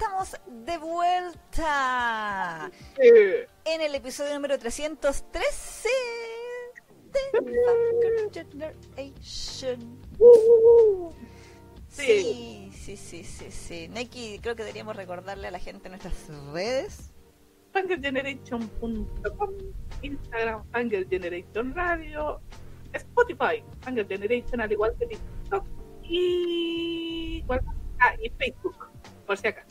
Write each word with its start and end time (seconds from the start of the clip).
estamos 0.00 0.34
de 0.46 0.78
vuelta 0.78 2.70
Sí. 2.96 3.10
en 3.66 3.80
el 3.82 3.94
episodio 3.94 4.32
número 4.32 4.58
313 4.58 5.88
de 7.12 8.30
Generation. 8.32 10.00
Uh, 10.18 11.12
Sí, 11.88 12.70
sí, 12.72 12.96
sí, 12.96 13.24
sí, 13.24 13.50
sí. 13.50 13.88
Neki, 13.88 14.38
creo 14.40 14.56
que 14.56 14.62
deberíamos 14.62 14.96
recordarle 14.96 15.48
a 15.48 15.50
la 15.50 15.58
gente 15.58 15.88
nuestras 15.90 16.14
redes. 16.52 17.12
FangerGeneration.com, 17.72 19.56
Instagram, 20.02 20.64
Fanger 20.70 21.06
Generation 21.10 21.74
Radio, 21.74 22.40
Spotify, 22.94 23.62
Fanger 23.80 24.06
Generation, 24.08 24.60
al 24.62 24.72
igual 24.72 24.94
que 24.98 25.06
TikTok 25.08 25.66
y. 26.04 27.44
Ah, 27.98 28.14
y 28.22 28.30
Facebook, 28.30 28.76
por 29.26 29.36
si 29.36 29.48
acaso. 29.48 29.69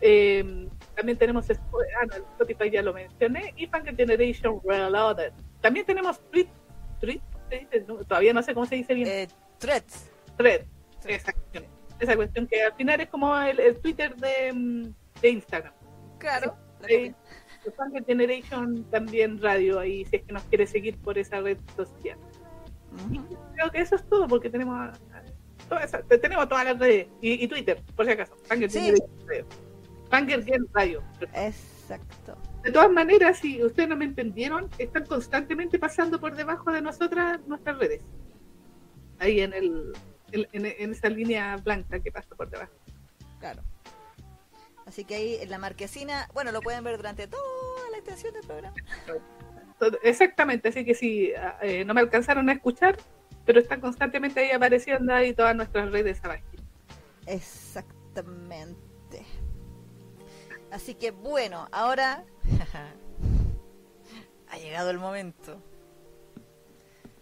Eh, 0.00 0.68
también 0.94 1.18
tenemos 1.18 1.48
ah, 1.50 1.54
no, 2.08 2.14
Spotify, 2.16 2.70
ya 2.70 2.82
lo 2.82 2.92
mencioné, 2.92 3.52
y 3.56 3.66
Fanger 3.66 3.96
Generation 3.96 4.60
Reloaded. 4.64 5.32
También 5.60 5.84
tenemos 5.86 6.20
Tweet, 6.30 6.48
tweet, 7.00 7.20
todavía 8.08 8.32
no 8.32 8.42
sé 8.42 8.54
cómo 8.54 8.66
se 8.66 8.76
dice 8.76 8.94
bien. 8.94 9.08
Eh, 9.08 9.28
threads. 9.58 10.10
Thread, 10.36 10.62
esa 11.06 11.32
cuestión. 11.32 11.64
Esa 11.98 12.14
cuestión 12.16 12.46
que 12.46 12.62
al 12.62 12.74
final 12.74 13.00
es 13.00 13.08
como 13.08 13.36
el, 13.38 13.58
el 13.58 13.78
Twitter 13.80 14.14
de, 14.16 14.52
mm, 14.52 14.94
de 15.22 15.28
Instagram. 15.30 15.72
Claro. 16.18 16.56
la 16.80 16.88
Sí. 16.88 16.94
copia. 16.94 17.14
Fanger 17.76 18.04
Generation 18.04 18.84
también 18.90 19.40
radio 19.42 19.80
ahí, 19.80 20.04
si 20.04 20.16
es 20.16 20.22
que 20.22 20.32
nos 20.32 20.42
quiere 20.44 20.66
seguir 20.66 20.96
por 20.98 21.18
esa 21.18 21.40
red 21.40 21.58
social. 21.74 22.16
Ujú. 23.10 23.36
Creo 23.54 23.70
que 23.72 23.80
eso 23.80 23.96
es 23.96 24.08
todo 24.08 24.28
porque 24.28 24.48
tenemos 24.50 24.76
a- 24.78 24.92
a- 24.92 25.24
toda 25.68 25.82
esa- 25.82 26.02
tenemos 26.02 26.48
todas 26.48 26.64
las 26.64 26.78
redes 26.78 27.08
y, 27.20 27.42
y 27.44 27.48
Twitter, 27.48 27.82
por 27.96 28.06
si 28.06 28.12
acaso. 28.12 28.36
Fanger 28.44 28.70
Sí. 28.70 28.78
Generation 28.80 29.10
Radio. 29.26 29.46
Fanger 30.10 30.44
Gen 30.44 30.66
Radio. 30.72 31.02
Exacto. 31.34 32.36
De 32.62 32.72
todas 32.72 32.90
maneras, 32.90 33.38
si 33.38 33.62
ustedes 33.62 33.88
no 33.88 33.96
me 33.96 34.04
entendieron, 34.04 34.68
están 34.78 35.06
constantemente 35.06 35.78
pasando 35.78 36.20
por 36.20 36.34
debajo 36.34 36.70
de 36.72 36.82
nosotras 36.82 37.40
nuestras 37.46 37.78
redes. 37.78 38.02
Ahí 39.18 39.40
en 39.40 39.52
el 39.52 39.92
en, 40.32 40.46
en- 40.52 40.90
esa 40.92 41.08
línea 41.08 41.56
blanca 41.56 42.00
que 42.00 42.10
pasa 42.10 42.34
por 42.36 42.50
debajo. 42.50 42.72
Claro. 43.38 43.62
Así 44.86 45.04
que 45.04 45.14
ahí 45.14 45.34
en 45.40 45.50
la 45.50 45.58
marquesina, 45.58 46.28
bueno, 46.34 46.52
lo 46.52 46.60
pueden 46.60 46.82
ver 46.84 46.96
durante 46.96 47.26
toda 47.26 47.42
la 47.92 47.98
extensión 47.98 48.34
del 48.34 48.46
programa. 48.46 48.76
Exactamente, 50.02 50.68
así 50.68 50.84
que 50.84 50.94
si 50.94 51.32
eh, 51.62 51.84
no 51.84 51.92
me 51.94 52.00
alcanzaron 52.00 52.48
a 52.48 52.52
escuchar, 52.52 52.96
pero 53.44 53.60
están 53.60 53.80
constantemente 53.80 54.40
ahí 54.40 54.50
apareciendo 54.50 55.12
ahí 55.12 55.32
todas 55.34 55.54
nuestras 55.54 55.90
redes 55.90 56.24
abajo. 56.24 56.42
Exactamente. 57.26 58.80
Así 60.70 60.94
que 60.94 61.10
bueno, 61.10 61.68
ahora 61.72 62.24
ha 64.48 64.58
llegado 64.58 64.90
el 64.90 64.98
momento. 64.98 65.60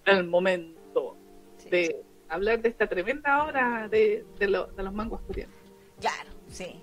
El 0.04 0.24
momento 0.26 1.16
Sí. 1.58 1.70
de 1.70 2.04
hablar 2.28 2.60
de 2.60 2.68
esta 2.68 2.86
tremenda 2.86 3.42
hora 3.44 3.88
de, 3.88 4.26
de, 4.38 4.48
lo- 4.48 4.66
de 4.66 4.82
los 4.82 4.92
mangos 4.92 5.20
coreanos. 5.22 5.54
Claro, 6.00 6.30
sí. 6.48 6.80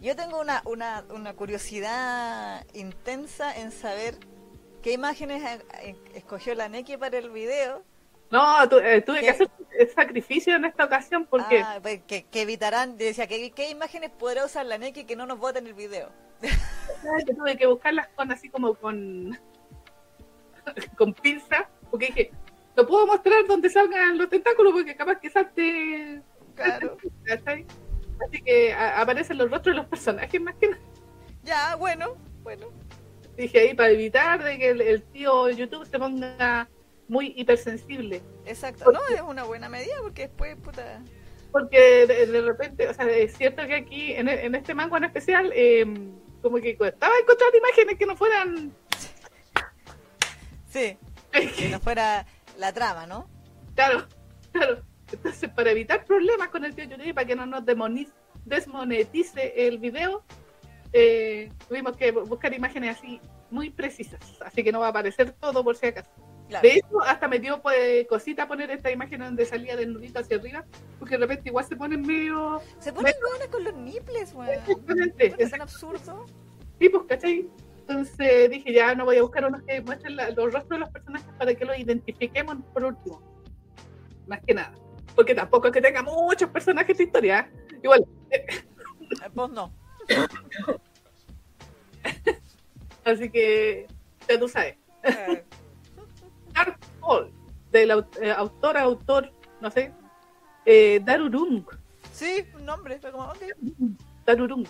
Yo 0.00 0.16
tengo 0.16 0.40
una, 0.40 0.62
una, 0.64 1.04
una 1.10 1.34
curiosidad 1.34 2.64
intensa 2.72 3.54
en 3.60 3.70
saber 3.72 4.14
qué 4.82 4.92
imágenes 4.92 5.60
eh, 5.82 5.96
escogió 6.14 6.54
la 6.54 6.68
Neki 6.70 6.96
para 6.96 7.18
el 7.18 7.30
video. 7.30 7.82
No, 8.30 8.68
tu- 8.68 8.78
eh, 8.78 9.00
tuve 9.02 9.18
¿Qué? 9.20 9.24
que 9.26 9.30
hacer 9.30 9.50
el 9.78 9.88
sacrificio 9.90 10.54
en 10.56 10.64
esta 10.64 10.84
ocasión 10.84 11.26
porque 11.26 11.62
Ah, 11.64 11.78
pues, 11.82 12.00
que, 12.06 12.24
que 12.26 12.42
evitarán, 12.42 12.96
decía, 12.96 13.26
¿qué, 13.26 13.50
¿qué 13.50 13.70
imágenes 13.70 14.10
podrá 14.10 14.44
usar 14.44 14.66
la 14.66 14.78
Neki 14.78 15.04
que 15.04 15.16
no 15.16 15.26
nos 15.26 15.38
voten 15.38 15.66
el 15.66 15.74
video? 15.74 16.10
que 16.40 17.34
tuve 17.34 17.56
que 17.58 17.66
buscarlas 17.66 18.08
con 18.14 18.30
así 18.32 18.48
como 18.48 18.74
con 18.74 19.38
con 20.96 21.12
pinza, 21.14 21.68
porque 21.90 22.06
dije, 22.06 22.30
no 22.76 22.86
puedo 22.86 23.06
mostrar 23.06 23.46
dónde 23.46 23.68
salgan 23.68 24.16
los 24.16 24.28
tentáculos 24.28 24.72
porque 24.72 24.94
capaz 24.94 25.18
que 25.18 25.30
salte 25.30 26.22
Claro. 26.54 26.96
Así 28.26 28.42
que 28.42 28.72
a- 28.74 29.00
aparecen 29.00 29.38
los 29.38 29.50
rostros 29.50 29.74
de 29.74 29.80
los 29.80 29.86
personajes 29.88 30.40
más 30.40 30.54
que 30.56 30.68
nada. 30.68 30.82
Ya, 31.42 31.74
bueno, 31.76 32.16
bueno. 32.42 32.66
Dije 33.36 33.58
ahí 33.60 33.74
para 33.74 33.90
evitar 33.90 34.44
de 34.44 34.58
que 34.58 34.68
el, 34.70 34.80
el 34.82 35.02
tío 35.02 35.48
YouTube 35.48 35.86
se 35.86 35.98
ponga 35.98 36.68
muy 37.10 37.34
hipersensible. 37.36 38.22
Exacto. 38.46 38.92
No, 38.92 39.00
es 39.12 39.20
una 39.20 39.42
buena 39.42 39.68
medida 39.68 39.94
porque 40.00 40.28
después, 40.28 40.56
puta. 40.56 41.02
Porque 41.50 42.06
de, 42.06 42.26
de 42.26 42.40
repente, 42.42 42.88
o 42.88 42.94
sea, 42.94 43.04
es 43.10 43.36
cierto 43.36 43.66
que 43.66 43.74
aquí, 43.74 44.12
en, 44.12 44.28
en 44.28 44.54
este 44.54 44.74
mango 44.74 44.96
en 44.96 45.04
especial, 45.04 45.50
eh, 45.52 45.84
como 46.40 46.58
que 46.58 46.76
costaba 46.76 47.12
encontrar 47.20 47.50
imágenes 47.56 47.98
que 47.98 48.06
no 48.06 48.16
fueran. 48.16 48.72
Sí, 50.68 50.96
que 51.56 51.68
no 51.68 51.80
fuera 51.80 52.24
la 52.56 52.72
trama, 52.72 53.06
¿no? 53.08 53.28
Claro, 53.74 54.06
claro. 54.52 54.82
Entonces, 55.10 55.50
para 55.50 55.72
evitar 55.72 56.04
problemas 56.04 56.48
con 56.50 56.64
el 56.64 56.76
tío 56.76 56.84
YouTube, 56.84 57.12
para 57.12 57.26
que 57.26 57.34
no 57.34 57.44
nos 57.44 57.64
demoniz- 57.64 58.12
desmonetice 58.44 59.66
el 59.66 59.78
video, 59.78 60.22
eh, 60.92 61.50
tuvimos 61.68 61.96
que 61.96 62.14
bu- 62.14 62.28
buscar 62.28 62.54
imágenes 62.54 62.96
así 62.96 63.20
muy 63.50 63.70
precisas. 63.70 64.20
Así 64.40 64.62
que 64.62 64.70
no 64.70 64.78
va 64.78 64.86
a 64.86 64.90
aparecer 64.90 65.32
todo 65.32 65.64
por 65.64 65.74
si 65.76 65.86
acaso. 65.86 66.08
Claro. 66.50 66.68
De 66.68 66.74
hecho, 66.74 67.00
hasta 67.06 67.28
me 67.28 67.38
dio 67.38 67.62
pues, 67.62 68.06
cosita 68.08 68.46
poner 68.48 68.70
esta 68.72 68.90
imagen 68.90 69.20
donde 69.20 69.46
salía 69.46 69.76
del 69.76 69.92
nudito 69.92 70.18
hacia 70.18 70.36
arriba, 70.36 70.64
porque 70.98 71.14
de 71.16 71.20
repente 71.20 71.48
igual 71.48 71.64
se 71.64 71.76
ponen 71.76 72.02
medio. 72.02 72.60
Se 72.80 72.92
ponen 72.92 73.14
buenas 73.30 73.48
con 73.48 73.62
los 73.64 73.74
nipples, 73.74 74.34
weón. 74.34 74.50
Exactamente, 74.54 75.34
Es 75.38 75.50
tan 75.52 75.62
absurdo. 75.62 76.26
Sí, 76.80 76.88
pues, 76.88 77.04
¿cachai? 77.08 77.48
Entonces 77.78 78.50
dije, 78.50 78.72
ya 78.72 78.94
no 78.96 79.04
voy 79.04 79.16
a 79.18 79.22
buscar 79.22 79.44
unos 79.46 79.62
que 79.62 79.80
muestren 79.80 80.16
la- 80.16 80.30
los 80.30 80.52
rostros 80.52 80.68
de 80.70 80.78
los 80.78 80.90
personajes 80.90 81.28
para 81.38 81.54
que 81.54 81.64
los 81.64 81.78
identifiquemos 81.78 82.56
por 82.74 82.84
último. 82.84 83.22
Más 84.26 84.40
que 84.44 84.52
nada. 84.54 84.72
Porque 85.14 85.34
tampoco 85.34 85.68
es 85.68 85.72
que 85.72 85.80
tenga 85.80 86.02
muchos 86.02 86.50
personajes 86.50 86.98
de 86.98 87.04
historia. 87.04 87.48
¿eh? 87.70 87.78
Igual, 87.82 88.04
Pues 89.34 89.50
no. 89.50 89.72
así 93.04 93.30
que 93.30 93.86
ya 94.28 94.38
tú 94.38 94.48
sabes. 94.48 94.76
Eh, 95.02 95.44
Hall, 97.02 97.30
del 97.70 97.90
au- 97.90 98.20
eh, 98.20 98.30
autor, 98.32 98.76
autor, 98.78 99.32
no 99.60 99.70
sé, 99.70 99.92
eh, 100.66 101.00
Darurung. 101.04 101.64
Sí, 102.12 102.44
un 102.54 102.64
nombre, 102.64 102.98
fue 103.00 103.10
como, 103.12 103.24
ok. 103.24 103.38
Darurung. 104.26 104.66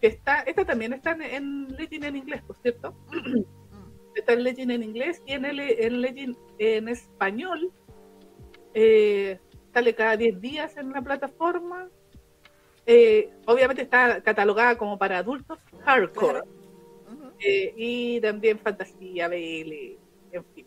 Que 0.00 0.08
está, 0.08 0.40
esta 0.40 0.64
también 0.64 0.92
está 0.92 1.12
en, 1.12 1.22
en 1.22 1.76
Legend 1.76 2.04
en 2.04 2.16
inglés, 2.16 2.42
por 2.46 2.56
cierto. 2.58 2.94
Mm. 3.10 3.42
está 4.14 4.32
en 4.32 4.44
Legend 4.44 4.70
en 4.70 4.82
inglés 4.82 5.22
y 5.26 5.32
en, 5.32 5.44
el, 5.44 5.60
en 5.60 6.00
Legend 6.00 6.36
en 6.58 6.88
español. 6.88 7.70
Eh, 8.74 9.38
sale 9.72 9.94
cada 9.94 10.16
10 10.16 10.40
días 10.40 10.76
en 10.76 10.86
una 10.88 11.02
plataforma. 11.02 11.88
Eh, 12.86 13.30
obviamente 13.46 13.82
está 13.82 14.22
catalogada 14.22 14.76
como 14.78 14.98
para 14.98 15.18
adultos 15.18 15.58
hardcore. 15.84 16.40
Claro. 16.40 16.46
Eh, 17.40 17.74
y 17.76 18.20
también 18.20 18.58
fantasía, 18.58 19.28
BL, 19.28 19.98
en 20.32 20.44
fin. 20.54 20.66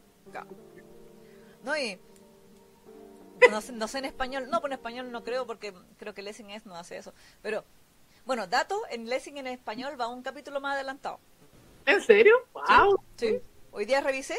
No, 1.63 1.77
y. 1.77 1.99
No 3.49 3.61
sé, 3.61 3.71
no 3.71 3.87
sé 3.87 3.99
en 3.99 4.05
español, 4.05 4.49
no, 4.49 4.61
en 4.65 4.73
español 4.73 5.11
no 5.11 5.23
creo 5.23 5.47
porque 5.47 5.73
creo 5.97 6.13
que 6.13 6.21
Lessing 6.21 6.49
es 6.49 6.65
no 6.65 6.75
hace 6.75 6.97
eso. 6.97 7.13
Pero, 7.41 7.63
bueno, 8.25 8.47
dato, 8.47 8.81
en 8.89 9.07
Lessing 9.07 9.37
en 9.37 9.47
español 9.47 9.99
va 9.99 10.07
un 10.07 10.21
capítulo 10.21 10.59
más 10.59 10.75
adelantado. 10.75 11.19
¿En 11.85 12.01
serio? 12.01 12.35
¡Wow! 12.53 13.01
Sí. 13.15 13.39
Hoy 13.71 13.85
día 13.85 14.01
revisé 14.01 14.35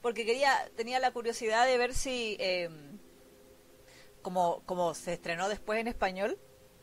porque 0.00 0.24
quería, 0.24 0.70
tenía 0.76 0.98
la 1.00 1.10
curiosidad 1.10 1.66
de 1.66 1.76
ver 1.76 1.92
si, 1.92 2.36
eh, 2.40 2.70
como, 4.22 4.62
como 4.64 4.94
se 4.94 5.12
estrenó 5.12 5.48
después 5.48 5.80
en 5.80 5.88
español, 5.88 6.38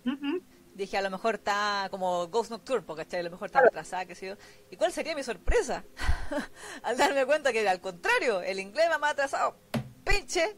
Ujú. 0.05 0.43
Dije 0.75 0.97
a 0.97 1.01
lo 1.01 1.09
mejor 1.09 1.35
está 1.35 1.87
como 1.89 2.27
Ghost 2.27 2.51
Nocturne, 2.51 2.85
porque 2.85 3.17
a 3.17 3.23
lo 3.23 3.31
mejor 3.31 3.47
está 3.47 3.61
retrasada, 3.61 4.05
qué 4.05 4.13
sé 4.13 4.27
yo. 4.27 4.35
¿Y 4.69 4.75
cuál 4.77 4.91
sería 4.91 5.15
mi 5.15 5.23
sorpresa? 5.23 5.83
al 6.83 6.97
darme 6.97 7.25
cuenta 7.25 7.51
que 7.51 7.67
al 7.67 7.81
contrario, 7.81 8.41
el 8.41 8.59
inglés 8.59 8.87
va 8.91 8.99
más 8.99 9.13
atrasado. 9.13 9.57
¡Pinche! 10.03 10.55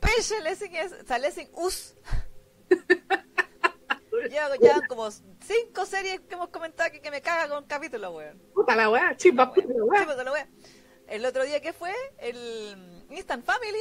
¡Pinche! 0.00 0.40
Lessing 0.40 0.74
es, 0.74 0.92
o 0.92 1.06
sea, 1.06 1.18
Lessing 1.18 1.50
us. 1.54 1.94
Lleva 4.30 4.56
ya 4.60 4.80
como 4.88 5.08
cinco 5.10 5.86
series 5.86 6.20
que 6.22 6.34
hemos 6.34 6.48
comentado 6.48 6.90
que, 6.90 7.00
que 7.00 7.10
me 7.10 7.22
caga 7.22 7.48
con 7.54 7.64
capítulo, 7.66 8.10
weón. 8.10 8.38
Puta 8.52 8.74
la 8.74 8.90
weá, 8.90 9.16
chispa, 9.16 9.52
puta 9.52 9.68
la 9.68 9.84
weá. 9.84 10.04
La. 10.24 10.48
El 11.06 11.24
otro 11.24 11.44
día 11.44 11.60
que 11.60 11.72
fue, 11.72 11.94
el 12.18 13.06
Instant 13.10 13.44
Family, 13.44 13.78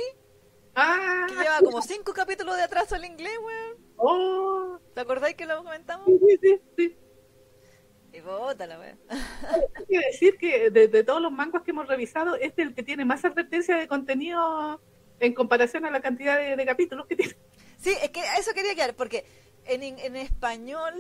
Ah, 0.80 1.26
que 1.28 1.34
lleva 1.34 1.60
como 1.60 1.82
cinco 1.82 2.14
capítulos 2.14 2.56
de 2.56 2.62
atraso 2.62 2.96
el 2.96 3.06
inglés, 3.06 3.34
weón. 3.42 3.87
Oh, 3.98 4.80
¿Te 4.94 5.02
acordáis 5.02 5.36
que 5.36 5.46
lo 5.46 5.64
comentamos? 5.64 6.08
sí, 6.08 6.40
sí, 6.42 6.62
sí. 6.78 6.98
Y 8.14 8.22
bota 8.22 8.66
la 8.66 8.80
wea. 8.80 8.98
Hay 9.10 9.86
que 9.88 10.00
decir 10.00 10.38
que 10.38 10.70
de, 10.72 10.88
de 10.88 11.04
todos 11.04 11.22
los 11.22 11.32
mangos 11.32 11.62
que 11.64 11.72
hemos 11.72 11.88
revisado, 11.88 12.36
este 12.36 12.62
es 12.64 12.70
el 12.70 12.74
que 12.76 12.82
tiene 12.84 13.06
más 13.06 13.24
advertencia 13.26 13.76
de 13.78 13.88
contenido 13.88 14.82
en 15.20 15.34
comparación 15.34 15.86
a 15.86 15.92
la 15.92 16.02
cantidad 16.02 16.38
de, 16.38 16.56
de 16.56 16.66
capítulos 16.66 17.06
que 17.08 17.16
tiene. 17.16 17.36
Sí, 17.78 17.94
es 18.02 18.10
que 18.10 18.22
a 18.22 18.38
eso 18.38 18.54
quería 18.54 18.74
quedar, 18.74 18.96
porque 18.96 19.24
en, 19.66 19.84
en 19.84 20.16
español, 20.16 20.94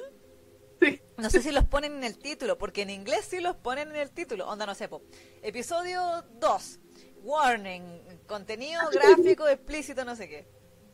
Sí. 0.79 1.01
no 1.17 1.27
sé 1.31 1.41
si 1.41 1.51
los 1.51 1.63
ponen 1.65 1.95
en 1.97 2.03
el 2.03 2.19
título, 2.19 2.59
porque 2.59 2.83
en 2.83 2.91
inglés 2.91 3.25
sí 3.27 3.39
los 3.39 3.55
ponen 3.55 3.89
en 3.89 3.95
el 3.95 4.11
título. 4.11 4.47
Onda, 4.47 4.67
no 4.67 4.75
sé, 4.75 4.87
po. 4.87 5.01
Episodio 5.41 6.23
2. 6.33 6.79
Warning. 7.23 7.83
Contenido 8.27 8.79
gráfico 8.91 9.47
explícito, 9.47 10.05
no 10.05 10.15
sé 10.15 10.29
qué. 10.29 10.47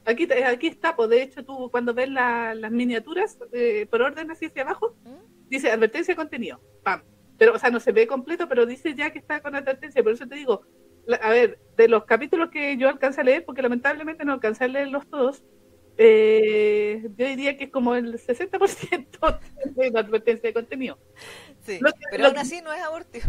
Aquí, 0.05 0.27
aquí 0.45 0.67
está, 0.67 0.95
pues 0.95 1.09
de 1.09 1.21
hecho 1.21 1.43
tú 1.45 1.69
cuando 1.71 1.93
ves 1.93 2.09
la- 2.09 2.53
las 2.55 2.71
miniaturas 2.71 3.37
eh, 3.53 3.87
por 3.89 4.01
orden 4.01 4.29
así 4.31 4.45
hacia 4.47 4.63
abajo, 4.63 4.95
¿Mm? 5.03 5.47
dice 5.49 5.71
advertencia 5.71 6.13
de 6.13 6.17
contenido, 6.17 6.61
pam. 6.83 7.01
Pero, 7.37 7.53
o 7.55 7.59
sea, 7.59 7.69
no 7.71 7.79
se 7.79 7.91
ve 7.91 8.05
completo, 8.07 8.47
pero 8.47 8.65
dice 8.65 8.93
ya 8.95 9.11
que 9.11 9.19
está 9.19 9.41
con 9.41 9.55
advertencia. 9.55 10.03
Por 10.03 10.11
eso 10.13 10.27
te 10.27 10.35
digo, 10.35 10.61
la- 11.05 11.17
a 11.17 11.29
ver, 11.29 11.59
de 11.77 11.87
los 11.87 12.05
capítulos 12.05 12.49
que 12.51 12.77
yo 12.77 12.89
alcancé 12.89 13.21
a 13.21 13.23
leer, 13.23 13.43
porque 13.45 13.61
lamentablemente 13.61 14.23
no 14.25 14.33
alcancé 14.33 14.65
a 14.65 14.67
leerlos 14.67 15.07
todos, 15.09 15.43
eh, 15.97 17.01
yo 17.17 17.25
diría 17.27 17.57
que 17.57 17.65
es 17.65 17.69
como 17.71 17.95
el 17.95 18.17
60% 18.19 19.39
de 19.75 19.91
la 19.91 19.99
advertencia 20.01 20.49
de 20.49 20.53
contenido. 20.53 20.99
Sí. 21.61 21.77
Lo 21.79 21.91
que- 21.91 21.99
Pero 22.11 22.23
lo 22.23 22.27
aún 22.29 22.35
que- 22.35 22.41
así 22.41 22.61
no 22.61 22.73
es 22.73 22.81
abortivo. 22.81 23.25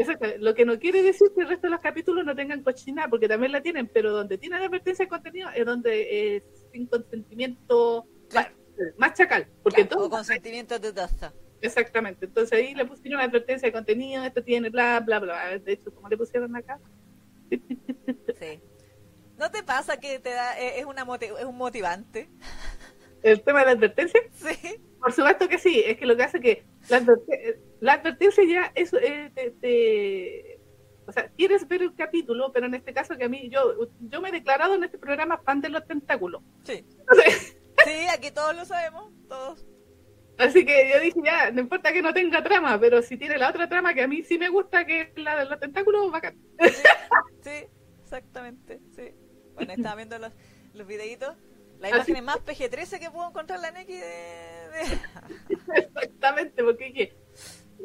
Exacto. 0.00 0.26
Lo 0.38 0.54
que 0.54 0.64
no 0.64 0.78
quiere 0.78 1.02
decir 1.02 1.28
que 1.34 1.42
el 1.42 1.48
resto 1.48 1.66
de 1.66 1.72
los 1.72 1.80
capítulos 1.80 2.24
no 2.24 2.34
tengan 2.34 2.62
cochina, 2.62 3.08
porque 3.08 3.28
también 3.28 3.52
la 3.52 3.60
tienen, 3.60 3.86
pero 3.88 4.12
donde 4.12 4.38
tienen 4.38 4.60
advertencia 4.62 5.04
de 5.04 5.08
contenido 5.08 5.48
es 5.54 5.64
donde 5.66 6.36
es 6.36 6.42
sin 6.72 6.86
consentimiento 6.86 8.06
Claro. 8.28 8.54
más, 8.78 8.98
más 9.10 9.14
chacal. 9.14 9.46
Porque 9.62 9.86
Claro, 9.86 10.02
o 10.02 10.04
entonces, 10.06 10.16
consentimiento 10.18 10.78
de 10.78 10.92
taza. 10.92 11.32
exactamente. 11.60 12.26
Entonces 12.26 12.58
ahí 12.58 12.74
le 12.74 12.84
pusieron 12.86 13.20
advertencia 13.20 13.68
de 13.68 13.72
contenido, 13.72 14.24
esto 14.24 14.42
tiene 14.42 14.70
bla, 14.70 15.00
bla, 15.00 15.18
bla. 15.18 15.58
De 15.58 15.72
hecho, 15.72 15.92
como 15.94 16.08
le 16.08 16.16
pusieron 16.16 16.54
acá, 16.56 16.80
Sí. 18.38 18.60
¿No 19.38 19.50
te 19.50 19.62
pasa 19.62 19.98
que 19.98 20.18
te 20.18 20.30
da, 20.30 20.58
eh, 20.60 20.78
es, 20.80 20.84
una 20.84 21.02
es 21.20 21.44
un 21.44 21.56
motivante? 21.56 22.30
El 23.22 23.42
tema 23.42 23.60
de 23.60 23.66
la 23.66 23.72
advertencia, 23.72 24.20
Sí. 24.32 24.76
por 25.00 25.12
supuesto 25.12 25.48
que 25.48 25.58
sí, 25.58 25.82
es 25.86 25.96
que 25.98 26.06
lo 26.06 26.16
que 26.16 26.22
hace 26.22 26.40
que 26.40 26.64
la, 26.88 27.00
adverte- 27.00 27.58
la 27.80 27.92
advertencia 27.94 28.44
ya 28.44 28.72
es, 28.74 28.92
eh, 28.94 29.30
te- 29.34 29.50
te- 29.52 30.60
o 31.06 31.12
sea, 31.12 31.28
quieres 31.36 31.66
ver 31.66 31.82
el 31.82 31.94
capítulo, 31.94 32.52
pero 32.52 32.66
en 32.66 32.74
este 32.74 32.92
caso 32.92 33.16
que 33.16 33.24
a 33.24 33.28
mí, 33.28 33.48
yo, 33.50 33.74
yo 34.00 34.20
me 34.20 34.28
he 34.28 34.32
declarado 34.32 34.74
en 34.74 34.84
este 34.84 34.98
programa 34.98 35.38
fan 35.38 35.60
de 35.60 35.68
los 35.70 35.86
tentáculos. 35.86 36.42
Sí. 36.64 36.84
Entonces, 36.98 37.56
Sí, 37.84 38.06
aquí 38.12 38.30
todos 38.30 38.54
lo 38.54 38.64
sabemos, 38.66 39.10
todos. 39.28 39.66
Así 40.38 40.64
que 40.66 40.90
yo 40.92 41.00
dije, 41.00 41.18
ya, 41.24 41.50
no 41.50 41.60
importa 41.60 41.92
que 41.92 42.02
no 42.02 42.12
tenga 42.14 42.42
trama, 42.42 42.78
pero 42.78 43.00
si 43.02 43.16
tiene 43.16 43.38
la 43.38 43.48
otra 43.50 43.68
trama 43.68 43.92
que 43.94 44.02
a 44.02 44.08
mí 44.08 44.22
sí 44.22 44.38
me 44.38 44.48
gusta, 44.50 44.84
que 44.86 45.00
es 45.02 45.08
la 45.16 45.36
de 45.36 45.44
los 45.46 45.58
tentáculos, 45.60 46.10
bacán. 46.12 46.38
Sí, 46.60 46.68
sí, 47.42 47.66
exactamente, 48.02 48.80
sí. 48.94 49.14
Bueno, 49.54 49.72
estaba 49.72 49.96
viendo 49.96 50.18
los, 50.18 50.32
los 50.74 50.86
videitos. 50.86 51.34
Las 51.80 51.92
Así- 51.92 52.10
imágenes 52.12 52.22
más 52.22 52.36
PG-13 52.44 52.98
que 53.00 53.10
puedo 53.10 53.28
encontrar 53.28 53.58
la 53.60 53.70
Neki 53.70 53.94
de... 53.94 54.00
de- 54.06 54.98
Exactamente, 55.76 56.62
porque 56.62 56.84
dije, 56.86 57.16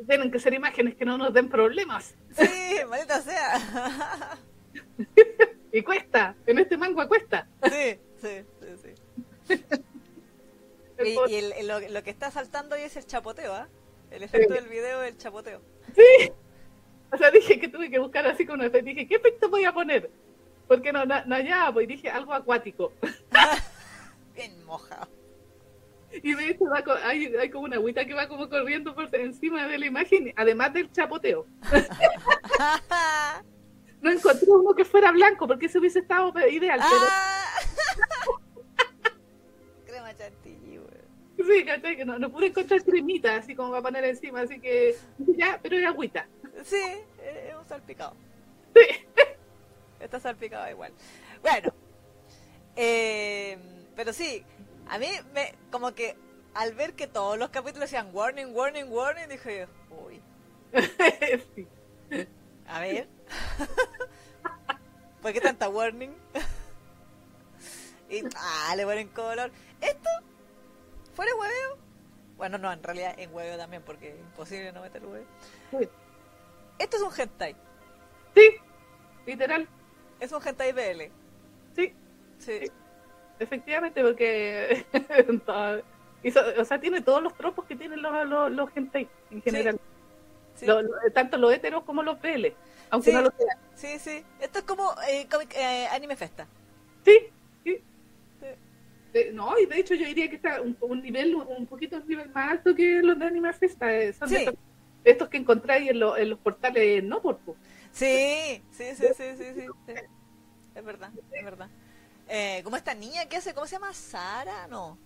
tienen 0.08 0.32
que 0.32 0.40
ser 0.40 0.54
imágenes 0.54 0.96
que 0.96 1.06
no 1.06 1.18
nos 1.18 1.34
den 1.34 1.50
problemas. 1.50 2.14
Sí, 2.36 2.76
maldita 2.90 3.22
sea. 3.22 4.38
Y 5.72 5.82
cuesta, 5.82 6.36
en 6.46 6.58
este 6.60 6.78
manga 6.78 7.06
cuesta. 7.08 7.48
Sí, 7.64 8.00
sí, 8.22 8.44
sí, 8.62 8.94
sí. 9.48 9.64
Y, 11.04 11.10
y 11.30 11.36
el- 11.36 11.52
el- 11.54 11.68
lo, 11.68 11.80
lo 11.82 12.04
que 12.04 12.10
está 12.10 12.32
saltando 12.32 12.76
hoy 12.76 12.84
es 12.84 12.96
el 12.96 13.06
chapoteo, 13.06 13.54
¿ah? 13.54 13.68
El 14.12 14.24
efecto 14.24 14.54
Sí. 14.54 14.62
del 14.62 14.70
video 14.70 15.04
es 15.04 15.12
el 15.12 15.18
chapoteo. 15.18 15.62
Sí. 15.94 16.32
O 17.12 17.18
sea, 17.18 17.32
dije 17.32 17.60
que 17.60 17.68
tuve 17.68 17.90
que 17.90 18.00
buscar 18.00 18.26
así 18.26 18.46
con 18.46 18.62
efecto. 18.62 18.86
Dije, 18.86 19.06
¿qué 19.06 19.16
efecto 19.16 19.50
voy 19.50 19.66
a 19.66 19.74
poner? 19.74 20.10
Porque 20.70 20.94
no, 20.94 21.06
no, 21.06 21.24
no 21.26 21.36
hallaba, 21.36 21.74
pues 21.74 21.88
dije 21.90 22.10
algo 22.10 22.34
acuático. 22.34 22.94
Bien 24.36 24.64
mojado. 24.66 25.08
Y 26.24 26.34
de 26.34 26.50
hecho 26.50 26.66
va 26.66 26.84
co- 26.84 26.94
hay, 27.04 27.26
hay 27.36 27.50
como 27.50 27.66
una 27.66 27.76
agüita 27.78 28.06
que 28.06 28.14
va 28.14 28.28
como 28.28 28.48
corriendo 28.50 28.94
por 28.96 29.14
encima 29.16 29.68
de 29.68 29.78
la 29.78 29.86
imagen, 29.88 30.34
además 30.36 30.74
del 30.74 30.92
chapoteo. 30.92 31.46
No 34.02 34.12
encontré 34.12 34.48
uno 34.52 34.76
que 34.76 34.86
fuera 34.86 35.12
blanco, 35.12 35.48
porque 35.48 35.66
eso 35.66 35.80
hubiese 35.80 35.98
estado 36.00 36.32
ideal. 36.48 36.80
Pero 36.80 37.02
¡Ah! 37.10 37.46
Crema 39.86 40.16
chantilly, 40.16 40.78
weón. 40.78 40.92
Sí, 41.48 41.66
¿cachai? 41.66 41.98
Que 41.98 42.06
no, 42.06 42.20
no 42.20 42.30
pude 42.32 42.48
encontrar 42.48 42.84
cremita 42.84 43.36
así 43.38 43.56
como 43.56 43.72
para 43.72 43.82
poner 43.82 44.04
encima, 44.06 44.42
así 44.42 44.60
que 44.60 44.96
ya, 45.18 45.60
pero 45.62 45.76
es 45.78 45.86
agüita. 45.86 46.28
Sí, 46.64 46.82
es 47.24 47.56
un 47.60 47.66
salpicado. 47.68 48.16
Sí. 48.76 49.06
Está 50.00 50.20
salpicado 50.20 50.70
igual. 50.70 50.92
Bueno, 51.42 51.74
eh, 52.76 53.58
pero 53.96 54.14
sí, 54.14 54.44
a 54.88 54.98
mí 54.98 55.08
me 55.34 55.54
como 55.72 55.94
que 55.94 56.16
al 56.54 56.74
ver 56.74 56.94
que 56.94 57.08
todos 57.08 57.38
los 57.38 57.50
capítulos 57.50 57.90
decían 57.90 58.10
warning, 58.14 58.54
warning, 58.54 58.86
warning, 58.90 59.28
dije, 59.28 59.68
uy, 59.90 60.22
Sí. 61.56 62.28
a 62.68 62.80
ver, 62.80 63.08
¿por 65.22 65.34
qué 65.34 65.42
tanta 65.42 65.70
warning? 65.70 66.14
y 68.10 68.22
ah, 68.36 68.74
le 68.76 68.86
ponen 68.86 69.08
color. 69.10 69.52
Esto, 69.82 70.10
fuera 71.14 71.32
hueveo. 71.36 71.78
Bueno, 72.38 72.58
no, 72.58 72.72
en 72.72 72.84
realidad 72.84 73.16
en 73.18 73.34
hueveo 73.34 73.58
también, 73.58 73.82
porque 73.84 74.10
es 74.10 74.20
imposible 74.20 74.72
no 74.74 74.82
meter 74.82 75.06
hueveo. 75.06 75.26
Esto 76.80 76.98
es 76.98 77.04
un 77.04 77.12
hentai, 77.18 77.56
Sí, 78.36 78.50
literal, 79.26 79.68
es 80.20 80.32
un 80.34 80.46
hentai 80.46 80.72
BL. 80.74 81.12
sí, 81.76 81.94
Sí. 82.40 82.60
Sí. 82.60 82.72
Efectivamente, 83.40 84.02
porque 84.04 84.86
hizo- 86.24 86.42
o 86.60 86.66
sea, 86.66 86.80
tiene 86.80 87.02
todos 87.02 87.22
los 87.22 87.34
tropos 87.36 87.66
que 87.66 87.76
tienen 87.76 88.02
los, 88.02 88.28
los, 88.28 88.52
los 88.52 88.70
hentai 88.76 89.08
en 89.32 89.42
general, 89.42 89.80
sí. 90.56 90.66
Lo- 90.66 90.82
lo- 90.82 90.92
tanto 91.14 91.38
los 91.38 91.54
heteros 91.54 91.84
como 91.84 92.02
los 92.04 92.20
BL, 92.22 92.48
aunque 92.90 93.12
Sí. 93.12 93.16
no 93.16 93.22
lo 93.24 93.32
sean. 93.38 93.58
Sí, 93.76 94.00
sí. 94.00 94.24
Esto 94.40 94.60
es 94.60 94.66
como 94.66 94.94
eh, 95.10 95.28
comic- 95.30 95.54
eh, 95.56 95.88
anime 95.92 96.16
festa. 96.16 96.48
Sí, 97.04 97.18
sí. 97.64 97.84
Sí. 98.40 98.48
Eh, 99.14 99.32
no, 99.34 99.58
y 99.60 99.66
de 99.66 99.80
hecho 99.80 99.96
yo 99.96 100.06
diría 100.06 100.30
que 100.30 100.38
está 100.38 100.62
un, 100.62 100.78
un 100.82 101.02
nivel, 101.02 101.36
un 101.36 101.66
poquito 101.68 101.98
un 101.98 102.08
nivel 102.08 102.30
más 102.30 102.52
alto 102.52 102.74
que 102.76 103.02
los 103.02 103.18
de 103.20 103.26
Anime 103.26 103.54
Festa. 103.54 103.94
eh, 103.96 104.14
son 104.14 104.30
de 104.30 104.38
estos, 104.38 104.56
de 105.04 105.12
estos 105.12 105.30
que 105.30 105.38
encontráis 105.38 105.90
en, 105.90 106.00
lo- 106.00 106.18
en 106.18 106.30
los 106.32 106.40
portales 106.40 107.04
no 107.04 107.22
por 107.22 107.40
sí, 107.92 108.62
sí, 108.72 108.84
sí, 108.96 109.06
sí, 109.16 109.24
sí, 109.38 109.44
sí. 109.56 109.66
Es 110.74 110.84
verdad, 110.84 111.12
es 111.32 111.46
verdad. 111.46 111.70
Eh, 112.28 112.62
como 112.64 112.76
esta 112.76 112.94
niña 112.94 113.26
que 113.28 113.38
hace, 113.38 113.54
¿cómo 113.54 113.68
se 113.68 113.76
llama? 113.76 113.94
Sara, 113.94 114.68
no. 114.68 114.98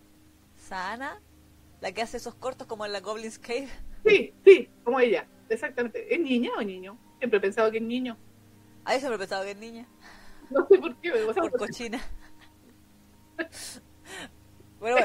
Sana, 0.55 1.21
la 1.81 1.91
que 1.91 2.01
hace 2.01 2.17
esos 2.17 2.35
cortos 2.35 2.67
como 2.67 2.85
en 2.85 2.93
la 2.93 2.99
Goblin's 3.01 3.39
Cave. 3.39 3.69
Sí, 4.05 4.33
sí, 4.45 4.69
como 4.83 4.99
ella, 4.99 5.27
exactamente. 5.49 6.13
¿Es 6.13 6.19
niña 6.19 6.51
o 6.57 6.61
niño? 6.61 6.97
Siempre 7.17 7.37
he 7.37 7.41
pensado 7.41 7.69
que 7.71 7.77
es 7.77 7.83
niño. 7.83 8.17
A 8.85 8.95
eso 8.95 9.09
me 9.09 9.15
he 9.15 9.19
pensado 9.19 9.43
que 9.43 9.51
es 9.51 9.57
niña, 9.57 9.85
No 10.49 10.65
sé 10.67 10.77
por 10.79 10.95
qué, 11.01 11.11
o 11.11 11.33
sea, 11.33 11.41
por 11.43 11.51
cochina. 11.57 12.01
Bueno, 14.79 14.97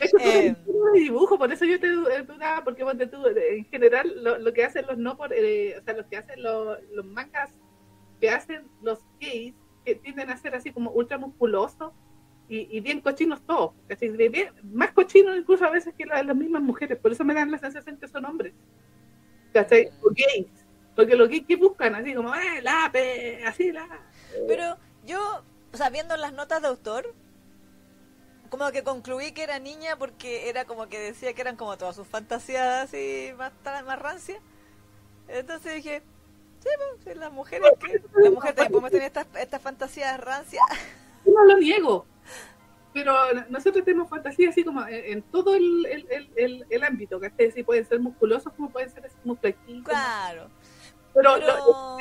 es 0.00 0.10
que 0.12 0.18
tú 0.18 0.18
eres 0.18 0.52
eh, 0.52 0.56
de 0.94 1.00
dibujo, 1.00 1.38
por 1.38 1.52
eso 1.52 1.64
yo 1.64 1.78
te 1.78 1.88
du- 1.88 2.08
eh, 2.08 2.24
dudaba, 2.24 2.64
porque 2.64 2.82
ponte 2.84 3.06
tú, 3.06 3.24
eh, 3.28 3.58
en 3.58 3.64
general, 3.66 4.12
lo, 4.20 4.36
lo 4.38 4.52
que 4.52 4.64
hacen 4.64 4.84
los 4.84 4.98
no 4.98 5.16
por, 5.16 5.32
eh, 5.32 5.78
o 5.78 5.82
sea, 5.84 5.94
lo 5.94 6.08
que 6.08 6.16
hacen 6.16 6.42
los, 6.42 6.78
los 6.90 7.04
mangas, 7.06 7.50
que 8.20 8.30
hacen 8.30 8.68
los 8.82 8.98
gays, 9.20 9.54
que 9.84 9.94
tienden 9.96 10.30
a 10.30 10.36
ser 10.36 10.54
así 10.54 10.72
como 10.72 10.90
ultra 10.90 11.18
musculosos 11.18 11.92
y, 12.48 12.68
y 12.76 12.80
bien 12.80 13.00
cochinos 13.00 13.40
todos, 13.42 13.72
bien- 14.30 14.52
más 14.62 14.92
cochinos 14.92 15.36
incluso 15.36 15.64
a 15.64 15.70
veces 15.70 15.94
que 15.96 16.04
la- 16.06 16.22
las 16.22 16.36
mismas 16.36 16.62
mujeres, 16.62 16.98
por 16.98 17.12
eso 17.12 17.24
me 17.24 17.34
dan 17.34 17.50
la 17.50 17.58
sensación 17.58 17.96
que 17.96 18.08
son 18.08 18.24
hombres, 18.24 18.52
¿cachai? 19.52 19.90
O 20.02 20.10
gays, 20.10 20.46
porque 20.94 21.16
los 21.16 21.28
gays 21.28 21.46
que 21.46 21.56
buscan 21.56 21.94
así 21.94 22.14
como, 22.14 22.34
eh, 22.34 22.60
la, 22.62 22.88
pe, 22.92 23.44
así, 23.46 23.72
la... 23.72 23.88
pero 24.48 24.76
yo, 25.06 25.42
o 25.72 25.76
sea, 25.76 25.88
viendo 25.90 26.16
las 26.16 26.32
notas 26.32 26.60
de 26.62 26.68
autor, 26.68 27.14
como 28.50 28.70
que 28.70 28.82
concluí 28.82 29.32
que 29.32 29.44
era 29.44 29.58
niña 29.58 29.96
porque 29.96 30.50
era 30.50 30.66
como 30.66 30.86
que 30.88 30.98
decía 30.98 31.32
que 31.32 31.40
eran 31.40 31.56
como 31.56 31.78
todas 31.78 31.96
sus 31.96 32.06
fantasías 32.06 32.84
así 32.84 33.30
más, 33.38 33.50
más 33.86 33.98
rancias. 33.98 34.42
Entonces 35.26 35.76
dije, 35.76 36.02
sí, 36.62 36.68
pues, 37.04 37.16
las 37.16 37.32
mujeres 37.32 37.70
que 37.80 38.02
las 38.20 38.32
mujeres 38.32 38.54
también 38.56 38.72
podemos 38.72 38.90
tener 38.90 39.06
estas, 39.06 39.26
estas 39.38 39.62
fantasías 39.62 40.18
rancias. 40.20 40.62
No 41.24 41.44
lo 41.44 41.56
niego, 41.56 42.04
pero 42.92 43.14
nosotros 43.48 43.84
tenemos 43.84 44.10
fantasía 44.10 44.50
así 44.50 44.64
como 44.64 44.84
en, 44.88 45.12
en 45.12 45.22
todo 45.22 45.54
el, 45.54 45.86
el, 45.86 46.30
el, 46.36 46.66
el, 46.68 46.82
ámbito, 46.82 47.20
¿cachai? 47.20 47.52
Sí, 47.52 47.62
pueden 47.62 47.86
ser 47.86 48.00
musculosos 48.00 48.52
como 48.54 48.70
pueden 48.70 48.90
ser 48.90 49.08
flaquitos. 49.40 49.84
Claro. 49.84 50.48
Pero, 51.14 51.34
Pero 51.34 51.46
lo- 51.46 51.98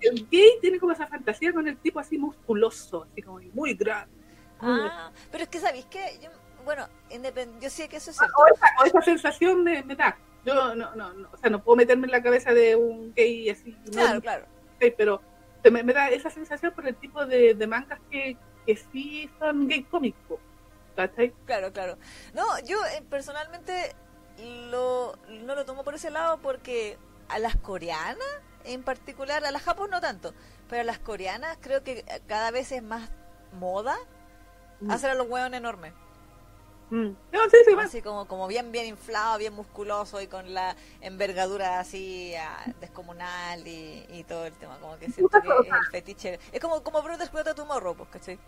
el, 0.00 0.28
gay 0.30 0.50
tiene 0.60 0.78
como 0.78 0.92
esa 0.92 1.08
fantasía 1.08 1.52
con 1.52 1.66
el 1.66 1.76
tipo 1.78 1.98
así 1.98 2.18
musculoso, 2.18 3.06
así 3.10 3.20
como 3.20 3.40
muy 3.52 3.74
grande. 3.74 4.14
ah, 4.60 5.10
pero 5.32 5.42
es 5.42 5.50
que 5.50 5.58
sabéis 5.58 5.86
que 5.86 6.20
yo, 6.22 6.30
bueno, 6.64 6.86
independ- 7.10 7.58
yo 7.60 7.68
sé 7.68 7.88
que 7.88 7.96
eso 7.96 8.12
es 8.12 8.16
cierto. 8.16 8.34
O 8.38 8.46
esa, 8.54 8.66
o 8.80 8.84
esa 8.84 9.02
sensación 9.02 9.64
me, 9.64 9.82
me 9.82 9.96
da. 9.96 10.16
Yo 10.44 10.54
no, 10.54 10.74
no, 10.74 10.94
no, 10.94 11.28
o 11.32 11.36
sea, 11.36 11.50
no 11.50 11.62
puedo 11.62 11.76
meterme 11.76 12.06
en 12.06 12.12
la 12.12 12.22
cabeza 12.22 12.52
de 12.52 12.74
un 12.76 13.12
gay 13.14 13.48
así, 13.50 13.76
no, 13.86 13.92
Claro, 13.92 14.20
claro. 14.20 14.46
pero 14.96 15.22
se 15.62 15.70
me, 15.70 15.82
me 15.84 15.92
da 15.92 16.08
esa 16.10 16.30
sensación 16.30 16.72
por 16.74 16.86
el 16.88 16.96
tipo 16.96 17.24
de, 17.26 17.54
de 17.54 17.66
mangas 17.66 18.00
que, 18.10 18.36
que 18.66 18.76
sí 18.76 19.30
son 19.38 19.68
gay 19.68 19.84
cómicos. 19.84 20.40
¿Cachai? 20.96 21.32
Claro, 21.46 21.72
claro. 21.72 21.96
No, 22.34 22.44
yo 22.64 22.76
eh, 22.86 23.02
personalmente 23.08 23.94
lo, 24.70 25.16
no 25.28 25.54
lo 25.54 25.64
tomo 25.64 25.84
por 25.84 25.94
ese 25.94 26.10
lado 26.10 26.38
porque 26.42 26.98
a 27.28 27.38
las 27.38 27.56
coreanas 27.56 28.18
en 28.64 28.82
particular, 28.82 29.44
a 29.44 29.50
las 29.50 29.62
japonesas 29.62 30.02
no 30.02 30.06
tanto, 30.06 30.34
pero 30.68 30.82
a 30.82 30.84
las 30.84 30.98
coreanas 30.98 31.56
creo 31.60 31.82
que 31.82 32.04
cada 32.26 32.50
vez 32.50 32.70
es 32.72 32.82
más 32.82 33.10
moda 33.52 33.96
Mm. 34.80 34.90
hacer 34.90 35.10
a 35.10 35.14
los 35.14 35.28
hueones 35.28 35.58
enormes. 35.58 35.92
Mm. 36.92 37.16
No, 37.32 37.40
sí, 37.50 37.56
sí, 37.66 37.74
va. 37.74 37.84
Así 37.84 38.02
como, 38.02 38.28
como 38.28 38.46
bien, 38.48 38.70
bien 38.70 38.84
inflado, 38.86 39.38
bien 39.38 39.54
musculoso 39.54 40.20
y 40.20 40.26
con 40.26 40.52
la 40.52 40.76
envergadura 41.00 41.80
así 41.80 42.34
ah, 42.38 42.62
descomunal 42.80 43.66
y, 43.66 44.04
y 44.10 44.24
todo 44.24 44.44
el 44.44 44.52
tema. 44.52 44.78
Como 44.78 44.98
que 44.98 45.10
siento 45.10 45.40
que 45.40 45.48
es 45.68 45.72
el 45.72 45.90
fetiche. 45.90 46.38
Es 46.52 46.60
como, 46.60 46.82
como 46.82 47.00
Bruto 47.02 47.22
explota 47.22 47.54
tu 47.54 47.64
morro, 47.64 47.94
pues, 47.94 48.10
¿cachai? 48.10 48.38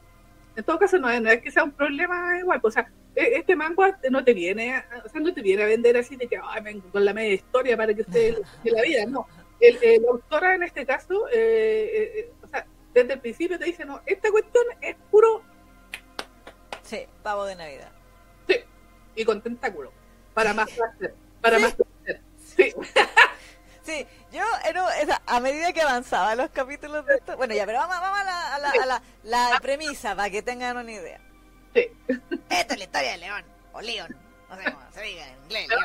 En 0.57 0.63
todo 0.63 0.79
caso, 0.79 0.99
no, 0.99 1.09
es- 1.09 1.23
no 1.23 1.31
es 1.31 1.41
que 1.41 1.51
sea 1.51 1.65
un 1.65 1.73
problema 1.73 2.39
igual. 2.39 2.61
pues, 2.61 2.73
o 2.73 2.75
sea, 2.75 2.93
e- 3.17 3.39
este 3.39 3.57
manga 3.57 3.99
no 4.11 4.23
te 4.23 4.35
viene, 4.35 4.75
a- 4.77 5.03
o 5.07 5.09
sea, 5.09 5.23
no 5.23 5.33
te 5.33 5.41
viene 5.41 5.63
a 5.63 5.67
vender 5.67 5.97
así 5.97 6.15
de 6.17 6.29
que 6.29 6.39
Ay, 6.45 6.63
vengo 6.63 6.87
con 6.91 7.03
la 7.03 7.15
media 7.15 7.33
historia 7.33 7.79
para 7.79 7.95
que 7.95 8.03
usted 8.03 8.37
de 8.63 8.71
la 8.71 8.83
vida. 8.83 9.07
No. 9.07 9.27
El, 9.59 9.79
el 9.83 10.05
autora 10.07 10.55
en 10.55 10.65
este 10.65 10.85
caso, 10.85 11.29
eh, 11.29 11.33
eh, 11.33 12.13
eh, 12.21 12.33
o 12.43 12.47
sea, 12.49 12.67
desde 12.93 13.15
el 13.15 13.21
principio 13.21 13.59
te 13.59 13.65
dice, 13.65 13.87
no, 13.87 14.03
esta 14.05 14.31
cuestión 14.31 14.65
es 14.83 14.97
puro 15.11 15.43
Sí, 16.83 17.07
pavo 17.23 17.47
de 17.47 17.57
Navidad. 17.57 17.91
Y 19.17 19.25
con 19.25 19.41
tentáculo. 19.43 19.93
Para 20.35 20.53
más 20.55 20.71
placer. 20.71 21.15
Para 21.41 21.59
más 21.59 21.75
placer. 21.75 22.21
Sí. 22.57 22.75
Sí, 23.87 24.07
yo 24.33 24.41
un- 24.41 24.93
esa- 25.03 25.21
a 25.27 25.41
medida 25.41 25.71
que 25.75 25.83
avanzaba 25.83 26.35
los 26.37 26.49
capítulos 26.49 27.05
de 27.05 27.17
esto, 27.17 27.37
bueno 27.37 27.53
ya, 27.55 27.67
pero 27.67 27.81
vamos, 27.81 28.01
vamos 28.01 28.19
a, 28.19 28.25
la, 28.25 28.55
a 28.55 28.59
la- 28.59 28.71
a 28.71 28.87
la- 28.87 29.03
la 29.51 29.61
premisa 29.61 30.17
para 30.17 30.31
que 30.31 30.41
tengan 30.41 30.79
una 30.79 30.91
idea. 30.91 31.21
Sí. 31.75 31.91
Esta 32.49 32.73
es 32.73 32.79
la 32.79 32.85
historia 32.85 33.11
de 33.13 33.19
León, 33.19 33.45
o 33.75 33.83
León, 33.83 34.17
no 34.49 34.57
sé 34.57 34.65
cómo 34.73 34.87
se 34.91 35.03
diga 35.03 35.29
en 35.29 35.37
inglés, 35.43 35.69
León. 35.69 35.83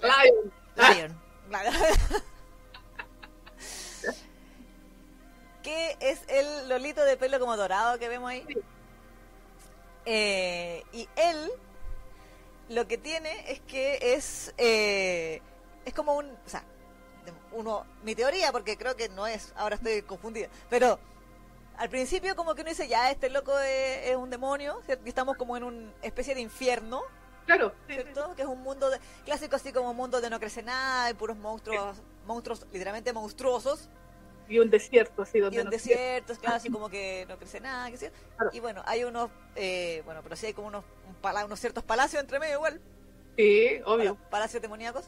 Lion. 0.00 0.52
Ah, 0.76 0.92
Lion. 0.92 1.20
Claro. 1.48 1.70
que 5.62 5.96
es 6.00 6.20
el 6.28 6.68
lolito 6.68 7.04
de 7.04 7.16
pelo 7.16 7.38
como 7.40 7.56
dorado 7.56 7.98
que 7.98 8.08
vemos 8.08 8.30
ahí. 8.30 8.44
Sí. 8.48 8.54
Eh, 10.04 10.84
y 10.92 11.08
él 11.16 11.50
lo 12.68 12.86
que 12.88 12.98
tiene 12.98 13.50
es 13.50 13.60
que 13.60 13.98
es 14.14 14.54
eh, 14.58 15.40
es 15.84 15.94
como 15.94 16.14
un, 16.16 16.26
o 16.26 16.48
sea, 16.48 16.64
de- 17.24 17.32
uno 17.56 17.86
mi 18.02 18.14
teoría 18.14 18.52
porque 18.52 18.76
creo 18.76 18.96
que 18.96 19.08
no 19.08 19.26
es, 19.26 19.52
ahora 19.56 19.76
estoy 19.76 20.02
confundida, 20.02 20.48
pero 20.68 20.98
al 21.76 21.88
principio 21.90 22.34
como 22.34 22.54
que 22.54 22.62
uno 22.62 22.70
dice 22.70 22.88
ya 22.88 23.10
este 23.10 23.28
loco 23.30 23.58
es, 23.58 24.08
es 24.08 24.16
un 24.16 24.30
demonio, 24.30 24.80
¿cierto? 24.86 25.04
y 25.04 25.08
estamos 25.10 25.36
como 25.36 25.56
en 25.56 25.62
una 25.64 25.92
especie 26.02 26.34
de 26.34 26.40
infierno 26.40 27.02
Claro. 27.46 27.72
¿cierto? 27.86 28.34
Que 28.34 28.42
es 28.42 28.48
un 28.48 28.60
mundo 28.62 28.90
de, 28.90 28.98
clásico 29.24 29.54
así 29.54 29.72
como 29.72 29.90
un 29.90 29.96
mundo 29.96 30.20
de 30.20 30.28
no 30.30 30.40
crece 30.40 30.64
nada, 30.64 31.08
y 31.10 31.14
puros 31.14 31.36
monstruos, 31.36 31.96
monstruos 32.26 32.66
literalmente 32.72 33.12
monstruosos, 33.12 33.88
Y 34.48 34.58
un 34.60 34.70
desierto 34.70 35.22
así 35.22 35.40
donde 35.40 35.56
y 35.56 35.58
un 35.60 35.64
no- 35.66 35.70
desierto, 35.70 36.32
es 36.32 36.38
claro, 36.38 36.56
así 36.56 36.70
como 36.70 36.88
que 36.88 37.26
no 37.28 37.36
crece 37.36 37.60
nada, 37.60 37.90
qué. 37.90 37.96
Claro. 38.36 38.50
Y 38.52 38.60
bueno, 38.60 38.82
hay 38.86 39.02
unos, 39.04 39.30
eh, 39.56 40.02
bueno, 40.04 40.22
pero 40.22 40.36
sí 40.36 40.46
hay 40.46 40.52
como 40.52 40.68
unos, 40.68 40.84
un 41.08 41.14
pala- 41.16 41.44
unos 41.44 41.58
ciertos 41.58 41.82
palacios 41.82 42.22
entre 42.22 42.38
medio 42.38 42.54
igual, 42.56 42.80
Sí, 43.36 43.80
obvio. 43.84 44.14
pala- 44.14 44.30
palacios 44.30 44.62
demoníacos. 44.62 45.06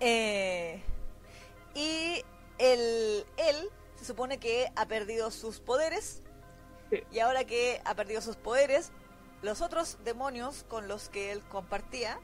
Eh, 0.00 0.80
y 1.74 2.24
el, 2.58 3.24
él 3.36 3.70
se 3.96 4.04
supone 4.04 4.38
que 4.38 4.70
ha 4.76 4.86
perdido 4.86 5.30
sus 5.30 5.60
poderes, 5.60 6.22
Sí. 6.90 7.02
y 7.10 7.18
ahora 7.20 7.44
que 7.44 7.80
ha 7.84 7.94
perdido 7.94 8.20
sus 8.20 8.36
poderes, 8.36 8.90
los 9.42 9.60
otros 9.60 9.98
demonios 10.04 10.64
con 10.68 10.88
los 10.88 11.08
que 11.08 11.32
él 11.32 11.40
compartía 11.48 12.20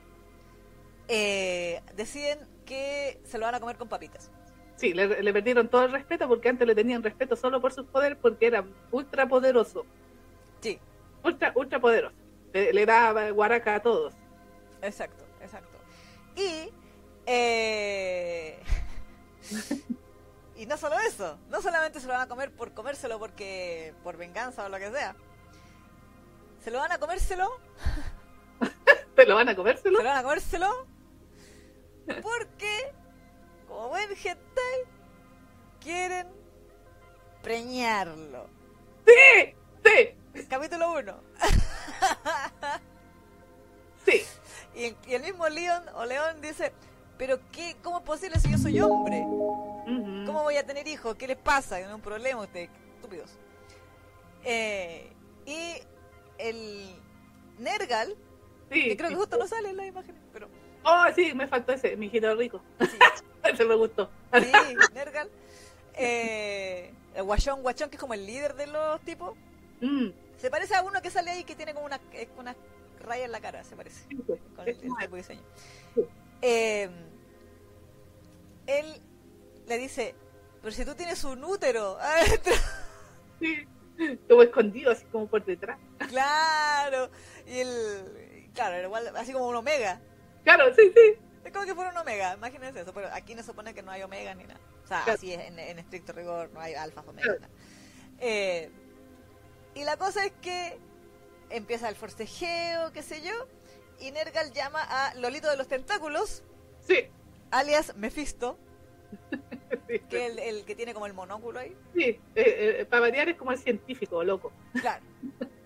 eh, 1.09 1.81
deciden 1.97 2.39
que 2.67 3.19
se 3.25 3.39
lo 3.39 3.47
van 3.47 3.55
a 3.55 3.61
comer 3.61 3.77
con 3.77 3.89
papitas. 3.89 4.31
Sí, 4.79 4.95
le, 4.95 5.23
le 5.23 5.33
perdieron 5.33 5.69
todo 5.69 5.85
el 5.87 5.93
respeto 5.93 6.29
porque 6.29 6.49
antes 6.49 6.67
le 6.67 6.75
tenían 6.75 7.03
respeto 7.03 7.37
solo 7.37 7.61
por 7.61 7.73
sus 7.73 7.87
poderes 7.87 8.19
porque 8.23 8.47
era 8.47 8.65
ultra 8.93 9.29
poderoso. 9.29 9.89
Sí, 10.61 10.81
Ultra, 11.25 11.53
ultra 11.57 11.81
poderoso. 11.81 12.17
Le, 12.53 12.73
le 12.73 12.87
daba 12.87 13.31
guaraca 13.33 13.75
a 13.77 13.83
todos. 13.83 14.15
exacto, 14.83 15.25
exacto. 15.41 15.85
Y 16.37 16.73
eh, 17.27 18.63
y 20.57 20.67
no 20.67 20.77
solo 20.77 20.99
eso, 21.01 21.39
no 21.49 21.61
solamente 21.63 22.01
se 22.01 22.07
lo 22.07 22.15
van 22.15 22.23
a 22.23 22.29
comer 22.29 22.53
por 22.53 22.73
comérselo 22.75 23.19
porque 23.19 23.95
por 24.05 24.17
venganza 24.17 24.65
o 24.67 24.69
lo 24.71 24.79
que 24.79 24.91
sea. 24.93 25.17
Se 26.61 26.71
lo 26.71 26.79
van 26.79 26.93
a 26.93 26.99
comérselo, 26.99 27.49
¿Te 29.17 29.27
lo 29.27 29.35
van 29.37 29.49
a 29.49 29.55
se 29.55 29.57
comérselo? 29.57 29.99
lo 30.03 30.09
van 30.09 30.19
a 30.19 30.23
comérselo 30.23 30.89
porque 32.23 32.95
como 33.69 33.89
buen 33.89 34.11
hentai 34.11 34.79
quieren 35.81 36.27
preñarlo. 37.43 38.49
¡Sí! 39.07 39.55
¡Sí! 39.85 40.45
Capítulo 40.49 40.93
1. 40.99 41.21
¡Sí! 44.05 44.23
Y, 44.75 44.85
el- 44.85 44.97
y 45.07 45.15
el 45.15 45.23
mismo 45.23 45.49
León 45.49 45.83
o 45.95 46.05
León 46.05 46.41
dice, 46.41 46.73
pero 47.17 47.39
qué, 47.53 47.77
¿cómo 47.83 47.99
es 47.99 48.05
posible 48.05 48.39
si 48.39 48.51
yo 48.51 48.59
soy 48.59 48.81
hombre? 48.81 49.21
¿Cómo 50.27 50.43
voy 50.43 50.57
a 50.57 50.67
tener 50.67 50.87
hijos? 50.87 51.15
¿Qué 51.17 51.27
les 51.27 51.39
pasa? 51.39 51.81
No 51.81 51.89
es 51.89 51.95
un 51.95 52.01
problema 52.03 52.43
ustedes, 52.43 52.69
estúpidos. 52.97 53.31
Eh, 54.45 55.11
y 55.47 55.75
el 56.39 56.95
Nergal, 57.59 58.15
Sí, 58.71 58.85
que 58.85 58.97
creo 58.99 59.09
que 59.09 59.17
justo 59.17 59.39
no 59.39 59.47
sale 59.47 59.71
en 59.71 59.79
las 59.79 59.87
imágenes, 59.87 60.21
pero 60.33 60.49
Oh, 60.85 61.07
sí, 61.17 61.33
me 61.35 61.47
faltó 61.49 61.73
ese, 61.73 61.97
mi 61.97 62.07
hijito 62.07 62.35
rico. 62.37 62.63
sí, 62.81 62.99
Ese 63.53 63.65
me 63.67 63.75
gustó. 63.75 64.11
sí, 64.35 64.53
Nergal. 64.95 65.31
Eh, 65.95 66.93
el 67.15 67.23
Guachón, 67.25 67.63
Guachón, 67.63 67.91
que 67.91 67.97
es 67.97 68.01
como 68.01 68.15
el 68.15 68.25
líder 68.27 68.55
de 68.55 68.67
los 68.67 69.01
tipos, 69.03 69.35
Mm, 69.81 70.09
se 70.39 70.51
parece 70.51 70.75
a 70.75 70.83
uno 70.83 71.01
que 71.01 71.09
sale 71.09 71.31
ahí 71.31 71.45
que 71.45 71.55
tiene 71.55 71.73
como 71.73 71.87
una, 71.87 72.01
eh, 72.13 72.29
una 72.37 72.57
raya 73.01 73.25
en 73.27 73.31
la 73.33 73.41
cara, 73.41 73.63
se 73.63 73.77
parece. 73.77 74.05
sí, 74.09 74.17
sí. 74.27 74.33
con 74.57 74.69
el, 74.69 74.77
tipo 74.77 74.97
de 74.99 75.17
diseño. 75.17 75.41
Sí. 75.95 76.01
Eh, 76.43 76.91
él 78.67 79.01
le 79.69 79.79
dice, 79.79 80.15
pero 80.61 80.73
si 80.73 80.85
tú 80.85 80.95
tienes 80.97 81.23
un 81.25 81.45
útero 81.45 81.97
adentro, 82.01 82.53
Sí. 83.41 83.69
Como 84.29 84.43
escondido, 84.43 84.91
así 84.93 85.05
como 85.13 85.27
por 85.29 85.45
detrás. 85.45 85.79
claro, 86.09 87.11
y 87.47 87.59
el, 87.61 88.51
claro, 88.55 88.83
igual, 88.87 89.17
así 89.17 89.33
como 89.33 89.49
un 89.49 89.57
omega, 89.57 90.01
Claro, 90.45 90.73
sí, 90.75 90.93
sí. 90.95 91.19
Es 91.49 91.53
como 91.55 91.67
que 91.67 91.75
fuera 91.75 91.91
un 91.91 91.97
omega, 91.99 92.35
imagínense 92.35 92.81
eso, 92.81 92.93
pero 92.95 93.09
aquí 93.13 93.35
no 93.35 93.43
se 93.43 93.49
supone 93.49 93.75
que 93.75 93.83
no 93.83 93.91
hay 93.91 94.03
omega 94.03 94.35
ni 94.35 94.45
nada, 94.45 94.61
o 94.85 94.87
sea, 94.87 95.03
Claro. 95.05 95.19
así 95.19 95.33
es, 95.33 95.41
en, 95.41 95.59
en 95.59 95.79
estricto 95.79 96.13
rigor, 96.13 96.51
no 96.53 96.61
hay 96.61 96.75
alfa, 96.75 97.01
omega, 97.03 97.37
Claro. 97.37 97.53
Eh, 98.21 98.71
y 99.75 99.85
la 99.85 99.97
cosa 99.97 100.25
es 100.25 100.33
que 100.41 100.79
empieza 101.51 101.89
el 101.89 101.97
forcejeo, 101.97 102.93
qué 102.93 103.03
sé 103.03 103.23
yo, 103.23 103.33
y 104.01 104.11
Nergal 104.13 104.53
llama 104.53 104.83
a 104.83 105.15
Lolito 105.15 105.49
de 105.51 105.57
los 105.57 105.69
Tentáculos, 105.69 106.43
Sí. 106.81 107.09
alias 107.51 107.95
Mephisto, 107.97 108.59
Sí, 109.89 110.01
que 110.01 110.27
el, 110.27 110.39
el 110.39 110.65
que 110.67 110.75
tiene 110.75 110.93
como 110.93 111.07
el 111.07 111.15
monóculo 111.15 111.59
ahí. 111.61 111.75
sí. 111.95 112.21
Eh, 112.35 112.81
eh, 112.81 112.87
para 112.89 113.01
variar 113.03 113.29
es 113.31 113.37
como 113.37 113.53
el 113.53 113.59
científico, 113.59 114.23
loco. 114.23 114.53
Claro. 114.81 115.03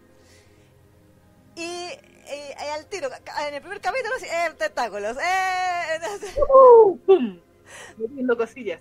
Y 1.56 1.90
al 2.72 2.86
tiro, 2.86 3.08
en 3.48 3.54
el 3.54 3.60
primer 3.60 3.80
capítulo, 3.80 4.14
eh, 4.22 4.54
tentáculos. 4.58 5.16
Eh, 5.18 5.94
entonces, 5.96 6.38
¡Uh! 6.48 6.98
¡Pum! 6.98 7.40
Metiendo 7.98 8.36
cosillas. 8.36 8.80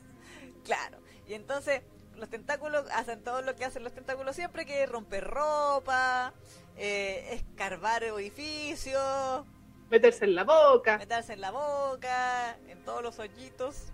claro. 0.63 0.97
Y 1.27 1.33
entonces 1.33 1.81
los 2.17 2.29
tentáculos 2.29 2.85
hacen 2.93 3.23
todo 3.23 3.41
lo 3.41 3.55
que 3.55 3.63
hacen 3.65 3.83
los 3.83 3.93
tentáculos 3.93 4.35
siempre, 4.35 4.65
que 4.65 4.83
es 4.83 4.89
romper 4.89 5.23
ropa, 5.23 6.33
eh, 6.77 7.29
escarbar 7.31 8.03
edificios, 8.03 9.45
Meterse 9.89 10.25
en 10.25 10.35
la 10.35 10.43
boca. 10.43 10.97
meterse 10.97 11.33
en 11.33 11.41
la 11.41 11.51
boca, 11.51 12.57
en 12.67 12.83
todos 12.83 13.01
los 13.01 13.17
hoyitos. 13.19 13.91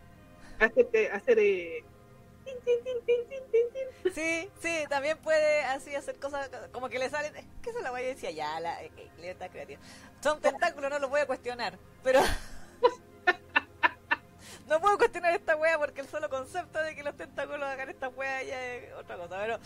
Hacer, 0.59 1.11
hacer 1.11 1.39
eh, 1.39 1.83
Sí, 4.13 4.49
sí, 4.61 4.85
también 4.89 5.17
puede 5.19 5.63
así 5.65 5.93
hacer 5.93 6.17
cosas 6.19 6.49
como 6.71 6.89
que 6.89 6.99
le 6.99 7.09
salen. 7.09 7.33
Que 7.61 7.69
eso 7.69 7.79
la 7.81 7.91
voy 7.91 8.01
a 8.01 8.05
decir 8.05 8.31
ya, 8.31 8.59
la 8.59 8.81
eh, 8.83 8.91
eh, 8.97 9.09
libertad 9.17 9.49
creativa. 9.51 9.79
Son 10.21 10.41
tentáculos, 10.41 10.89
no 10.89 10.99
los 10.99 11.09
voy 11.09 11.21
a 11.21 11.27
cuestionar, 11.27 11.77
pero. 12.03 12.21
no 14.67 14.81
puedo 14.81 14.97
cuestionar 14.97 15.35
esta 15.35 15.55
wea 15.55 15.77
porque 15.77 16.01
el 16.01 16.07
solo 16.07 16.29
concepto 16.29 16.81
de 16.81 16.95
que 16.95 17.03
los 17.03 17.15
tentáculos 17.15 17.63
hagan 17.63 17.89
esta 17.89 18.09
wea 18.09 18.43
ya 18.43 18.75
es 18.75 18.93
otra 18.93 19.17
cosa, 19.17 19.37
pero. 19.37 19.59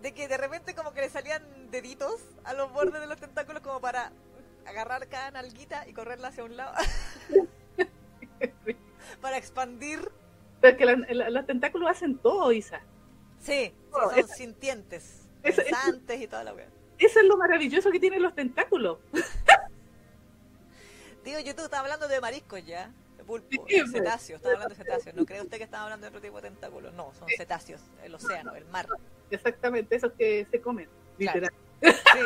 De 0.00 0.12
que 0.12 0.28
de 0.28 0.36
repente 0.36 0.74
como 0.74 0.92
que 0.92 1.00
le 1.00 1.10
salían 1.10 1.70
deditos 1.70 2.20
a 2.44 2.52
los 2.52 2.72
bordes 2.72 3.00
de 3.00 3.06
los 3.06 3.18
tentáculos 3.18 3.62
como 3.62 3.80
para 3.80 4.12
agarrar 4.66 5.08
cada 5.08 5.30
nalguita 5.30 5.86
y 5.86 5.92
correrla 5.92 6.28
hacia 6.28 6.44
un 6.44 6.56
lado. 6.56 6.74
para 9.20 9.36
expandir. 9.36 10.10
Pero 10.60 10.72
es 10.72 10.78
que 10.78 10.84
la- 10.84 10.96
la- 11.14 11.30
los 11.30 11.46
tentáculos 11.46 11.90
hacen 11.90 12.18
todo, 12.18 12.50
Isa. 12.52 12.80
Sí, 13.40 13.72
son 13.92 14.28
sintientes, 14.28 15.28
esa- 15.42 15.62
pensantes 15.62 16.20
y 16.20 16.26
toda 16.26 16.44
la 16.44 16.54
wea. 16.54 16.68
eso 16.98 17.20
es 17.20 17.26
lo 17.26 17.36
maravilloso 17.36 17.90
que 17.90 18.00
tienen 18.00 18.22
los 18.22 18.34
tentáculos. 18.34 18.98
Digo, 21.24 21.40
YouTube 21.40 21.64
estaba 21.64 21.82
hablando 21.82 22.08
de 22.08 22.20
mariscos 22.20 22.64
ya. 22.64 22.90
De 23.16 23.24
pulpo, 23.24 23.48
Sí, 23.50 23.58
de 23.74 23.80
pues. 23.80 23.92
cetáceos, 23.92 24.36
estaba 24.38 24.54
hablando 24.54 24.74
de 24.74 24.82
cetáceos. 24.84 25.16
¿No 25.16 25.24
cree 25.26 25.40
usted 25.42 25.56
que 25.58 25.64
estaba 25.64 25.84
hablando 25.84 26.04
de 26.04 26.08
otro 26.08 26.20
tipo 26.20 26.36
de 26.40 26.48
tentáculos? 26.48 26.92
No, 26.94 27.12
son 27.14 27.28
cetáceos, 27.36 27.80
el 28.04 28.14
océano, 28.14 28.54
el 28.54 28.64
mar. 28.66 28.86
Exactamente, 29.30 29.96
esos 29.96 30.12
que 30.12 30.46
se 30.50 30.60
comen, 30.60 30.88
Claro. 31.18 31.40
literal. 31.40 31.54
Sí, 32.12 32.20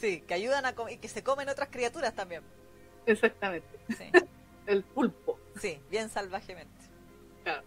sí, 0.00 0.20
que 0.22 0.34
ayudan 0.34 0.66
a 0.66 0.74
comer 0.74 0.94
y 0.94 0.98
que 0.98 1.08
se 1.08 1.22
comen 1.22 1.48
otras 1.48 1.68
criaturas 1.70 2.14
también. 2.14 2.42
Exactamente. 3.06 3.68
Sí, 3.96 4.10
El 4.66 4.82
pulpo. 4.84 5.38
sí, 5.60 5.80
bien 5.90 6.08
salvajemente. 6.10 6.74
Claro. 7.46 7.62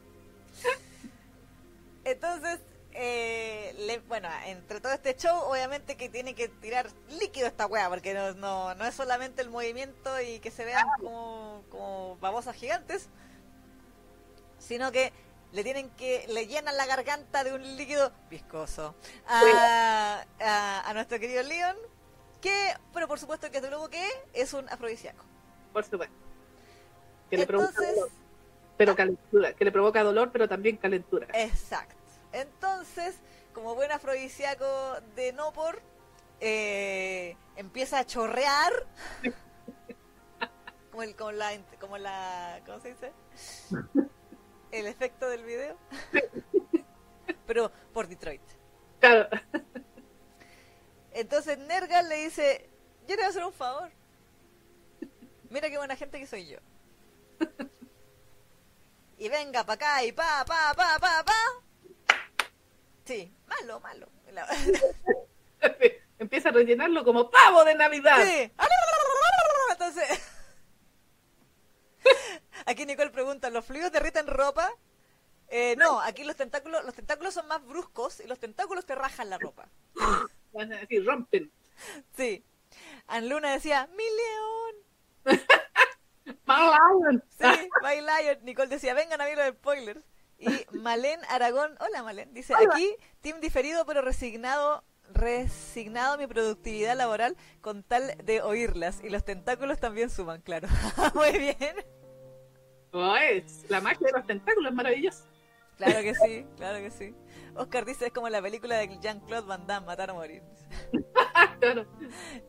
Entonces, 2.04 2.60
eh, 2.92 3.74
le- 3.78 4.00
bueno, 4.00 4.28
entre 4.46 4.82
todo 4.82 4.92
este 4.92 5.16
show, 5.16 5.38
obviamente 5.44 5.96
que 5.96 6.10
tiene 6.10 6.36
que 6.36 6.50
tirar 6.50 6.90
líquido 7.08 7.48
esta 7.48 7.66
weá, 7.66 7.88
porque 7.88 8.14
no, 8.14 8.34
no, 8.34 8.76
no 8.76 8.86
es 8.86 8.94
solamente 8.94 9.42
el 9.42 9.50
movimiento 9.50 10.20
y 10.20 10.40
que 10.40 10.52
se 10.52 10.66
vean 10.66 10.86
como, 10.98 11.64
como 11.70 12.18
babosas 12.18 12.58
gigantes, 12.58 13.08
sino 14.58 14.92
que 14.92 15.14
le 15.54 15.64
tienen 15.64 15.90
que, 15.92 16.26
le 16.28 16.48
llenan 16.48 16.76
la 16.76 16.86
garganta 16.86 17.46
de 17.46 17.54
un 17.54 17.78
líquido 17.78 18.12
viscoso 18.30 18.96
a, 19.28 20.26
a, 20.42 20.90
a 20.90 20.94
nuestro 20.94 21.20
querido 21.22 21.42
Leon, 21.44 21.78
que, 22.42 22.74
pero 22.94 23.08
por 23.08 23.18
supuesto 23.18 23.50
que 23.50 23.62
nuevo 23.62 23.88
que 23.88 24.06
es 24.34 24.54
un 24.54 24.68
afrodisíaco. 24.68 25.24
Por 25.72 25.86
supuesto. 25.86 26.16
Que 27.30 27.38
le 27.38 27.44
Entonces, 27.44 27.96
pero 28.80 28.96
calentura. 28.96 29.54
Que 29.54 29.66
le 29.66 29.74
provoca 29.74 30.02
dolor, 30.04 30.32
pero 30.32 30.48
también 30.48 30.78
calentura. 30.78 31.28
Exacto. 31.34 31.98
Entonces, 32.32 33.20
como 33.54 33.76
buen 33.76 33.92
afrodisíaco 33.92 34.66
de 35.18 35.34
no 35.34 35.52
por, 35.52 35.82
eh, 36.40 37.36
empieza 37.58 38.00
a 38.00 38.06
chorrear. 38.06 38.72
como, 40.92 41.04
el, 41.04 41.14
como, 41.18 41.34
la, 41.34 41.52
como 41.82 41.98
la. 41.98 42.62
¿Cómo 42.66 42.80
se 42.80 42.94
dice? 42.94 43.12
El 44.72 44.88
efecto 44.88 45.28
del 45.28 45.44
video. 45.44 45.76
Pero 47.48 47.74
por 47.92 48.08
Detroit. 48.08 48.42
Claro. 49.02 49.28
Entonces 51.12 51.58
Nergal 51.58 52.08
le 52.08 52.16
dice: 52.24 52.70
Yo 53.02 53.08
te 53.08 53.16
voy 53.18 53.26
a 53.26 53.28
hacer 53.28 53.44
un 53.44 53.52
favor. 53.52 53.90
Mira 55.50 55.70
qué 55.70 55.78
buena 55.78 55.98
gente 55.98 56.18
que 56.18 56.28
soy 56.28 56.48
yo. 56.48 56.60
Y 59.20 59.28
venga 59.28 59.66
pa' 59.66 59.74
acá 59.74 60.04
y 60.04 60.14
pa, 60.14 60.46
pa, 60.46 60.74
pa, 60.74 60.98
pa, 60.98 61.24
pa. 61.26 62.16
Sí, 63.04 63.32
malo, 63.48 63.80
malo. 63.82 64.08
Empieza 66.20 66.50
a 66.50 66.52
rellenarlo 66.54 67.04
como 67.04 67.30
pavo 67.30 67.66
de 67.66 67.76
Navidad. 67.76 68.24
Sí. 68.24 68.52
Entonces, 69.72 70.08
aquí 72.66 72.86
Nicole 72.86 73.10
pregunta, 73.10 73.50
¿los 73.50 73.66
fluidos 73.66 73.92
derriten 73.92 74.28
ropa? 74.28 74.72
Eh, 75.50 75.76
no, 75.78 76.00
aquí 76.00 76.24
los 76.24 76.36
tentáculos, 76.38 76.86
los 76.86 76.94
tentáculos 76.94 77.34
son 77.34 77.48
más 77.48 77.66
bruscos 77.66 78.22
y 78.22 78.28
los 78.28 78.40
tentáculos 78.40 78.86
te 78.86 78.96
rajan 78.96 79.30
la 79.30 79.38
ropa. 79.38 79.68
Van 80.54 80.72
a 80.72 80.78
decir, 80.78 81.06
rompen. 81.06 81.52
Sí. 82.16 82.46
Ann 83.08 83.28
Luna 83.28 83.52
decía, 83.52 83.90
mi 83.98 84.04
león. 84.04 85.40
Malayan. 86.50 87.24
Sí, 87.30 87.70
My 87.84 88.02
Lion. 88.02 88.40
Nicole 88.44 88.70
decía, 88.70 88.94
vengan 88.94 89.22
a 89.22 89.26
ver 89.26 89.38
los 89.38 89.48
spoilers. 89.50 90.02
Y 90.40 90.78
Malén 90.78 91.20
Aragón, 91.30 91.76
hola 91.82 92.02
Malén, 92.02 92.34
dice, 92.34 92.54
aquí, 92.56 92.96
team 93.20 93.42
diferido 93.42 93.86
pero 93.86 94.02
resignado, 94.02 94.86
resignado 95.14 96.18
mi 96.18 96.28
productividad 96.28 96.96
laboral 96.96 97.36
con 97.60 97.84
tal 97.84 98.16
de 98.24 98.42
oírlas. 98.42 99.02
Y 99.04 99.10
los 99.10 99.26
tentáculos 99.26 99.80
también 99.80 100.10
suman, 100.10 100.42
claro. 100.42 100.68
Muy 101.14 101.38
bien. 101.38 101.76
Oh, 102.92 103.16
es 103.18 103.70
la 103.70 103.82
magia 103.82 104.08
de 104.08 104.14
los 104.14 104.26
tentáculos 104.26 104.72
es 104.72 104.76
maravillosa. 104.76 105.26
Claro 105.78 106.02
que 106.02 106.16
sí, 106.16 106.46
claro 106.58 106.80
que 106.80 106.92
sí. 106.92 107.16
Oscar 107.60 107.86
dice, 107.86 108.08
es 108.08 108.14
como 108.14 108.30
la 108.30 108.42
película 108.42 108.78
de 108.78 108.98
Jean-Claude 109.00 109.48
Van 109.48 109.68
Damme, 109.68 109.86
Matar 109.88 110.12
o 110.12 110.16
Morir. 110.16 110.44
Claro. 111.60 111.86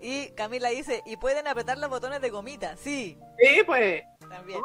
Y 0.00 0.30
Camila 0.34 0.68
dice, 0.68 1.02
y 1.04 1.16
pueden 1.16 1.48
apretar 1.48 1.76
los 1.78 1.90
botones 1.90 2.20
de 2.20 2.30
gomita. 2.30 2.76
Sí, 2.76 3.18
Sí, 3.40 3.62
pues. 3.66 4.04
también. 4.28 4.60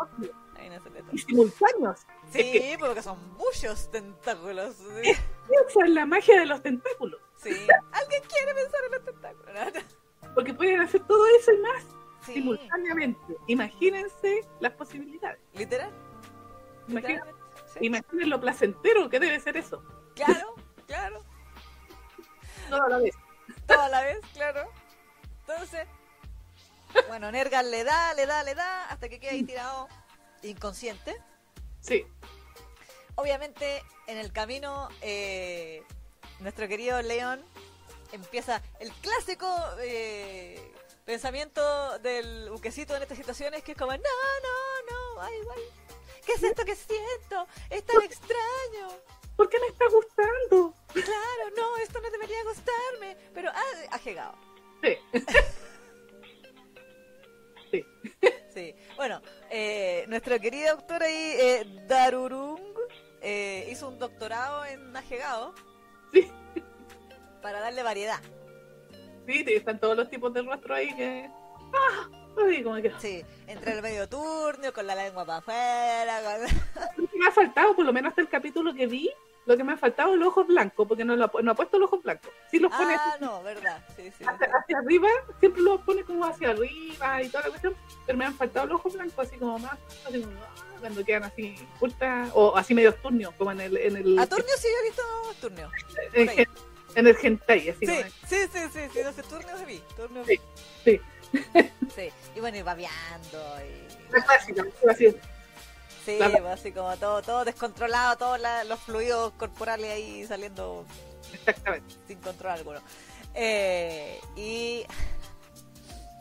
Ahí 0.58 0.70
no 0.70 0.82
se 0.84 0.90
le. 0.92 1.04
Y 1.12 1.18
simultáneos. 1.18 2.00
Sí, 2.30 2.76
porque 2.80 3.02
son 3.02 3.18
muchos 3.38 3.90
tentáculos. 3.92 4.76
Sí. 5.04 5.10
Esa 5.12 5.84
es 5.86 5.90
la 5.92 6.06
magia 6.06 6.40
de 6.40 6.46
los 6.46 6.62
tentáculos. 6.62 7.20
Sí. 7.38 7.50
¿Alguien 7.92 8.22
quiere 8.30 8.54
pensar 8.54 8.80
en 8.86 8.92
los 8.92 9.06
tentáculos? 9.06 9.84
Porque 10.36 10.54
pueden 10.54 10.82
hacer 10.82 11.02
todo 11.08 11.26
eso 11.40 11.52
y 11.52 11.58
más 11.60 11.84
Sí. 12.26 12.34
simultáneamente. 12.34 13.36
Imagínense 13.48 14.42
las 14.60 14.74
posibilidades. 14.74 15.40
Literal. 15.54 15.92
Literalmente. 16.88 17.34
Sí. 17.74 17.80
imaginen 17.82 18.30
lo 18.30 18.40
placentero 18.40 19.10
que 19.10 19.20
debe 19.20 19.40
ser 19.40 19.58
eso. 19.58 19.84
Claro, 20.16 20.56
claro. 20.88 21.24
Toda 22.70 22.90
la 22.90 22.98
vez. 22.98 23.16
Toda 23.68 23.90
la 23.90 24.02
vez, 24.02 24.20
claro. 24.34 24.72
Entonces, 25.42 25.88
bueno, 27.08 27.32
Nergal 27.32 27.70
le 27.70 27.84
da, 27.84 28.14
le 28.14 28.26
da, 28.26 28.44
le 28.44 28.56
da, 28.56 28.86
hasta 28.86 29.10
que 29.10 29.20
queda 29.20 29.32
ahí 29.32 29.44
tirado 29.44 29.88
inconsciente. 30.42 31.16
Sí. 31.82 32.06
Obviamente, 33.16 33.84
en 34.08 34.18
el 34.18 34.32
camino, 34.32 34.90
eh, 35.02 35.84
nuestro 36.40 36.68
querido 36.68 37.02
León 37.02 37.44
empieza 38.12 38.62
el 38.80 38.92
clásico 38.94 39.48
eh, 39.80 40.74
pensamiento 41.06 42.00
del 42.00 42.50
buquecito 42.50 42.96
en 42.96 43.04
estas 43.04 43.18
situaciones, 43.18 43.64
que 43.64 43.74
es 43.74 43.78
como, 43.78 43.92
no, 43.92 43.98
no, 43.98 45.16
no, 45.16 45.22
ay, 45.22 45.34
ay, 45.56 45.64
¿qué 46.26 46.34
es 46.34 46.44
esto 46.44 46.66
que 46.66 46.76
siento? 46.76 47.48
Es 47.70 47.86
tan 47.86 48.02
extraño. 48.02 48.90
¿Por 49.36 49.50
qué 49.50 49.60
me 49.60 49.68
está 49.68 49.86
gustando? 49.90 50.74
Claro, 50.94 51.50
no, 51.58 51.78
esto 51.78 52.00
no 52.02 52.10
debería 52.10 52.44
gustarme, 52.44 53.18
pero 53.34 53.50
ah, 53.54 53.62
ha 53.92 53.98
llegado. 54.00 54.36
Sí. 54.82 54.98
sí. 57.72 57.86
Sí, 58.54 58.74
bueno, 58.96 59.22
eh, 59.50 60.06
nuestro 60.08 60.40
querido 60.40 60.78
doctor 60.78 61.04
ahí, 61.04 61.14
eh, 61.14 61.66
Darurung, 61.88 62.62
eh, 63.22 63.68
hizo 63.70 63.90
un 63.90 64.00
doctorado 64.00 64.64
en 64.66 64.96
Ajegao 64.96 65.54
Sí. 66.14 66.32
para 67.42 67.60
darle 67.60 67.84
variedad. 67.84 68.22
Sí, 69.28 69.44
están 69.48 69.80
todos 69.80 69.98
los 69.98 70.10
tipos 70.10 70.34
de 70.34 70.42
rostro 70.44 70.74
ahí 70.76 70.96
que. 70.96 71.30
¡Ah! 71.74 72.10
Ay, 72.38 72.64
como 72.64 72.76
que. 72.82 72.94
Sí, 73.00 73.26
entre 73.48 73.74
el 73.74 73.82
medio 73.82 74.08
turno, 74.08 74.72
con 74.74 74.88
la 74.88 74.96
lengua 74.96 75.26
para 75.26 75.40
afuera, 75.40 76.22
con... 76.24 77.10
Me 77.20 77.28
ha 77.28 77.32
faltado, 77.32 77.76
por 77.76 77.84
lo 77.86 77.92
menos 77.92 78.12
hasta 78.12 78.22
el 78.22 78.30
capítulo 78.30 78.74
que 78.74 78.88
vi, 78.88 79.12
lo 79.46 79.56
que 79.58 79.64
me 79.64 79.74
ha 79.74 79.78
faltado 79.78 80.14
es 80.14 80.20
los 80.20 80.30
ojos 80.30 80.48
blancos, 80.48 80.88
porque 80.88 81.06
no, 81.06 81.16
lo, 81.16 81.26
ha- 81.26 81.42
no 81.42 81.52
ha 81.52 81.56
puesto 81.56 81.78
los 81.78 81.88
ojos 81.88 82.04
blancos. 82.04 82.32
Sí 82.50 82.60
los 82.60 82.72
pone 82.72 82.96
Ah, 82.96 83.18
no, 83.20 83.44
verdad, 83.44 83.84
sí, 83.96 84.12
sí. 84.18 84.24
hacia, 84.26 84.50
hacia 84.58 84.78
arriba, 84.80 85.08
siempre 85.40 85.62
los 85.62 85.82
pone 85.82 86.04
como 86.04 86.26
hacia 86.26 86.50
arriba 86.50 87.22
y 87.22 87.30
toda 87.30 87.44
la 87.44 87.50
cuestión, 87.50 87.76
pero 88.06 88.18
me 88.18 88.26
han 88.26 88.34
faltado 88.36 88.66
los 88.68 88.76
ojos 88.80 88.94
blancos, 88.94 89.28
así 89.28 89.38
como 89.38 89.60
más, 89.60 89.78
así 90.08 90.22
como, 90.22 90.34
ah, 90.42 90.56
cuando 90.80 91.04
quedan 91.06 91.24
así, 91.26 91.56
ultra, 91.80 92.30
o 92.34 92.56
así 92.58 92.74
medio 92.74 92.94
turnios, 92.96 93.34
como 93.36 93.52
en 93.52 93.62
el. 93.62 93.78
En 93.78 93.96
el, 93.98 94.20
A 94.20 94.26
sí 94.26 94.68
he 94.68 94.84
visto 94.84 95.04
Turnio. 95.42 95.70
en, 96.96 97.08
el 97.08 97.18
hentai, 97.22 97.70
así 97.70 97.86
Sí, 97.86 97.88
como. 97.88 98.02
sí, 98.28 98.36
sí, 98.52 98.60
sí, 98.74 98.80
sí, 98.94 99.00
no 99.04 99.12
sé, 99.14 99.24
Turnio 99.24 99.58
se 99.58 99.66
vi, 99.66 99.84
Turnio 99.96 100.26
Sí, 100.26 100.40
sí. 100.84 101.02
Sí, 101.96 102.10
y 102.36 102.40
bueno, 102.40 102.58
y 102.58 102.62
babeando 102.62 103.44
y... 103.66 104.12
La 104.14 104.24
clásica, 104.24 104.64
así. 104.90 105.16
Sí, 106.06 106.18
La- 106.20 106.30
pues, 106.30 106.44
así 106.46 106.72
como 106.72 106.96
todo, 106.98 107.22
todo 107.24 107.44
descontrolado, 107.46 108.16
todos 108.18 108.40
los 108.68 108.80
fluidos 108.82 109.34
corporales 109.34 109.92
ahí 109.92 110.26
saliendo 110.28 110.86
Exactamente. 111.34 111.96
sin 112.08 112.20
control 112.20 112.52
alguno. 112.54 112.80
Eh, 113.34 114.20
y 114.36 114.86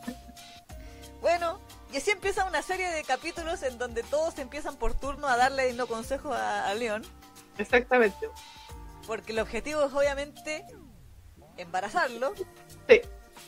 bueno, 1.21 1.59
y 1.93 1.97
así 1.97 2.11
empieza 2.11 2.45
una 2.45 2.61
serie 2.61 2.89
de 2.89 3.03
capítulos 3.03 3.63
en 3.63 3.77
donde 3.77 4.03
todos 4.03 4.37
empiezan 4.39 4.75
por 4.75 4.93
turno 4.95 5.27
a 5.27 5.37
darle 5.37 5.71
no 5.73 5.87
consejos 5.87 6.35
a, 6.35 6.67
a 6.67 6.73
León, 6.73 7.03
Exactamente. 7.57 8.29
porque 9.07 9.31
el 9.31 9.39
objetivo 9.39 9.83
es 9.83 9.93
obviamente 9.93 10.65
embarazarlo. 11.57 12.33
Sí. 12.89 13.01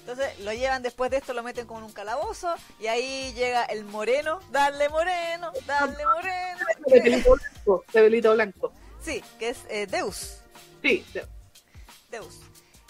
Entonces 0.08 0.40
lo 0.40 0.54
llevan 0.54 0.82
después 0.84 1.12
de 1.12 1.18
esto, 1.18 1.34
lo 1.34 1.44
meten 1.44 1.68
como 1.68 1.80
en 1.82 1.86
un 1.88 1.92
calabozo 1.92 2.56
y 2.80 2.88
ahí 2.88 3.34
llega 3.34 3.66
el 3.66 3.84
moreno, 3.84 4.40
dale 4.52 4.88
moreno, 4.88 5.52
dale 5.66 5.98
moreno. 6.06 6.66
De 6.88 7.02
pelito 7.02 7.36
blanco. 7.36 7.84
De 7.92 8.02
pelito 8.02 8.34
blanco. 8.34 8.72
Sí, 9.02 9.22
que 9.38 9.50
es 9.50 9.66
eh, 9.70 9.86
Deus. 9.86 10.40
Sí, 10.82 11.06
sí. 11.12 11.20
Deus. 12.10 12.40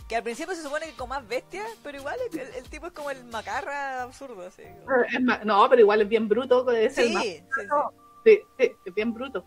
Que 0.07 0.15
al 0.15 0.21
principio 0.21 0.53
se 0.53 0.61
supone 0.61 0.85
que 0.85 0.93
con 0.93 1.09
más 1.09 1.27
bestia, 1.27 1.65
pero 1.81 1.97
igual 1.97 2.19
el, 2.31 2.39
el 2.39 2.69
tipo 2.69 2.85
es 2.85 2.93
como 2.93 3.09
el 3.09 3.23
macarra 3.25 4.03
absurdo, 4.03 4.45
así. 4.45 4.61
como- 4.85 5.25
más- 5.25 5.43
no, 5.43 5.67
pero 5.69 5.81
igual 5.81 6.01
es 6.01 6.07
bien 6.07 6.27
bruto. 6.29 6.69
Es 6.71 6.99
el 6.99 7.07
Sí, 7.07 7.13
más 7.15 7.23
sí, 7.23 7.39
sí. 7.39 7.67
Sí, 8.25 8.39
sí, 8.59 8.71
es 8.85 8.93
bien 8.93 9.11
bruto. 9.11 9.43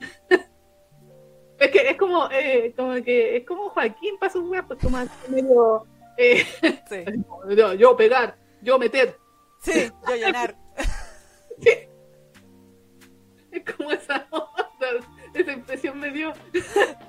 es 1.58 1.70
que 1.70 1.90
es 1.90 1.98
como, 1.98 2.30
eh, 2.30 2.72
como 2.74 2.94
que 3.04 3.36
es 3.36 3.46
como 3.46 3.68
Joaquín 3.68 4.18
para 4.18 4.32
sus 4.32 4.48
weas, 4.48 4.64
pues 4.66 4.80
como 4.80 4.96
así 4.96 5.10
medio, 5.28 5.86
Eh, 6.16 6.46
Sí, 6.88 7.04
yo, 7.56 7.74
yo 7.74 7.96
pegar, 7.96 8.36
yo 8.62 8.78
meter. 8.78 9.16
sí, 9.62 9.90
yo 10.08 10.16
llenar. 10.16 10.56
Sí. 11.62 11.70
Es 13.52 13.74
como 13.76 13.90
esa 13.92 14.26
onda, 14.30 15.06
esa 15.34 15.52
impresión 15.52 15.98
me 16.00 16.10
dio. 16.10 16.32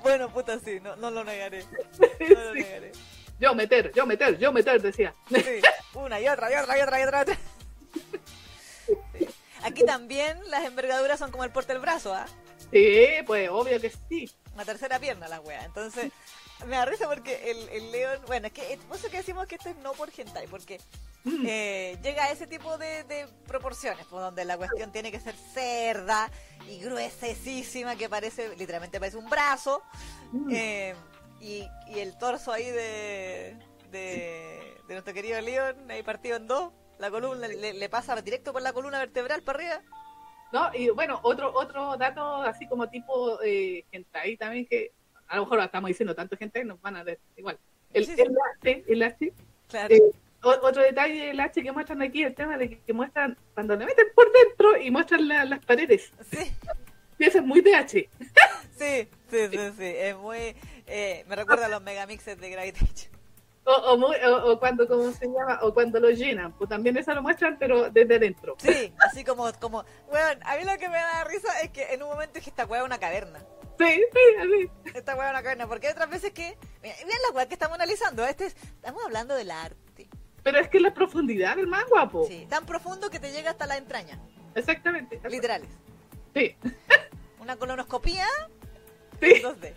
Bueno, 0.02 0.28
puta, 0.28 0.58
sí, 0.58 0.78
no, 0.80 0.94
no 0.96 1.10
lo 1.10 1.24
negaré. 1.24 1.64
No 2.20 2.40
lo 2.40 2.52
Sí. 2.52 2.60
negaré. 2.60 2.92
Yo 3.40 3.54
meter, 3.54 3.92
yo 3.92 4.06
meter, 4.06 4.38
yo 4.38 4.52
meter, 4.52 4.80
decía. 4.82 5.14
Sí, 5.28 5.60
una 5.94 6.20
y 6.20 6.28
otra 6.28 6.52
y 6.52 6.54
otra 6.56 6.78
y 6.78 6.82
otra 6.82 7.00
y 7.00 7.04
otra. 7.04 7.24
Sí. 8.86 9.28
Aquí 9.64 9.84
también 9.84 10.38
las 10.50 10.64
envergaduras 10.64 11.18
son 11.18 11.30
como 11.30 11.44
el 11.44 11.50
porte 11.50 11.72
del 11.72 11.80
brazo, 11.80 12.12
¿ah? 12.14 12.26
Sí, 12.70 13.06
pues 13.26 13.48
obvio 13.50 13.80
que 13.80 13.90
sí. 14.08 14.30
Una 14.54 14.64
tercera 14.64 14.98
pierna 14.98 15.28
la 15.28 15.40
wea. 15.40 15.64
Entonces, 15.64 16.12
me 16.66 16.76
da 16.76 16.84
risa 16.84 17.08
porque 17.08 17.50
el, 17.50 17.68
el 17.68 17.92
león, 17.92 18.18
bueno, 18.26 18.46
es 18.48 18.52
que 18.52 18.78
por 18.88 18.96
eso 18.96 19.10
que 19.10 19.18
decimos 19.18 19.46
que 19.46 19.56
esto 19.56 19.68
es 19.70 19.76
no 19.76 19.92
por 19.92 20.10
hentai, 20.16 20.46
porque 20.46 20.80
Mm. 21.24 21.44
eh, 21.46 21.98
llega 22.02 22.24
a 22.24 22.30
ese 22.32 22.48
tipo 22.48 22.78
de, 22.78 23.04
de 23.04 23.28
proporciones, 23.46 24.04
pues, 24.10 24.20
donde 24.20 24.44
la 24.44 24.56
cuestión 24.56 24.90
tiene 24.90 25.12
que 25.12 25.20
ser 25.20 25.36
cerda 25.54 26.28
y 26.68 26.80
gruesísima, 26.80 27.94
que 27.94 28.08
parece, 28.08 28.56
literalmente 28.56 28.98
parece 28.98 29.18
un 29.18 29.30
brazo, 29.30 29.82
Mm. 30.32 30.50
eh, 30.52 30.94
y, 31.40 31.64
y 31.88 32.00
el 32.00 32.18
torso 32.18 32.50
ahí 32.52 32.68
de, 32.68 33.56
de, 33.92 34.76
de 34.88 34.94
nuestro 34.94 35.14
querido 35.14 35.40
león, 35.40 35.88
ahí 35.90 36.02
partido 36.02 36.36
en 36.38 36.48
dos, 36.48 36.72
la 36.98 37.08
columna 37.10 37.46
le, 37.46 37.72
le 37.72 37.88
pasa 37.88 38.20
directo 38.20 38.52
por 38.52 38.62
la 38.62 38.72
columna 38.72 38.98
vertebral 38.98 39.42
para 39.44 39.58
arriba. 39.58 39.80
¿No? 40.52 40.70
Y 40.74 40.90
bueno, 40.90 41.20
otro 41.22 41.52
otro 41.54 41.96
dato 41.96 42.42
así 42.42 42.66
como 42.68 42.88
tipo 42.88 43.40
eh, 43.42 43.84
hentai 43.92 44.36
también 44.36 44.66
que 44.66 44.92
a 45.32 45.36
lo 45.36 45.42
mejor 45.44 45.58
lo 45.58 45.64
estamos 45.64 45.88
diciendo 45.88 46.14
tanto 46.14 46.36
gente 46.36 46.62
nos 46.64 46.80
van 46.82 46.96
a 46.96 47.02
ver 47.02 47.18
igual. 47.36 47.58
El, 47.94 48.04
Sí, 48.06 48.12
sí. 48.14 48.20
el 48.22 48.36
H, 48.60 48.84
el 48.86 49.02
H, 49.02 49.32
Claro. 49.68 49.94
eh, 49.94 50.00
otro 50.42 50.82
detalle 50.82 51.26
del 51.28 51.40
H 51.40 51.62
que 51.62 51.72
muestran 51.72 52.02
aquí, 52.02 52.22
el 52.22 52.34
tema 52.34 52.58
de 52.58 52.68
que, 52.68 52.78
que 52.80 52.92
muestran 52.92 53.36
cuando 53.54 53.74
le 53.76 53.86
meten 53.86 54.06
por 54.14 54.30
dentro 54.30 54.76
y 54.76 54.90
muestran 54.90 55.26
la- 55.28 55.44
las 55.46 55.64
paredes. 55.64 56.12
Sí. 56.30 56.52
Y 57.18 57.24
eso 57.24 57.38
es 57.38 57.44
muy 57.44 57.60
de 57.60 57.74
H. 57.74 58.08
Sí, 58.76 59.08
sí, 59.30 59.38
sí, 59.50 59.58
sí, 59.78 59.84
es 59.96 60.16
muy... 60.16 60.56
eh, 60.86 61.24
me 61.28 61.36
recuerda 61.36 61.66
a 61.66 61.68
los 61.68 61.80
megamixes 61.82 62.38
de 62.40 62.50
Gravitation. 62.50 63.12
O, 63.64 63.70
o, 63.72 63.96
muy- 63.96 64.16
o- 64.16 64.52
o 64.52 64.58
cuando, 64.58 64.88
¿cómo 64.88 65.12
se 65.12 65.26
llama? 65.26 65.60
O 65.62 65.72
cuando 65.72 66.00
lo 66.00 66.10
llenan. 66.10 66.52
Pues 66.54 66.68
también 66.68 66.96
eso 66.96 67.14
lo 67.14 67.22
muestran, 67.22 67.56
pero 67.60 67.90
desde 67.90 68.18
dentro. 68.18 68.56
Sí, 68.58 68.92
así 68.98 69.22
como, 69.24 69.52
como, 69.60 69.84
weón, 70.10 70.38
a 70.44 70.56
mí 70.56 70.64
lo 70.64 70.76
que 70.78 70.88
me 70.88 70.96
da 70.96 71.22
risa 71.24 71.60
es 71.60 71.70
que 71.70 71.84
en 71.94 72.02
un 72.02 72.08
momento 72.08 72.34
dije, 72.34 72.50
esta 72.50 72.64
weá 72.66 72.80
es 72.80 72.86
una 72.86 72.98
caverna. 72.98 73.38
Sí, 73.78 74.04
sí, 74.12 74.36
así. 74.40 74.70
Esta 74.96 75.12
es 75.12 75.18
una 75.18 75.42
caverna, 75.42 75.66
porque 75.66 75.86
hay 75.88 75.92
otras 75.92 76.10
veces 76.10 76.32
que, 76.32 76.56
mira, 76.82 76.94
mira 77.04 77.16
la 77.28 77.34
weá 77.34 77.46
que 77.46 77.54
estamos 77.54 77.74
analizando, 77.76 78.24
este 78.26 78.46
es, 78.46 78.54
estamos 78.56 79.02
hablando 79.04 79.34
del 79.34 79.50
arte. 79.50 80.08
Pero 80.42 80.58
es 80.58 80.68
que 80.68 80.80
la 80.80 80.92
profundidad 80.92 81.56
del 81.56 81.66
más 81.68 81.86
guapo. 81.88 82.26
Sí, 82.26 82.46
tan 82.50 82.66
profundo 82.66 83.10
que 83.10 83.18
te 83.20 83.32
llega 83.32 83.50
hasta 83.50 83.66
la 83.66 83.76
entraña, 83.76 84.18
Exactamente. 84.54 85.20
literales. 85.28 85.68
Sí, 86.34 86.56
Una 87.40 87.56
colonoscopía 87.56 88.26
sí, 89.20 89.42
2D. 89.42 89.74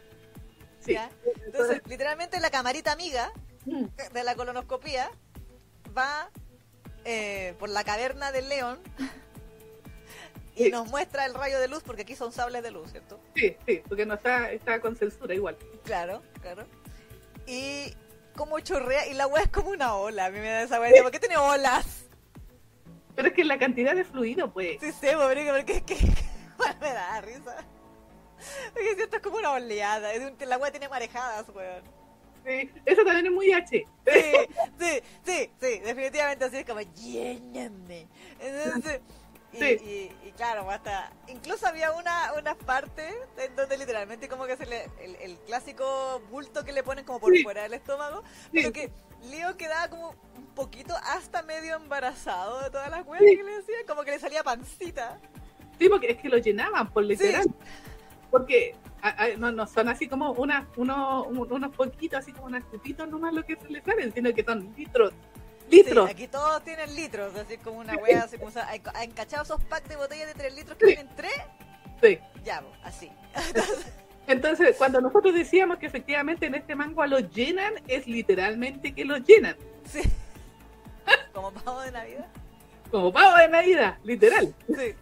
sí. 0.80 0.94
¿ya? 0.94 1.10
Entonces, 1.46 1.82
literalmente 1.88 2.40
la 2.40 2.50
camarita 2.50 2.92
amiga 2.92 3.32
Mm, 3.68 3.86
de 4.14 4.24
la 4.24 4.36
colonoscopía 4.36 5.10
va 5.98 6.30
eh, 7.04 7.56
por 7.58 7.68
la 7.70 7.84
caverna 7.84 8.32
del 8.32 8.48
león 8.48 8.80
y 10.56 10.66
Sí. 10.66 10.72
nos 10.72 10.88
muestra 10.90 11.26
el 11.26 11.34
rayo 11.34 11.60
de 11.60 11.68
luz, 11.68 11.84
porque 11.84 12.04
aquí 12.04 12.16
son 12.16 12.32
sables 12.32 12.64
de 12.64 12.72
luz, 12.72 12.92
¿cierto? 12.92 13.20
Sí, 13.36 13.56
sí, 13.66 13.82
porque 13.88 14.06
no 14.06 14.14
está, 14.16 14.52
está 14.52 14.80
con 14.80 14.96
censura 14.96 15.34
igual. 15.34 15.58
Claro, 15.84 16.22
claro. 16.42 16.66
Y 17.46 17.94
como 18.36 18.60
chorrea, 18.60 19.08
y 19.08 19.14
la 19.14 19.28
weá 19.28 19.44
es 19.44 19.50
como 19.50 19.70
una 19.70 19.96
ola. 19.96 20.26
A 20.26 20.30
mí 20.30 20.40
me 20.40 20.50
da 20.50 20.62
esa 20.64 20.80
decía, 20.80 21.04
¿Por 21.04 21.12
qué 21.12 21.20
tiene 21.20 21.38
olas? 21.38 22.06
Pero 23.16 23.30
es 23.30 23.34
que 23.34 23.44
la 23.46 23.58
cantidad 23.58 23.96
de 23.96 24.04
fluido, 24.04 24.52
pues. 24.52 24.78
Sí, 24.82 24.92
sé, 24.92 25.16
porque, 25.16 25.52
porque 25.56 25.74
es 25.78 25.84
que 25.84 25.96
me 26.82 26.90
da 26.94 27.22
risa. 27.22 27.64
Porque 28.74 28.96
siento 28.96 29.16
es 29.18 29.22
como 29.22 29.38
una 29.38 29.52
oleada. 29.52 30.12
es 30.14 30.22
un- 30.22 30.36
La 30.50 30.58
weá 30.58 30.72
tiene 30.72 30.90
marejadas, 30.90 31.48
weón. 31.50 31.82
Sí, 32.46 32.70
eso 32.86 33.04
también 33.04 33.26
es 33.26 33.32
muy 33.32 33.52
H. 33.54 33.88
Sí, 34.06 34.22
sí, 34.80 35.02
sí, 35.26 35.50
sí, 35.60 35.80
definitivamente 35.80 36.46
así 36.46 36.58
es 36.58 36.66
como 36.66 36.82
lléname. 36.82 38.08
Entonces, 38.40 39.00
y, 39.56 39.60
Sí. 39.60 40.12
y, 40.24 40.28
y 40.28 40.32
claro, 40.34 40.70
hasta 40.70 41.12
incluso 41.28 41.68
había 41.68 41.92
una, 41.92 42.34
una 42.38 42.56
parte 42.56 43.08
en 43.38 43.56
donde 43.56 43.78
literalmente 43.78 44.28
como 44.28 44.46
que 44.46 44.58
se 44.58 44.66
le, 44.66 44.86
el, 45.02 45.16
el 45.18 45.38
clásico 45.40 46.22
bulto 46.30 46.64
que 46.66 46.72
le 46.74 46.84
ponen 46.84 47.06
como 47.06 47.20
por 47.20 47.34
Sí. 47.34 47.44
fuera 47.44 47.64
del 47.64 47.74
estómago, 47.74 48.22
Sí. 48.26 48.50
pero 48.54 48.72
que 48.72 48.92
Leo 49.30 49.58
quedaba 49.58 49.90
como 49.90 50.10
un 50.36 50.46
poquito 50.56 50.94
hasta 51.04 51.42
medio 51.42 51.76
embarazado 51.78 52.62
de 52.62 52.70
todas 52.70 52.90
las 52.92 53.06
weas 53.08 53.24
que 53.24 53.44
le 53.44 53.58
decían, 53.58 53.86
como 53.88 54.04
que 54.04 54.12
le 54.12 54.20
salía 54.20 54.44
pancita. 54.44 55.20
Sí, 55.80 55.90
porque 55.90 56.12
es 56.12 56.18
que 56.22 56.30
lo 56.30 56.38
llenaban, 56.38 56.90
por 56.92 57.04
literal. 57.04 57.46
Porque 58.32 58.76
a- 59.02 59.24
a- 59.24 59.28
no, 59.38 59.52
no 59.52 59.66
son 59.68 59.88
así 59.90 60.08
como 60.08 60.32
una, 60.34 60.68
uno, 60.78 61.24
un- 61.24 61.52
unos 61.52 61.76
poquitos, 61.76 62.20
así 62.20 62.32
como 62.34 62.48
unos 62.48 62.64
cupitos 62.66 63.08
nomás 63.08 63.34
lo 63.34 63.44
que 63.44 63.56
se 63.56 63.70
les 63.70 63.84
salen, 63.84 64.14
sino 64.14 64.34
que 64.34 64.44
son 64.44 64.74
litros. 64.78 65.14
Sí, 65.70 65.78
Litros. 65.78 66.10
aquí 66.10 66.28
todos 66.28 66.64
tienen 66.64 66.96
litros, 66.96 67.36
así 67.36 67.58
como 67.58 67.80
una 67.80 67.96
wea, 67.96 68.24
así 68.24 68.38
como, 68.38 68.52
han 68.56 69.04
encachado 69.04 69.44
esos 69.44 69.64
packs 69.66 69.90
de 69.90 69.96
botellas 69.96 70.28
de 70.28 70.34
3 70.36 70.54
litros 70.56 70.78
que 70.78 70.86
Sí. 70.88 70.96
tienen 70.96 71.16
3, 71.16 71.34
Sí. 72.02 72.20
ya, 72.44 72.62
po, 72.62 72.68
así. 72.84 73.12
Entonces, 74.28 74.76
cuando 74.78 75.02
nosotros 75.02 75.34
decíamos 75.34 75.78
que 75.78 75.86
efectivamente 75.88 76.46
en 76.48 76.56
este 76.56 76.76
manga 76.76 77.06
lo 77.08 77.20
llenan, 77.20 77.74
es 77.88 78.08
literalmente 78.08 78.94
que 78.94 79.06
lo 79.06 79.18
llenan. 79.18 79.56
Sí. 79.92 80.02
Como 81.34 81.52
pavo 81.52 81.82
de 81.82 81.92
Navidad. 81.92 82.28
Como 82.92 83.12
pavo 83.14 83.38
de 83.38 83.48
Navidad, 83.50 83.98
literal. 84.04 84.54
Sí. 84.68 84.96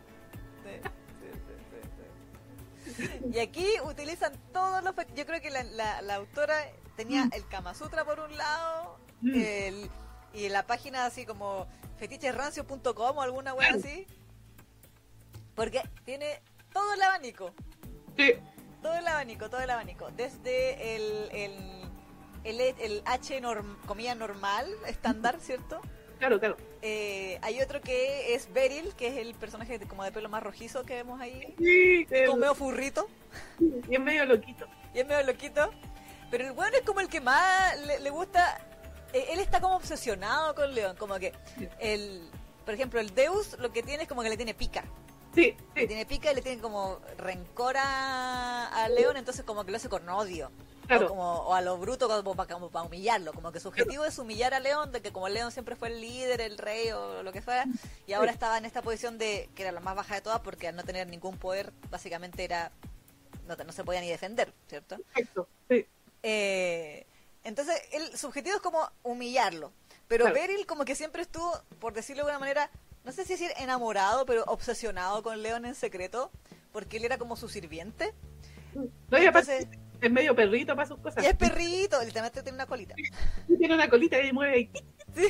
Sí, 2.86 2.94
sí. 2.96 3.10
Y 3.34 3.40
aquí 3.40 3.68
utilizan 3.86 4.34
todos 4.52 4.84
los... 4.84 4.94
Yo 5.16 5.26
creo 5.26 5.42
que 5.42 5.50
la, 5.50 5.64
la- 5.64 6.02
la 6.02 6.16
autora 6.16 6.56
tenía 6.96 7.28
el 7.34 7.48
Kama 7.48 7.74
Sutra 7.74 8.04
por 8.06 8.20
un 8.20 8.36
lado 8.38 8.98
Mm. 9.22 9.36
el- 9.36 9.90
y 10.34 10.50
la 10.50 10.66
página 10.66 11.06
así 11.06 11.26
como 11.26 11.68
fetichesrancio.com 11.98 13.18
o 13.18 13.22
alguna 13.22 13.54
wea 13.54 13.70
así. 13.76 14.08
Porque 15.56 15.82
tiene 16.06 16.42
todo 16.74 16.94
el 16.94 17.02
abanico. 17.02 17.54
Sí, 18.18 18.34
Todo 18.82 18.96
el 18.96 19.08
abanico, 19.08 19.50
todo 19.50 19.62
el 19.62 19.70
abanico. 19.70 20.10
Desde 20.12 20.96
el, 20.96 21.30
el, 21.32 21.90
el, 22.44 22.76
el 22.80 23.02
H 23.06 23.40
norm, 23.42 23.78
comida 23.86 24.16
normal, 24.16 24.68
estándar, 24.88 25.40
¿cierto? 25.40 25.80
claro, 26.20 26.40
claro. 26.40 26.58
Eh, 26.82 27.38
hay 27.42 27.62
otro 27.62 27.82
que 27.82 28.34
es 28.34 28.52
Beryl, 28.54 28.94
que 28.96 29.08
es 29.08 29.18
el 29.18 29.36
personaje 29.36 29.78
de- 29.78 29.88
como 29.88 30.04
de 30.06 30.12
pelo 30.12 30.30
más 30.30 30.42
rojizo 30.42 30.84
que 30.84 30.96
vemos 30.96 31.20
ahí. 31.20 31.54
Sí, 31.58 32.08
el- 32.10 32.28
Como 32.28 32.40
medio 32.40 32.56
furrito 32.56 33.10
y 33.60 33.94
es 33.96 34.00
medio 34.00 34.26
loquito. 34.26 34.66
y 34.94 35.00
es 35.00 35.06
medio 35.08 35.24
loquito. 35.26 35.70
Pero 36.32 36.46
el 36.46 36.52
weón 36.54 36.74
es 36.74 36.82
como 36.82 37.00
el 37.02 37.10
que 37.10 37.20
más 37.22 37.78
le, 37.86 38.00
le 38.00 38.10
gusta. 38.10 38.58
Eh, 39.14 39.28
él 39.32 39.40
está 39.40 39.62
como 39.62 39.76
obsesionado 39.78 40.56
con 40.56 40.74
León. 40.74 40.96
Como 40.98 41.18
que 41.20 41.34
el. 41.80 42.30
Por 42.66 42.74
ejemplo, 42.74 43.00
el 43.00 43.14
Deus 43.14 43.58
lo 43.60 43.72
que 43.74 43.84
tiene 43.84 44.04
es 44.04 44.10
como 44.10 44.24
que 44.24 44.30
le 44.30 44.38
tiene 44.38 44.54
pica. 44.54 44.86
Sí, 45.36 45.58
Le 45.76 45.82
sí, 45.82 45.88
tiene 45.88 46.06
pica 46.06 46.32
y 46.32 46.36
le 46.36 46.42
tiene 46.42 46.62
como 46.62 47.00
rencor 47.18 47.76
a, 47.78 48.68
a 48.68 48.90
León, 48.90 49.18
entonces 49.18 49.44
como 49.46 49.66
que 49.66 49.72
lo 49.72 49.78
hace 49.78 49.90
con 49.90 50.08
odio. 50.10 50.52
O, 50.88 50.88
claro. 50.88 51.08
como, 51.08 51.24
o 51.42 51.54
a 51.56 51.62
lo 51.62 51.78
bruto 51.78 52.08
como 52.08 52.36
para, 52.36 52.54
como 52.54 52.70
para 52.70 52.86
humillarlo. 52.86 53.34
Como 53.34 53.52
que 53.52 53.60
su 53.60 53.68
objetivo 53.70 54.06
es 54.06 54.20
humillar 54.20 54.54
a 54.54 54.60
León, 54.60 54.92
de 54.92 55.02
que 55.02 55.12
como 55.12 55.30
León 55.30 55.52
siempre 55.52 55.76
fue 55.76 55.88
el 55.90 56.02
líder, 56.02 56.42
el 56.42 56.58
rey 56.58 56.92
o 56.92 57.24
lo 57.24 57.32
que 57.32 57.42
fuera, 57.42 57.68
y 58.06 58.14
ahora 58.14 58.32
estaba 58.32 58.58
en 58.58 58.66
esta 58.66 58.82
posición 58.82 59.18
de 59.18 59.50
que 59.56 59.64
era 59.64 59.72
la 59.72 59.80
más 59.80 59.96
baja 59.96 60.16
de 60.16 60.22
todas 60.22 60.42
porque 60.42 60.68
al 60.68 60.76
no 60.76 60.84
tener 60.84 61.08
ningún 61.08 61.38
poder, 61.38 61.74
básicamente 61.90 62.44
era. 62.44 62.72
No, 63.48 63.56
no 63.56 63.72
se 63.74 63.84
podía 63.84 64.02
ni 64.02 64.10
defender, 64.10 64.54
¿cierto? 64.68 64.98
Perfecto. 65.14 65.50
Sí, 65.70 65.86
Eh, 66.22 67.06
entonces, 67.44 67.76
él, 67.92 68.18
su 68.18 68.28
objetivo 68.28 68.56
es 68.56 68.62
como 68.62 68.90
humillarlo. 69.04 69.72
Pero 70.08 70.26
Claro. 70.26 70.40
Beryl 70.40 70.66
como 70.66 70.86
que 70.86 70.96
siempre 70.96 71.22
estuvo, 71.22 71.52
por 71.80 71.94
decirlo 71.94 72.26
de 72.26 72.32
alguna 72.32 72.40
manera, 72.40 72.70
no 73.04 73.12
sé 73.12 73.24
si 73.26 73.34
decir 73.34 73.52
enamorado, 73.58 74.26
pero 74.26 74.44
obsesionado 74.46 75.24
con 75.24 75.42
León 75.42 75.66
en 75.66 75.76
secreto, 75.76 76.32
porque 76.72 76.98
él 76.98 77.06
era 77.06 77.18
como 77.18 77.36
su 77.36 77.50
sirviente. 77.50 78.14
No, 78.74 79.18
y 79.18 79.26
aparte 79.26 79.58
Entonces, 79.60 79.80
es 80.02 80.12
medio 80.12 80.36
perrito 80.36 80.76
para 80.76 80.88
sus 80.88 80.98
cosas. 81.00 81.24
y 81.24 81.28
es 81.28 81.36
perrito, 81.36 82.00
literalmente 82.04 82.42
tiene 82.44 82.56
una 82.58 82.66
colita. 82.66 82.96
Tiene 83.48 83.74
una 83.74 83.90
colita 83.90 84.22
y 84.22 84.34
mueve 84.34 84.54
ahí. 84.54 84.72
Sí. 85.16 85.28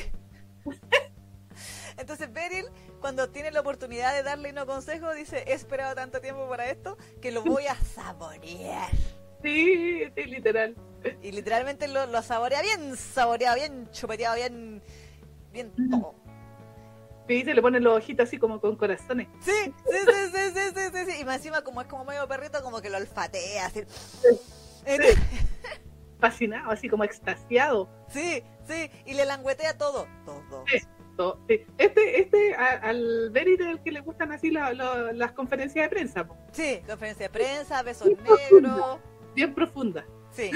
Entonces 1.96 2.32
Beryl, 2.32 2.66
cuando 3.00 3.28
tiene 3.28 3.50
la 3.52 3.60
oportunidad 3.60 4.14
de 4.14 4.22
darle 4.22 4.50
unos 4.50 4.64
consejos, 4.64 5.14
dice, 5.14 5.44
he 5.46 5.52
esperado 5.52 5.94
tanto 5.94 6.20
tiempo 6.20 6.48
para 6.48 6.68
esto 6.68 6.96
que 7.22 7.30
lo 7.30 7.42
voy 7.42 7.66
a 7.66 7.76
saborear. 7.76 8.90
Sí, 9.44 10.04
sí, 10.16 10.24
literal. 10.24 10.74
Y 11.22 11.32
literalmente 11.32 11.86
lo, 11.86 12.06
lo 12.06 12.22
saborea 12.22 12.62
bien 12.62 12.96
saboreado, 12.96 13.56
bien 13.56 13.88
chupeteado, 13.92 14.34
bien... 14.36 14.82
Bien 15.52 15.70
todo. 15.90 16.14
Sí, 17.28 17.44
se 17.44 17.54
le 17.54 17.62
ponen 17.62 17.84
los 17.84 17.96
ojitos 17.98 18.26
así 18.26 18.38
como 18.38 18.60
con 18.60 18.76
corazones. 18.76 19.28
Sí, 19.40 19.52
sí, 19.64 19.72
sí, 19.86 20.12
sí, 20.32 20.40
sí, 20.54 20.60
sí, 20.74 20.82
sí, 21.04 21.12
sí. 21.12 21.20
Y 21.20 21.24
más 21.24 21.36
encima 21.36 21.62
como 21.62 21.80
es 21.80 21.86
como 21.86 22.04
medio 22.04 22.26
perrito, 22.26 22.62
como 22.62 22.80
que 22.82 22.90
lo 22.90 22.96
olfatea, 22.98 23.66
así. 23.66 23.82
Fascinado, 26.20 26.70
así 26.70 26.88
como 26.88 27.04
extasiado. 27.04 27.88
Sí, 28.08 28.42
Sí, 28.66 28.90
y 29.04 29.12
le 29.12 29.26
languetea 29.26 29.76
todo. 29.76 30.06
Todo. 30.24 30.64
Sí. 30.66 30.78
to- 31.18 31.38
sí. 31.48 31.60
Este, 31.76 32.20
este, 32.22 32.54
a- 32.54 32.80
al 32.88 33.28
Berit 33.30 33.60
es 33.60 33.66
el 33.66 33.82
que 33.82 33.92
le 33.92 34.00
gustan 34.00 34.32
así 34.32 34.50
la- 34.50 34.72
la- 34.72 35.12
las 35.12 35.32
conferencias 35.32 35.84
de 35.84 35.88
prensa, 35.90 36.26
po, 36.26 36.34
Sí, 36.52 36.80
conferencia 36.86 37.26
de 37.26 37.30
prensa, 37.30 37.82
besos 37.82 38.08
negros. 38.08 38.98
Bien 39.34 39.54
profunda. 39.54 40.04
Sí. 40.32 40.50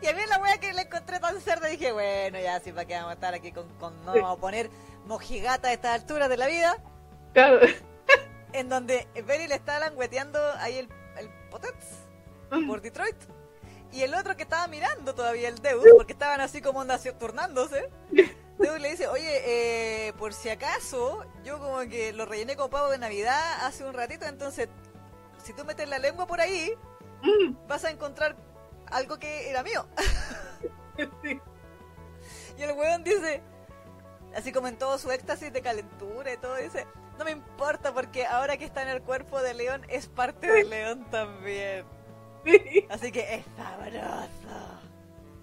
Y 0.00 0.06
a 0.08 0.12
mí 0.14 0.22
la 0.28 0.38
wea 0.38 0.58
que 0.58 0.72
le 0.72 0.82
encontré 0.82 1.20
tan 1.20 1.40
cerda 1.40 1.68
dije, 1.68 1.92
bueno, 1.92 2.38
ya 2.40 2.60
sí, 2.60 2.72
para 2.72 2.84
qué 2.86 2.94
vamos 2.94 3.10
a 3.10 3.14
estar 3.14 3.34
aquí 3.34 3.52
con, 3.52 3.68
con 3.78 4.04
no 4.04 4.12
Sí. 4.14 4.20
vamos 4.20 4.38
a 4.38 4.40
poner 4.40 4.70
mojigata 5.06 5.68
a 5.68 5.72
estas 5.72 5.94
alturas 6.00 6.28
de 6.28 6.36
la 6.36 6.46
vida, 6.46 6.76
Claro. 7.32 7.60
en 8.52 8.68
donde 8.68 9.06
Berry 9.26 9.46
le 9.46 9.54
está 9.54 9.78
langueteando 9.78 10.38
ahí 10.58 10.76
el, 10.78 10.88
el 11.18 11.30
Potets 11.50 11.86
por 12.66 12.80
Detroit. 12.82 13.16
Y 13.92 14.02
el 14.02 14.14
otro 14.14 14.36
que 14.36 14.42
estaba 14.42 14.66
mirando 14.68 15.14
todavía, 15.14 15.48
el 15.48 15.58
Deus, 15.60 15.84
porque 15.96 16.14
estaban 16.14 16.40
así 16.40 16.60
como 16.62 16.80
onda 16.80 16.98
turnándose. 17.18 17.90
Deus 18.58 18.80
le 18.80 18.90
dice, 18.90 19.06
oye, 19.08 19.42
eh, 20.08 20.12
por 20.14 20.32
si 20.34 20.48
acaso, 20.50 21.24
yo 21.44 21.58
como 21.58 21.80
que 21.80 22.12
lo 22.12 22.24
rellené 22.26 22.56
con 22.56 22.70
pavo 22.70 22.88
de 22.90 22.98
Navidad 22.98 23.64
hace 23.66 23.84
un 23.84 23.92
ratito, 23.92 24.24
entonces, 24.26 24.68
si 25.42 25.52
tú 25.52 25.64
metes 25.64 25.88
la 25.88 25.98
lengua 25.98 26.26
por 26.26 26.40
ahí, 26.40 26.72
Mm, 27.22 27.54
vas 27.68 27.84
a 27.84 27.90
encontrar 27.90 28.36
algo 28.86 29.18
que 29.18 29.50
era 29.50 29.62
mío. 29.62 29.86
sí. 31.22 31.40
Y 32.58 32.62
el 32.62 32.72
weón 32.72 33.02
dice, 33.04 33.42
así 34.36 34.52
como 34.52 34.68
en 34.68 34.76
todo 34.76 34.98
su 34.98 35.10
éxtasis 35.10 35.52
de 35.52 35.62
calentura 35.62 36.32
y 36.32 36.36
todo, 36.36 36.56
dice, 36.56 36.86
no 37.18 37.24
me 37.24 37.30
importa 37.30 37.92
porque 37.92 38.26
ahora 38.26 38.56
que 38.56 38.64
está 38.64 38.82
en 38.82 38.88
el 38.88 39.02
cuerpo 39.02 39.40
de 39.40 39.54
León 39.54 39.82
es 39.88 40.06
parte 40.08 40.50
de 40.50 40.64
León 40.64 41.06
también. 41.10 41.84
Sí. 42.44 42.86
Así 42.90 43.12
que 43.12 43.34
es 43.34 43.44
sabroso. 43.56 44.80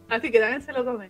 Así 0.09 0.31
que 0.31 0.39
también 0.39 0.61
se 0.61 0.73
lo. 0.73 1.03
Y 1.03 1.09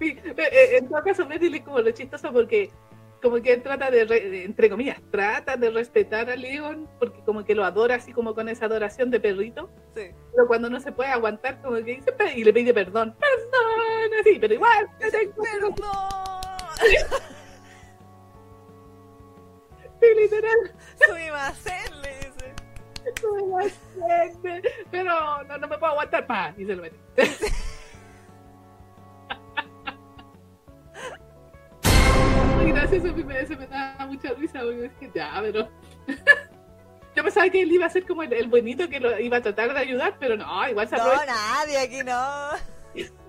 Sí, 0.00 0.18
eh, 0.24 0.34
eh, 0.36 0.78
en 0.78 0.88
todo 0.88 1.02
caso, 1.02 1.26
Meryl 1.26 1.54
es 1.54 1.60
como 1.60 1.78
lo 1.78 1.90
chistoso 1.90 2.32
porque 2.32 2.70
como 3.20 3.40
que 3.42 3.52
él 3.52 3.62
trata 3.62 3.90
de, 3.90 4.04
re- 4.04 4.44
entre 4.44 4.70
comillas, 4.70 4.98
trata 5.10 5.56
de 5.56 5.70
respetar 5.70 6.30
a 6.30 6.36
Leon 6.36 6.88
porque 6.98 7.20
como 7.24 7.44
que 7.44 7.54
lo 7.54 7.64
adora 7.64 7.96
así 7.96 8.12
como 8.12 8.34
con 8.34 8.48
esa 8.48 8.66
adoración 8.66 9.10
de 9.10 9.20
perrito, 9.20 9.70
Sí. 9.94 10.10
pero 10.34 10.46
cuando 10.46 10.70
no 10.70 10.80
se 10.80 10.92
puede 10.92 11.10
aguantar 11.10 11.60
como 11.60 11.76
que 11.76 11.82
dice 11.82 12.12
y 12.36 12.44
le 12.44 12.52
pide 12.52 12.72
perdón, 12.72 13.14
perdón, 13.18 14.10
así, 14.20 14.38
pero 14.40 14.54
igual, 14.54 14.88
te 14.98 15.10
tengo 15.10 15.34
Perdón. 15.42 15.76
Sí, 20.00 20.06
literal, 20.18 20.56
Sumimasen, 21.06 22.00
le 22.00 22.14
dice. 22.16 22.54
me 23.98 24.24
entiende, 24.24 24.70
pero 24.90 25.04
no, 25.44 25.58
no 25.58 25.68
me 25.68 25.76
puedo 25.78 25.92
aguantar 25.92 26.26
más, 26.26 26.58
y 26.58 26.64
se 26.64 26.74
lo 26.74 26.82
mete. 26.82 26.96
Gracioso, 32.72 33.08
a 33.08 33.12
mí 33.12 33.24
me, 33.24 33.46
se 33.46 33.56
me 33.56 33.66
da 33.66 34.06
mucha 34.08 34.32
risa, 34.34 34.60
porque 34.60 34.86
es 34.86 34.92
que 34.94 35.10
ya, 35.14 35.38
pero... 35.40 35.68
Yo 37.16 37.24
pensaba 37.24 37.48
que 37.48 37.62
él 37.62 37.72
iba 37.72 37.86
a 37.86 37.90
ser 37.90 38.06
como 38.06 38.22
el, 38.22 38.32
el 38.32 38.46
buenito 38.46 38.88
que 38.88 39.00
lo 39.00 39.18
iba 39.18 39.38
a 39.38 39.42
tratar 39.42 39.74
de 39.74 39.80
ayudar, 39.80 40.16
pero 40.20 40.36
no, 40.36 40.68
igual 40.68 40.88
se 40.88 40.96
No, 40.96 41.04
nadie 41.26 41.78
aquí 41.78 42.02
no. 42.04 42.50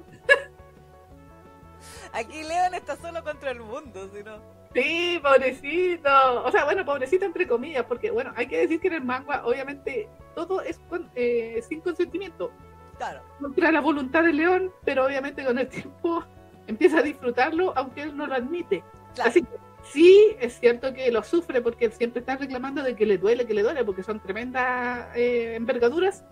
Aquí 2.13 2.43
León 2.43 2.73
está 2.73 2.97
solo 2.97 3.23
contra 3.23 3.51
el 3.51 3.61
mundo, 3.61 4.09
si 4.13 4.21
no. 4.21 4.39
Sí, 4.73 5.19
pobrecito. 5.21 6.43
O 6.43 6.51
sea, 6.51 6.65
bueno, 6.65 6.85
pobrecito 6.85 7.25
entre 7.25 7.47
comillas, 7.47 7.85
porque 7.85 8.11
bueno, 8.11 8.33
hay 8.35 8.47
que 8.47 8.59
decir 8.59 8.79
que 8.79 8.87
en 8.87 8.95
el 8.95 9.03
manga, 9.03 9.45
obviamente, 9.45 10.09
todo 10.35 10.61
es 10.61 10.79
con, 10.89 11.09
eh, 11.15 11.61
sin 11.67 11.81
consentimiento, 11.81 12.51
Claro, 12.97 13.21
contra 13.39 13.71
la 13.71 13.81
voluntad 13.81 14.23
del 14.23 14.37
león, 14.37 14.71
pero 14.85 15.05
obviamente 15.05 15.43
con 15.43 15.57
el 15.57 15.67
tiempo 15.69 16.23
empieza 16.67 16.99
a 16.99 17.01
disfrutarlo, 17.01 17.73
aunque 17.75 18.03
él 18.03 18.15
no 18.15 18.27
lo 18.27 18.35
admite. 18.35 18.83
Claro. 19.15 19.29
Así 19.29 19.43
que 19.43 19.57
sí, 19.91 20.35
es 20.39 20.59
cierto 20.59 20.93
que 20.93 21.11
lo 21.11 21.23
sufre 21.23 21.61
porque 21.61 21.85
él 21.85 21.93
siempre 21.93 22.19
está 22.19 22.37
reclamando 22.37 22.83
de 22.83 22.95
que 22.95 23.05
le 23.05 23.17
duele, 23.17 23.45
que 23.45 23.53
le 23.53 23.63
duele, 23.63 23.83
porque 23.83 24.03
son 24.03 24.19
tremendas 24.19 25.07
eh, 25.15 25.55
envergaduras. 25.55 26.23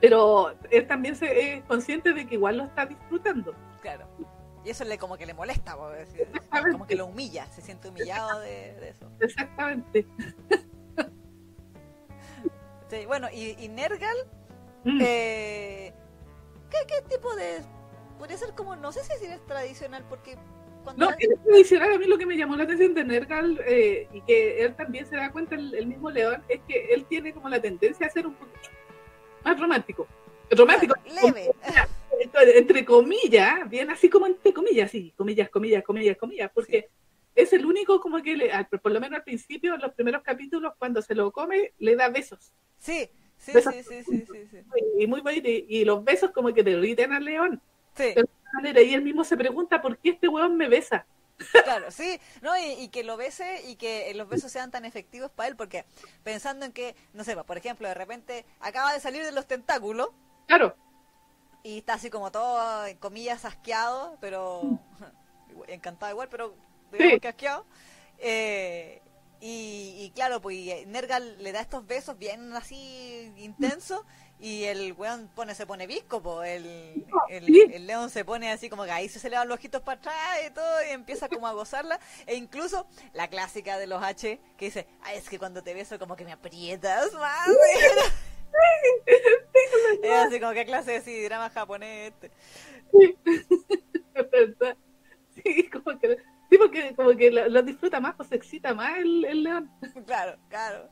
Pero 0.00 0.54
él 0.70 0.86
también 0.86 1.14
se, 1.14 1.56
es 1.56 1.64
consciente 1.64 2.12
de 2.14 2.26
que 2.26 2.36
igual 2.36 2.56
lo 2.58 2.64
está 2.64 2.86
disfrutando. 2.86 3.54
Claro. 3.82 4.06
Y 4.64 4.70
eso 4.70 4.84
le 4.84 4.98
como 4.98 5.16
que 5.16 5.26
le 5.26 5.34
molesta, 5.34 5.76
por 5.76 5.92
decir, 5.94 6.28
como 6.72 6.86
que 6.86 6.94
lo 6.94 7.06
humilla, 7.06 7.46
se 7.46 7.62
siente 7.62 7.88
humillado 7.88 8.40
de, 8.40 8.74
de 8.74 8.88
eso. 8.90 9.10
Exactamente. 9.20 10.06
Sí, 12.88 13.06
bueno, 13.06 13.28
y, 13.32 13.56
y 13.58 13.68
Nergal, 13.68 14.16
Mm. 14.82 14.98
eh, 15.02 15.92
¿qué, 16.70 16.78
qué 16.88 17.02
tipo 17.08 17.34
de...? 17.36 17.60
Podría 18.18 18.38
ser 18.38 18.54
como, 18.54 18.76
no 18.76 18.92
sé 18.92 19.00
si 19.04 19.26
es 19.26 19.46
tradicional, 19.46 20.04
porque 20.08 20.36
cuando... 20.82 21.06
No, 21.06 21.16
es 21.18 21.42
tradicional 21.44 21.92
a 21.92 21.98
mí 21.98 22.06
lo 22.06 22.18
que 22.18 22.26
me 22.26 22.36
llamó 22.36 22.56
la 22.56 22.64
atención 22.64 22.94
de 22.94 23.04
Nergal 23.04 23.60
eh, 23.66 24.08
y 24.12 24.20
que 24.22 24.62
él 24.62 24.74
también 24.74 25.06
se 25.06 25.16
da 25.16 25.30
cuenta, 25.32 25.54
el, 25.54 25.74
el 25.74 25.86
mismo 25.86 26.10
León, 26.10 26.42
es 26.48 26.60
que 26.66 26.92
él 26.92 27.04
tiene 27.06 27.32
como 27.32 27.48
la 27.48 27.60
tendencia 27.60 28.06
a 28.06 28.10
ser 28.10 28.26
un 28.26 28.34
poquito 28.34 28.68
más 29.44 29.58
romántico. 29.58 30.06
Romántico, 30.50 30.94
Claro, 31.04 31.28
leve. 31.28 31.50
entre, 32.20 32.58
entre 32.58 32.84
comillas, 32.84 33.68
bien 33.68 33.90
así 33.90 34.08
como 34.08 34.26
entre 34.26 34.52
comillas, 34.52 34.90
sí, 34.90 35.12
comillas, 35.16 35.48
comillas, 35.48 35.82
comillas, 35.84 36.16
comillas, 36.16 36.50
porque 36.52 36.88
es 37.34 37.52
el 37.52 37.64
único 37.64 38.00
como 38.00 38.22
que, 38.22 38.36
le, 38.36 38.50
por 38.82 38.92
lo 38.92 39.00
menos 39.00 39.18
al 39.18 39.24
principio, 39.24 39.74
en 39.74 39.80
los 39.80 39.92
primeros 39.94 40.22
capítulos, 40.22 40.74
cuando 40.78 41.00
se 41.00 41.14
lo 41.14 41.30
come, 41.30 41.72
le 41.78 41.96
da 41.96 42.08
besos. 42.08 42.52
Sí, 42.78 43.08
sí, 43.36 43.52
Besos. 43.52 43.74
sí, 43.74 43.82
sí, 43.82 44.02
sí, 44.02 44.24
sí, 44.30 44.46
sí. 44.50 44.58
Y, 44.98 45.06
muy 45.06 45.20
bonito, 45.20 45.48
y, 45.48 45.66
y 45.68 45.84
los 45.84 46.02
besos 46.04 46.32
como 46.32 46.52
que 46.52 46.62
derriten 46.62 47.12
al 47.12 47.24
león. 47.24 47.62
Sí, 47.96 48.14
De 48.14 48.20
alguna 48.22 48.50
manera, 48.54 48.82
y 48.82 48.94
él 48.94 49.02
mismo 49.02 49.24
se 49.24 49.36
pregunta 49.36 49.82
por 49.82 49.98
qué 49.98 50.10
este 50.10 50.28
weón 50.28 50.56
me 50.56 50.68
besa. 50.68 51.06
claro, 51.62 51.90
sí, 51.90 52.20
no, 52.42 52.56
y, 52.58 52.72
y 52.72 52.88
que 52.88 53.04
lo 53.04 53.16
bese 53.16 53.62
y 53.68 53.76
que 53.76 54.12
los 54.14 54.28
besos 54.28 54.50
sean 54.52 54.70
tan 54.70 54.84
efectivos 54.84 55.30
para 55.30 55.48
él, 55.48 55.56
porque 55.56 55.84
pensando 56.22 56.64
en 56.66 56.72
que, 56.72 56.96
no 57.12 57.24
sé, 57.24 57.36
por 57.44 57.58
ejemplo, 57.58 57.88
de 57.88 57.94
repente 57.94 58.46
acaba 58.60 58.92
de 58.92 59.00
salir 59.00 59.24
de 59.24 59.32
los 59.32 59.46
tentáculos 59.46 60.10
Claro, 60.46 60.76
y 61.62 61.78
está 61.78 61.94
así 61.94 62.10
como 62.10 62.30
todo, 62.32 62.86
en 62.86 62.96
comillas, 62.98 63.44
asqueado, 63.44 64.16
pero 64.20 64.80
encantado 65.68 66.10
igual, 66.12 66.28
pero 66.28 66.54
digamos 66.92 67.18
Sí. 67.18 67.20
que 67.20 67.28
asqueado. 67.28 67.66
Eh, 68.18 69.02
y, 69.40 69.96
y 70.00 70.10
claro, 70.14 70.40
pues 70.40 70.86
Nergal 70.86 71.42
le 71.42 71.52
da 71.52 71.60
estos 71.60 71.86
besos 71.86 72.18
bien 72.18 72.52
así 72.54 73.32
intensos 73.38 74.02
y 74.40 74.64
el 74.64 74.94
weón 74.94 75.28
pone, 75.34 75.54
se 75.54 75.66
pone 75.66 75.86
visco, 75.86 76.22
pues 76.22 76.56
el, 76.56 77.06
el, 77.28 77.46
sí. 77.46 77.66
el 77.72 77.86
león 77.86 78.08
se 78.08 78.24
pone 78.24 78.50
así 78.50 78.70
como 78.70 78.84
que 78.84 78.90
ahí 78.90 79.08
se 79.08 79.28
le 79.28 79.36
van 79.36 79.48
los 79.48 79.58
ojitos 79.58 79.82
para 79.82 79.98
atrás 79.98 80.14
y 80.46 80.50
todo 80.50 80.84
y 80.88 80.90
empieza 80.90 81.28
como 81.28 81.46
a 81.46 81.52
gozarla. 81.52 82.00
E 82.26 82.36
incluso 82.36 82.86
la 83.12 83.28
clásica 83.28 83.76
de 83.76 83.86
los 83.86 84.02
H 84.02 84.40
que 84.56 84.64
dice, 84.64 84.86
ay, 85.02 85.18
es 85.18 85.28
que 85.28 85.38
cuando 85.38 85.62
te 85.62 85.74
beso 85.74 85.98
como 85.98 86.16
que 86.16 86.24
me 86.24 86.32
aprietas 86.32 87.12
más. 87.12 87.48
es 90.02 90.10
así 90.10 90.40
como 90.40 90.52
que 90.52 90.64
clase 90.64 90.92
de 90.92 91.00
sí, 91.02 91.22
drama 91.22 91.50
japonés 91.50 92.12
este. 92.12 92.30
verdad. 94.30 94.76
Sí, 95.42 95.70
como 95.70 95.98
que, 95.98 96.18
sí 96.50 96.58
porque 96.58 96.94
como 96.94 97.16
que 97.16 97.30
lo, 97.30 97.48
lo 97.48 97.62
disfruta 97.62 97.98
más, 97.98 98.14
pues 98.14 98.28
se 98.28 98.34
excita 98.34 98.74
más 98.74 98.98
el, 98.98 99.24
el 99.24 99.44
león. 99.44 99.70
Claro, 100.04 100.36
claro. 100.50 100.90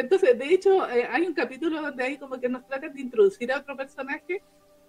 Entonces, 0.00 0.38
de 0.38 0.44
hecho, 0.46 0.88
eh, 0.88 1.06
hay 1.10 1.26
un 1.26 1.34
capítulo 1.34 1.82
donde 1.82 2.04
ahí 2.04 2.16
como 2.18 2.38
que 2.40 2.48
nos 2.48 2.66
tratan 2.66 2.92
de 2.94 3.00
introducir 3.00 3.52
a 3.52 3.58
otro 3.58 3.76
personaje, 3.76 4.42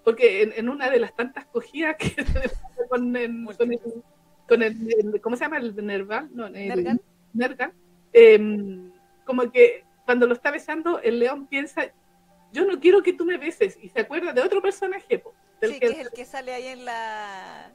porque 0.03 0.43
en, 0.43 0.53
en 0.55 0.69
una 0.69 0.89
de 0.89 0.99
las 0.99 1.15
tantas 1.15 1.45
cogidas 1.47 1.95
que 1.97 2.09
se 2.23 2.39
le 2.39 2.49
pasa 2.49 2.87
con 2.89 3.15
el, 3.15 3.45
con 3.57 3.71
el, 3.73 3.79
con 4.47 4.63
el- 4.63 4.93
el- 5.15 5.21
¿cómo 5.21 5.35
se 5.35 5.45
llama? 5.45 5.57
El 5.57 5.75
Nerval, 5.85 6.29
no, 6.33 6.47
el, 6.47 6.99
¿Nergal? 7.33 7.73
Em, 8.13 8.91
como 9.25 9.51
que 9.51 9.83
cuando 10.05 10.25
lo 10.27 10.33
está 10.33 10.51
besando, 10.51 10.99
el 11.01 11.19
león 11.19 11.47
piensa, 11.47 11.91
yo 12.51 12.65
no 12.65 12.79
quiero 12.79 13.03
que 13.03 13.13
tú 13.13 13.25
me 13.25 13.37
beses, 13.37 13.77
y 13.81 13.89
se 13.89 13.99
acuerda 13.99 14.33
de 14.33 14.41
otro 14.41 14.61
personaje, 14.61 15.23
del 15.61 15.73
Sí, 15.73 15.79
que- 15.79 15.87
que 15.87 15.93
es 15.93 15.99
el 15.99 16.09
que 16.11 16.25
sale 16.25 16.53
ahí 16.53 16.67
en 16.67 16.85
la 16.85 17.71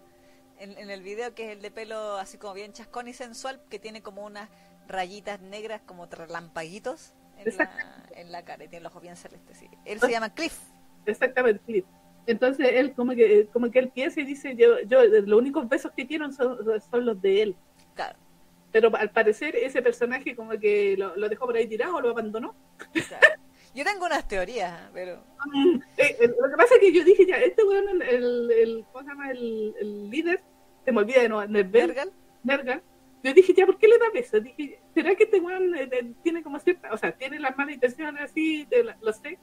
en, 0.59 0.79
en 0.79 0.89
el 0.91 1.03
video, 1.03 1.35
que 1.35 1.47
es 1.51 1.57
el 1.57 1.63
de 1.63 1.71
pelo 1.73 2.17
así 2.17 2.39
como 2.39 2.55
bien 2.55 2.73
chascón 2.73 3.09
y 3.09 3.13
sensual, 3.13 3.61
que 3.69 3.79
tiene 3.81 4.03
como 4.03 4.25
unas 4.25 4.49
rayitas 4.87 5.41
negras 5.41 5.81
como 5.85 6.07
relampaguitos 6.07 7.13
en 7.39 7.57
la, 7.57 7.71
en 8.17 8.33
la 8.33 8.45
cara 8.45 8.65
y 8.65 8.69
tiene 8.69 8.83
los 8.85 8.93
ojos 8.93 9.03
bien 9.03 9.17
celestes. 9.17 9.59
Sí. 9.59 9.69
Él 9.85 10.01
se 10.01 10.11
llama 10.11 10.33
Cliff. 10.35 10.59
Exactamente. 11.07 11.63
sí. 11.67 11.85
Entonces 12.27 12.71
él 12.73 12.95
como 12.95 13.13
que 13.15 13.49
como 13.53 13.71
que 13.71 13.79
él 13.79 13.91
piensa 13.91 14.21
y 14.21 14.25
dice 14.25 14.57
yo 14.57 14.81
yo 14.87 15.05
los 15.05 15.39
únicos 15.39 15.69
besos 15.69 15.93
que 15.95 16.07
quiero 16.07 16.33
son, 16.33 16.59
son 16.91 17.05
los 17.05 17.21
de 17.21 17.43
él. 17.43 17.57
Claro, 17.95 18.19
Pero 18.73 18.97
al 18.97 19.11
parecer 19.11 19.55
ese 19.57 19.83
personaje 19.83 20.35
como 20.35 20.53
que 20.59 20.97
lo, 20.97 21.15
lo 21.17 21.29
dejó 21.29 21.45
por 21.45 21.57
ahí 21.57 21.67
tirado 21.67 21.97
o 21.97 22.01
lo 22.01 22.11
abandonó. 22.11 22.55
claro. 22.93 23.41
Yo 23.75 23.85
tengo 23.85 24.07
unas 24.07 24.27
teorías, 24.29 24.89
pero 24.95 25.23
Mm, 25.47 25.77
eh, 25.99 26.17
eh, 26.21 26.29
lo 26.41 26.49
que 26.51 26.57
pasa 26.57 26.75
es 26.77 26.81
que 26.81 26.93
yo 26.95 27.05
dije 27.05 27.27
ya, 27.27 27.37
este 27.37 27.63
weón, 27.65 27.87
el, 27.89 28.03
el, 28.03 28.51
el- 28.53 28.85
¿cómo 28.91 29.05
se 29.05 29.11
llama? 29.11 29.31
El, 29.31 29.75
el 29.79 30.09
líder, 30.09 30.43
se 30.87 30.93
me 30.93 31.01
olvida 31.01 31.21
de 31.21 31.29
nuevo, 31.29 31.47
Nergal, 31.53 31.89
Nergal, 31.89 32.13
Nergal. 32.45 32.83
Yo 33.25 33.33
dije 33.35 33.55
ya, 33.55 33.65
¿por 33.67 33.79
qué 33.79 33.89
le 33.89 33.99
da 33.99 34.11
besos? 34.13 34.43
Dije, 34.45 34.79
¿será 34.95 35.15
que 35.17 35.25
este 35.25 35.41
weón 35.41 35.75
eh, 35.75 35.89
eh, 35.91 36.13
tiene 36.23 36.43
como 36.43 36.61
cierta, 36.61 36.93
o 36.93 36.97
sea, 36.99 37.11
tiene 37.17 37.41
las 37.41 37.57
malas 37.57 37.75
intenciones 37.75 38.23
así, 38.31 38.67
de 38.67 38.85
la- 38.85 38.97
lo 39.01 39.13
sé? 39.13 39.39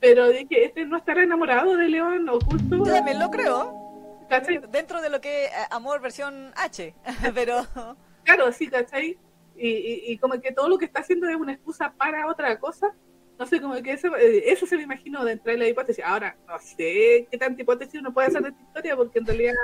Pero 0.00 0.28
dije, 0.28 0.64
este 0.64 0.84
no 0.86 0.96
estará 0.96 1.22
enamorado 1.22 1.76
de 1.76 1.88
León 1.88 2.28
o 2.28 2.40
justo. 2.40 2.76
Yo 2.78 2.84
también 2.84 3.18
lo 3.20 3.30
creo. 3.30 4.24
¿Cachai? 4.28 4.60
Dentro 4.70 5.00
de 5.02 5.10
lo 5.10 5.20
que 5.20 5.44
es 5.44 5.50
eh, 5.50 5.54
amor 5.70 6.00
versión 6.00 6.52
H. 6.56 6.94
Pero. 7.34 7.66
Claro, 8.24 8.50
sí, 8.52 8.66
¿cachai? 8.68 9.18
Y, 9.56 9.68
y, 9.68 10.02
y 10.12 10.18
como 10.18 10.40
que 10.40 10.52
todo 10.52 10.68
lo 10.68 10.78
que 10.78 10.84
está 10.86 11.00
haciendo 11.00 11.28
es 11.28 11.36
una 11.36 11.52
excusa 11.52 11.92
para 11.98 12.26
otra 12.28 12.58
cosa. 12.58 12.94
No 13.38 13.46
sé, 13.46 13.60
como 13.60 13.74
que 13.82 13.92
eso, 13.92 14.16
eh, 14.16 14.50
eso 14.50 14.66
se 14.66 14.76
me 14.76 14.82
imaginó 14.84 15.24
dentro 15.24 15.52
de 15.52 15.58
la 15.58 15.68
hipótesis. 15.68 16.04
Ahora, 16.04 16.36
no 16.46 16.58
sé 16.58 17.26
qué 17.30 17.38
tanta 17.38 17.60
hipótesis 17.62 18.00
uno 18.00 18.12
puede 18.12 18.28
hacer 18.28 18.42
de 18.42 18.48
esta 18.50 18.62
historia, 18.62 18.96
porque 18.96 19.18
en 19.18 19.26
realidad 19.26 19.54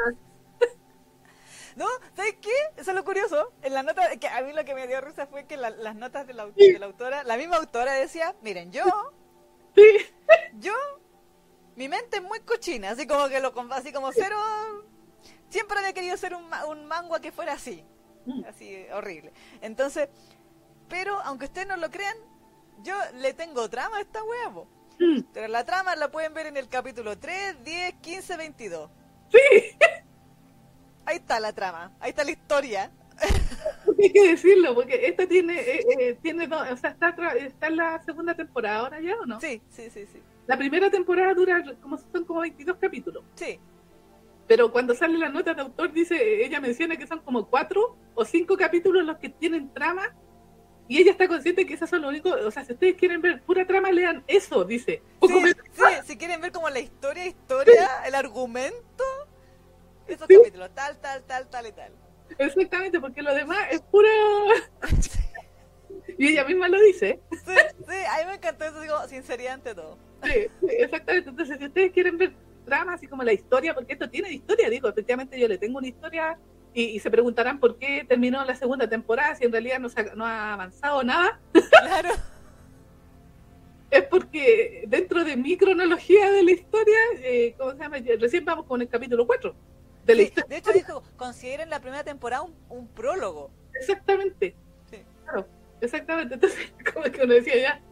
No, 1.77 1.87
¿sabes 2.15 2.37
qué? 2.41 2.53
Eso 2.77 2.91
es 2.91 2.95
lo 2.97 3.05
curioso. 3.05 3.53
En 3.63 3.75
la 3.75 3.83
nota, 3.83 4.17
que 4.17 4.29
a 4.29 4.43
mí 4.43 4.53
lo 4.53 4.65
que 4.65 4.75
me 4.75 4.87
dio 4.87 5.01
risa 5.01 5.27
fue 5.27 5.47
que 5.47 5.57
la- 5.57 5.71
las 5.71 5.95
notas 5.97 6.27
de 6.27 6.35
la, 6.35 6.47
au- 6.47 6.55
de 6.55 6.79
la 6.79 6.87
autora, 6.87 7.25
la 7.25 7.37
misma 7.37 7.57
autora 7.57 7.93
decía, 7.95 8.35
miren, 8.43 8.71
yo, 8.73 8.85
sí, 9.75 9.83
yo, 10.61 10.73
mi 11.77 11.89
mente 11.89 12.19
es 12.19 12.23
muy 12.23 12.41
cochina, 12.41 12.91
así 12.91 13.07
como 13.07 13.29
que 13.29 13.41
lo, 13.41 13.53
así 13.73 13.93
como 13.93 14.13
cero, 14.13 14.37
siempre 15.49 15.79
había 15.79 15.93
querido 15.93 16.17
ser 16.17 16.35
un, 16.35 16.49
un 16.69 16.87
manga 16.87 17.21
que 17.21 17.33
fuera 17.33 17.55
así, 17.55 17.85
Mm. 18.27 18.45
así 18.47 18.87
horrible. 18.93 19.33
Entonces, 19.61 20.09
pero 20.89 21.21
aunque 21.25 21.45
ustedes 21.47 21.67
no 21.67 21.77
lo 21.77 21.91
crean, 21.91 22.17
yo 22.83 22.95
le 23.17 23.35
tengo 23.35 23.69
trama 23.69 23.99
a 23.99 24.01
esta 24.01 24.21
po. 24.53 24.67
Mm, 24.99 25.23
Pero 25.33 25.49
la 25.49 25.65
trama 25.65 25.95
la 25.97 26.11
pueden 26.11 26.33
ver 26.35 26.47
en 26.47 26.57
el 26.57 26.69
capítulo 26.69 27.19
3, 27.19 27.63
10, 27.65 27.95
15, 28.01 28.37
22. 28.37 28.91
sí, 29.31 29.39
Ahí 31.07 31.17
está 31.17 31.41
la 31.41 31.53
trama, 31.53 31.93
ahí 32.01 32.11
está 32.11 32.25
la 32.25 32.31
historia. 32.31 32.91
hay 34.03 34.13
que 34.13 34.29
decirlo, 34.29 34.75
porque 34.75 35.07
esta 35.07 35.27
tiene, 35.27 35.61
eh, 35.61 35.85
eh, 35.99 36.19
tiene 36.21 36.47
dos, 36.47 36.69
o 36.71 36.77
sea, 36.77 36.91
está, 36.91 37.15
está 37.39 37.67
en 37.69 37.77
la 37.77 38.03
segunda 38.03 38.35
temporada 38.35 38.79
ahora 38.79 39.01
ya, 39.01 39.17
¿o 39.17 39.27
no? 39.27 39.41
Sí, 39.41 39.61
sí, 39.71 39.89
sí, 39.91 40.07
sí. 40.07 40.21
La 40.47 40.57
primera 40.57 40.91
temporada 40.91 41.33
dura 41.35 41.63
como 41.81 41.97
son 41.97 42.25
como 42.25 42.41
22 42.41 42.77
capítulos. 42.79 43.25
Sí, 43.35 43.59
Pero 44.47 44.71
cuando 44.71 44.95
sale 44.95 45.17
la 45.17 45.31
nota 45.31 45.55
de 45.55 45.63
autor, 45.63 45.93
dice, 45.93 46.45
ella 46.45 46.61
menciona 46.61 46.97
que 46.97 47.07
son 47.07 47.21
como 47.21 47.47
cuatro 47.49 47.97
o 48.15 48.25
cinco 48.25 48.57
capítulos 48.57 49.05
los 49.05 49.19
que 49.19 49.31
tienen 49.31 49.73
trama. 49.73 50.15
Y 50.87 50.99
ella 50.99 51.13
está 51.13 51.27
consciente 51.27 51.65
que 51.65 51.73
esos 51.73 51.89
son 51.89 52.03
los 52.03 52.11
únicos. 52.11 52.33
O 52.45 52.51
sea, 52.51 52.63
si 52.63 52.75
ustedes 52.75 52.95
quieren 52.97 53.23
ver 53.23 53.41
pura 53.43 53.67
trama, 53.67 53.91
lean 53.91 54.23
eso, 54.27 54.65
dice. 54.65 55.03
Sí, 55.27 55.35
sí, 55.73 55.83
si 56.05 56.17
quieren 56.19 56.43
ver 56.43 56.53
como 56.53 56.69
la 56.69 56.81
historia, 56.81 57.27
historia, 57.27 57.89
el 58.07 58.15
argumento, 58.15 59.05
esos 60.09 60.27
Sí. 60.29 60.37
capítulos, 60.37 60.71
tal, 60.75 60.99
tal, 60.99 61.23
tal, 61.25 61.49
tal 61.49 61.67
y 61.67 61.73
tal. 61.73 61.93
Exactamente, 62.39 63.01
porque 63.01 63.23
lo 63.23 63.35
demás 63.35 63.59
es 63.71 63.81
pura. 63.83 64.09
y 66.19 66.29
ella 66.29 66.45
misma 66.45 66.69
lo 66.69 66.81
dice. 66.81 67.21
Sí, 67.33 67.55
sí, 67.89 67.95
a 68.11 68.19
mí 68.21 68.27
me 68.29 68.35
encantó 68.35 68.65
eso, 68.65 68.81
digo, 68.81 69.07
sinceridad 69.09 69.55
ante 69.55 69.75
todo. 69.75 69.99
Sí, 70.23 70.47
sí, 70.61 70.67
exactamente. 70.79 71.31
Entonces, 71.31 71.59
si 71.59 71.65
ustedes 71.67 71.93
quieren 71.93 72.19
ver 72.19 72.33
trama, 72.65 72.95
así 72.95 73.07
como 73.07 73.23
la 73.23 73.33
historia, 73.33 73.75
porque 73.75 73.93
esto 73.93 74.09
tiene 74.09 74.33
historia, 74.33 74.71
digo, 74.71 74.89
efectivamente 74.89 75.39
yo 75.39 75.49
le 75.49 75.59
tengo 75.59 75.79
una 75.79 75.89
historia. 75.89 76.39
Y, 76.77 76.87
y 76.87 76.99
se 76.99 77.09
preguntarán 77.09 77.61
por 77.61 77.79
qué 77.79 78.05
terminó 78.09 78.45
la 78.45 78.57
segunda 78.57 78.89
temporada 78.89 79.37
si 79.37 79.45
en 79.45 79.53
realidad 79.53 79.79
no, 79.79 79.89
se 79.89 80.01
ha, 80.01 80.15
no 80.17 80.27
ha 80.27 80.55
avanzado 80.55 81.05
nada. 81.05 81.39
Claro, 81.71 82.09
es 83.93 84.03
porque 84.05 84.83
dentro 84.89 85.23
de 85.23 85.37
mi 85.37 85.57
cronología 85.57 86.33
de 86.33 86.43
la 86.43 86.51
historia, 86.51 86.99
eh, 87.19 87.55
¿cómo 87.57 87.73
se 87.73 87.79
llama? 87.79 87.99
Recién 88.19 88.45
vamos 88.45 88.67
con 88.67 88.83
el 88.83 88.89
capítulo 88.89 89.25
4 89.25 89.55
de 90.05 90.15
la 90.15 90.19
Sí, 90.21 90.25
historia. 90.29 90.49
de 90.49 90.57
hecho 90.57 90.73
dijo, 90.73 91.03
consideren 91.17 91.71
la 91.71 91.81
primera 91.81 92.05
temporada 92.05 92.43
un, 92.43 92.55
un 92.69 92.89
prólogo. 92.89 93.51
Exactamente. 93.75 94.55
Sí. 94.91 95.03
Claro, 95.25 95.49
exactamente. 95.81 96.35
Entonces, 96.35 96.73
como 96.95 97.05
que 97.11 97.23
uno 97.23 97.35
decía 97.35 97.57
ya, 97.61 97.83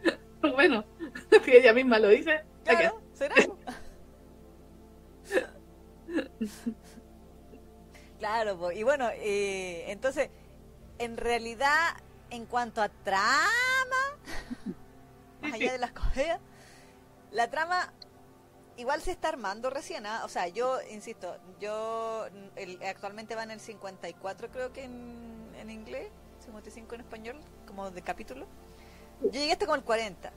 pues 0.41 0.53
bueno, 0.53 0.85
si 1.45 1.51
ella 1.53 1.73
misma 1.73 1.99
lo 1.99 2.09
dice, 2.09 2.45
Claro, 2.65 3.01
será. 3.15 3.35
Claro, 8.19 8.57
po, 8.57 8.71
y 8.71 8.83
bueno, 8.85 9.09
eh, 9.15 9.85
entonces, 9.91 10.31
en 10.99 11.17
realidad, 11.17 11.97
en 12.31 12.47
cuanto 12.47 12.81
a 12.81 12.89
trama, 12.89 13.37
más 15.41 15.53
allá 15.55 15.73
de 15.73 15.79
las 15.79 15.91
cosas, 15.93 16.39
la 17.33 17.51
trama 17.51 17.93
igual 18.77 19.01
se 19.03 19.11
está 19.13 19.29
armando 19.29 19.71
recién, 19.71 20.07
¿ah? 20.07 20.23
O 20.25 20.29
sea, 20.29 20.49
yo, 20.49 20.79
insisto, 20.91 21.37
yo 21.61 22.27
el- 22.57 22.83
actualmente 22.83 23.35
va 23.35 23.43
en 23.45 23.51
el 23.53 23.61
54 23.61 24.49
creo 24.51 24.73
que 24.73 24.85
en, 24.85 25.53
en 25.59 25.71
inglés, 25.71 26.09
55 26.45 26.95
en 26.95 27.01
español, 27.03 27.41
como 27.67 27.91
de 27.91 28.03
capítulo. 28.03 28.47
Yo 29.23 29.31
llegué 29.31 29.53
hasta 29.53 29.67
como 29.67 29.77
el 29.77 29.85
40. 29.85 30.33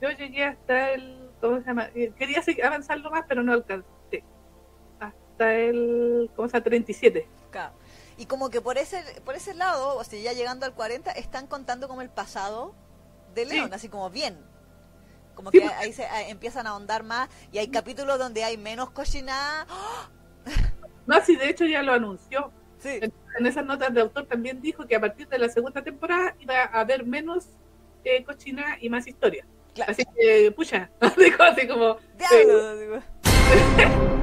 Yo 0.00 0.10
llegué 0.10 0.44
hasta 0.44 0.92
el, 0.92 1.30
¿cómo 1.40 1.60
se 1.60 1.66
llama? 1.66 1.90
Eh, 1.94 2.12
Quería 2.18 2.42
avanzarlo 2.64 3.10
más, 3.10 3.24
pero 3.28 3.42
no 3.42 3.52
alcancé. 3.52 4.24
Hasta 4.98 5.54
el, 5.54 6.30
¿cómo 6.34 6.48
se 6.48 6.54
llama? 6.54 6.64
37. 6.64 7.28
Claro. 7.50 7.74
Y 8.16 8.26
como 8.26 8.50
que 8.50 8.60
por 8.60 8.76
ese 8.78 9.02
por 9.24 9.34
ese 9.34 9.54
lado, 9.54 9.96
o 9.96 10.04
sea, 10.04 10.20
ya 10.20 10.32
llegando 10.32 10.66
al 10.66 10.74
40, 10.74 11.10
están 11.12 11.46
contando 11.46 11.88
como 11.88 12.02
el 12.02 12.10
pasado 12.10 12.74
de 13.34 13.46
Sí. 13.46 13.54
León, 13.54 13.72
así 13.74 13.88
como 13.88 14.10
bien. 14.10 14.38
Como 15.34 15.50
que 15.50 15.64
ahí 15.64 15.92
se 15.92 16.06
empiezan 16.28 16.66
a 16.66 16.70
ahondar 16.70 17.02
más 17.02 17.28
y 17.52 17.58
hay 17.58 17.68
capítulos 17.68 18.18
donde 18.18 18.44
hay 18.44 18.56
menos 18.56 18.90
cochinada. 18.90 19.66
No, 21.06 21.20
sí, 21.24 21.34
de 21.34 21.48
hecho 21.48 21.64
ya 21.64 21.82
lo 21.82 21.92
anunció. 21.92 22.52
Sí, 22.78 23.00
En 23.38 23.46
esas 23.46 23.64
notas 23.64 23.92
de 23.92 24.00
autor 24.00 24.26
también 24.26 24.60
dijo 24.60 24.86
que 24.86 24.94
a 24.94 25.00
partir 25.00 25.26
de 25.26 25.38
la 25.38 25.48
segunda 25.48 25.82
temporada 25.82 26.36
iba 26.38 26.54
a 26.62 26.80
haber 26.80 27.04
menos 27.04 27.48
eh, 28.04 28.22
cochina 28.22 28.78
y 28.80 28.88
más 28.88 29.06
historia. 29.08 29.44
claro. 29.74 29.92
Así 29.92 30.04
que, 30.04 30.52
pucha, 30.52 30.88
dijo 31.18 31.42
así 31.42 31.66
como, 31.66 31.96
Diablo, 32.16 32.76
digo. 32.76 32.98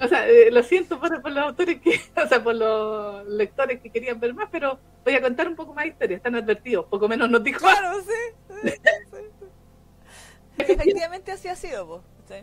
o 0.00 0.08
sea, 0.08 0.28
eh, 0.28 0.50
lo 0.50 0.62
siento 0.62 0.98
por, 1.00 1.20
por 1.20 1.32
los 1.32 1.44
autores 1.44 1.80
que, 1.80 2.00
o 2.16 2.28
sea, 2.28 2.42
por 2.42 2.54
los 2.54 3.26
lectores 3.26 3.80
que 3.80 3.90
querían 3.90 4.20
ver 4.20 4.34
más, 4.34 4.48
pero 4.50 4.78
voy 5.04 5.14
a 5.14 5.20
contar 5.20 5.48
un 5.48 5.56
poco 5.56 5.74
más 5.74 5.86
historia, 5.86 6.16
están 6.16 6.34
advertidos, 6.34 6.86
poco 6.86 7.08
menos 7.08 7.28
nos 7.28 7.42
dijo. 7.42 7.60
Claro, 7.60 8.00
sí, 8.00 8.70
sí. 8.70 8.70
Efectivamente 10.58 11.32
así 11.32 11.48
ha 11.48 11.56
sido, 11.56 11.86
po. 11.86 12.02
Sí. 12.28 12.34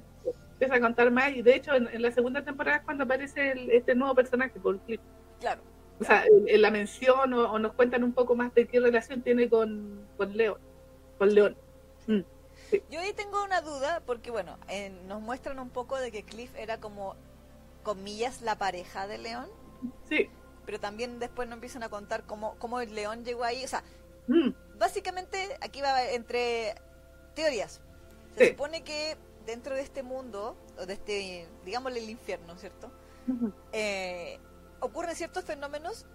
Empieza 0.53 0.75
a 0.75 0.79
contar 0.79 1.09
más 1.11 1.31
y 1.35 1.41
de 1.41 1.55
hecho 1.55 1.73
en, 1.73 1.87
en 1.87 2.01
la 2.01 2.11
segunda 2.11 2.43
temporada 2.43 2.77
es 2.77 2.83
cuando 2.83 3.03
aparece 3.05 3.51
el- 3.51 3.71
este 3.71 3.95
nuevo 3.95 4.13
personaje, 4.15 4.59
por 4.59 4.77
Cliff. 4.81 5.01
Claro. 5.39 5.61
O 5.99 6.03
sea, 6.03 6.25
en, 6.25 6.47
en 6.47 6.61
la 6.61 6.71
mención 6.71 7.33
o, 7.33 7.51
o 7.51 7.59
nos 7.59 7.73
cuentan 7.73 8.03
un 8.03 8.13
poco 8.13 8.35
más 8.35 8.53
de 8.53 8.67
qué 8.67 8.79
relación 8.79 9.21
tiene 9.21 9.49
con, 9.49 10.05
con 10.17 10.35
León. 10.35 10.59
Con 11.17 11.33
León. 11.33 11.55
Mm. 12.07 12.19
Yo 12.89 12.99
ahí 12.99 13.13
tengo 13.13 13.43
una 13.43 13.61
duda 13.61 14.01
porque, 14.05 14.31
bueno, 14.31 14.57
eh, 14.69 14.91
nos 15.07 15.21
muestran 15.21 15.59
un 15.59 15.69
poco 15.69 15.97
de 15.97 16.11
que 16.11 16.23
Cliff 16.23 16.55
era 16.55 16.79
como, 16.79 17.15
comillas, 17.83 18.41
la 18.41 18.57
pareja 18.57 19.07
de 19.07 19.17
León, 19.17 19.47
Sí. 20.07 20.29
pero 20.65 20.79
también 20.79 21.19
después 21.19 21.47
nos 21.49 21.57
empiezan 21.57 21.83
a 21.83 21.89
contar 21.89 22.23
cómo, 22.23 22.55
cómo 22.59 22.79
el 22.81 22.93
León 22.95 23.25
llegó 23.25 23.43
ahí. 23.43 23.63
O 23.63 23.67
sea, 23.67 23.83
Mm. 24.27 24.51
básicamente 24.77 25.37
aquí 25.61 25.81
va 25.81 26.03
entre 26.11 26.75
teorías. 27.35 27.81
Se 28.37 28.45
Sí. 28.45 28.51
supone 28.51 28.83
que 28.83 29.17
dentro 29.45 29.75
de 29.75 29.81
este 29.81 30.03
mundo, 30.03 30.55
o 30.77 30.85
de 30.85 30.93
este, 30.93 31.47
digámosle 31.65 31.99
el 31.99 32.09
infierno, 32.09 32.55
¿cierto? 32.57 32.91
Eh, 33.71 34.39
ocurren 34.79 35.15
ciertos 35.15 35.45
fenómenos 35.45 36.05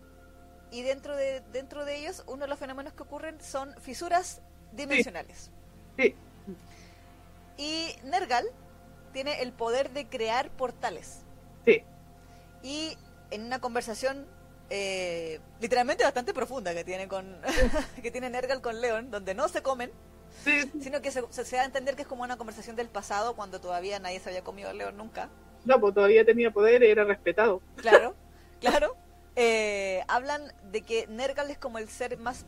y 0.70 0.83
dentro 0.83 1.14
de, 1.16 1.40
dentro 1.52 1.85
de 1.85 1.96
ellos 1.98 2.24
uno 2.26 2.42
de 2.42 2.48
los 2.48 2.59
fenómenos 2.59 2.92
que 2.94 3.02
ocurren 3.02 3.40
son 3.40 3.74
fisuras 3.81 4.42
dimensionales. 4.72 5.50
Sí. 5.96 6.14
Y 7.57 7.96
Nergal 8.05 8.46
tiene 9.12 9.40
el 9.42 9.52
poder 9.52 9.90
de 9.90 10.09
crear 10.09 10.50
portales. 10.50 11.20
Sí. 11.64 11.83
Y 12.62 12.96
en 13.31 13.44
una 13.44 13.61
conversación 13.61 14.26
eh, 14.68 15.40
literalmente 15.61 16.02
bastante 16.05 16.35
profunda 16.35 16.74
que 16.74 16.85
tiene 16.85 17.07
con 17.09 17.40
que 18.02 18.10
tiene 18.10 18.29
Nergal 18.31 18.60
con 18.60 18.81
Leon, 18.81 19.10
donde 19.10 19.35
no 19.35 19.48
se 19.48 19.62
comen, 19.62 19.90
Sí. 20.45 20.71
sino 20.81 21.01
que 21.03 21.11
se, 21.11 21.23
se- 21.31 21.57
da 21.57 21.63
a 21.63 21.65
entender 21.65 21.97
que 21.97 22.03
es 22.03 22.09
como 22.09 22.23
una 22.23 22.37
conversación 22.37 22.77
del 22.77 22.89
pasado 22.89 23.35
cuando 23.35 23.61
todavía 23.61 23.99
nadie 23.99 24.21
se 24.21 24.29
había 24.29 24.45
comido 24.45 24.71
a 24.71 24.73
Leon 24.73 24.97
nunca. 24.97 25.29
No, 25.65 25.81
pues 25.81 25.95
todavía 25.95 26.25
tenía 26.25 26.51
poder 26.53 26.83
y 26.83 26.91
era 26.91 27.05
respetado. 27.05 27.61
Claro, 27.77 28.15
claro. 28.61 28.97
Eh, 29.35 30.03
hablan 30.09 30.53
de 30.71 30.83
que 30.83 31.07
Nergal 31.09 31.51
es 31.51 31.59
como 31.59 31.79
el 31.79 31.89
ser 31.89 32.17
más 32.19 32.47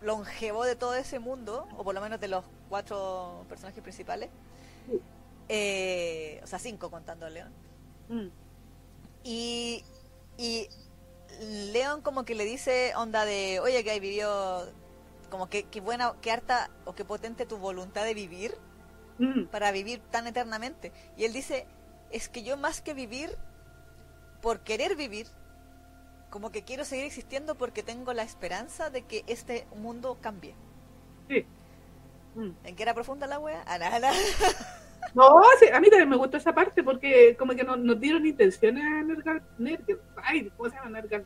longevo 0.00 0.64
de 0.64 0.76
todo 0.76 0.94
ese 0.94 1.18
mundo, 1.18 1.68
o 1.76 1.84
por 1.84 1.94
lo 1.94 2.00
menos 2.00 2.20
de 2.20 2.28
los 2.28 2.44
cuatro 2.68 3.44
personajes 3.48 3.82
principales. 3.82 4.30
Sí. 4.88 5.00
Eh, 5.48 6.40
o 6.44 6.46
sea, 6.46 6.58
cinco 6.60 6.90
contando 6.90 7.26
a 7.26 7.30
Leon. 7.30 7.52
Mm. 8.08 8.28
Y, 9.24 9.84
y 10.38 10.68
Leon 11.72 12.02
como 12.02 12.24
que 12.24 12.34
le 12.34 12.44
dice 12.44 12.92
onda 12.96 13.24
de, 13.24 13.60
oye, 13.60 13.84
que 13.84 13.98
vivió, 14.00 14.64
como 15.30 15.48
que, 15.48 15.64
que 15.64 15.80
buena, 15.80 16.14
que 16.20 16.30
harta 16.30 16.70
o 16.84 16.94
que 16.94 17.04
potente 17.04 17.46
tu 17.46 17.56
voluntad 17.58 18.04
de 18.04 18.14
vivir 18.14 18.54
Mm. 19.18 19.46
para 19.50 19.70
vivir 19.70 20.00
tan 20.10 20.26
eternamente. 20.26 20.92
Y 21.16 21.24
él 21.24 21.32
dice, 21.34 21.66
es 22.10 22.30
que 22.30 22.42
yo 22.42 22.56
más 22.56 22.80
que 22.80 22.94
vivir 22.94 23.36
por 24.40 24.60
querer 24.60 24.96
vivir, 24.96 25.26
como 26.30 26.50
que 26.50 26.62
quiero 26.62 26.84
seguir 26.86 27.04
existiendo 27.04 27.54
porque 27.54 27.82
tengo 27.82 28.14
la 28.14 28.22
esperanza 28.22 28.88
de 28.88 29.02
que 29.02 29.22
este 29.26 29.66
mundo 29.76 30.16
cambie. 30.22 30.54
Sí. 31.28 31.44
Mm. 32.34 32.50
¿En 32.64 32.76
qué 32.76 32.82
era 32.82 32.94
profunda 32.94 33.26
la 33.26 33.38
wea? 33.38 33.62
Ah. 33.66 33.78
No, 35.14 35.40
sí, 35.58 35.66
a 35.72 35.80
mí 35.80 35.90
también 35.90 36.08
me 36.08 36.16
gustó 36.16 36.36
esa 36.36 36.54
parte 36.54 36.82
porque 36.84 37.34
como 37.36 37.54
que 37.54 37.64
no- 37.64 37.76
nos 37.76 37.98
dieron 37.98 38.24
intenciones 38.26 38.84
a 38.84 39.02
Nergal. 39.02 39.42
Nergal 39.58 40.00
ay, 40.22 40.50
¿cómo 40.56 40.70
se 40.70 40.76
llama 40.76 40.90
Nergal? 40.90 41.24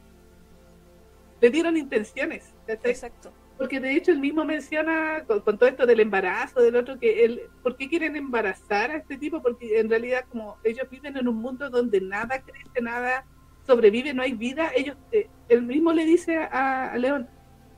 Le 1.40 1.50
dieron 1.50 1.76
intenciones. 1.76 2.52
Exacto. 2.66 3.32
Porque 3.56 3.78
de 3.78 3.92
hecho 3.94 4.10
él 4.10 4.18
mismo 4.18 4.44
menciona 4.44 5.24
con, 5.26 5.40
con 5.40 5.56
todo 5.58 5.68
esto 5.68 5.86
del 5.86 6.00
embarazo, 6.00 6.60
del 6.60 6.74
otro, 6.76 6.98
que 6.98 7.24
él, 7.24 7.42
¿por 7.62 7.76
qué 7.76 7.88
quieren 7.88 8.16
embarazar 8.16 8.90
a 8.90 8.96
este 8.96 9.16
tipo? 9.16 9.40
Porque 9.42 9.78
en 9.78 9.88
realidad 9.88 10.24
como 10.28 10.58
ellos 10.64 10.88
viven 10.90 11.16
en 11.16 11.28
un 11.28 11.36
mundo 11.36 11.70
donde 11.70 12.00
nada 12.00 12.40
crece, 12.42 12.80
nada 12.82 13.24
sobrevive, 13.66 14.12
no 14.12 14.22
hay 14.22 14.32
vida, 14.32 14.70
ellos, 14.76 14.96
eh, 15.12 15.28
él 15.48 15.62
mismo 15.62 15.92
le 15.92 16.04
dice 16.04 16.36
a, 16.36 16.92
a 16.92 16.98
León 16.98 17.28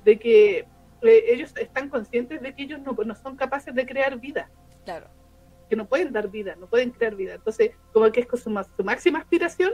de 0.04 0.18
que 0.18 0.58
eh, 1.02 1.24
ellos 1.28 1.52
están 1.60 1.90
conscientes 1.90 2.40
de 2.40 2.54
que 2.54 2.62
ellos 2.62 2.80
no, 2.80 2.92
no 3.04 3.14
son 3.14 3.36
capaces 3.36 3.74
de 3.74 3.84
crear 3.86 4.18
vida, 4.18 4.50
Claro. 4.84 5.08
que 5.68 5.76
no 5.76 5.86
pueden 5.86 6.10
dar 6.12 6.30
vida, 6.30 6.56
no 6.56 6.68
pueden 6.68 6.90
crear 6.90 7.14
vida. 7.14 7.34
Entonces, 7.34 7.72
como 7.92 8.10
que 8.10 8.20
es 8.20 8.26
con 8.26 8.38
su, 8.40 8.50
su 8.76 8.82
máxima 8.84 9.18
aspiración 9.18 9.72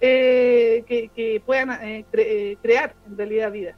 eh, 0.00 0.84
que, 0.86 1.08
que 1.14 1.40
puedan 1.46 1.70
eh, 1.82 2.04
cre- 2.12 2.26
eh, 2.26 2.58
crear 2.60 2.94
en 3.06 3.16
realidad 3.16 3.52
vida. 3.52 3.76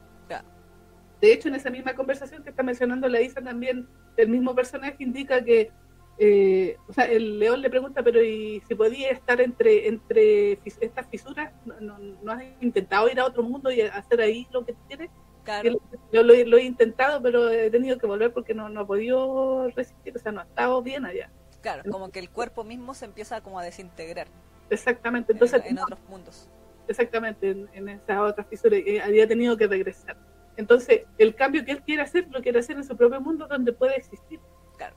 De 1.21 1.33
hecho, 1.33 1.49
en 1.49 1.55
esa 1.55 1.71
misma 1.71 1.95
conversación 1.95 2.43
que 2.43 2.51
está 2.51 2.63
mencionando 2.63 3.09
la 3.09 3.21
Isa 3.21 3.41
también, 3.43 3.87
el 4.17 4.29
mismo 4.29 4.55
personaje 4.55 4.97
indica 5.01 5.45
que, 5.45 5.71
eh, 6.19 6.77
o 6.89 6.93
sea, 6.93 7.05
el 7.05 7.39
león 7.39 7.61
le 7.61 7.69
pregunta, 7.71 8.03
pero 8.03 8.23
¿y 8.23 8.63
si 8.69 8.75
podía 8.75 9.11
estar 9.11 9.41
entre 9.41 9.87
entre 9.89 10.53
estas 10.81 11.07
fisuras? 11.09 11.53
¿No, 11.67 11.79
no, 11.81 11.99
no 11.99 12.33
has 12.33 12.43
intentado 12.61 13.09
ir 13.09 13.21
a 13.21 13.27
otro 13.27 13.43
mundo 13.43 13.71
y 13.71 13.81
hacer 13.83 14.21
ahí 14.21 14.47
lo 14.51 14.65
que 14.65 14.75
quieres? 14.89 15.11
Claro. 15.45 15.79
Yo 16.13 16.23
lo, 16.23 16.35
he- 16.35 16.45
lo 16.45 16.59
he 16.59 16.65
intentado, 16.65 17.23
pero 17.23 17.49
he 17.49 17.71
tenido 17.71 17.97
que 17.99 18.07
volver 18.07 18.33
porque 18.33 18.53
no, 18.55 18.69
no 18.69 18.83
he 18.83 18.87
podido 18.87 19.69
resistir, 19.71 20.15
o 20.17 20.19
sea, 20.19 20.33
no 20.33 20.41
ha 20.41 20.45
estado 20.45 20.83
bien 20.83 21.05
allá. 21.07 21.31
Claro, 21.63 21.83
como 21.91 22.11
que 22.11 22.19
el 22.19 22.31
cuerpo 22.31 22.65
mismo 22.65 22.95
se 22.95 23.05
empieza 23.07 23.43
como 23.43 23.59
a 23.59 23.63
desintegrar 23.65 24.29
Exactamente, 24.71 25.33
en- 25.33 25.37
entonces, 25.37 25.63
en, 25.67 25.79
otros 25.79 25.99
mundos. 26.09 26.49
exactamente, 26.89 27.51
en, 27.51 27.69
en 27.75 27.89
esas 27.89 28.19
otras 28.19 28.47
fisuras, 28.49 28.81
eh, 28.87 29.01
había 29.01 29.27
tenido 29.27 29.57
que 29.57 29.67
regresar. 29.67 30.17
Entonces, 30.61 31.03
el 31.19 31.35
cambio 31.35 31.65
que 31.65 31.73
él 31.73 31.83
quiere 31.83 32.03
hacer, 32.03 32.29
lo 32.31 32.43
quiere 32.43 32.61
hacer 32.61 32.77
en 32.77 32.85
su 32.85 32.97
propio 32.97 33.21
mundo 33.21 33.47
donde 33.49 33.73
puede 33.73 33.97
existir. 33.97 34.39
Claro. 34.77 34.95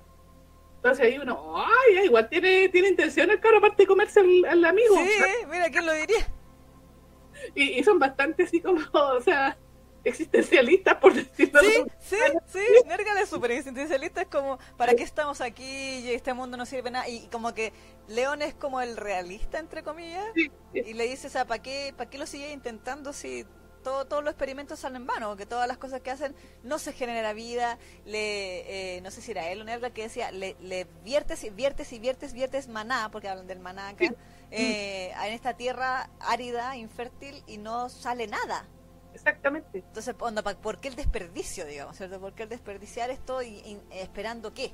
Entonces 0.75 1.05
ahí 1.05 1.17
uno, 1.17 1.55
ay, 1.57 2.05
igual 2.05 2.27
tiene, 2.29 2.67
tiene 2.69 2.89
intenciones, 2.89 3.37
claro, 3.39 3.59
aparte 3.59 3.83
de 3.83 3.87
comerse 3.87 4.19
al, 4.19 4.45
al 4.45 4.65
amigo. 4.65 4.95
Sí, 4.97 5.23
mira, 5.49 5.69
¿quién 5.69 5.85
lo 5.85 5.93
diría? 5.93 6.27
Y, 7.55 7.79
y 7.79 7.83
son 7.83 7.99
bastante 7.99 8.43
así 8.43 8.61
como, 8.61 8.79
o 8.93 9.19
sea, 9.21 9.57
existencialistas, 10.03 10.95
por 10.95 11.13
decirlo 11.13 11.59
Sí, 11.61 11.67
de 11.67 11.91
sí, 11.99 12.17
sí, 12.45 12.59
Nergal 12.87 13.17
es 13.17 13.27
súper 13.29 13.51
existencialista, 13.51 14.21
es 14.21 14.27
como, 14.27 14.59
¿para 14.77 14.93
qué 14.93 15.03
estamos 15.03 15.41
aquí? 15.41 15.63
Y 15.63 16.11
este 16.11 16.33
mundo 16.33 16.55
no 16.57 16.65
sirve 16.65 16.91
nada. 16.91 17.07
Y 17.09 17.27
como 17.27 17.53
que 17.53 17.73
León 18.07 18.41
es 18.41 18.53
como 18.53 18.79
el 18.81 18.95
realista, 18.95 19.59
entre 19.59 19.83
comillas, 19.83 20.25
Sí, 20.35 20.51
sí. 20.73 20.83
y 20.85 20.93
le 20.93 21.07
dice, 21.07 21.27
o 21.27 21.29
sea, 21.29 21.45
¿para 21.45 21.61
qué, 21.61 21.93
¿para 21.97 22.09
qué 22.09 22.17
lo 22.17 22.25
sigue 22.25 22.51
intentando 22.53 23.11
si 23.13 23.45
todo, 23.83 24.05
todos 24.05 24.23
los 24.23 24.31
experimentos 24.31 24.79
salen 24.79 25.03
en 25.03 25.07
vano? 25.07 25.35
Que 25.35 25.45
todas 25.45 25.67
las 25.67 25.77
cosas 25.77 26.01
que 26.01 26.09
hacen 26.09 26.35
no 26.63 26.79
se 26.79 26.93
genera 26.93 27.33
vida, 27.33 27.77
le, 28.05 28.95
eh, 28.97 29.01
no 29.01 29.11
sé 29.11 29.21
si 29.21 29.31
era 29.31 29.49
él 29.49 29.61
o 29.61 29.63
Nergal 29.63 29.93
que 29.93 30.03
decía, 30.03 30.31
le, 30.31 30.55
le 30.61 30.87
viertes 31.03 31.43
y 31.43 31.49
viertes 31.49 31.93
y 31.93 31.99
viertes, 31.99 32.33
viertes 32.33 32.67
maná, 32.67 33.09
porque 33.11 33.27
hablan 33.27 33.45
del 33.45 33.59
maná 33.59 33.89
acá, 33.89 34.05
Sí. 34.07 34.15
eh, 34.51 35.11
en 35.25 35.33
esta 35.33 35.53
tierra 35.55 36.09
árida, 36.19 36.75
infértil, 36.77 37.43
y 37.47 37.57
no 37.57 37.89
sale 37.89 38.27
nada. 38.27 38.65
Exactamente. 39.13 39.79
Entonces, 39.79 40.15
¿por 40.15 40.79
qué 40.79 40.87
el 40.87 40.95
desperdicio, 40.95 41.65
digamos, 41.65 41.97
cierto? 41.97 42.19
¿Por 42.19 42.33
qué 42.33 42.43
el 42.43 42.49
desperdiciar 42.49 43.09
esto 43.11 43.41
y, 43.43 43.47
y 43.47 43.79
esperando 43.91 44.53
qué? 44.53 44.73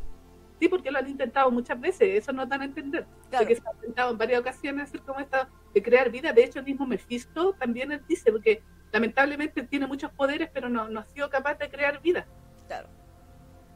Sí, 0.60 0.68
porque 0.68 0.92
lo 0.92 1.00
han 1.00 1.08
intentado 1.10 1.50
muchas 1.52 1.80
veces, 1.80 2.22
eso 2.22 2.34
no 2.34 2.46
dan 2.46 2.62
a 2.62 2.66
entender. 2.66 3.06
Claro. 3.30 3.46
Porque 3.46 3.56
se 3.56 3.62
ha 3.68 3.74
intentado 3.76 4.12
en 4.12 4.18
varias 4.18 4.42
ocasiones 4.42 4.90
hacer 4.90 5.02
como 5.04 5.20
esta, 5.22 5.50
de 5.74 5.82
crear 5.82 6.10
vida. 6.10 6.34
De 6.34 6.44
hecho, 6.44 6.60
el 6.60 6.66
mismo 6.66 6.86
Mephisto 6.86 7.54
también 7.54 7.92
él 7.94 8.04
dice, 8.10 8.32
porque 8.32 8.62
lamentablemente 8.92 9.64
tiene 9.64 9.88
muchos 9.88 10.12
poderes, 10.14 10.50
pero 10.54 10.70
no, 10.70 10.90
no 10.90 11.00
ha 11.02 11.06
sido 11.06 11.30
capaz 11.30 11.56
de 11.60 11.70
crear 11.70 12.02
vida. 12.02 12.26
Claro, 12.68 12.88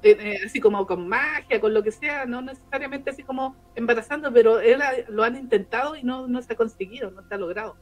Eh, 0.04 0.18
eh, 0.20 0.40
así 0.46 0.60
como 0.60 0.86
con 0.86 1.08
magia, 1.08 1.62
con 1.62 1.74
lo 1.74 1.82
que 1.82 1.92
sea, 1.92 2.26
no 2.26 2.42
necesariamente 2.42 3.10
así 3.12 3.24
como 3.24 3.56
embarazando, 3.76 4.34
pero 4.34 4.60
él 4.60 4.82
ha- 4.82 4.94
lo 5.10 5.24
han 5.24 5.36
intentado 5.38 5.96
y 5.96 6.04
no, 6.04 6.28
no 6.28 6.42
se 6.42 6.54
ha 6.54 6.56
conseguido, 6.58 7.10
no 7.12 7.22
se 7.24 7.34
ha 7.34 7.38
logrado. 7.38 7.78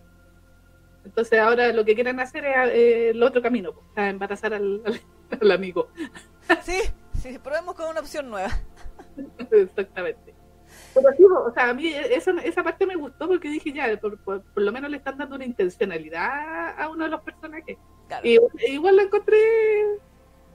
Entonces 1.03 1.39
ahora 1.39 1.73
lo 1.73 1.84
que 1.84 1.95
quieren 1.95 2.19
hacer 2.19 2.45
es 2.45 2.55
eh, 2.73 3.09
el 3.09 3.23
otro 3.23 3.41
camino, 3.41 3.73
pues, 3.73 3.86
a 3.95 4.09
embarazar 4.09 4.53
al, 4.53 4.82
al- 4.86 5.01
al 5.41 5.51
amigo. 5.51 5.89
sí, 6.61 6.79
sí, 7.19 7.39
probemos 7.39 7.73
con 7.75 7.89
una 7.89 8.01
opción 8.01 8.29
nueva. 8.29 8.49
Exactamente. 9.51 10.36
Pero 10.94 11.08
sí, 11.16 11.24
o 11.24 11.54
sea, 11.54 11.70
a 11.70 11.74
mí 11.74 11.88
esa, 11.88 12.32
esa 12.44 12.64
parte 12.64 12.86
me 12.86 12.96
gustó 12.96 13.28
porque 13.28 13.50
dije 13.50 13.72
ya, 13.72 13.98
por, 14.00 14.18
por, 14.20 14.42
por 14.42 14.64
lo 14.64 14.72
menos 14.72 14.89
le 14.92 14.98
están 14.98 15.18
dando 15.18 15.36
una 15.36 15.46
intencionalidad 15.46 16.80
a 16.80 16.89
uno 16.89 17.06
de 17.06 17.10
los 17.12 17.22
personajes. 17.22 17.78
Claro. 18.08 18.28
Y 18.28 18.38
igual 18.74 18.98
la 18.98 19.04
encontré 19.04 19.38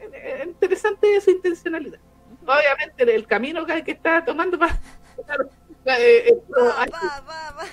eh, 0.01 0.43
interesante 0.47 1.20
su 1.20 1.30
intencionalidad. 1.30 1.99
Obviamente 2.43 3.14
el 3.14 3.26
camino 3.26 3.64
que, 3.66 3.82
que 3.82 3.93
está 3.93 4.24
tomando 4.24 4.59
para... 4.59 4.78
claro, 5.26 5.49
eh, 5.87 6.28
eh, 6.28 6.39
Va, 6.53 6.82
H, 6.82 6.93
va, 6.93 7.20
va, 7.20 7.51
va. 7.59 7.64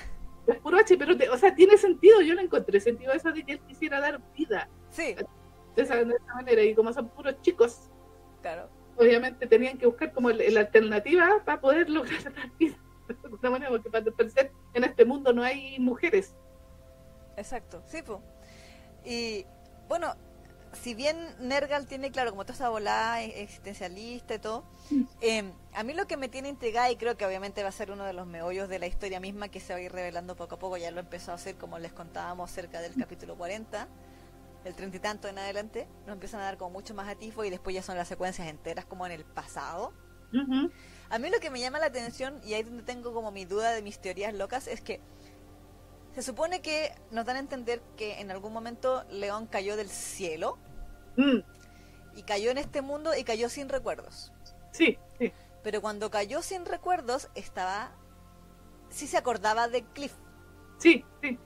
es 0.46 0.58
puro 0.58 0.78
H, 0.78 0.96
pero 0.96 1.16
te- 1.16 1.28
o 1.28 1.36
sea, 1.36 1.54
tiene 1.54 1.76
sentido, 1.76 2.20
yo 2.22 2.34
le 2.34 2.42
encontré 2.42 2.80
sentido 2.80 3.12
eso 3.12 3.30
de 3.30 3.44
que 3.44 3.52
él 3.52 3.60
quisiera 3.68 4.00
dar 4.00 4.20
vida 4.36 4.68
Sí, 4.90 5.14
de 5.76 5.82
esa, 5.82 5.96
de 5.96 6.14
esa 6.14 6.34
manera 6.34 6.62
y 6.62 6.74
como 6.74 6.92
son 6.92 7.08
puros 7.08 7.40
chicos, 7.42 7.90
claro. 8.40 8.68
Obviamente 8.96 9.46
tenían 9.46 9.78
que 9.78 9.86
buscar 9.86 10.12
como 10.12 10.30
el- 10.30 10.52
la 10.54 10.60
alternativa 10.60 11.42
para 11.44 11.60
poder 11.60 11.88
lograr 11.90 12.22
dar 12.34 12.50
vida 12.58 12.76
de 13.08 13.16
alguna 13.24 13.50
manera, 13.50 13.70
porque 13.70 13.90
para 13.90 14.04
parecer 14.10 14.52
en 14.74 14.84
este 14.84 15.04
mundo 15.04 15.32
no 15.32 15.42
hay 15.42 15.78
mujeres. 15.78 16.34
Exacto, 17.36 17.82
sí, 17.86 18.02
pues. 18.02 18.20
Y 19.04 19.44
bueno, 19.88 20.14
si 20.72 20.94
bien 20.94 21.16
Nergal 21.40 21.86
tiene, 21.86 22.10
claro, 22.10 22.30
como 22.30 22.44
toda 22.44 22.54
esa 22.54 22.68
volada 22.68 23.22
existencialista 23.22 24.34
y 24.34 24.38
todo, 24.38 24.64
eh, 25.20 25.52
a 25.74 25.82
mí 25.84 25.92
lo 25.94 26.06
que 26.06 26.16
me 26.16 26.28
tiene 26.28 26.48
intrigada, 26.48 26.90
y 26.90 26.96
creo 26.96 27.16
que 27.16 27.26
obviamente 27.26 27.62
va 27.62 27.68
a 27.68 27.72
ser 27.72 27.90
uno 27.90 28.04
de 28.04 28.12
los 28.12 28.26
meollos 28.26 28.68
de 28.68 28.78
la 28.78 28.86
historia 28.86 29.20
misma 29.20 29.48
que 29.48 29.60
se 29.60 29.72
va 29.72 29.78
a 29.78 29.82
ir 29.82 29.92
revelando 29.92 30.36
poco 30.36 30.54
a 30.56 30.58
poco, 30.58 30.76
ya 30.76 30.90
lo 30.90 31.00
empezó 31.00 31.32
a 31.32 31.34
hacer 31.34 31.56
como 31.56 31.78
les 31.78 31.92
contábamos 31.92 32.50
cerca 32.50 32.80
del 32.80 32.94
capítulo 32.96 33.36
40, 33.36 33.86
el 34.64 34.74
treinta 34.74 34.96
y 34.96 35.00
tanto 35.00 35.28
en 35.28 35.38
adelante, 35.38 35.86
nos 36.06 36.14
empiezan 36.14 36.40
a 36.40 36.44
dar 36.44 36.56
como 36.58 36.70
mucho 36.70 36.94
más 36.94 37.08
atisbo 37.08 37.44
y 37.44 37.50
después 37.50 37.74
ya 37.74 37.82
son 37.82 37.96
las 37.96 38.08
secuencias 38.08 38.48
enteras 38.48 38.84
como 38.86 39.06
en 39.06 39.12
el 39.12 39.24
pasado. 39.24 39.92
A 41.10 41.18
mí 41.18 41.30
lo 41.30 41.38
que 41.38 41.50
me 41.50 41.60
llama 41.60 41.78
la 41.78 41.86
atención, 41.86 42.40
y 42.44 42.54
ahí 42.54 42.60
es 42.62 42.66
donde 42.66 42.82
tengo 42.82 43.12
como 43.12 43.30
mi 43.30 43.44
duda 43.44 43.70
de 43.72 43.82
mis 43.82 44.00
teorías 44.00 44.34
locas, 44.34 44.66
es 44.66 44.80
que 44.80 45.00
se 46.14 46.22
supone 46.22 46.60
que 46.62 46.92
nos 47.10 47.24
dan 47.26 47.36
a 47.36 47.40
entender 47.40 47.82
que 47.96 48.20
en 48.20 48.30
algún 48.30 48.52
momento 48.52 49.04
León 49.10 49.46
cayó 49.46 49.76
del 49.76 49.88
cielo 49.88 50.58
Mm, 51.16 51.40
y 52.16 52.22
cayó 52.24 52.50
en 52.50 52.58
este 52.58 52.82
mundo 52.82 53.14
y 53.16 53.24
cayó 53.24 53.48
sin 53.48 53.68
recuerdos. 53.68 54.32
sí, 54.72 54.98
sí, 55.18 55.32
Pero 55.62 55.80
cuando 55.80 56.10
cayó 56.10 56.42
sin 56.42 56.66
recuerdos 56.66 57.28
estaba... 57.34 57.92
sí 58.90 59.06
se 59.06 59.16
acordaba 59.16 59.68
de 59.68 59.84
Cliff. 59.84 60.14
sí, 60.78 61.04
sí. 61.22 61.38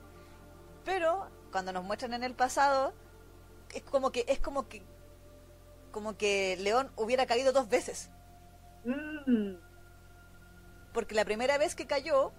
Pero 0.83 1.29
cuando 1.51 1.71
nos 1.73 1.83
muestran 1.83 2.13
en 2.13 2.23
el 2.23 2.35
pasado, 2.35 2.93
es 3.73 3.83
como 3.83 4.11
que, 4.11 4.25
es 4.27 4.39
como 4.39 4.67
que, 4.67 4.81
como 5.91 6.17
que 6.17 6.57
León 6.59 6.91
hubiera 6.95 7.25
caído 7.25 7.51
dos 7.51 7.69
veces. 7.69 8.09
Mm, 8.85 9.55
Porque 10.93 11.15
la 11.15 11.25
primera 11.25 11.57
vez 11.57 11.75
que 11.75 11.85
cayó, 11.87 12.31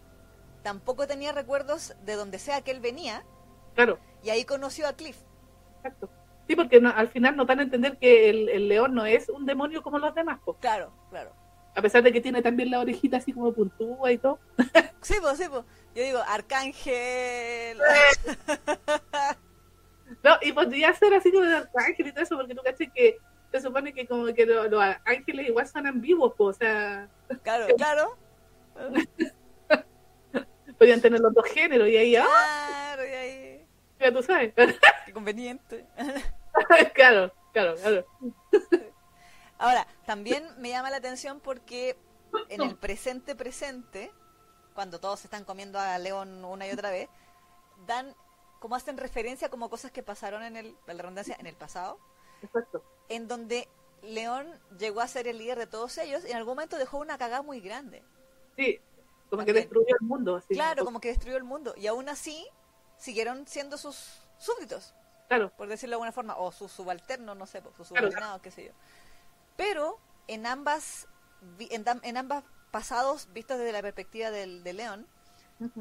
tampoco 0.62 1.06
tenía 1.06 1.32
recuerdos 1.32 1.94
de 2.04 2.14
donde 2.14 2.38
sea 2.38 2.62
que 2.62 2.70
él 2.70 2.80
venía, 2.80 3.24
claro. 3.74 3.98
y 4.22 4.30
ahí 4.30 4.44
conoció 4.44 4.86
a 4.88 4.92
Cliff. 4.94 5.16
Exacto. 5.76 6.10
Sí, 6.48 6.56
porque 6.56 6.80
no- 6.80 6.90
al 6.90 7.08
final 7.08 7.36
nos 7.36 7.46
dan 7.46 7.60
a 7.60 7.62
entender 7.62 7.96
que 7.98 8.28
el, 8.28 8.48
el 8.48 8.68
león 8.68 8.94
no 8.94 9.06
es 9.06 9.28
un 9.28 9.46
demonio 9.46 9.82
como 9.82 9.98
los 9.98 10.14
demás, 10.14 10.40
po. 10.44 10.54
Claro, 10.56 10.92
claro. 11.10 11.32
a 11.76 11.80
pesar 11.82 12.02
de 12.02 12.12
que 12.12 12.20
tiene 12.20 12.42
también 12.42 12.70
la 12.72 12.80
orejita 12.80 13.18
así 13.18 13.32
como 13.32 13.52
puntúa 13.52 14.10
y 14.12 14.18
todo. 14.18 14.38
Sí, 15.02 15.14
pues, 15.18 15.38
sí, 15.38 15.44
pues. 15.48 15.64
Yo 15.94 16.02
digo, 16.02 16.18
Arcángel. 16.28 17.78
No, 20.22 20.36
y 20.42 20.52
podría 20.52 20.92
ser 20.94 21.14
así 21.14 21.30
como 21.32 21.44
de 21.44 21.56
arcángel 21.56 22.06
y 22.08 22.12
todo 22.12 22.22
eso, 22.22 22.36
porque 22.36 22.54
tú 22.54 22.62
caché 22.62 22.90
que 22.94 23.18
se 23.50 23.60
supone 23.60 23.92
que 23.92 24.06
como 24.06 24.26
que 24.34 24.44
lo- 24.46 24.68
los 24.68 24.82
ángeles 25.04 25.48
igual 25.48 25.66
son 25.66 26.00
vivos, 26.00 26.34
po, 26.34 26.44
o 26.46 26.52
sea, 26.52 27.08
Claro, 27.42 27.66
claro. 27.76 28.16
podrían 30.78 31.00
tener 31.00 31.20
los 31.20 31.32
dos 31.34 31.44
géneros 31.46 31.88
y 31.88 31.96
ahí, 31.96 32.16
¡ah! 32.16 32.24
Claro, 32.94 33.06
y 33.06 33.12
ahí. 33.12 33.66
Ya 33.98 34.12
tú 34.12 34.22
sabes. 34.22 34.54
Qué 35.06 35.12
conveniente. 35.12 35.86
claro, 36.94 37.32
claro, 37.52 37.74
claro. 37.76 38.06
Ahora, 39.58 39.86
también 40.06 40.44
me 40.58 40.70
llama 40.70 40.90
la 40.90 40.96
atención 40.96 41.40
porque 41.40 41.96
en 42.48 42.62
el 42.62 42.76
presente 42.76 43.34
presente, 43.34 44.10
cuando 44.74 45.00
todos 45.00 45.20
se 45.20 45.26
están 45.26 45.44
comiendo 45.44 45.78
a 45.78 45.98
León 45.98 46.44
una 46.44 46.66
y 46.66 46.70
otra 46.70 46.90
vez, 46.90 47.08
dan 47.86 48.14
como 48.60 48.76
hacen 48.76 48.96
referencia 48.96 49.48
como 49.48 49.68
cosas 49.68 49.90
que 49.90 50.02
pasaron 50.04 50.44
en 50.44 50.56
el, 50.56 50.76
la 50.86 50.94
redundancia, 50.94 51.36
en 51.40 51.46
el 51.46 51.56
pasado, 51.56 51.98
Exacto. 52.42 52.84
en 53.08 53.26
donde 53.26 53.68
León 54.02 54.46
llegó 54.78 55.00
a 55.00 55.08
ser 55.08 55.26
el 55.26 55.38
líder 55.38 55.58
de 55.58 55.66
todos 55.66 55.98
ellos 55.98 56.24
y 56.24 56.30
en 56.30 56.36
algún 56.36 56.52
momento 56.52 56.78
dejó 56.78 56.98
una 56.98 57.18
cagada 57.18 57.42
muy 57.42 57.60
grande. 57.60 58.04
Sí, 58.56 58.80
como 59.28 59.44
que 59.44 59.52
destruyó 59.52 59.96
el 60.00 60.06
mundo. 60.06 60.36
Así, 60.36 60.54
Claro, 60.54 60.84
como 60.84 61.00
que 61.00 61.08
destruyó 61.08 61.36
el 61.36 61.44
mundo. 61.44 61.74
Y 61.76 61.86
aún 61.86 62.08
así 62.08 62.46
siguieron 62.96 63.46
siendo 63.46 63.76
sus 63.78 64.20
súbditos, 64.38 64.94
Claro, 65.28 65.50
por 65.56 65.68
decirlo 65.68 65.92
de 65.92 65.94
alguna 65.96 66.12
forma, 66.12 66.36
o 66.36 66.52
sus 66.52 66.70
subalternos, 66.72 67.36
no 67.36 67.46
sé, 67.46 67.62
sus 67.76 67.88
Claro, 67.88 68.08
subordinados, 68.08 68.42
qué 68.42 68.50
sé 68.50 68.64
yo. 68.66 68.72
Pero 69.56 69.98
en 70.26 70.44
ambas, 70.46 71.06
en 71.58 72.16
ambas 72.16 72.44
pasados, 72.70 73.32
vistos 73.32 73.58
desde 73.58 73.72
la 73.72 73.82
perspectiva 73.82 74.30
del, 74.30 74.64
de 74.64 74.72
León, 74.72 75.06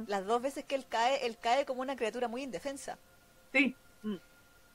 Las 0.07 0.25
dos 0.25 0.41
veces 0.41 0.65
que 0.65 0.75
él 0.75 0.88
cae, 0.88 1.25
él 1.25 1.38
cae 1.39 1.65
como 1.65 1.82
una 1.82 1.95
criatura 1.95 2.27
muy 2.27 2.43
indefensa. 2.43 2.99
sí. 3.53 3.75
Mm. 4.03 4.19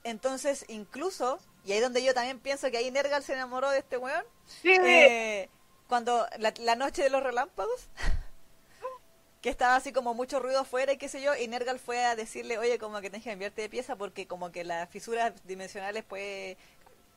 Entonces, 0.03 0.65
incluso, 0.67 1.39
y 1.63 1.71
ahí 1.71 1.79
donde 1.79 2.03
yo 2.03 2.13
también 2.13 2.39
pienso 2.39 2.69
que 2.69 2.77
ahí 2.77 2.91
Nergal 2.91 3.23
se 3.23 3.33
enamoró 3.33 3.69
de 3.71 3.79
este 3.79 3.97
weón, 3.97 4.23
Sí, 4.45 4.69
eh, 4.81 5.49
cuando 5.87 6.27
la, 6.37 6.53
la 6.59 6.75
noche 6.75 7.03
de 7.03 7.09
los 7.09 7.23
relámpagos, 7.23 7.89
que 9.41 9.49
estaba 9.49 9.75
así 9.75 9.93
como 9.93 10.13
mucho 10.13 10.39
ruido 10.39 10.59
afuera 10.61 10.93
y 10.93 10.97
qué 10.97 11.07
sé 11.09 11.21
yo, 11.21 11.35
y 11.35 11.47
Nergal 11.47 11.79
fue 11.79 12.03
a 12.03 12.15
decirle, 12.15 12.57
oye, 12.57 12.79
como 12.79 12.99
que 13.01 13.09
tenés 13.09 13.23
que 13.23 13.29
cambiarte 13.29 13.61
de 13.61 13.69
pieza 13.69 13.95
porque 13.95 14.27
como 14.27 14.51
que 14.51 14.63
las 14.63 14.89
fisuras 14.89 15.33
dimensionales 15.45 16.03
pues 16.07 16.57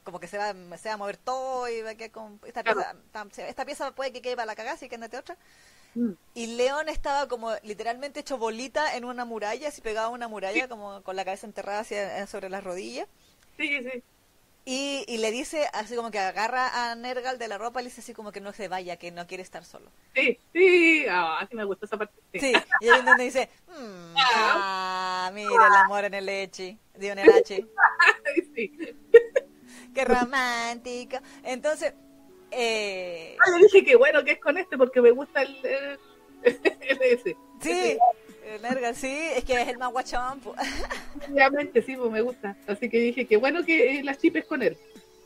como 0.05 0.20
que 0.20 0.28
se 0.28 0.39
va, 0.39 0.55
se 0.78 0.89
va 0.89 0.95
a 0.95 0.99
mover 0.99 1.18
todo 1.18 1.68
y 1.68 1.82
va 1.82 1.91
a 1.91 1.97
quedar 1.97 2.12
con 2.12 2.41
esta 2.47 2.62
Claro. 2.62 2.86
pieza, 3.22 3.49
esta 3.49 3.64
pieza 3.66 3.93
puede 3.95 4.12
que 4.12 4.22
quede 4.22 4.36
para 4.36 4.47
la 4.47 4.57
cagada, 4.57 4.76
así 4.76 4.89
que 4.89 4.97
andate 4.97 5.18
otra. 5.18 5.36
Mm. 5.99 6.12
Y 6.34 6.46
León 6.46 6.88
estaba 6.88 7.26
como 7.26 7.51
literalmente 7.64 8.20
hecho 8.20 8.38
bolita 8.38 8.94
en 8.96 9.05
una 9.05 9.24
muralla, 9.24 9.68
así 9.68 9.80
pegado 9.80 10.07
a 10.09 10.11
una 10.11 10.28
muralla, 10.28 10.68
como 10.68 11.03
con 11.03 11.16
la 11.16 11.24
cabeza 11.24 11.46
enterrada 11.46 11.80
hacia, 11.80 12.24
sobre 12.28 12.49
las 12.49 12.62
rodillas. 12.62 13.09
sí, 13.57 13.68
sí. 13.82 14.03
Y, 14.70 15.03
y 15.09 15.16
le 15.16 15.30
dice, 15.30 15.66
así 15.72 15.96
como 15.96 16.11
que 16.11 16.18
agarra 16.18 16.90
a 16.90 16.94
Nergal 16.94 17.38
de 17.38 17.49
la 17.49 17.57
ropa 17.57 17.80
y 17.80 17.84
le 17.84 17.88
dice 17.88 18.03
así 18.03 18.12
como 18.12 18.32
que 18.32 18.40
no 18.42 18.53
se 18.53 18.68
vaya, 18.68 18.96
que 18.99 19.11
no 19.11 19.26
quiere 19.26 19.42
estar 19.42 19.64
solo. 19.64 19.90
Sí, 20.14 20.38
sí. 20.53 21.07
Ah, 21.09 21.46
sí 21.49 21.57
me 21.57 21.64
gustó 21.64 21.86
esa 21.86 21.96
parte. 21.96 22.12
Sí. 22.34 22.40
Sí, 22.40 22.53
y 22.82 22.88
ahí 22.90 23.01
donde 23.03 23.24
dice, 23.24 23.49
"Mm, 23.68 24.14
ah, 24.36 25.30
mira 25.32 25.66
el 25.68 25.74
amor 25.74 26.05
en 26.05 26.12
el 26.12 26.28
Echi, 26.28 26.78
digo 26.96 27.12
en 27.14 27.18
el 27.20 27.30
H, 27.30 27.66
sí. 28.55 28.78
qué 29.94 30.05
romántico. 30.05 31.16
Entonces, 31.44 31.94
eh, 32.51 33.36
Ah, 33.40 33.51
yo 33.51 33.59
dije 33.64 33.84
que 33.84 33.96
bueno 33.96 34.24
que 34.24 34.32
es 34.32 34.40
con 34.40 34.59
este 34.59 34.76
porque 34.76 35.01
me 35.01 35.11
gusta 35.11 35.42
el, 35.42 35.57
el, 35.64 35.99
el 36.80 37.03
ese. 37.03 37.36
sí, 37.61 37.99
el 38.44 38.62
Nergal, 38.62 38.94
sí, 38.96 39.14
es 39.34 39.44
que 39.44 39.61
es 39.61 39.68
el 39.68 39.78
más 39.78 39.92
guachón. 39.92 40.40
Obviamente 41.30 41.82
sí, 41.82 41.96
pues 41.96 42.11
me 42.11 42.22
gusta. 42.22 42.57
Así 42.66 42.88
que 42.88 42.99
dije 42.99 43.26
que 43.26 43.36
bueno 43.36 43.64
que 43.64 43.99
eh, 43.99 44.03
la 44.05 44.14
chip 44.16 44.36
es 44.36 44.46
con 44.46 44.62
él. 44.62 44.76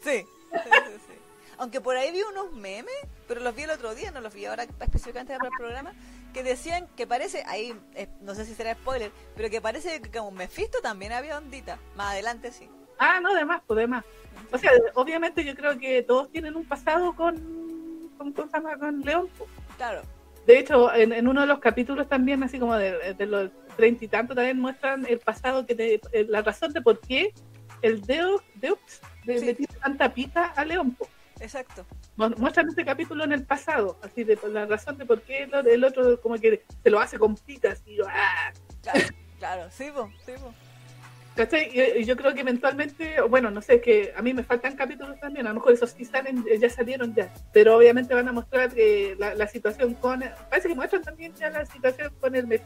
Sí, 0.02 0.18
sí, 0.20 0.58
sí, 0.62 0.92
sí. 1.06 1.12
Aunque 1.58 1.80
por 1.80 1.96
ahí 1.96 2.10
vi 2.10 2.22
unos 2.22 2.52
memes, 2.52 2.92
pero 3.28 3.40
los 3.40 3.54
vi 3.54 3.62
el 3.62 3.70
otro 3.70 3.94
día, 3.94 4.10
no 4.10 4.20
los 4.20 4.34
vi 4.34 4.46
ahora 4.46 4.64
específicamente 4.64 5.36
para 5.36 5.48
el 5.48 5.56
programa, 5.56 5.94
que 6.34 6.42
decían 6.42 6.88
que 6.96 7.06
parece, 7.06 7.44
ahí 7.46 7.72
eh, 7.94 8.08
no 8.20 8.34
sé 8.34 8.44
si 8.44 8.54
será 8.54 8.74
spoiler, 8.74 9.12
pero 9.36 9.48
que 9.48 9.60
parece 9.60 10.00
que 10.00 10.10
como 10.10 10.32
Mephisto 10.32 10.80
también 10.80 11.12
había 11.12 11.38
ondita. 11.38 11.78
Más 11.94 12.12
adelante 12.12 12.50
sí. 12.50 12.68
Ah, 12.99 13.20
no, 13.20 13.34
de 13.34 13.45
más, 13.45 13.62
pues 13.66 13.78
de 13.78 13.86
más. 13.86 14.05
O 14.53 14.59
sea, 14.59 14.70
obviamente 14.95 15.45
yo 15.45 15.55
creo 15.55 15.78
que 15.78 16.03
todos 16.03 16.30
tienen 16.30 16.57
un 16.57 16.64
pasado 16.64 17.14
con, 17.14 17.36
con, 18.18 18.32
¿cómo 18.32 18.49
se 18.49 18.57
llama? 18.57 18.76
con 18.78 19.01
León. 19.01 19.28
pues. 19.38 19.49
Claro, 19.76 20.03
De 20.47 20.59
hecho, 20.59 20.93
en, 20.95 21.12
en 21.12 21.26
uno 21.28 21.40
de 21.43 21.47
los 21.47 21.59
capítulos 21.59 22.09
también, 22.09 22.43
así 22.43 22.59
como 22.59 22.74
de, 22.76 23.14
de 23.14 23.26
los 23.26 23.51
treinta 23.76 24.05
y 24.05 24.09
tantos, 24.09 24.36
también 24.36 24.61
muestran 24.61 25.07
el 25.09 25.18
pasado, 25.18 25.64
que 25.66 25.74
te- 25.74 26.01
eh, 26.12 26.26
la 26.28 26.43
razón 26.43 26.72
de 26.72 26.82
por 26.82 27.01
qué 27.01 27.32
el 27.80 28.03
Deus, 28.03 28.43
Deus 28.57 28.78
le, 29.24 29.38
Sí. 29.38 29.55
tiene 29.55 29.74
tanta 29.82 30.12
pita 30.12 30.47
a 30.47 30.64
León. 30.64 30.93
po. 30.95 31.09
exacto. 31.40 31.84
Mu- 32.16 32.28
Muestran 32.36 32.68
este 32.68 32.84
capítulo 32.84 33.24
en 33.24 33.32
el 33.32 33.45
pasado, 33.45 33.99
así 34.03 34.22
de 34.24 34.38
la 34.49 34.66
razón 34.66 34.99
de 34.99 35.07
por 35.07 35.22
qué 35.22 35.45
el, 35.45 35.66
el 35.66 35.84
otro 35.84 36.20
como 36.20 36.36
que 36.36 36.62
se 36.82 36.90
lo 36.90 37.01
hace 37.01 37.18
con 37.18 37.34
pitas 37.36 37.82
y 37.86 37.99
¡ah! 38.03 38.53
Claro, 38.82 39.01
claro, 39.38 39.70
sí, 39.70 39.86
po, 39.95 40.11
sí, 40.26 40.32
po. 40.40 40.53
¿Cachai? 41.35 41.70
Y, 41.99 42.05
yo 42.05 42.16
creo 42.16 42.35
que 42.35 42.41
eventualmente, 42.41 43.20
bueno, 43.22 43.51
no 43.51 43.62
sé, 43.62 43.80
que 43.80 44.12
a 44.14 44.20
mí 44.20 44.35
me 44.35 44.45
faltan 44.45 44.76
capítulos 44.76 45.18
también, 45.18 45.47
a 45.47 45.51
lo 45.51 45.57
mejor 45.57 45.72
esos 45.72 45.91
sí 45.91 46.05
salen, 46.05 46.45
eh, 46.49 46.59
ya 46.59 46.68
salieron 46.68 47.14
ya, 47.14 47.33
pero 47.53 47.76
obviamente 47.76 48.14
van 48.14 48.28
a 48.28 48.33
mostrar 48.33 48.70
eh, 48.76 49.16
la, 49.18 49.35
la 49.35 49.47
situación 49.47 49.95
con, 49.95 50.22
parece 50.51 50.68
que 50.68 50.74
muestran 50.74 51.03
también 51.03 51.35
ya 51.35 51.49
la 51.49 51.64
situación 51.64 52.12
con 52.20 52.37
el 52.37 52.61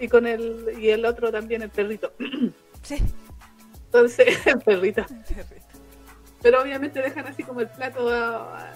y 0.00 0.08
con 0.08 0.26
el, 0.26 0.76
y 0.80 0.88
el 0.88 1.04
otro 1.04 1.30
también, 1.30 1.62
el 1.62 1.70
perrito. 1.70 2.12
Sí. 2.82 2.96
Entonces, 3.84 4.46
el 4.46 4.58
perrito. 4.60 5.04
Pero 6.40 6.62
obviamente 6.62 7.02
dejan 7.02 7.26
así 7.26 7.42
como 7.42 7.60
el 7.60 7.68
plato 7.68 8.08
ah, 8.10 8.72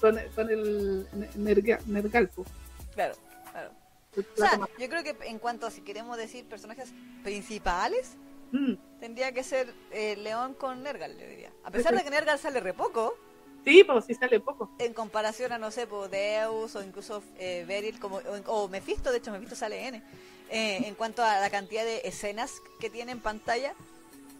con, 0.00 0.18
con 0.34 0.48
el 0.48 1.06
nerga, 1.34 1.78
nergalpo. 1.84 2.46
Claro, 2.94 3.14
claro. 3.52 3.70
el 4.16 4.26
O 4.32 4.36
sea, 4.36 4.58
yo 4.78 4.88
creo 4.88 5.02
que 5.04 5.14
en 5.28 5.38
cuanto 5.38 5.66
a 5.66 5.70
si 5.70 5.82
queremos 5.82 6.16
decir 6.16 6.46
personajes 6.46 6.94
principales, 7.22 8.16
Mm, 8.52 8.74
tendría 9.00 9.32
que 9.32 9.42
ser 9.42 9.72
eh, 9.90 10.16
León 10.16 10.54
con 10.54 10.82
Nergal, 10.82 11.18
yo 11.18 11.26
diría. 11.26 11.50
A 11.64 11.70
pesar 11.70 11.94
de 11.96 12.04
que 12.04 12.10
Nergal 12.10 12.38
sale 12.38 12.60
re 12.60 12.74
poco, 12.74 13.14
Sí, 13.64 13.84
pues 13.84 14.04
sí 14.06 14.14
sale 14.14 14.40
poco. 14.40 14.70
en 14.78 14.92
comparación 14.92 15.52
a, 15.52 15.58
no 15.58 15.70
sé, 15.70 15.86
Deus 16.10 16.74
o 16.76 16.82
incluso 16.82 17.22
eh, 17.38 17.64
Beryl 17.66 17.98
como, 18.00 18.16
o, 18.16 18.64
o 18.64 18.68
Mephisto, 18.68 19.10
de 19.10 19.18
hecho 19.18 19.30
Mephisto 19.30 19.54
sale 19.54 19.86
N, 19.86 20.02
eh, 20.50 20.82
en 20.84 20.94
cuanto 20.96 21.22
a 21.24 21.38
la 21.38 21.48
cantidad 21.48 21.84
de 21.84 22.02
escenas 22.04 22.52
que 22.80 22.90
tiene 22.90 23.12
en 23.12 23.20
pantalla, 23.20 23.74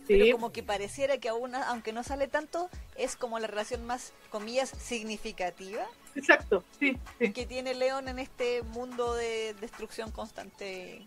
pero 0.09 0.33
como 0.33 0.53
que 0.53 0.63
pareciera 0.63 1.19
que 1.19 1.29
aún, 1.29 1.55
aunque 1.55 1.93
no 1.93 2.03
sale 2.03 2.27
tanto, 2.27 2.69
es 2.97 3.15
como 3.17 3.39
la 3.39 3.47
relación 3.47 3.87
más, 3.87 4.13
comillas, 4.31 4.71
significativa 4.71 5.87
exacto, 6.17 6.65
sí, 6.79 6.99
sí. 7.19 7.33
que 7.33 7.47
tiene 7.47 7.75
León 7.75 8.09
en 8.09 8.19
este 8.19 8.63
mundo 8.63 9.15
de 9.15 9.55
destrucción 9.61 10.11
constante. 10.11 11.05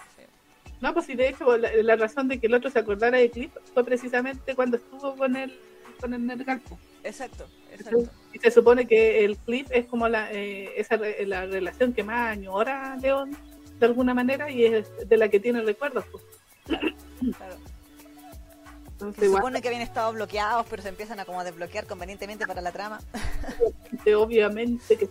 No, 0.81 0.93
pues 0.93 1.05
sí, 1.05 1.15
de 1.15 1.29
hecho, 1.29 1.57
la, 1.57 1.71
la 1.73 1.95
razón 1.95 2.27
de 2.27 2.39
que 2.39 2.47
el 2.47 2.53
otro 2.53 2.69
se 2.69 2.79
acordara 2.79 3.17
de 3.17 3.29
Cliff 3.29 3.51
fue 3.73 3.83
precisamente 3.83 4.55
cuando 4.55 4.77
estuvo 4.77 5.15
con 5.15 5.35
el, 5.35 5.57
con 5.99 6.13
el 6.13 6.25
Nergalpo. 6.25 6.77
Exacto, 7.03 7.45
exacto. 7.71 8.09
Y 8.33 8.39
se 8.39 8.51
supone 8.51 8.85
que 8.87 9.23
el 9.23 9.37
Cliff 9.37 9.67
es 9.71 9.85
como 9.85 10.07
la, 10.07 10.31
eh, 10.31 10.71
esa, 10.75 10.97
la 10.97 11.45
relación 11.45 11.93
que 11.93 12.03
más 12.03 12.31
añora 12.31 12.97
León, 12.97 13.37
de 13.79 13.85
alguna 13.85 14.13
manera, 14.13 14.49
y 14.49 14.65
es 14.65 14.89
de 15.07 15.17
la 15.17 15.29
que 15.29 15.39
tiene 15.39 15.61
recuerdos. 15.61 16.05
Pues. 16.11 16.23
claro. 17.37 17.55
Entonces, 18.95 19.19
Se 19.19 19.25
igual, 19.25 19.41
supone 19.41 19.61
que 19.61 19.67
habían 19.67 19.83
estado 19.83 20.13
bloqueados, 20.13 20.65
pero 20.69 20.81
se 20.81 20.89
empiezan 20.89 21.19
a 21.19 21.25
como 21.25 21.43
desbloquear 21.43 21.85
convenientemente 21.85 22.47
para 22.47 22.61
la 22.61 22.71
trama. 22.71 22.99
obviamente 24.17 24.97
que 24.97 25.07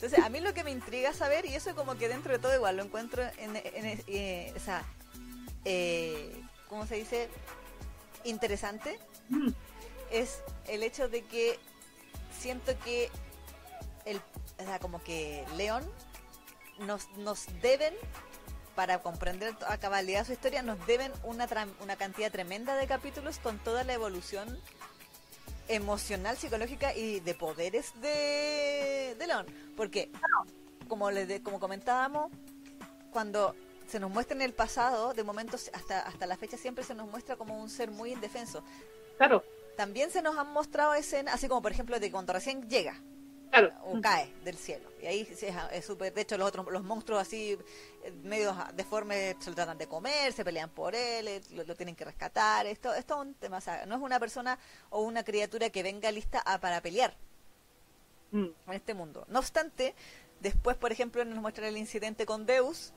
Entonces, 0.00 0.24
a 0.24 0.30
mí 0.30 0.40
lo 0.40 0.54
que 0.54 0.64
me 0.64 0.70
intriga 0.70 1.12
saber, 1.12 1.44
y 1.44 1.54
eso 1.54 1.74
como 1.74 1.96
que 1.98 2.08
dentro 2.08 2.32
de 2.32 2.38
todo 2.38 2.54
igual 2.54 2.78
lo 2.78 2.82
encuentro 2.84 3.22
en, 3.36 3.54
en- 3.56 4.02
eh, 4.06 4.50
esa, 4.56 4.82
eh, 5.66 6.42
¿cómo 6.70 6.86
se 6.86 6.94
dice? 6.94 7.28
Interesante, 8.24 8.98
mm, 9.28 9.50
es 10.10 10.40
el 10.68 10.82
hecho 10.84 11.10
de 11.10 11.22
que 11.26 11.58
siento 12.38 12.72
que 12.82 13.10
el, 14.06 14.16
o 14.58 14.64
sea, 14.64 14.78
como 14.78 15.02
que 15.02 15.44
León 15.58 15.82
nos, 16.78 17.10
nos 17.18 17.44
deben, 17.60 17.92
para 18.74 19.02
comprender 19.02 19.54
a 19.68 19.76
cabalidad 19.76 20.24
su 20.24 20.32
historia, 20.32 20.62
nos 20.62 20.78
deben 20.86 21.12
una, 21.24 21.46
una 21.82 21.96
cantidad 21.96 22.32
tremenda 22.32 22.76
de 22.76 22.86
capítulos 22.86 23.38
con 23.38 23.58
toda 23.58 23.84
la 23.84 23.92
evolución 23.92 24.58
emocional, 25.74 26.36
psicológica 26.36 26.94
y 26.94 27.20
de 27.20 27.34
poderes 27.34 27.92
de, 28.00 29.14
de 29.18 29.26
León. 29.26 29.46
Porque, 29.76 30.10
como, 30.88 31.10
les 31.10 31.28
de- 31.28 31.42
como 31.42 31.58
comentábamos, 31.60 32.30
cuando 33.12 33.54
se 33.86 33.98
nos 34.00 34.10
muestra 34.10 34.36
en 34.36 34.42
el 34.42 34.52
pasado, 34.52 35.14
de 35.14 35.24
momentos 35.24 35.70
hasta, 35.72 36.00
hasta 36.00 36.26
la 36.26 36.36
fecha 36.36 36.56
siempre 36.56 36.84
se 36.84 36.94
nos 36.94 37.08
muestra 37.10 37.36
como 37.36 37.60
un 37.60 37.68
ser 37.68 37.90
muy 37.90 38.12
indefenso. 38.12 38.62
claro, 39.16 39.42
También 39.76 40.10
se 40.10 40.22
nos 40.22 40.36
han 40.38 40.52
mostrado 40.52 40.94
escenas, 40.94 41.34
así 41.34 41.48
como 41.48 41.62
por 41.62 41.72
ejemplo 41.72 41.98
de 41.98 42.10
cuando 42.10 42.32
recién 42.32 42.68
llega 42.68 43.00
claro. 43.50 43.72
o 43.82 44.00
cae 44.00 44.32
del 44.44 44.56
cielo. 44.56 44.88
Y 45.02 45.06
ahí 45.06 45.28
es 45.72 45.84
súper, 45.84 46.12
de 46.14 46.20
hecho 46.22 46.36
los 46.38 46.48
otros, 46.48 46.66
los 46.70 46.82
monstruos 46.82 47.20
así, 47.20 47.58
eh, 48.04 48.10
medios 48.22 48.54
deformes, 48.74 49.36
se 49.40 49.50
lo 49.50 49.56
tratan 49.56 49.78
de 49.78 49.86
comer, 49.86 50.32
se 50.32 50.44
pelean 50.44 50.70
por 50.70 50.94
él, 50.94 51.28
eh, 51.28 51.40
lo, 51.52 51.64
lo 51.64 51.74
tienen 51.74 51.96
que 51.96 52.04
rescatar. 52.04 52.66
Esto, 52.66 52.92
esto 52.94 53.14
es 53.14 53.20
un 53.28 53.34
tema, 53.34 53.58
o 53.58 53.60
sea, 53.60 53.86
no 53.86 53.96
es 53.96 54.00
una 54.02 54.20
persona 54.20 54.58
o 54.90 55.02
una 55.02 55.24
criatura 55.24 55.70
que 55.70 55.82
venga 55.82 56.10
lista 56.12 56.40
a- 56.44 56.60
para 56.60 56.80
pelear 56.80 57.16
mm, 58.32 58.46
en 58.68 58.72
este 58.74 58.94
mundo. 58.94 59.24
No 59.28 59.38
obstante, 59.38 59.94
después, 60.40 60.76
por 60.76 60.92
ejemplo, 60.92 61.24
nos 61.24 61.38
muestran 61.40 61.68
el 61.68 61.76
incidente 61.76 62.26
con 62.26 62.46
Deus, 62.46 62.92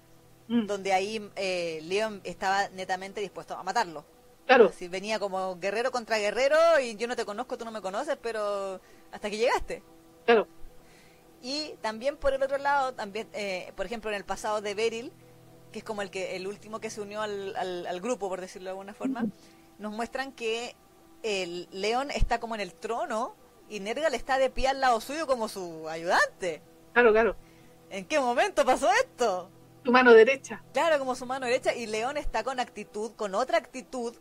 mm, 0.48 0.66
donde 0.68 0.94
ahí 0.94 1.30
eh, 1.36 1.80
Leon 1.84 2.22
estaba 2.24 2.68
netamente 2.70 3.22
dispuesto 3.22 3.56
a 3.56 3.64
matarlo. 3.64 4.06
claro, 4.46 4.68
Así 4.68 4.88
venía 4.90 5.20
como 5.20 5.58
guerrero 5.58 5.92
contra 5.92 6.18
guerrero 6.18 6.58
y 6.80 6.96
yo 6.98 7.08
no 7.08 7.16
te 7.16 7.26
conozco, 7.26 7.58
tú 7.58 7.66
no 7.66 7.72
me 7.72 7.82
conoces, 7.82 8.18
pero 8.22 8.82
hasta 9.12 9.30
que 9.30 9.38
llegaste. 9.38 9.84
Claro. 10.26 10.48
Y 11.42 11.74
también 11.82 12.16
por 12.18 12.34
el 12.34 12.42
otro 12.42 12.58
lado, 12.58 12.94
también, 12.94 13.28
eh, 13.34 13.74
por 13.76 13.86
ejemplo, 13.86 14.10
en 14.10 14.16
el 14.16 14.24
pasado 14.24 14.62
de 14.62 14.74
Beryl, 14.76 15.12
que 15.72 15.80
es 15.80 15.86
como 15.86 16.02
el 16.02 16.10
que 16.10 16.36
el 16.36 16.48
último 16.48 16.80
que 16.80 16.90
se 16.90 17.02
unió 17.02 17.22
al, 17.22 17.56
al, 17.58 17.86
al 17.88 18.00
grupo, 18.02 18.30
por 18.30 18.40
decirlo 18.40 18.66
de 18.68 18.70
alguna 18.72 18.94
forma, 18.94 19.26
nos 19.80 19.92
muestran 19.92 20.32
que 20.32 20.76
el 21.22 21.68
león 21.72 22.12
está 22.12 22.40
como 22.40 22.56
en 22.56 22.62
el 22.62 22.74
trono 22.74 23.36
y 23.70 23.80
Nergal 23.80 24.14
está 24.14 24.38
de 24.38 24.50
pie 24.50 24.68
al 24.70 24.80
lado 24.82 25.02
suyo 25.02 25.28
como 25.28 25.48
su 25.50 25.90
ayudante. 25.90 26.62
Claro, 26.94 27.12
claro. 27.12 27.36
¿En 27.90 28.06
qué 28.06 28.20
momento 28.20 28.64
pasó 28.66 28.90
esto? 29.02 29.50
Tu 29.84 29.92
mano 29.92 30.14
derecha. 30.14 30.64
Claro, 30.74 30.98
como 31.00 31.16
su 31.16 31.26
mano 31.26 31.46
derecha 31.46 31.74
y 31.76 31.88
León 31.88 32.16
está 32.18 32.44
con 32.44 32.60
actitud, 32.62 33.12
con 33.16 33.36
otra 33.36 33.58
actitud, 33.58 34.14
que 34.14 34.20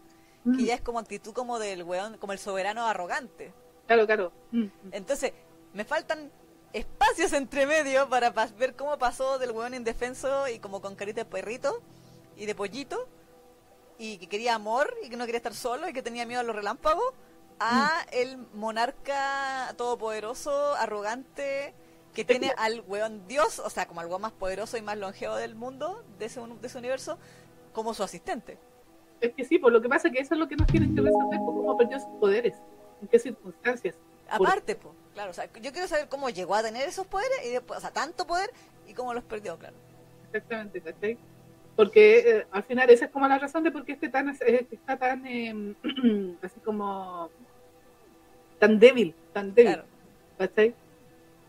Mm. 0.51 0.59
ya 0.65 0.75
es 0.75 0.81
como 0.81 0.99
actitud 0.99 1.33
como 1.33 1.61
del 1.61 1.85
weón, 1.85 2.19
como 2.19 2.33
el 2.33 2.39
soberano 2.41 2.85
arrogante. 2.87 3.53
Claro, 3.87 4.07
claro. 4.07 4.33
Mm, 4.51 4.63
mm. 4.63 4.71
Entonces, 4.91 5.33
me 5.75 5.85
faltan 5.85 6.31
espacios 6.73 7.33
entre 7.33 7.67
medio 7.67 8.09
para 8.09 8.31
ver 8.31 8.75
cómo 8.77 8.99
pasó 8.99 9.39
del 9.39 9.51
weón 9.53 9.75
indefenso 9.75 10.49
y 10.49 10.59
como 10.59 10.81
con 10.81 10.95
carita 10.97 11.23
de 11.23 11.31
perrito 11.31 11.83
y 12.37 12.47
de 12.47 12.55
pollito 12.55 13.09
y 13.99 14.17
que 14.19 14.27
quería 14.29 14.55
amor 14.55 14.93
y 15.05 15.11
que 15.11 15.17
no 15.17 15.25
quería 15.27 15.37
estar 15.39 15.55
solo 15.55 15.89
y 15.89 15.93
que 15.93 16.03
tenía 16.03 16.25
miedo 16.27 16.41
a 16.41 16.45
los 16.45 16.57
relámpagos 16.57 17.05
a 17.61 18.05
el 18.13 18.39
monarca 18.55 19.75
todopoderoso, 19.77 20.75
arrogante 20.75 21.75
que 22.15 22.25
tiene 22.25 22.53
al 22.59 22.83
weón 22.89 23.27
dios, 23.29 23.59
o 23.61 23.71
sea, 23.71 23.87
como 23.87 24.01
al 24.01 24.07
weón 24.09 24.23
más 24.23 24.33
poderoso 24.33 24.77
y 24.77 24.83
más 24.83 24.99
longevo 24.99 25.37
del 25.37 25.55
mundo, 25.55 26.03
de 26.19 26.27
ese, 26.27 26.41
de 26.41 26.67
ese 26.67 26.79
universo, 26.79 27.19
como 27.73 27.95
su 27.95 28.03
asistente. 28.03 28.59
Es 29.21 29.33
que 29.35 29.45
sí, 29.45 29.59
por 29.59 29.73
lo 29.73 29.81
que 29.81 29.89
pasa 29.89 30.09
es 30.09 30.15
que 30.15 30.21
eso 30.21 30.35
es 30.35 30.41
lo 30.41 30.49
que 30.49 30.57
nos 30.57 30.67
tienen 30.67 30.95
que 30.95 31.01
resolver, 31.01 31.39
por 31.39 31.55
cómo 31.55 31.77
perdió 31.79 32.01
sus 32.01 32.09
poderes, 32.19 32.55
en 33.01 33.09
qué 33.09 33.19
circunstancias. 33.19 33.95
Por- 34.37 34.47
Aparte, 34.49 34.75
po, 34.75 34.95
claro, 35.15 35.31
o 35.31 35.35
sea, 35.35 35.47
yo 35.61 35.73
quiero 35.73 35.89
saber 35.89 36.09
cómo 36.09 36.31
llegó 36.31 36.55
a 36.55 36.63
tener 36.63 36.89
esos 36.89 37.07
poderes 37.07 37.39
y 37.45 37.51
después, 37.51 37.79
o 37.79 37.81
sea, 37.81 37.91
tanto 37.91 38.27
poder 38.27 38.51
y 38.87 38.95
cómo 38.95 39.15
los 39.15 39.25
perdió, 39.25 39.57
claro. 39.59 39.75
Exactamente, 40.27 40.81
¿cachai? 40.81 41.19
Porque 41.77 42.19
eh, 42.19 42.47
al 42.51 42.63
final 42.65 42.91
esa 42.91 43.07
es 43.07 43.11
como 43.11 43.27
la 43.29 43.39
razón 43.39 43.65
de 43.65 43.71
por 43.71 43.85
qué 43.85 43.93
este 43.93 44.09
tan, 44.09 44.29
eh, 44.31 44.67
está 44.71 44.97
tan, 44.97 45.27
eh, 45.27 45.75
así 46.43 46.61
como, 46.61 47.31
tan 48.59 48.79
débil, 48.79 49.15
tan 49.33 49.55
débil, 49.55 49.73
Claro. 49.75 49.89
¿cachai? 50.39 50.75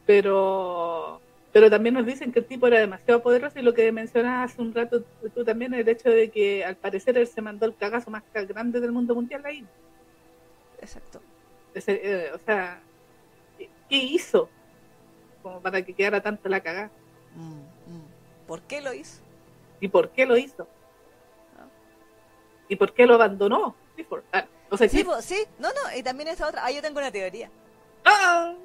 Pero, 0.05 1.22
pero 1.51 1.70
también 1.70 1.95
nos 1.95 2.05
dicen 2.05 2.32
que 2.32 2.39
el 2.39 2.45
tipo 2.45 2.68
era 2.68 2.80
demasiado 2.80 3.22
poderoso 3.22 3.59
y 3.59 3.61
lo 3.64 3.74
que 3.74 3.91
mencionas 3.91 4.51
hace 4.51 4.61
un 4.61 4.74
rato 4.74 5.03
tú 5.34 5.43
también, 5.45 5.74
el 5.74 5.88
hecho 5.88 6.09
de 6.09 6.30
que 6.30 6.64
al 6.66 6.76
parecer 6.76 7.18
él 7.18 7.28
se 7.28 7.41
mandó 7.41 7.66
el 7.66 7.76
cagazo 7.76 8.09
más 8.11 8.24
grande 8.34 8.80
del 8.80 8.91
mundo 8.91 9.16
mundial 9.16 9.45
ahí. 9.45 9.66
Exacto. 10.82 11.22
Ese, 11.74 12.01
eh, 12.03 12.32
o 12.34 12.38
sea, 12.39 12.82
¿qué 13.94 13.98
hizo? 13.98 14.50
Como 15.44 15.62
para 15.62 15.84
que 15.84 15.94
quedara 15.94 16.20
tanto 16.20 16.50
la 16.50 16.62
cagada. 16.62 16.89
Mm, 17.36 17.94
mm. 17.94 18.08
¿Por 18.48 18.64
qué 18.64 18.82
lo 18.82 18.91
hizo? 18.91 19.22
¿Y 19.80 19.88
por 19.88 20.10
qué 20.10 20.26
lo 20.26 20.36
hizo? 20.36 20.68
¿Y 22.68 22.76
por 22.76 22.91
qué 22.94 23.06
lo 23.06 23.14
abandonó? 23.16 23.76
Ah, 24.32 24.46
o 24.72 24.78
sea, 24.78 24.89
Sí, 24.89 25.06
sí, 25.22 25.46
no, 25.60 25.70
no, 25.70 25.96
y 25.96 26.02
también 26.02 26.30
esa 26.30 26.48
otra. 26.48 26.66
Ah, 26.66 26.72
yo 26.72 26.82
tengo 26.82 26.98
una 26.98 27.12
teoría. 27.12 27.52
¡Ah! 28.04 28.56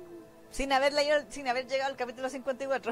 Sin 0.51 0.73
haber 0.73 0.95
leído, 0.95 1.19
sin 1.29 1.47
haber 1.47 1.67
llegado 1.67 1.91
al 1.91 1.99
capítulo 1.99 2.31
54. 2.31 2.91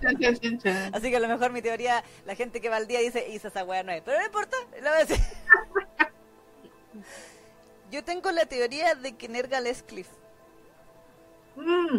Chan, 0.00 0.18
chan, 0.20 0.38
chan, 0.38 0.58
chan. 0.58 0.94
Así 0.94 1.10
que 1.10 1.16
a 1.16 1.20
lo 1.20 1.26
mejor 1.26 1.50
mi 1.50 1.62
teoría, 1.62 2.04
la 2.26 2.36
gente 2.36 2.60
que 2.60 2.68
va 2.68 2.76
al 2.76 2.86
día 2.86 3.00
dice, 3.00 3.28
hizo 3.28 3.48
esa 3.48 3.64
weá 3.64 3.82
no 3.82 3.90
es. 3.90 4.02
Pero 4.02 4.20
no 4.20 4.24
importa, 4.24 4.56
la 4.80 4.90
voy 4.90 5.00
a 5.00 5.04
decir. 5.04 5.18
Yo 7.90 8.04
tengo 8.04 8.30
la 8.30 8.46
teoría 8.46 8.94
de 8.94 9.16
que 9.16 9.28
Nergal 9.28 9.66
es 9.66 9.82
Cliff. 9.82 10.06
Mm. 11.56 11.98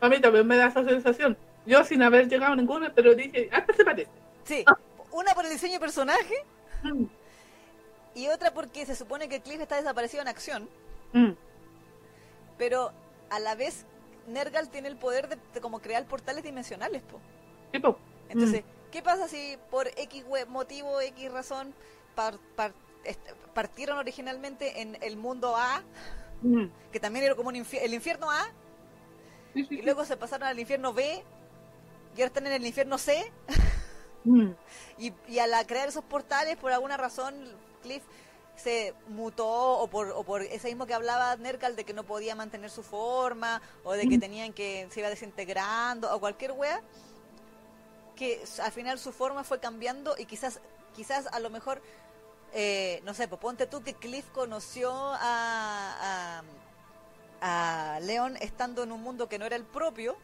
A 0.00 0.08
mí 0.08 0.20
también 0.20 0.46
me 0.46 0.56
da 0.56 0.66
esa 0.66 0.84
sensación. 0.84 1.36
Yo 1.64 1.82
sin 1.84 2.02
haber 2.02 2.28
llegado 2.28 2.52
a 2.52 2.56
ninguno, 2.56 2.86
pero 2.94 3.14
dije, 3.14 3.48
hasta 3.52 3.72
se 3.72 3.84
parece. 3.84 4.10
Sí, 4.44 4.64
una 5.10 5.34
por 5.34 5.44
el 5.44 5.50
diseño 5.50 5.74
de 5.74 5.80
personaje 5.80 6.34
Mm. 6.82 7.04
y 8.14 8.28
otra 8.28 8.52
porque 8.52 8.86
se 8.86 8.94
supone 8.94 9.28
que 9.28 9.40
Cliff 9.40 9.60
está 9.60 9.76
desaparecido 9.76 10.22
en 10.22 10.28
acción, 10.28 10.68
Mm. 11.12 11.32
pero 12.58 12.92
a 13.30 13.40
la 13.40 13.54
vez 13.54 13.84
Nergal 14.28 14.68
tiene 14.68 14.88
el 14.88 14.96
poder 14.96 15.28
de, 15.28 15.38
de 15.54 15.60
como 15.60 15.80
crear 15.80 16.04
portales 16.06 16.42
dimensionales, 16.44 17.02
po. 17.02 17.20
Entonces, 18.28 18.64
¿qué 18.90 19.02
pasa 19.02 19.28
si 19.28 19.56
por 19.70 19.86
X 19.96 20.24
motivo, 20.48 21.00
X 21.00 21.30
razón, 21.32 21.74
par- 22.14 22.38
par- 22.56 22.72
est- 23.04 23.20
partieron 23.54 23.98
originalmente 23.98 24.80
en 24.82 24.98
el 25.02 25.16
mundo 25.16 25.54
A, 25.56 25.82
mm. 26.42 26.64
que 26.92 27.00
también 27.00 27.24
era 27.24 27.34
como 27.34 27.48
un 27.50 27.54
infi- 27.56 27.78
el 27.80 27.94
infierno 27.94 28.30
A, 28.30 28.48
Sí, 29.64 29.66
y 29.70 29.82
luego 29.82 30.04
se 30.04 30.16
pasaron 30.18 30.48
al 30.48 30.58
infierno 30.58 30.92
B, 30.92 31.24
y 32.14 32.20
ahora 32.20 32.26
están 32.26 32.46
en 32.46 32.52
el 32.52 32.66
infierno 32.66 32.98
C, 32.98 33.32
Mm. 34.24 34.50
y, 34.98 35.12
y 35.28 35.38
al 35.38 35.66
crear 35.66 35.88
esos 35.88 36.04
portales, 36.04 36.56
por 36.56 36.72
alguna 36.72 36.96
razón, 36.96 37.34
Cliff 37.82 38.02
se 38.56 38.94
mutó, 39.08 39.46
o 39.78 39.86
por, 39.88 40.10
o 40.10 40.24
por 40.24 40.42
ese 40.42 40.68
mismo 40.68 40.86
que 40.86 40.94
hablaba 40.94 41.36
Nergal, 41.36 41.76
de 41.76 41.84
que 41.84 41.94
no 41.94 42.04
podía 42.04 42.34
mantener 42.34 42.70
su 42.70 42.82
forma, 42.82 43.62
o 43.84 43.92
de 43.92 44.08
que 44.08 44.18
tenían 44.18 44.52
que 44.52 44.88
se 44.90 45.00
iba 45.00 45.08
desintegrando, 45.08 46.14
o 46.14 46.20
cualquier 46.20 46.52
wea, 46.52 46.82
que 48.16 48.42
al 48.62 48.72
final 48.72 48.98
su 48.98 49.12
forma 49.12 49.44
fue 49.44 49.60
cambiando 49.60 50.16
y 50.18 50.24
quizás, 50.24 50.60
quizás 50.94 51.26
a 51.26 51.38
lo 51.38 51.50
mejor, 51.50 51.82
eh, 52.52 53.00
no 53.04 53.14
sé, 53.14 53.28
pues 53.28 53.40
ponte 53.40 53.66
tú 53.66 53.82
que 53.82 53.94
Cliff 53.94 54.24
conoció 54.32 54.90
a, 54.92 55.18
a, 55.20 56.42
a 57.40 57.98
Leon 58.02 58.36
estando 58.38 58.82
en 58.82 58.92
un 58.92 59.02
mundo 59.02 59.28
que 59.28 59.38
no 59.38 59.44
era 59.46 59.56
el 59.56 59.64
propio, 59.64 60.16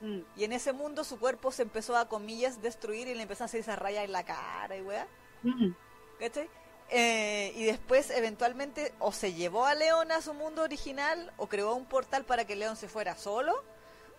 Mm. 0.00 0.20
y 0.36 0.44
en 0.44 0.52
ese 0.52 0.72
mundo 0.72 1.02
su 1.04 1.18
cuerpo 1.18 1.50
se 1.52 1.62
empezó 1.62 1.96
a, 1.96 2.08
comillas, 2.08 2.60
destruir 2.60 3.08
y 3.08 3.14
le 3.14 3.22
empezó 3.22 3.44
a 3.44 3.46
hacer 3.46 3.60
esa 3.60 3.76
raya 3.76 4.02
en 4.02 4.12
la 4.12 4.24
cara 4.24 4.76
y 4.76 4.82
weá. 4.82 5.06
Mm. 5.42 5.70
¿Cachai? 6.18 6.50
Eh, 6.90 7.52
y 7.56 7.64
después, 7.64 8.10
eventualmente, 8.10 8.92
o 8.98 9.12
se 9.12 9.32
llevó 9.32 9.64
a 9.64 9.74
León 9.74 10.12
a 10.12 10.20
su 10.20 10.34
mundo 10.34 10.62
original, 10.62 11.32
o 11.38 11.46
creó 11.46 11.74
un 11.74 11.86
portal 11.86 12.24
para 12.24 12.44
que 12.44 12.56
León 12.56 12.76
se 12.76 12.88
fuera 12.88 13.16
solo, 13.16 13.54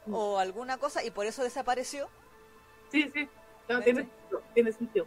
Mm. 0.08 0.14
o 0.16 0.40
alguna 0.40 0.78
cosa, 0.78 1.04
y 1.04 1.12
por 1.12 1.26
eso 1.28 1.44
desapareció. 1.44 2.10
Sí, 2.92 3.12
sí. 3.14 3.28
Tiene, 3.84 4.08
tiene 4.54 4.72
sentido. 4.72 5.06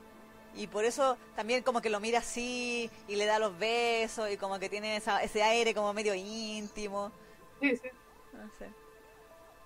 Y 0.55 0.67
por 0.67 0.85
eso 0.85 1.17
también 1.37 1.63
como 1.63 1.81
que 1.81 1.91
lo 1.91 2.01
mira 2.01 2.19
así, 2.19 2.91
y 3.07 3.17
le 3.17 3.27
da 3.27 3.39
los 3.39 3.57
besos, 3.59 4.31
y 4.31 4.37
como 4.37 4.59
que 4.59 4.69
tiene 4.69 4.97
esa- 4.97 5.23
ese 5.23 5.43
aire 5.43 5.73
como 5.75 5.93
medio 5.93 6.15
íntimo. 6.15 7.13
Sí, 7.61 7.77
sí. 7.77 7.89
No 8.33 8.49
sé. 8.59 8.69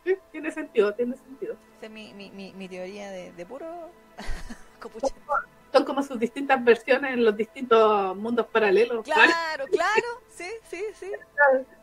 Sí, 0.04 0.16
tiene 0.32 0.50
sentido, 0.50 0.92
tiene 0.94 1.16
sentido. 1.16 1.54
Esa 1.76 1.86
es 1.86 1.90
mi, 1.90 2.12
mi, 2.14 2.30
mi, 2.30 2.52
mi 2.54 2.68
teoría 2.68 3.10
de, 3.10 3.32
de 3.32 3.46
puro 3.46 3.66
copucha. 4.80 5.14
Son 5.72 5.84
como 5.86 6.02
sus 6.02 6.18
distintas 6.18 6.62
versiones 6.62 7.14
en 7.14 7.24
los 7.24 7.34
distintos 7.36 8.14
mundos 8.16 8.46
paralelos. 8.48 9.04
Claro, 9.04 9.64
claro, 9.68 10.20
sí, 10.28 10.50
sí, 10.68 10.82
sí. 10.98 11.10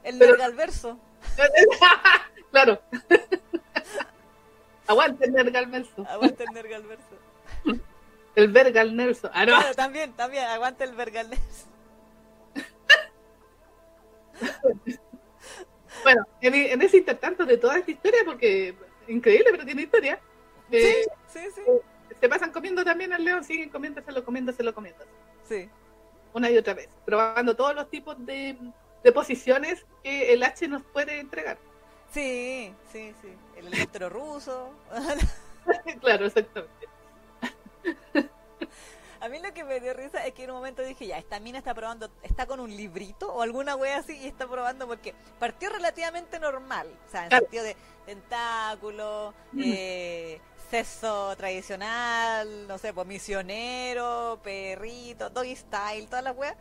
El 0.03 0.19
Pero- 0.19 0.31
Nergalverso. 0.33 0.99
claro. 2.51 2.79
Aguante 4.87 5.25
el 5.25 5.33
Nergal 5.33 5.69
Nelson. 5.69 6.05
Aguanta 6.07 6.43
el 6.43 6.49
Nergalverso. 6.53 7.15
El 8.35 8.47
Vergal 8.51 8.95
Nelson. 8.95 9.31
Ah, 9.33 9.45
no. 9.45 9.57
Claro, 9.57 9.73
también, 9.75 10.13
también, 10.13 10.43
aguanta 10.45 10.83
el 10.83 10.93
Vergalverso. 10.95 11.67
Bueno, 16.03 16.25
en, 16.41 16.53
en 16.55 16.81
ese 16.81 16.97
intertanto 16.97 17.45
de 17.45 17.57
toda 17.57 17.77
esta 17.77 17.91
historia, 17.91 18.21
porque 18.25 18.73
increíble, 19.07 19.47
pero 19.51 19.65
tiene 19.65 19.81
historia. 19.81 20.19
eh, 20.71 21.03
Sí, 21.27 21.39
sí, 21.53 21.61
Se 22.21 22.29
pasan 22.29 22.51
comiendo 22.51 22.85
también 22.85 23.11
al 23.11 23.23
león, 23.23 23.43
siguen 23.43 23.69
comiéndoselo, 23.69 24.23
comiéndoselo, 24.23 24.73
comiéndoselo. 24.73 25.11
sí. 25.47 25.69
Una 26.31 26.49
y 26.51 26.57
otra 26.57 26.75
vez. 26.75 26.87
Probando 27.05 27.55
todos 27.55 27.73
los 27.73 27.89
tipos 27.89 28.15
de, 28.23 28.55
de 29.03 29.11
posiciones 29.11 29.83
que 30.03 30.31
el 30.31 30.43
H 30.43 30.67
nos 30.67 30.83
puede 30.83 31.19
entregar. 31.19 31.57
Sí, 32.13 32.71
sí, 32.91 33.13
sí. 33.21 33.33
El 33.57 33.67
electro 33.67 34.09
ruso. 34.09 34.71
claro, 36.01 36.27
exactamente. 36.27 36.87
A 39.21 39.27
mí 39.27 39.37
lo 39.39 39.53
que 39.53 39.65
me 39.65 39.81
dio 39.81 39.93
risa 39.93 40.25
es 40.25 40.33
que 40.33 40.45
en 40.45 40.51
un 40.51 40.55
momento 40.57 40.81
dije, 40.81 41.05
ya, 41.05 41.17
esta 41.17 41.41
mina 41.41 41.57
está 41.57 41.73
probando, 41.73 42.09
está 42.23 42.45
con 42.45 42.61
un 42.61 42.73
librito 42.73 43.29
o 43.33 43.41
alguna 43.41 43.75
wea 43.75 43.97
así 43.97 44.17
y 44.17 44.27
está 44.27 44.47
probando 44.47 44.87
porque 44.87 45.13
partió 45.37 45.69
relativamente 45.69 46.39
normal. 46.39 46.87
O 47.05 47.11
sea, 47.11 47.23
en 47.23 47.29
Claro. 47.29 47.43
sentido 47.45 47.63
de 47.65 47.75
tentáculo, 48.05 49.33
Mm. 49.51 49.61
eh, 49.65 50.41
sexo 50.71 51.35
tradicional, 51.35 52.65
no 52.67 52.77
sé, 52.77 52.93
pues 52.93 53.05
misionero, 53.07 54.39
perrito, 54.41 55.29
doggy 55.29 55.55
style, 55.55 56.05
todas 56.07 56.23
las 56.23 56.37
weas. 56.37 56.55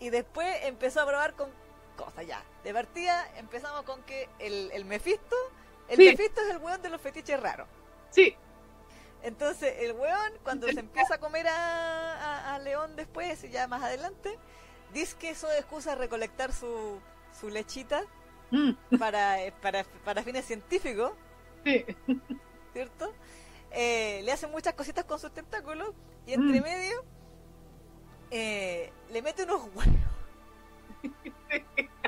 Y 0.00 0.10
después 0.10 0.54
empezó 0.64 1.00
a 1.00 1.06
probar 1.06 1.34
con 1.34 1.50
cosas 1.96 2.26
ya. 2.26 2.42
De 2.62 2.74
partida 2.74 3.26
empezamos 3.36 3.84
con 3.84 4.02
que 4.02 4.28
el, 4.38 4.70
el 4.74 4.84
Mephisto, 4.84 5.36
el 5.88 5.96
Sí. 5.96 6.04
Mephisto 6.08 6.42
es 6.42 6.50
el 6.50 6.58
weón 6.58 6.82
de 6.82 6.90
los 6.90 7.00
fetiches 7.00 7.40
raros. 7.40 7.68
Sí, 8.10 8.36
Entonces, 9.22 9.74
el 9.80 9.92
weón, 9.92 10.32
cuando 10.42 10.66
se 10.68 10.80
empieza 10.80 11.16
a 11.16 11.18
comer 11.18 11.46
a, 11.48 12.14
a- 12.50 12.54
a 12.54 12.58
León 12.58 12.96
después, 12.96 13.42
ya 13.50 13.66
más 13.68 13.82
adelante, 13.82 14.38
dice 14.92 15.16
que 15.18 15.30
eso 15.30 15.50
es 15.50 15.58
excusa 15.60 15.94
recolectar 15.94 16.52
su, 16.52 17.00
su 17.38 17.48
lechita 17.50 18.02
Mm, 18.52 18.72
para, 18.98 19.42
eh, 19.44 19.52
para, 19.62 19.84
para 20.04 20.24
fines 20.24 20.44
científicos, 20.44 21.12
sí. 21.64 21.84
¿cierto? 22.72 23.12
Eh, 23.70 24.22
le 24.24 24.32
hace 24.32 24.48
muchas 24.48 24.74
cositas 24.74 25.04
con 25.04 25.20
sus 25.20 25.32
tentáculos 25.32 25.94
y 26.26 26.32
entre 26.32 26.60
Mm. 26.60 26.64
medio 26.64 27.04
eh, 28.32 28.92
le 29.12 29.22
mete 29.22 29.44
unos 29.44 29.62
huevos. 29.74 29.84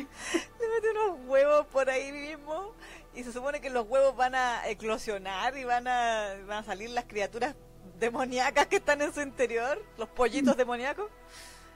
Le 0.00 0.68
mete 0.68 0.90
unos 0.90 1.18
huevos 1.26 1.66
por 1.66 1.88
ahí 1.90 2.12
mismo 2.12 2.74
y 3.14 3.24
se 3.24 3.32
supone 3.32 3.60
que 3.60 3.70
los 3.70 3.86
huevos 3.88 4.16
van 4.16 4.34
a 4.34 4.68
eclosionar 4.68 5.56
y 5.56 5.64
van 5.64 5.86
a, 5.86 6.34
van 6.46 6.58
a 6.58 6.64
salir 6.64 6.90
las 6.90 7.04
criaturas 7.04 7.54
demoníacas 7.98 8.66
que 8.66 8.76
están 8.76 9.02
en 9.02 9.12
su 9.12 9.20
interior, 9.20 9.82
los 9.98 10.08
pollitos 10.08 10.56
demoníacos. 10.56 11.10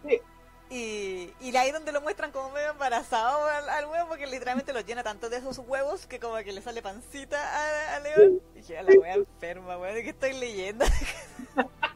Sí. 0.07 0.21
Y, 0.69 1.33
y 1.41 1.57
ahí 1.57 1.71
donde 1.71 1.93
lo 1.93 2.01
muestran 2.01 2.33
como 2.33 2.51
medio 2.51 2.71
embarazado 2.73 3.47
al, 3.47 3.69
al 3.69 3.87
huevo, 3.87 4.09
porque 4.09 4.27
literalmente 4.27 4.73
lo 4.73 4.81
llena 4.81 5.05
tanto 5.05 5.31
de 5.31 5.37
esos 5.37 5.59
huevos 5.59 6.07
que 6.07 6.19
como 6.19 6.37
que 6.39 6.53
le 6.53 6.61
sale 6.61 6.83
pancita 6.83 7.39
a, 7.39 7.97
a 7.97 8.01
León. 8.01 8.41
Y 8.55 8.59
dije, 8.59 8.79
a 8.79 8.83
la 8.83 8.93
wea 8.99 9.15
enferma, 9.15 9.79
weón, 9.79 9.95
¿de 9.95 10.03
qué 10.03 10.11
estoy 10.11 10.33
leyendo? 10.33 10.85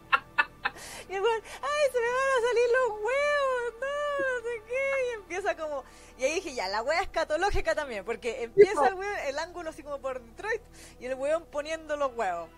y 1.09 1.15
el 1.15 1.23
weón, 1.23 1.43
ay, 1.63 1.93
se 1.93 2.01
me 2.01 2.07
van 2.07 2.31
a 2.37 2.47
salir 2.49 2.65
los 2.73 2.91
huevos, 2.99 3.75
no, 3.81 4.29
no 4.29 4.43
sé 4.43 4.63
qué. 4.67 5.11
Y 5.11 5.15
empieza 5.15 5.57
como. 5.57 5.85
Y 6.19 6.25
ahí 6.25 6.35
dije, 6.35 6.55
ya, 6.55 6.69
la 6.69 6.83
wea 6.83 7.03
escatológica 7.03 7.75
también, 7.75 8.05
porque 8.05 8.43
empieza 8.45 8.89
el, 8.89 8.95
weón, 8.95 9.19
el 9.27 9.39
ángulo 9.39 9.71
así 9.71 9.83
como 9.83 10.01
por 10.01 10.23
Detroit 10.23 10.63
y 11.01 11.07
el 11.07 11.15
weón 11.15 11.47
poniendo 11.47 11.97
los 11.97 12.13
huevos. 12.15 12.49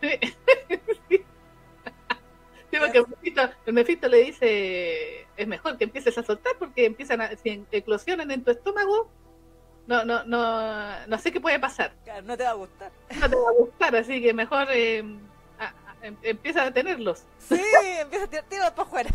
Sí. 0.00 0.18
Sí, 2.74 2.80
porque 2.80 2.98
el 2.98 3.06
Mephisto, 3.06 3.42
el 3.66 3.72
Mephisto 3.72 4.08
le 4.08 4.16
dice, 4.24 5.28
es 5.36 5.46
mejor 5.46 5.78
que 5.78 5.84
empieces 5.84 6.18
a 6.18 6.24
soltar 6.24 6.54
porque 6.58 6.86
empiezan 6.86 7.20
a, 7.20 7.36
si 7.36 7.64
eclosionan 7.70 8.32
en 8.32 8.42
tu 8.42 8.50
estómago, 8.50 9.08
no, 9.86 10.04
no, 10.04 10.24
no, 10.24 11.06
no 11.06 11.18
sé 11.18 11.30
qué 11.30 11.40
puede 11.40 11.60
pasar. 11.60 11.94
Claro, 12.02 12.22
no 12.22 12.36
te 12.36 12.42
va 12.42 12.50
a 12.50 12.54
gustar. 12.54 12.90
No 13.20 13.30
te 13.30 13.36
va 13.36 13.48
a 13.48 13.52
gustar, 13.52 13.94
así 13.94 14.20
que 14.20 14.34
mejor 14.34 14.66
eh, 14.72 15.04
em- 16.04 16.16
empieza 16.22 16.62
a 16.64 16.72
tenerlos. 16.72 17.24
Sí, 17.38 17.60
empieza 18.00 18.24
a 18.24 18.28
tirar, 18.28 18.44
tira 18.48 18.74
para 18.74 18.88
afuera. 18.88 19.10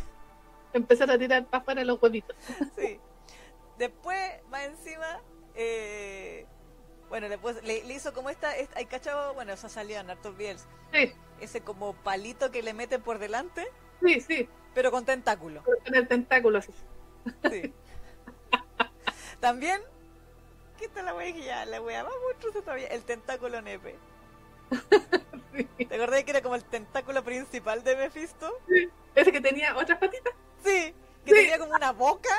Empezar 0.74 1.10
a 1.12 1.18
tirar 1.18 1.46
para 1.46 1.62
afuera 1.62 1.84
los 1.84 2.02
huevitos. 2.02 2.36
Sí. 2.78 3.00
Después, 3.78 4.18
más 4.50 4.64
encima, 4.66 5.22
eh, 5.56 6.46
bueno, 7.10 7.30
después 7.30 7.64
le, 7.64 7.84
le 7.84 7.94
hizo 7.94 8.14
como 8.14 8.30
esta, 8.30 8.56
esta 8.58 8.78
hay 8.80 8.86
cachado, 8.86 9.34
bueno, 9.34 9.54
eso 9.54 9.70
salió 9.70 10.00
en 10.00 10.10
hartos 10.10 10.36
videos, 10.38 10.66
Sí, 10.94 11.14
ese 11.40 11.62
como 11.62 11.94
palito 11.94 12.52
que 12.52 12.62
le 12.62 12.74
meten 12.74 13.02
por 13.02 13.20
delante, 13.20 13.68
sí, 14.06 14.20
sí. 14.22 14.50
pero 14.74 14.92
con 14.92 15.06
tentáculo. 15.06 15.64
En 15.86 15.96
el 15.96 16.08
tentáculo 16.08 16.60
así. 16.60 16.74
Sí. 17.50 17.74
También, 19.40 19.82
¿qué 20.78 20.86
está 20.86 21.02
la 21.02 21.14
wea 21.16 21.32
que 21.34 21.44
ya? 21.44 21.66
La 21.66 21.82
wea 21.82 22.04
más 22.04 22.14
monstruosa 22.28 22.62
todavía, 22.62 22.88
el 22.88 23.04
tentáculo 23.04 23.62
nepe. 23.62 23.96
¿Te 25.78 25.96
acordás 25.96 26.24
que 26.24 26.32
era 26.32 26.42
como 26.42 26.56
el 26.56 26.64
tentáculo 26.64 27.24
principal 27.24 27.84
de 27.84 27.96
Mephisto? 27.96 28.60
Ese 29.16 29.32
que 29.32 29.42
tenía 29.42 29.76
otras 29.76 29.98
patitas. 30.00 30.34
Sí, 30.64 30.94
que 31.26 31.32
Sí. 31.32 31.36
tenía 31.36 31.58
como 31.60 31.74
una 31.74 31.92
boca, 31.92 32.30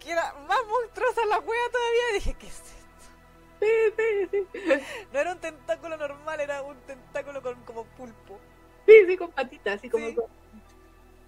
que 0.00 0.10
era 0.12 0.32
más 0.48 0.58
monstruosa 0.68 1.24
la 1.26 1.38
wea 1.40 1.70
todavía. 1.70 2.10
Y 2.10 2.14
dije, 2.14 2.34
¿qué 2.34 2.46
es 2.46 2.54
esto? 2.60 2.74
Sí, 3.60 4.28
sí, 4.30 4.46
sí. 4.52 4.62
No 5.12 5.18
era 5.20 5.32
un 5.32 5.38
tentáculo 5.38 5.96
normal, 5.96 6.40
era 6.40 6.62
un 6.62 6.76
tentáculo 6.82 7.42
con 7.42 7.54
como 7.64 7.84
pulpo, 7.84 8.38
Sí, 8.86 8.92
sí, 9.06 9.16
con 9.16 9.30
patitas, 9.32 9.76
así 9.76 9.88
como 9.88 10.06
Sí. 10.08 10.14
con- 10.14 10.30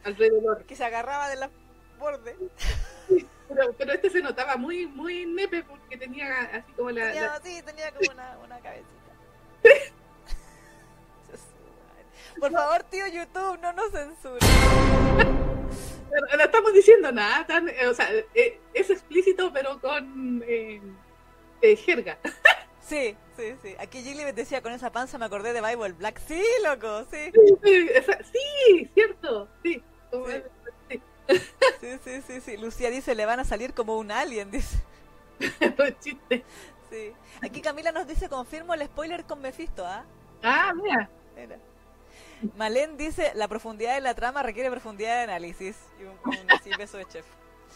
alrededor. 0.04 0.64
que 0.64 0.76
se 0.76 0.84
agarraba 0.84 1.28
de 1.28 1.36
los 1.36 1.50
bordes. 1.98 2.36
Pero, 3.48 3.72
pero 3.78 3.92
este 3.92 4.10
se 4.10 4.20
notaba 4.20 4.56
muy, 4.56 4.86
muy 4.86 5.24
nepe 5.26 5.62
porque 5.62 5.96
tenía 5.96 6.40
así 6.52 6.72
como 6.72 6.90
la. 6.90 7.06
Tenía, 7.12 7.22
la- 7.22 7.40
sí, 7.40 7.62
tenía 7.62 7.92
como 7.92 8.10
una, 8.12 8.38
una 8.38 8.58
cabecita. 8.60 8.90
Por 12.40 12.52
favor, 12.52 12.82
tío 12.84 13.06
YouTube, 13.06 13.58
no 13.60 13.72
nos 13.72 13.90
censuren. 13.90 14.38
No, 15.18 16.36
no 16.36 16.44
estamos 16.44 16.72
diciendo 16.72 17.12
nada, 17.12 17.46
tan, 17.46 17.68
eh, 17.68 17.86
o 17.88 17.94
sea, 17.94 18.08
eh, 18.34 18.60
es 18.74 18.90
explícito, 18.90 19.52
pero 19.52 19.80
con 19.80 20.42
eh, 20.46 20.80
eh, 21.60 21.76
jerga. 21.76 22.18
Sí, 22.80 23.16
sí, 23.36 23.54
sí. 23.62 23.74
Aquí 23.78 24.02
Gilly 24.02 24.24
me 24.24 24.32
decía, 24.32 24.62
con 24.62 24.72
esa 24.72 24.92
panza 24.92 25.18
me 25.18 25.24
acordé 25.26 25.52
de 25.52 25.60
Bible 25.60 25.92
Black. 25.92 26.20
Sí, 26.26 26.42
loco, 26.64 27.04
sí. 27.10 27.32
Sí, 27.34 27.54
sí, 27.64 27.88
esa- 27.92 28.18
sí, 28.22 28.90
cierto, 28.94 29.48
sí. 29.62 29.82
Como 30.10 30.26
Sí. 30.28 30.42
sí. 30.88 31.02
Sí, 31.80 31.98
sí, 32.04 32.22
sí, 32.26 32.40
sí. 32.40 32.56
Lucía 32.56 32.88
dice, 32.90 33.14
le 33.14 33.26
van 33.26 33.40
a 33.40 33.44
salir 33.44 33.74
como 33.74 33.98
un 33.98 34.10
alien, 34.12 34.50
dice. 34.50 34.78
no 35.78 35.90
chiste. 36.00 36.44
Sí. 36.90 37.12
Aquí 37.42 37.60
Camila 37.60 37.90
nos 37.92 38.06
dice, 38.06 38.28
confirmo 38.28 38.72
el 38.74 38.84
spoiler 38.86 39.24
con 39.24 39.40
Mephisto, 39.42 39.84
¿ah? 39.84 40.04
Ah, 40.42 40.72
mira. 40.80 41.10
Mira. 41.34 41.58
Malén 42.56 42.96
dice, 42.96 43.32
la 43.34 43.48
profundidad 43.48 43.94
de 43.94 44.00
la 44.00 44.14
trama 44.14 44.42
requiere 44.42 44.70
profundidad 44.70 45.16
de 45.16 45.22
análisis. 45.22 45.76
Y 45.98 46.04
un, 46.04 46.18
un 46.24 46.78
beso 46.78 46.98
de 46.98 47.06
chef. 47.06 47.26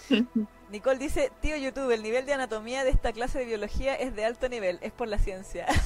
Nicole 0.71 0.99
dice, 0.99 1.33
tío 1.41 1.57
YouTube, 1.57 1.91
el 1.91 2.03
nivel 2.03 2.27
de 2.27 2.35
anatomía 2.35 2.85
de 2.85 2.91
esta 2.91 3.13
clase 3.13 3.41
de 3.41 3.47
biología 3.47 3.95
es 3.95 4.15
de 4.15 4.25
alto 4.25 4.49
nivel, 4.49 4.79
es 4.83 4.93
por 4.93 5.09
la 5.09 5.19
ciencia. 5.19 5.67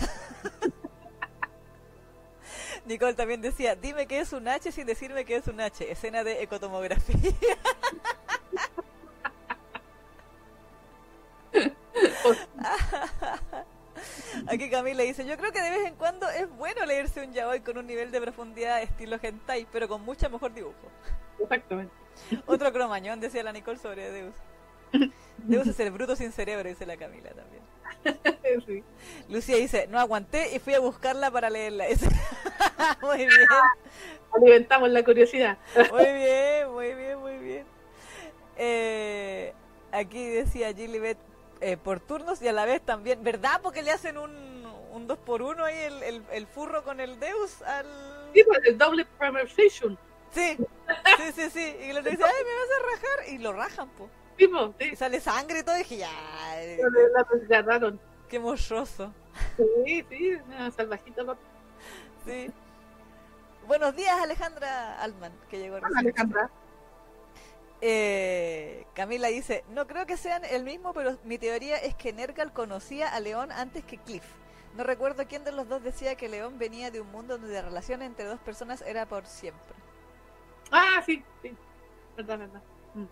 Nicole 2.84 3.14
también 3.14 3.40
decía, 3.40 3.76
dime 3.76 4.06
qué 4.06 4.20
es 4.20 4.32
un 4.32 4.46
H 4.46 4.70
sin 4.72 4.86
decirme 4.86 5.24
qué 5.24 5.36
es 5.36 5.46
un 5.46 5.60
H, 5.60 5.90
escena 5.90 6.22
de 6.22 6.42
ecotomografía. 6.42 7.32
Aquí 14.48 14.70
Camila 14.70 15.02
dice, 15.02 15.24
yo 15.26 15.36
creo 15.36 15.52
que 15.52 15.60
de 15.60 15.70
vez 15.70 15.86
en 15.86 15.94
cuando 15.94 16.28
es 16.28 16.48
bueno 16.56 16.84
leerse 16.86 17.24
un 17.24 17.32
yaoi 17.32 17.60
con 17.60 17.78
un 17.78 17.86
nivel 17.86 18.10
de 18.10 18.20
profundidad 18.20 18.82
estilo 18.82 19.18
hentai, 19.20 19.66
pero 19.72 19.88
con 19.88 20.02
mucha 20.02 20.28
mejor 20.28 20.52
dibujo. 20.52 20.90
Exactamente. 21.40 21.94
Otro 22.46 22.72
cromañón, 22.72 23.20
decía 23.20 23.42
la 23.42 23.52
Nicole 23.52 23.78
sobre 23.78 24.10
Deus. 24.10 24.34
Deus 25.38 25.66
es 25.66 25.80
el 25.80 25.90
bruto 25.90 26.16
sin 26.16 26.32
cerebro, 26.32 26.68
dice 26.68 26.86
la 26.86 26.96
Camila 26.96 27.30
también. 27.30 27.62
Sí. 28.66 28.84
Lucía 29.28 29.56
dice, 29.56 29.88
no 29.88 29.98
aguanté 29.98 30.54
y 30.54 30.60
fui 30.60 30.74
a 30.74 30.78
buscarla 30.78 31.30
para 31.30 31.50
leerla. 31.50 31.86
Muy 33.02 33.18
bien, 33.18 33.30
Alimentamos 34.32 34.90
la 34.90 35.02
curiosidad. 35.02 35.58
muy 35.90 36.04
bien, 36.04 36.70
muy 36.70 36.94
bien, 36.94 37.18
muy 37.18 37.38
bien. 37.38 37.66
Eh, 38.56 39.52
aquí 39.92 40.24
decía 40.26 40.72
Gilibet 40.72 41.18
eh, 41.64 41.76
por 41.76 42.00
turnos 42.00 42.42
y 42.42 42.48
a 42.48 42.52
la 42.52 42.64
vez 42.66 42.82
también, 42.82 43.22
¿verdad? 43.24 43.60
Porque 43.62 43.82
le 43.82 43.90
hacen 43.90 44.18
un, 44.18 44.30
un 44.92 45.06
dos 45.06 45.18
por 45.18 45.40
uno 45.42 45.64
ahí 45.64 45.76
el, 45.78 46.02
el, 46.02 46.22
el 46.32 46.46
furro 46.46 46.84
con 46.84 47.00
el 47.00 47.18
Deus 47.18 47.62
al... 47.62 47.86
Sí, 48.34 48.42
pues, 48.46 48.60
el 48.64 48.76
doble 48.78 49.06
conversation. 49.18 49.98
Sí, 50.30 50.56
sí, 50.56 51.32
sí, 51.34 51.50
sí. 51.50 51.76
Y 51.80 51.92
le 51.92 52.02
dice, 52.02 52.22
ay, 52.24 52.44
me 52.44 52.54
vas 52.54 52.70
a 52.78 52.90
rajar. 52.90 53.28
Y 53.32 53.38
lo 53.38 53.52
rajan, 53.52 53.88
po. 53.90 54.10
Sí, 54.36 54.48
pues, 54.48 54.70
sí. 54.80 54.88
Y 54.92 54.96
sale 54.96 55.20
sangre 55.20 55.60
y 55.60 55.62
todo. 55.62 55.76
Y 55.76 55.78
dije, 55.78 55.96
ya, 55.98 56.10
eh, 56.62 56.78
La 57.14 57.24
desgarraron. 57.32 58.00
qué 58.28 58.38
monstruoso. 58.40 59.12
Sí, 59.86 60.04
sí, 60.10 60.30
una 60.46 60.70
salvajita. 60.70 61.24
papi. 61.24 61.40
Sí. 62.26 62.50
Buenos 63.66 63.94
días, 63.96 64.20
Alejandra 64.20 65.00
Altman, 65.00 65.32
que 65.48 65.58
llegó 65.58 65.76
Hola. 65.76 65.88
Alejandra. 65.96 66.50
Eh, 67.86 68.86
Camila 68.94 69.28
dice, 69.28 69.62
no 69.68 69.86
creo 69.86 70.06
que 70.06 70.16
sean 70.16 70.42
el 70.46 70.64
mismo, 70.64 70.94
pero 70.94 71.18
mi 71.24 71.36
teoría 71.36 71.76
es 71.76 71.94
que 71.94 72.14
Nergal 72.14 72.50
conocía 72.50 73.10
a 73.14 73.20
León 73.20 73.52
antes 73.52 73.84
que 73.84 73.98
Cliff. 73.98 74.24
No 74.74 74.84
recuerdo 74.84 75.26
quién 75.28 75.44
de 75.44 75.52
los 75.52 75.68
dos 75.68 75.82
decía 75.82 76.14
que 76.14 76.30
León 76.30 76.58
venía 76.58 76.90
de 76.90 77.02
un 77.02 77.12
mundo 77.12 77.36
donde 77.36 77.52
la 77.52 77.60
relación 77.60 78.00
entre 78.00 78.24
dos 78.24 78.40
personas 78.40 78.80
era 78.80 79.04
por 79.04 79.26
siempre. 79.26 79.74
Ah, 80.70 81.02
sí, 81.04 81.22
sí. 81.42 81.54
Verdad, 82.16 82.38
verdad. 82.38 82.62
Mm. 82.94 83.04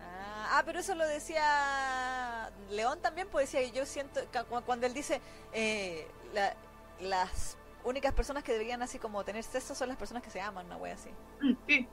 Ah, 0.00 0.58
ah, 0.58 0.62
pero 0.64 0.78
eso 0.78 0.94
lo 0.94 1.06
decía 1.08 2.52
León 2.70 3.00
también, 3.02 3.26
pues 3.28 3.50
decía, 3.50 3.66
y 3.66 3.72
yo 3.72 3.84
siento, 3.84 4.20
cuando 4.64 4.86
él 4.86 4.94
dice, 4.94 5.20
eh, 5.52 6.06
la- 6.32 6.54
las 7.00 7.58
únicas 7.82 8.14
personas 8.14 8.44
que 8.44 8.52
deberían 8.52 8.80
así 8.80 9.00
como 9.00 9.24
tener 9.24 9.42
sexo 9.42 9.74
son 9.74 9.88
las 9.88 9.96
personas 9.98 10.22
que 10.22 10.30
se 10.30 10.40
aman, 10.40 10.66
una 10.66 10.76
wea 10.76 10.94
así. 10.94 11.10
Mm, 11.40 11.54
Sí, 11.66 11.88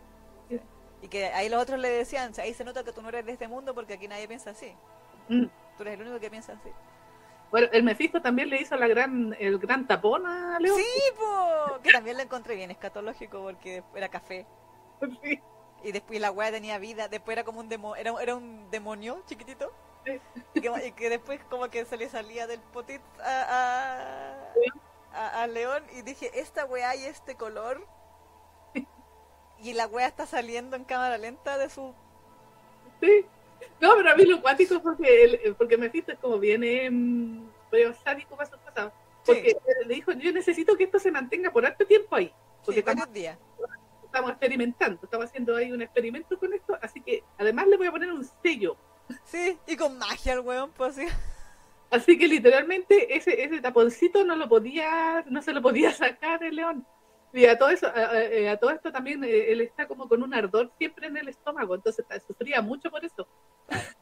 Y 1.02 1.08
que 1.08 1.26
ahí 1.28 1.50
los 1.50 1.62
otros 1.62 1.80
le 1.80 1.90
decían, 1.90 2.32
ahí 2.40 2.54
se 2.54 2.64
nota 2.64 2.84
que 2.84 2.92
tú 2.92 3.02
no 3.02 3.10
eres 3.10 3.26
de 3.26 3.32
este 3.32 3.48
mundo 3.48 3.74
porque 3.74 3.94
aquí 3.94 4.08
nadie 4.08 4.28
piensa 4.28 4.52
así. 4.52 4.76
Mm. 5.30 5.46
Tú 5.78 5.84
eres 5.84 5.96
el 5.96 6.02
único 6.02 6.20
que 6.20 6.30
piensa 6.30 6.54
así. 6.54 6.70
Bueno, 7.50 7.68
el 7.74 7.84
Mephisto 7.84 8.22
también 8.22 8.50
le 8.50 8.62
hizo 8.62 8.76
la 8.78 8.88
gran, 8.88 9.36
el 9.40 9.58
gran 9.58 9.86
tapón 9.88 10.26
a 10.26 10.58
León. 10.60 10.78
Sí, 10.78 11.12
po, 11.18 11.80
que 11.84 11.92
también 11.92 12.16
lo 12.18 12.24
encontré 12.24 12.56
bien 12.56 12.72
escatológico 12.72 13.42
porque 13.42 13.84
era 13.96 14.10
café. 14.10 14.46
Sí. 15.24 15.40
Y 15.84 15.92
después 15.94 16.22
la 16.22 16.30
weá 16.30 16.52
tenía 16.52 16.78
vida, 16.78 17.08
después 17.08 17.34
era 17.36 17.44
como 17.44 17.60
un 17.60 17.68
demo, 17.68 17.96
era, 17.96 18.14
era 18.22 18.36
un 18.36 18.70
demonio 18.70 19.24
chiquitito. 19.26 19.74
Sí. 20.06 20.22
Y 20.54 20.62
que, 20.62 20.88
y 20.88 20.92
que 20.92 21.10
después 21.10 21.40
como 21.50 21.68
que 21.72 21.86
se 21.86 21.98
le 21.98 22.08
salía 22.08 22.46
del 22.46 22.60
potit 22.60 23.02
a, 23.20 24.46
a, 25.12 25.20
a- 25.20 25.42
a 25.42 25.48
León 25.48 25.84
y 25.98 26.04
dije, 26.04 26.30
esta 26.40 26.66
weá 26.66 26.96
y 26.96 27.06
este 27.06 27.34
color. 27.36 27.84
Y 29.62 29.74
la 29.74 29.88
weá 29.88 30.08
está 30.08 30.26
saliendo 30.26 30.76
en 30.76 30.84
cámara 30.84 31.18
lenta 31.18 31.58
de 31.58 31.70
su... 31.70 31.94
Sí. 33.00 33.26
No, 33.80 33.94
pero 33.96 34.12
a 34.12 34.16
mí 34.16 34.26
lo 34.26 34.42
cuático 34.42 34.76
es 34.76 34.80
porque, 34.82 35.24
el, 35.24 35.56
porque 35.56 35.78
Mephisto 35.78 36.12
es 36.12 36.20
como 36.20 36.40
viene 36.40 36.90
mm, 36.90 37.48
medio 37.72 37.94
sádico 37.94 38.36
para 38.36 38.50
sus 38.50 38.60
cosas. 38.60 38.92
Porque 39.26 39.52
Sí. 39.52 39.86
le 39.88 39.96
dijo, 39.96 40.12
yo 40.14 40.32
necesito 40.32 40.76
que 40.76 40.86
esto 40.86 40.98
se 41.00 41.12
mantenga 41.12 41.52
por 41.52 41.66
harto 41.66 41.86
tiempo 41.86 42.16
ahí. 42.16 42.34
Porque 42.66 42.82
Sí, 42.82 42.90
estamos, 42.90 43.14
días. 43.14 43.38
estamos 44.06 44.32
experimentando, 44.32 45.00
estamos 45.04 45.26
haciendo 45.28 45.56
ahí 45.56 45.72
un 45.72 45.82
experimento 45.82 46.38
con 46.40 46.54
esto, 46.54 46.78
así 46.82 47.02
que 47.02 47.24
además 47.38 47.68
le 47.68 47.78
voy 47.78 47.88
a 47.88 47.92
poner 47.92 48.12
un 48.12 48.26
sello. 48.44 48.76
Sí, 49.26 49.58
y 49.68 49.76
con 49.76 49.98
magia 49.98 50.34
el 50.34 50.40
weón, 50.40 50.72
pues 50.72 50.98
así. 50.98 51.08
Así 51.92 52.18
que 52.18 52.28
literalmente 52.28 53.16
ese, 53.16 53.44
ese 53.44 53.60
taponcito 53.62 54.24
no 54.24 54.36
lo 54.36 54.48
podía, 54.48 55.24
no 55.28 55.42
se 55.42 55.54
lo 55.54 55.62
podía 55.62 55.92
sacar 55.94 56.44
el 56.44 56.56
león. 56.56 56.86
Y 57.34 57.46
a 57.46 57.58
todo 57.58 57.70
eso, 57.70 57.88
a, 57.88 57.92
a- 57.92 58.24
eh, 58.24 58.58
todo 58.60 58.72
esto 58.72 58.92
también 58.92 59.24
eh, 59.24 59.52
él 59.52 59.62
está 59.62 59.88
como 59.88 60.08
con 60.10 60.22
un 60.24 60.34
ardor 60.34 60.72
siempre 60.78 61.08
en 61.08 61.16
el 61.18 61.28
estómago, 61.30 61.76
entonces 61.76 62.06
sufría 62.28 62.62
mucho 62.62 62.90
por 62.92 63.04
eso. 63.06 63.28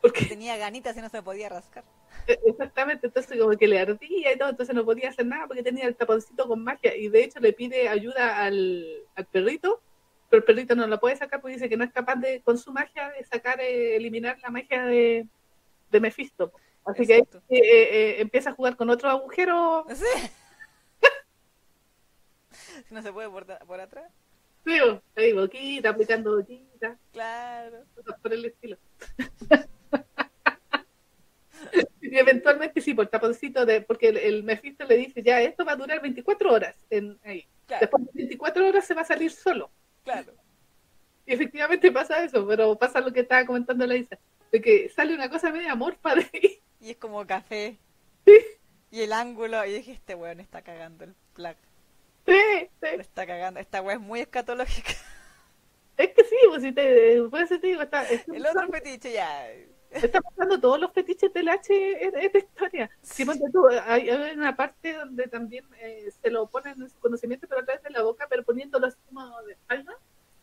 Porque 0.00 0.24
Tenía 0.24 0.56
ganitas 0.56 0.96
y 0.96 1.00
no 1.02 1.10
se 1.10 1.22
podía 1.22 1.50
rascar. 1.50 1.84
eh, 2.26 2.38
exactamente, 2.46 3.06
entonces 3.08 3.38
como 3.38 3.54
que 3.56 3.66
le 3.68 3.78
ardía 3.80 4.32
y 4.32 4.38
todo, 4.38 4.48
entonces 4.48 4.74
no 4.74 4.82
podía 4.84 5.10
hacer 5.10 5.26
nada 5.26 5.46
porque 5.46 5.62
tenía 5.62 5.86
el 5.86 5.94
taponcito 5.94 6.48
con 6.48 6.64
magia 6.64 6.96
y 6.96 7.08
de 7.08 7.22
hecho 7.24 7.38
le 7.38 7.52
pide 7.52 7.86
ayuda 7.86 8.42
al, 8.42 8.82
al 9.14 9.26
perrito, 9.26 9.82
pero 10.30 10.38
el 10.40 10.44
perrito 10.44 10.74
no 10.74 10.86
lo 10.86 10.98
puede 10.98 11.16
sacar 11.16 11.42
porque 11.42 11.56
dice 11.56 11.68
que 11.68 11.76
no 11.76 11.84
es 11.84 11.92
capaz 11.92 12.14
de, 12.16 12.40
con 12.40 12.56
su 12.56 12.72
magia, 12.72 13.10
de 13.10 13.24
sacar, 13.24 13.60
eh, 13.60 13.94
eliminar 13.96 14.38
la 14.42 14.48
magia 14.48 14.86
de, 14.86 15.26
de 15.90 16.00
Mephisto. 16.00 16.50
Así 16.86 17.06
que 17.06 17.14
ahí 17.14 17.20
eh, 17.50 17.58
eh, 17.60 18.20
empieza 18.22 18.50
a 18.50 18.54
jugar 18.54 18.76
con 18.76 18.88
otro 18.88 19.10
agujero 19.10 19.84
Sí. 19.94 20.06
si 22.88 22.94
no 22.94 23.02
se 23.02 23.12
puede 23.12 23.28
por, 23.28 23.46
por 23.66 23.80
atrás. 23.80 24.10
feo, 24.64 25.02
ahí 25.16 25.32
boquita, 25.32 25.90
aplicando 25.90 26.36
boquita, 26.36 26.96
Claro. 27.12 27.84
por 28.22 28.32
el 28.32 28.44
estilo. 28.46 28.76
y 32.00 32.16
eventualmente 32.18 32.80
sí, 32.80 32.94
por 32.94 33.06
taponcito 33.08 33.66
de, 33.66 33.82
porque 33.82 34.08
el, 34.08 34.16
el 34.16 34.42
Mephisto 34.42 34.84
le 34.86 34.96
dice, 34.96 35.22
ya, 35.22 35.40
esto 35.40 35.64
va 35.64 35.72
a 35.72 35.76
durar 35.76 36.00
24 36.00 36.52
horas 36.52 36.76
en, 36.90 37.18
ahí. 37.24 37.46
Claro, 37.66 37.80
Después 37.82 38.04
de 38.06 38.10
24 38.14 38.68
horas 38.68 38.84
se 38.84 38.94
va 38.94 39.02
a 39.02 39.04
salir 39.04 39.30
solo. 39.30 39.70
claro. 40.04 40.32
Y 41.26 41.34
efectivamente 41.34 41.92
pasa 41.92 42.24
eso, 42.24 42.44
pero 42.44 42.74
pasa 42.76 43.00
lo 43.00 43.12
que 43.12 43.20
estaba 43.20 43.46
comentando 43.46 43.86
la 43.86 43.94
Isa, 43.94 44.18
de 44.50 44.60
que 44.60 44.88
sale 44.88 45.14
una 45.14 45.30
cosa 45.30 45.52
media 45.52 45.70
amorfa 45.72 46.16
de 46.16 46.28
ahí. 46.32 46.58
Y 46.80 46.90
es 46.90 46.96
como 46.96 47.24
café. 47.24 47.76
Y 48.90 49.02
el 49.02 49.12
ángulo, 49.12 49.64
y 49.64 49.74
dije, 49.74 49.92
este 49.92 50.16
weón 50.16 50.40
está 50.40 50.62
cagando 50.62 51.04
el 51.04 51.14
plac. 51.34 51.56
Sí, 52.30 52.70
sí. 52.82 52.96
Lo 52.96 53.00
está 53.02 53.26
cagando. 53.26 53.60
Esta 53.60 53.82
weá 53.82 53.96
es 53.96 54.00
muy 54.00 54.20
escatológica. 54.20 54.92
Es 55.96 56.10
que 56.14 56.24
sí, 56.24 56.36
pues 56.48 56.62
si 56.62 56.72
te, 56.72 57.20
por 57.30 57.42
eso 57.42 57.58
te 57.60 57.66
digo, 57.66 57.82
está, 57.82 58.04
está 58.08 58.34
El 58.34 58.46
otro 58.46 58.68
fetiche 58.68 59.12
ya. 59.12 59.48
está 59.90 60.20
pasando 60.22 60.58
todos 60.58 60.80
los 60.80 60.92
fetiches 60.92 61.30
del 61.34 61.48
H 61.48 62.04
en 62.04 62.16
esta 62.18 62.38
historia. 62.38 62.90
Ponte 63.26 63.44
tú, 63.52 63.66
hay, 63.68 64.08
hay 64.08 64.34
una 64.34 64.56
parte 64.56 64.94
donde 64.94 65.24
también 65.26 65.66
eh, 65.78 66.10
se 66.22 66.30
lo 66.30 66.46
ponen 66.48 66.80
en 66.80 66.88
su 66.88 66.98
conocimiento, 67.00 67.46
pero 67.48 67.60
a 67.60 67.64
través 67.66 67.82
de 67.82 67.90
la 67.90 68.02
boca, 68.02 68.26
pero 68.30 68.42
poniéndolo 68.44 68.86
así 68.86 68.96
como 69.08 69.42
de 69.42 69.52
espalda. 69.52 69.92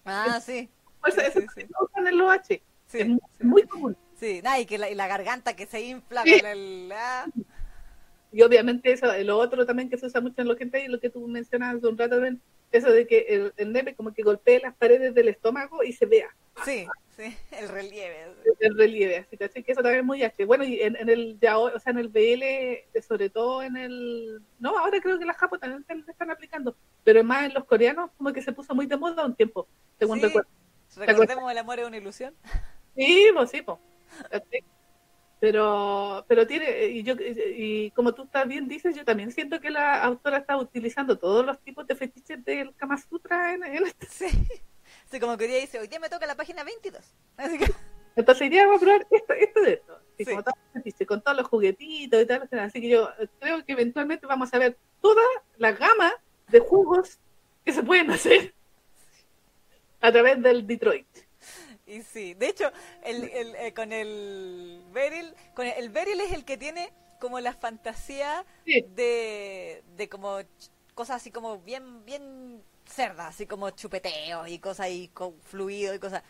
Ah, 0.05 0.39
sí. 0.39 0.69
Pues 1.01 1.15
Sí, 1.15 1.21
eso 1.25 1.39
sí, 1.41 1.47
sí. 1.55 1.67
usan 1.81 2.07
en 2.07 2.17
los 2.19 2.31
H. 2.31 2.61
Sí, 2.85 2.99
es 2.99 3.07
muy, 3.07 3.19
sí. 3.37 3.43
muy 3.43 3.63
común. 3.63 3.97
Sí, 4.15 4.41
nada, 4.43 4.59
y, 4.59 4.65
que 4.65 4.77
la, 4.77 4.89
y 4.89 4.95
la 4.95 5.07
garganta 5.07 5.55
que 5.55 5.65
se 5.65 5.81
infla 5.81 6.23
Sí. 6.23 6.39
con 6.39 6.49
el... 6.49 6.91
ah, 6.95 7.25
Y 8.31 8.41
obviamente 8.41 8.91
eso, 8.91 9.07
lo 9.23 9.37
otro 9.37 9.65
también 9.65 9.89
que 9.89 9.97
se 9.97 10.05
usa 10.07 10.21
mucho 10.21 10.41
en 10.41 10.47
los 10.47 10.57
gente 10.57 10.83
y 10.83 10.87
lo 10.87 10.99
que 10.99 11.09
tú 11.09 11.25
mencionabas 11.27 11.77
hace 11.77 11.87
un 11.87 11.97
rato, 11.97 12.19
Ben, 12.19 12.41
eso 12.71 12.91
de 12.91 13.07
que 13.07 13.19
el, 13.29 13.53
el 13.57 13.71
nepe 13.71 13.95
como 13.95 14.13
que 14.13 14.23
golpee 14.23 14.59
las 14.59 14.75
paredes 14.75 15.13
del 15.15 15.29
estómago 15.29 15.83
y 15.83 15.93
se 15.93 16.05
vea 16.05 16.27
sí, 16.65 16.85
sí, 17.15 17.33
el 17.57 17.69
relieve. 17.69 18.25
el 18.59 18.77
relieve, 18.77 19.17
así 19.17 19.37
que, 19.37 19.45
así 19.45 19.63
que 19.63 19.71
eso 19.71 19.81
también 19.81 20.01
es 20.01 20.05
muy 20.05 20.23
H. 20.23 20.43
Bueno, 20.45 20.65
y 20.65 20.81
en, 20.81 20.95
en 20.97 21.07
el 21.09 21.39
ya, 21.39 21.57
o 21.57 21.79
sea, 21.79 21.91
en 21.91 21.99
el 21.99 22.09
BL, 22.09 22.43
eh, 22.43 22.85
sobre 23.07 23.29
todo 23.29 23.63
en 23.63 23.77
el, 23.77 24.41
no, 24.59 24.77
ahora 24.77 24.99
creo 24.99 25.17
que 25.17 25.25
las 25.25 25.37
japo 25.37 25.57
también 25.57 25.85
se 25.85 25.95
le 25.95 26.03
están 26.11 26.29
aplicando, 26.29 26.75
pero 27.05 27.23
más 27.23 27.45
en 27.45 27.53
los 27.53 27.63
coreanos 27.65 28.11
como 28.17 28.33
que 28.33 28.41
se 28.41 28.51
puso 28.51 28.75
muy 28.75 28.87
de 28.87 28.97
moda 28.97 29.25
un 29.25 29.35
tiempo, 29.35 29.67
según 29.97 30.19
Sí. 30.19 30.25
recuerdo. 30.25 30.49
Recordemos 30.97 31.51
el 31.51 31.57
amor 31.59 31.79
es 31.79 31.87
una 31.87 31.97
ilusión. 31.97 32.33
Sí, 32.95 33.27
pues 33.33 33.51
sí, 33.51 33.61
pues. 33.61 33.77
Pero, 35.39 36.25
pero 36.27 36.47
tiene, 36.47 36.87
y 36.87 37.03
yo, 37.03 37.13
y 37.19 37.91
como 37.91 38.13
tú 38.13 38.25
también 38.25 38.67
dices, 38.67 38.95
yo 38.95 39.05
también 39.05 39.31
siento 39.31 39.59
que 39.61 39.69
la 39.69 40.01
autora 40.03 40.37
está 40.37 40.57
utilizando 40.57 41.17
todos 41.19 41.45
los 41.45 41.59
tipos 41.59 41.85
de 41.85 41.95
fetiches 41.95 42.43
del 42.43 42.73
Kama 42.75 42.97
Sutra 42.97 43.53
en, 43.53 43.63
en 43.63 43.85
este. 43.85 44.07
Sí. 44.09 44.27
Sí, 45.11 45.19
como 45.19 45.37
que 45.37 45.45
hoy 45.45 45.51
día 45.51 45.59
dice, 45.59 45.79
hoy 45.79 45.87
día 45.87 45.99
me 45.99 46.09
toca 46.09 46.25
la 46.25 46.35
página 46.35 46.63
22. 46.63 47.01
Así 47.37 47.57
que, 47.57 47.65
Entonces 48.15 48.47
iría 48.47 48.63
a 48.65 48.79
probar 48.79 49.05
esto, 49.11 49.33
esto 49.33 49.61
de 49.61 49.73
esto. 49.73 49.99
Y 50.17 50.25
Sí. 50.25 50.31
como 50.31 50.43
fetiches, 50.73 51.07
con 51.07 51.21
todos 51.21 51.37
los 51.37 51.47
juguetitos 51.47 52.21
y 52.21 52.25
tal. 52.25 52.49
Así 52.59 52.81
que 52.81 52.89
yo 52.89 53.09
creo 53.39 53.63
que 53.63 53.73
eventualmente 53.73 54.25
vamos 54.25 54.51
a 54.53 54.57
ver 54.59 54.75
toda 55.01 55.21
la 55.57 55.71
gama 55.73 56.11
de 56.47 56.59
juegos 56.59 57.19
que 57.63 57.73
se 57.73 57.83
pueden 57.83 58.09
hacer 58.11 58.53
a 60.01 60.11
través 60.11 60.41
del 60.41 60.65
Detroit. 60.65 61.07
Y 61.87 62.03
sí, 62.03 62.33
de 62.33 62.49
hecho, 62.49 62.71
el, 63.03 63.23
el, 63.29 63.55
eh, 63.55 63.73
con 63.73 63.93
el 63.93 64.83
Beryl, 64.91 65.33
con 65.55 65.65
el, 65.67 65.73
el 65.77 65.89
Beryl 65.89 66.19
es 66.21 66.33
el 66.33 66.45
que 66.45 66.57
tiene 66.57 66.91
como 67.19 67.39
la 67.39 67.53
fantasía 67.53 68.45
Sí. 68.65 68.85
de, 68.85 69.83
de 69.95 70.09
como 70.09 70.39
cosas 70.95 71.17
así 71.17 71.31
como 71.31 71.59
bien, 71.59 72.05
bien 72.05 72.63
cerdas, 72.85 73.29
así 73.35 73.45
como 73.47 73.69
chupeteos 73.71 74.47
y 74.49 74.59
cosas 74.59 74.81
ahí 74.87 75.07
con 75.09 75.39
fluido 75.41 75.93
y 75.95 75.99
cosas. 75.99 76.23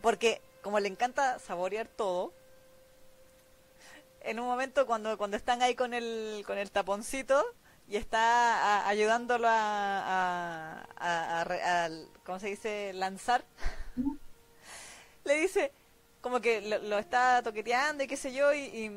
Porque 0.00 0.40
como 0.62 0.80
le 0.80 0.88
encanta 0.88 1.38
saborear 1.38 1.88
todo, 1.88 2.32
en 4.20 4.40
un 4.40 4.46
momento 4.46 4.86
cuando, 4.86 5.16
cuando 5.18 5.36
están 5.36 5.62
ahí 5.62 5.74
con 5.74 5.94
el, 5.94 6.42
con 6.46 6.58
el 6.58 6.70
taponcito 6.70 7.44
y 7.88 7.96
está 7.96 8.80
a- 8.80 8.88
ayudándolo 8.88 9.46
a, 9.48 10.86
a, 10.96 11.88
¿cómo 12.24 12.38
se 12.40 12.48
dice? 12.48 12.92
lanzar, 12.94 13.44
le 15.26 15.34
dice 15.34 15.72
como 16.20 16.40
que 16.40 16.60
lo, 16.62 16.78
lo 16.78 16.98
está 16.98 17.42
toqueteando 17.42 18.02
y 18.02 18.06
qué 18.06 18.16
sé 18.16 18.32
yo 18.32 18.52
y, 18.54 18.58
y, 18.60 18.90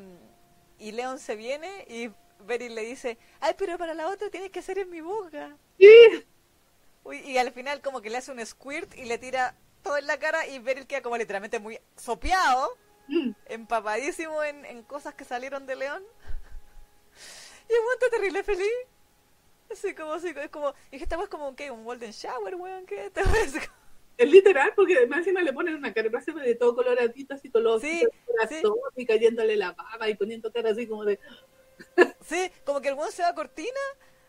y 0.87 0.91
Leon 0.93 1.19
se 1.19 1.35
viene 1.35 1.85
y 1.89 2.09
Beryl 2.45 2.73
le 2.73 2.81
dice, 2.83 3.17
ay, 3.41 3.53
pero 3.57 3.77
para 3.77 3.93
la 3.93 4.07
otra 4.07 4.29
tienes 4.29 4.49
que 4.51 4.59
hacer 4.59 4.79
en 4.79 4.89
mi 4.89 5.01
boca. 5.01 5.55
Sí, 5.77 6.25
Uy, 7.03 7.17
y 7.19 7.37
al 7.37 7.51
final 7.51 7.81
como 7.81 8.01
que 8.01 8.09
le 8.09 8.17
hace 8.17 8.31
un 8.31 8.45
squirt 8.45 8.95
y 8.95 9.05
le 9.05 9.17
tira 9.17 9.55
todo 9.83 9.97
en 9.97 10.07
la 10.07 10.17
cara 10.19 10.47
y 10.47 10.59
Beryl 10.59 10.87
queda 10.87 11.01
como 11.01 11.17
literalmente 11.17 11.59
muy 11.59 11.79
sopeado, 11.95 12.75
Mm. 13.11 13.31
empapadísimo 13.47 14.43
en, 14.43 14.65
en 14.65 14.83
cosas 14.83 15.15
que 15.15 15.25
salieron 15.25 15.65
de 15.65 15.75
León. 15.75 16.03
Y 17.67 17.73
el 17.73 17.79
está 17.95 18.07
terrible 18.11 18.43
feliz. 18.43 18.69
Así 19.71 19.95
como, 19.95 20.13
así, 20.13 20.27
es 20.29 20.49
como, 20.51 20.69
y 20.89 20.91
dije, 20.91 21.05
esta 21.05 21.19
es 21.21 21.27
como, 21.29 21.55
¿qué? 21.55 21.71
¿Un 21.71 21.83
golden 21.85 22.11
shower, 22.11 22.53
weón? 22.55 22.85
¿Qué? 22.85 23.05
Esta 23.13 23.21
es 23.21 23.53
como- 23.53 23.78
Es 24.19 24.29
literal, 24.29 24.73
porque 24.75 25.07
más 25.07 25.19
encima 25.19 25.41
le 25.41 25.53
ponen 25.53 25.75
una 25.75 25.93
cara 25.93 26.09
así 26.17 26.33
de 26.33 26.55
todo 26.55 26.75
coloradito, 26.75 27.35
así 27.35 27.49
con 27.49 27.63
los 27.63 27.81
Sí, 27.81 28.05
corazón 28.25 28.75
y 28.97 29.05
cayéndole 29.05 29.55
la 29.55 29.71
baba 29.71 30.09
y 30.09 30.15
poniendo 30.15 30.51
cara 30.51 30.71
así 30.71 30.85
como 30.85 31.05
de. 31.05 31.17
Sí, 32.19 32.51
como 32.65 32.81
que 32.81 32.89
el 32.89 32.95
weón 32.95 33.13
se 33.13 33.21
da 33.21 33.33
cortina 33.33 33.79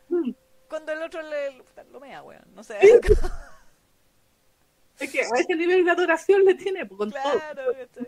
mm. 0.08 0.30
cuando 0.68 0.92
el 0.92 1.02
otro 1.02 1.22
le 1.22 1.60
lo 1.90 1.98
mea, 1.98 2.22
weón. 2.22 2.44
No 2.54 2.62
sé. 2.62 2.78
Es 5.00 5.10
que 5.10 5.22
a 5.22 5.40
ese 5.40 5.56
nivel 5.56 5.84
de 5.84 5.90
adoración 5.90 6.44
le 6.44 6.54
tiene, 6.54 6.86
con 6.86 7.10
claro, 7.10 7.40
todo. 7.54 7.72
¿cachai? 7.72 8.06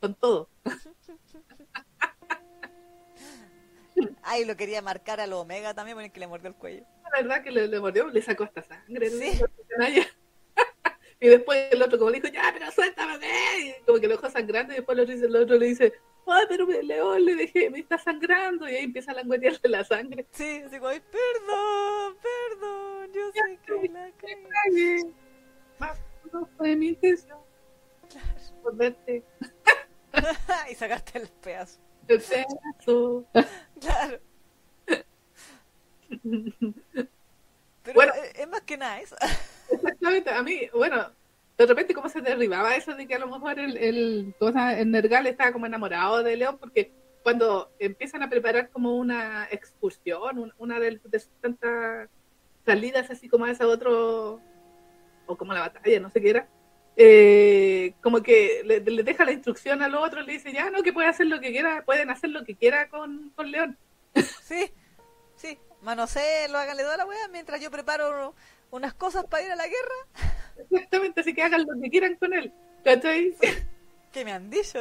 Con 0.00 0.14
todo. 0.14 0.48
Ay, 4.22 4.46
lo 4.46 4.56
quería 4.56 4.80
marcar 4.80 5.20
a 5.20 5.26
lo 5.26 5.40
Omega 5.40 5.74
también, 5.74 5.98
porque 5.98 6.18
le 6.18 6.26
mordió 6.26 6.48
el 6.48 6.54
cuello. 6.54 6.86
La 7.12 7.20
verdad 7.20 7.44
que 7.44 7.50
le, 7.50 7.68
le 7.68 7.78
mordió, 7.78 8.08
le 8.08 8.22
sacó 8.22 8.44
hasta 8.44 8.62
sangre. 8.62 9.10
Sí. 9.10 9.38
Y 11.22 11.28
después 11.28 11.68
el 11.70 11.80
otro 11.82 11.98
como 11.98 12.10
le 12.10 12.20
dijo, 12.20 12.32
ya, 12.34 12.50
pero 12.52 12.70
suéltame. 12.72 13.18
Y 13.60 13.74
como 13.86 14.00
que 14.00 14.08
lo 14.08 14.16
dejó 14.16 14.28
sangrando 14.30 14.72
y 14.72 14.76
después 14.76 14.98
el 14.98 15.02
otro, 15.04 15.14
dice- 15.14 15.26
el 15.26 15.36
otro 15.36 15.56
le 15.56 15.66
dice, 15.66 15.92
ay, 16.26 16.44
pero 16.48 16.66
me, 16.66 16.82
León, 16.82 17.24
le 17.24 17.36
dejé, 17.36 17.70
me 17.70 17.78
está 17.78 17.96
sangrando. 17.98 18.68
Y 18.68 18.74
ahí 18.74 18.84
empieza 18.84 19.12
a 19.12 19.14
languetearle 19.14 19.68
la 19.68 19.84
sangre. 19.84 20.26
Sí, 20.32 20.62
así 20.66 20.76
como, 20.78 20.88
ay, 20.88 21.00
perdón, 21.00 22.16
perdón, 22.20 23.12
yo 23.12 23.30
sé 23.32 23.58
que 23.66 23.88
la 23.88 24.10
cagué. 24.18 24.96
No 26.32 26.48
fue 26.56 26.74
mi 26.76 26.88
intención. 26.88 27.38
Y 30.70 30.74
sacaste 30.74 31.18
el 31.18 31.28
pedazo. 31.28 31.80
el 32.08 32.20
pedazo. 32.20 33.24
Claro. 33.80 34.18
Pero 37.82 37.94
Bueno. 37.94 38.12
es 38.34 38.48
más 38.48 38.60
que 38.62 38.76
nada 38.76 39.00
eso. 39.00 39.16
Exactamente, 39.70 40.30
a 40.30 40.42
mí, 40.42 40.68
bueno, 40.74 41.10
de 41.56 41.66
repente 41.66 41.94
cómo 41.94 42.08
se 42.08 42.20
derribaba 42.20 42.74
eso 42.76 42.94
de 42.94 43.06
que 43.06 43.14
a 43.14 43.18
lo 43.18 43.26
mejor 43.28 43.58
el, 43.58 43.76
el, 43.76 44.34
el 44.40 44.90
Nergal 44.90 45.26
estaba 45.26 45.52
como 45.52 45.66
enamorado 45.66 46.22
de 46.22 46.36
León, 46.36 46.58
porque 46.58 46.92
cuando 47.22 47.70
empiezan 47.78 48.22
a 48.22 48.28
preparar 48.28 48.70
como 48.70 48.96
una 48.96 49.46
excursión, 49.50 50.38
un- 50.38 50.52
una 50.58 50.80
de, 50.80 51.00
de 51.04 51.22
tantas 51.40 52.08
salidas 52.66 53.10
así 53.10 53.28
como 53.28 53.44
a 53.44 53.50
ese 53.50 53.64
otro, 53.64 54.40
o 55.26 55.36
como 55.36 55.52
la 55.54 55.60
batalla, 55.60 56.00
no 56.00 56.10
sé 56.10 56.20
qué 56.20 56.30
era, 56.30 56.48
eh, 56.96 57.94
como 58.02 58.22
que 58.22 58.62
le, 58.64 58.80
deja 58.80 59.24
la 59.24 59.32
instrucción 59.32 59.82
al 59.82 59.94
otro, 59.94 60.20
le 60.22 60.32
dice, 60.32 60.52
ya, 60.52 60.68
no, 60.70 60.82
que 60.82 60.92
puede 60.92 61.08
hacer 61.08 61.26
lo 61.26 61.40
que 61.40 61.52
quiera, 61.52 61.84
pueden 61.84 62.10
hacer 62.10 62.30
lo 62.30 62.44
que 62.44 62.54
quiera 62.56 62.88
con, 62.88 63.30
con 63.34 63.50
León. 63.50 63.78
Sí, 64.42 64.70
sí. 65.36 65.58
Manosé, 65.80 66.48
lo 66.50 66.58
háganle 66.58 66.82
toda 66.82 66.96
la 66.98 67.06
wea 67.06 67.28
mientras 67.28 67.60
yo 67.60 67.70
preparo 67.70 68.34
unas 68.72 68.94
cosas 68.94 69.24
para 69.26 69.44
ir 69.44 69.52
a 69.52 69.56
la 69.56 69.66
guerra. 69.66 70.32
Exactamente, 70.56 71.20
así 71.20 71.34
que 71.34 71.42
hagan 71.42 71.64
lo 71.66 71.80
que 71.80 71.90
quieran 71.90 72.16
con 72.16 72.32
él. 72.34 72.52
¿Cachai? 72.84 73.34
¿Qué 74.12 74.24
me 74.24 74.32
han 74.32 74.50
dicho? 74.50 74.78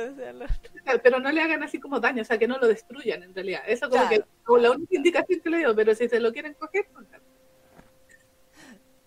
Pero 1.03 1.19
no 1.19 1.31
le 1.31 1.41
hagan 1.41 1.61
así 1.63 1.79
como 1.79 1.99
daño, 1.99 2.21
o 2.21 2.25
sea, 2.25 2.37
que 2.37 2.47
no 2.47 2.57
lo 2.57 2.67
destruyan 2.67 3.21
en 3.23 3.35
realidad. 3.35 3.61
Eso 3.67 3.89
como 3.89 4.07
Claro. 4.07 4.25
que 4.47 4.61
la 4.61 4.71
única 4.71 4.95
indicación 4.95 5.39
que 5.41 5.49
le 5.49 5.57
digo, 5.57 5.75
pero 5.75 5.93
si 5.93 6.09
se 6.09 6.19
lo 6.19 6.31
quieren 6.33 6.53
coger, 6.55 6.87
pues, 6.93 7.05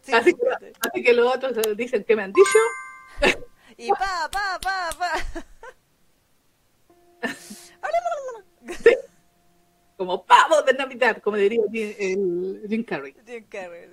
Sí, 0.02 0.12
así, 0.12 0.34
que, 0.34 0.40
sí. 0.60 0.72
así 0.86 1.02
que 1.02 1.12
los 1.14 1.34
otros 1.34 1.56
dicen 1.76 2.04
que 2.04 2.14
me 2.14 2.22
han 2.24 2.32
dicho, 2.32 2.58
Y 3.78 3.88
pa, 3.90 4.28
pa, 4.30 4.58
pa, 4.60 4.90
pa. 4.98 5.12
como 9.96 10.24
pavos 10.26 10.64
de 10.66 10.74
Navidad, 10.74 11.18
como 11.22 11.36
diría 11.38 11.62
el 11.72 12.66
Jim 12.68 12.84
Carrey. 12.84 13.14
Jim 13.26 13.46
Carrey. 13.48 13.88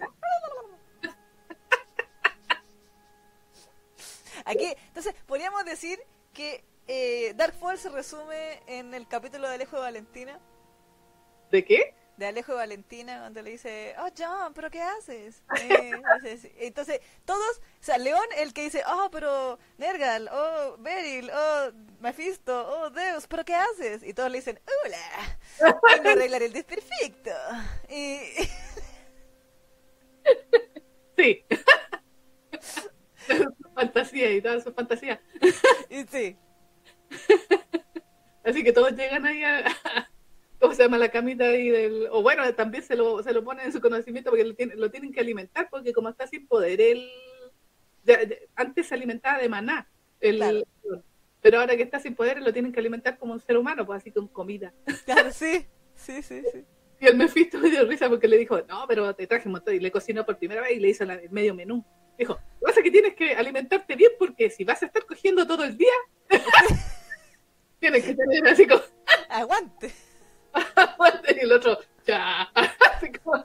Aquí, 4.45 4.73
entonces, 4.87 5.13
podríamos 5.25 5.65
decir 5.65 5.99
que 6.33 6.63
eh, 6.87 7.33
Dark 7.35 7.53
Fall 7.53 7.77
se 7.77 7.89
resume 7.89 8.61
en 8.67 8.93
el 8.93 9.07
capítulo 9.07 9.47
de 9.47 9.55
Alejo 9.55 9.77
de 9.77 9.81
Valentina. 9.81 10.39
¿De 11.51 11.63
qué? 11.65 11.95
De 12.17 12.27
Alejo 12.27 12.51
de 12.51 12.59
Valentina, 12.59 13.19
donde 13.23 13.41
le 13.43 13.51
dice, 13.51 13.95
oh, 13.99 14.09
John, 14.17 14.53
¿pero 14.53 14.69
qué 14.69 14.81
haces? 14.81 15.43
Eh, 15.61 15.91
entonces, 15.93 16.51
entonces, 16.57 17.01
todos, 17.25 17.57
o 17.57 17.83
sea, 17.83 17.97
León, 17.97 18.25
el 18.37 18.53
que 18.53 18.63
dice, 18.63 18.83
oh, 18.87 19.09
pero 19.11 19.57
Nergal, 19.77 20.29
oh, 20.31 20.75
Beryl, 20.79 21.31
oh, 21.33 21.71
Mephisto, 21.99 22.67
oh, 22.67 22.89
Deus, 22.89 23.27
¿pero 23.27 23.43
qué 23.45 23.55
haces? 23.55 24.03
Y 24.03 24.13
todos 24.13 24.29
le 24.31 24.39
dicen, 24.39 24.59
hola, 24.85 25.39
vengo 25.95 26.09
a 26.09 26.11
arreglar 26.11 26.43
el 26.43 26.53
desperfecto. 26.53 27.31
Y, 27.89 28.19
Sí. 31.17 31.45
fantasía 34.11 34.31
y 34.33 34.41
toda 34.41 34.61
su 34.61 34.73
fantasía. 34.73 35.21
y 35.89 36.03
sí, 36.03 36.37
Así 38.43 38.63
que 38.63 38.71
todos 38.73 38.91
llegan 38.95 39.25
ahí 39.25 39.43
a, 39.43 39.63
¿cómo 40.59 40.73
se 40.73 40.83
llama? 40.83 40.97
La 40.97 41.09
camita 41.09 41.45
ahí 41.45 41.69
del... 41.69 42.07
O 42.11 42.21
bueno, 42.23 42.51
también 42.55 42.83
se 42.83 42.95
lo, 42.95 43.21
se 43.21 43.33
lo 43.33 43.43
ponen 43.43 43.67
en 43.67 43.71
su 43.71 43.79
conocimiento 43.81 44.29
porque 44.31 44.45
lo 44.45 44.55
tienen, 44.55 44.79
lo 44.79 44.89
tienen 44.89 45.11
que 45.13 45.19
alimentar 45.19 45.69
porque 45.69 45.93
como 45.93 46.09
está 46.09 46.25
sin 46.27 46.47
poder, 46.47 46.81
él... 46.81 47.07
ya- 48.03 48.23
ya- 48.23 48.35
antes 48.55 48.87
se 48.87 48.95
alimentaba 48.95 49.37
de 49.39 49.49
maná. 49.49 49.89
El, 50.19 50.37
Claro. 50.37 50.63
Pero 51.41 51.59
ahora 51.59 51.75
que 51.75 51.81
está 51.83 51.99
sin 51.99 52.13
poder, 52.15 52.39
lo 52.41 52.53
tienen 52.53 52.71
que 52.71 52.79
alimentar 52.79 53.17
como 53.17 53.33
un 53.33 53.39
ser 53.39 53.57
humano, 53.57 53.83
pues 53.85 54.01
así 54.01 54.11
con 54.11 54.27
comida. 54.27 54.73
claro, 55.05 55.31
sí, 55.31 55.65
sí, 55.95 56.21
sí, 56.21 56.43
sí. 56.51 56.63
Y 56.99 57.07
el 57.07 57.17
Mephisto 57.17 57.57
me 57.57 57.71
dio 57.71 57.83
risa 57.85 58.07
porque 58.09 58.27
le 58.27 58.37
dijo, 58.37 58.61
no, 58.67 58.85
pero 58.87 59.15
te 59.15 59.25
traje 59.25 59.47
un 59.47 59.53
montón. 59.53 59.73
Y 59.73 59.79
le 59.79 59.89
cocinó 59.91 60.23
por 60.23 60.37
primera 60.37 60.61
vez 60.61 60.73
y 60.73 60.79
le 60.79 60.89
hizo 60.89 61.03
la- 61.03 61.15
el 61.15 61.31
medio 61.31 61.55
menú. 61.55 61.83
Dijo, 62.21 62.33
lo 62.33 62.39
que 62.59 62.65
pasa 62.65 62.79
es 62.81 62.83
que 62.83 62.91
tienes 62.91 63.15
que 63.15 63.33
alimentarte 63.33 63.95
bien 63.95 64.11
porque 64.19 64.51
si 64.51 64.63
vas 64.63 64.83
a 64.83 64.85
estar 64.85 65.03
cogiendo 65.07 65.47
todo 65.47 65.63
el 65.63 65.75
día, 65.75 65.91
tienes 67.79 68.03
que 68.03 68.13
tener 68.13 68.47
así 68.47 68.67
como... 68.67 68.83
Aguante. 69.27 69.91
y 71.35 71.39
el 71.39 71.51
otro, 71.51 71.79
ya. 72.05 72.43
Así 72.53 73.11
como, 73.13 73.43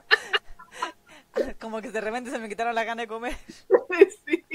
Como 1.59 1.81
que 1.81 1.89
de 1.89 2.01
repente 2.01 2.29
se 2.29 2.37
me 2.37 2.47
quitaron 2.47 2.75
la 2.75 2.83
gana 2.83 3.01
de 3.01 3.07
comer. 3.07 3.35
sí. 4.27 4.45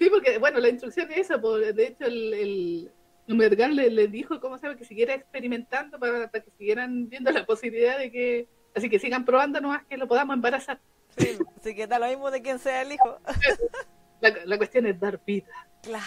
Sí, 0.00 0.10
porque, 0.10 0.38
bueno, 0.38 0.58
la 0.58 0.70
instrucción 0.70 1.08
es 1.12 1.18
esa, 1.18 1.38
de 1.38 1.86
hecho, 1.86 2.04
el, 2.04 2.34
el, 2.34 2.92
el 3.28 3.34
Mergal 3.36 3.76
le, 3.76 3.90
le 3.90 4.08
dijo, 4.08 4.40
¿cómo 4.40 4.58
sabe? 4.58 4.76
Que 4.76 4.84
siguiera 4.84 5.14
experimentando 5.14 6.00
para, 6.00 6.28
para 6.32 6.42
que 6.42 6.50
siguieran 6.58 7.08
viendo 7.08 7.30
la 7.30 7.46
posibilidad 7.46 7.96
de 7.96 8.10
que, 8.10 8.48
así 8.74 8.90
que 8.90 8.98
sigan 8.98 9.24
probando 9.24 9.60
nomás 9.60 9.84
que 9.84 9.96
lo 9.96 10.08
podamos 10.08 10.34
embarazar. 10.34 10.80
Sí, 11.16 11.38
así 11.58 11.74
que 11.74 11.86
da 11.86 11.98
lo 11.98 12.06
mismo 12.08 12.30
de 12.30 12.42
quién 12.42 12.58
sea 12.58 12.82
el 12.82 12.92
hijo. 12.92 13.18
La, 14.20 14.30
la 14.46 14.56
cuestión 14.56 14.86
es 14.86 14.98
dar 14.98 15.20
vida. 15.26 15.46
Claro. 15.82 16.04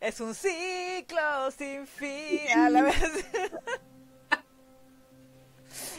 Es 0.00 0.18
un 0.20 0.34
ciclo 0.34 1.50
sin 1.56 1.86
fin 1.86 2.40
a 2.56 2.70
la 2.70 2.82
vez. 2.82 2.96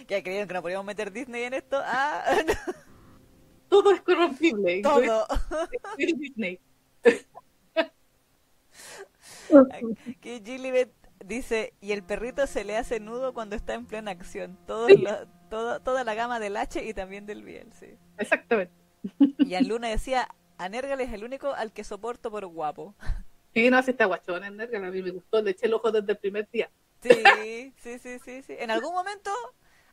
¿Qué 0.08 0.24
creyeron 0.24 0.48
que 0.48 0.54
no 0.56 0.62
podíamos 0.64 0.86
meter 0.86 1.12
Disney 1.12 1.44
en 1.44 1.54
esto? 1.54 1.80
Ah, 1.86 2.24
Todo 3.70 3.92
es 3.92 4.02
corrompible. 4.02 4.82
todo. 4.82 5.26
Disney. 5.98 6.60
Aquí 10.22 10.42
Gilibet 10.44 10.92
dice, 11.26 11.74
y 11.80 11.92
el 11.92 12.04
perrito 12.04 12.48
se 12.48 12.64
le 12.64 12.76
hace 12.78 13.00
nudo 13.00 13.34
cuando 13.34 13.56
está 13.56 13.74
en 13.76 13.86
plena 13.86 14.12
acción. 14.12 14.58
Todos 14.68 14.88
Sí. 14.92 14.98
lo- 14.98 15.28
todo- 15.54 15.80
toda 15.82 16.04
la 16.04 16.16
gama 16.16 16.40
del 16.40 16.58
H 16.58 16.84
y 16.84 16.94
también 16.96 17.26
del 17.28 17.44
Biel, 17.44 17.72
sí. 17.74 17.96
Exactamente. 18.18 18.74
Y 19.38 19.54
en 19.54 19.68
Luna 19.68 19.88
decía, 19.90 20.28
a 20.58 20.68
Nergal 20.70 21.00
es 21.02 21.14
el 21.14 21.24
único 21.24 21.54
al 21.54 21.72
que 21.72 21.84
soporto 21.84 22.32
por 22.32 22.46
guapo. 22.48 22.96
Sí, 23.54 23.70
no, 23.70 23.84
si 23.84 23.92
está 23.92 24.06
guachón 24.06 24.44
en 24.44 24.58
Nergal, 24.58 24.84
a 24.86 24.90
mí 24.90 25.02
me 25.04 25.12
gustó, 25.12 25.42
le 25.42 25.52
eché 25.52 25.68
el 25.68 25.74
ojo 25.76 25.92
desde 25.92 26.12
el 26.14 26.18
primer 26.18 26.50
día. 26.50 26.72
Sí, 27.02 27.74
sí, 27.78 28.00
sí, 28.00 28.18
sí, 28.20 28.42
sí. 28.42 28.56
En 28.58 28.72
algún 28.72 28.94
momento, 28.94 29.30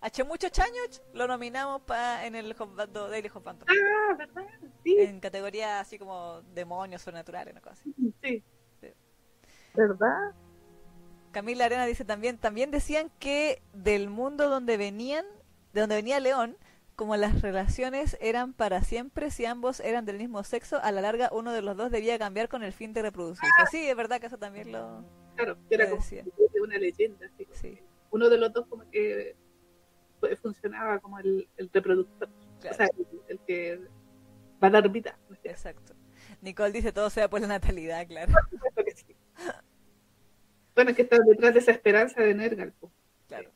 hace 0.01 0.25
muchos 0.25 0.59
años, 0.61 1.03
lo 1.13 1.27
nominamos 1.27 1.83
pa, 1.83 2.25
en 2.25 2.37
el 2.37 2.55
Hot 2.55 2.75
Band- 2.75 3.11
Daily 3.11 3.29
Hot. 3.29 3.47
Ah, 3.47 4.15
¿verdad? 4.17 4.47
Sí, 4.83 4.97
En 4.99 5.21
categoría 5.21 5.81
así 5.81 5.99
como 5.99 6.41
demonios 6.55 7.03
sobrenaturales, 7.03 7.53
una 7.53 7.61
cosa 7.61 7.75
así. 7.75 7.95
sí. 8.23 8.43
Sí. 8.81 8.89
¿Verdad? 9.75 10.33
Camila 11.33 11.67
Arena 11.67 11.85
dice 11.87 12.05
también, 12.05 12.39
también 12.39 12.71
decían 12.71 13.11
que 13.21 13.63
del 13.73 14.09
mundo 14.09 14.49
donde 14.49 14.77
venían, 14.77 15.25
de 15.73 15.81
donde 15.81 15.97
venía 15.97 16.21
León, 16.21 16.57
como 16.97 17.17
las 17.17 17.41
relaciones 17.41 18.17
eran 18.21 18.53
para 18.53 18.83
siempre, 18.83 19.31
si 19.31 19.47
ambos 19.47 19.81
eran 19.81 20.05
del 20.05 20.19
mismo 20.19 20.45
sexo, 20.45 20.79
a 20.83 20.93
la 20.93 21.01
larga 21.01 21.31
uno 21.33 21.53
de 21.53 21.63
los 21.63 21.77
dos 21.77 21.91
debía 21.91 22.19
cambiar 22.19 22.49
con 22.49 22.63
el 22.63 22.73
fin 22.73 22.93
de 22.93 23.03
reproducirse. 23.03 23.53
Sí, 23.71 23.89
es 23.89 23.97
verdad 23.97 24.21
que 24.21 24.27
eso 24.27 24.39
también 24.39 24.71
lo... 24.73 25.05
Claro, 25.35 25.57
era 25.71 25.85
Lo 25.85 25.91
como 25.93 26.03
decía. 26.03 26.25
una 26.63 26.77
leyenda. 26.77 27.27
Así. 27.27 27.49
Sí, 27.53 27.79
Uno 28.11 28.29
de 28.29 28.37
los 28.37 28.53
dos 28.53 28.67
como 28.67 28.89
que 28.91 29.35
pues, 30.21 30.39
funcionaba 30.41 30.99
como 30.99 31.19
el, 31.19 31.49
el 31.57 31.71
reproductor, 31.73 32.29
claro, 32.61 32.75
o 32.75 32.77
sea, 32.77 32.87
el, 32.99 33.07
el 33.29 33.39
que 33.47 33.81
va 34.63 34.69
a 34.69 34.71
dar 34.71 34.89
vida. 34.91 35.19
¿no 35.31 35.35
es 35.37 35.41
exacto. 35.45 35.95
Nicole 36.43 36.73
dice 36.73 36.93
todo 36.93 37.09
sea 37.09 37.31
por 37.31 37.41
la 37.41 37.47
natalidad, 37.47 38.07
claro. 38.07 38.33
Que 38.85 38.91
sí. 38.91 39.17
Bueno, 40.75 40.95
que 40.95 41.03
está 41.03 41.19
detrás 41.19 41.55
de 41.55 41.61
esa 41.61 41.73
esperanza 41.73 42.21
de 42.23 42.35
Nergal, 42.35 42.73
pues, 42.79 42.93
claro. 43.27 43.51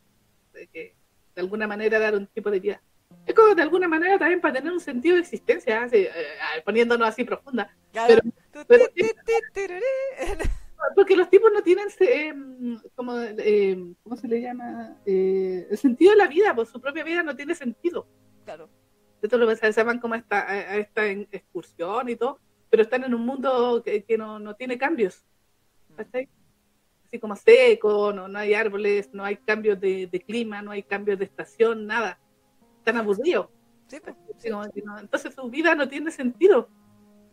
de 0.55 0.67
que 0.69 0.94
de 1.35 1.41
alguna 1.43 1.67
manera 1.67 1.99
dar 1.99 2.15
un 2.15 2.27
tipo 2.29 2.51
de 2.51 2.61
vida. 2.61 2.83
Es 3.27 3.35
como 3.35 3.55
de 3.55 3.63
alguna 3.63 3.89
manera 3.89 4.19
también 4.19 4.41
para 4.41 4.55
tener 4.55 4.73
un 4.73 4.81
sentido 4.81 5.15
de 5.17 5.23
existencia, 5.23 5.83
así, 5.83 5.99
eh, 5.99 6.09
eh, 6.09 6.63
poniéndonos 6.65 7.09
así 7.09 7.25
profunda. 7.25 7.75
Pero- 7.93 8.23
pero-. 8.67 8.85
Porque 10.95 11.17
los 11.17 11.31
tipos 11.31 11.51
no 11.53 11.63
tienen, 11.63 11.87
eh, 12.01 12.35
como, 12.95 13.19
eh, 13.19 13.95
¿cómo 14.03 14.17
se 14.17 14.29
le 14.29 14.41
llama? 14.43 14.97
Eh, 15.07 15.67
el 15.71 15.79
sentido 15.79 16.11
de 16.13 16.19
la 16.19 16.27
vida, 16.27 16.55
pues 16.55 16.69
su 16.69 16.81
propia 16.81 17.03
vida 17.05 17.23
no 17.23 17.35
tiene 17.35 17.55
sentido. 17.55 18.07
Claro. 18.45 18.69
Esto 19.23 19.39
lo 19.39 19.55
se 19.57 19.83
van 19.83 19.99
como 20.01 20.15
esta, 20.15 20.47
a 20.51 20.77
esta 20.77 21.07
en- 21.07 21.27
excursión 21.33 22.11
y 22.11 22.17
todo, 22.17 22.39
pero 22.69 22.83
están 22.83 23.05
en 23.05 23.15
un 23.15 23.25
mundo 23.25 23.83
que, 23.83 24.05
que 24.05 24.19
no, 24.19 24.39
no 24.39 24.55
tiene 24.57 24.77
cambios. 24.77 25.25
¿cachai? 25.97 26.29
Así 27.15 27.21
como 27.21 27.37
seco, 27.37 28.13
no, 28.13 28.27
no 28.27 28.41
hay 28.41 28.55
árboles, 28.55 29.09
no 29.13 29.25
hay 29.25 29.37
cambios 29.37 29.79
de, 29.81 30.09
de 30.09 30.21
clima, 30.21 30.63
no 30.63 30.73
hay 30.73 30.83
cambios 30.83 31.17
de 31.17 31.27
estación, 31.27 31.87
nada. 31.87 32.19
Están 32.79 32.97
aburridos. 32.97 33.47
Sí, 33.87 33.99
pues. 34.03 34.17
Entonces 35.01 35.33
su 35.33 35.49
vida 35.49 35.77
no 35.77 35.87
tiene 35.89 36.11
sentido. 36.11 36.69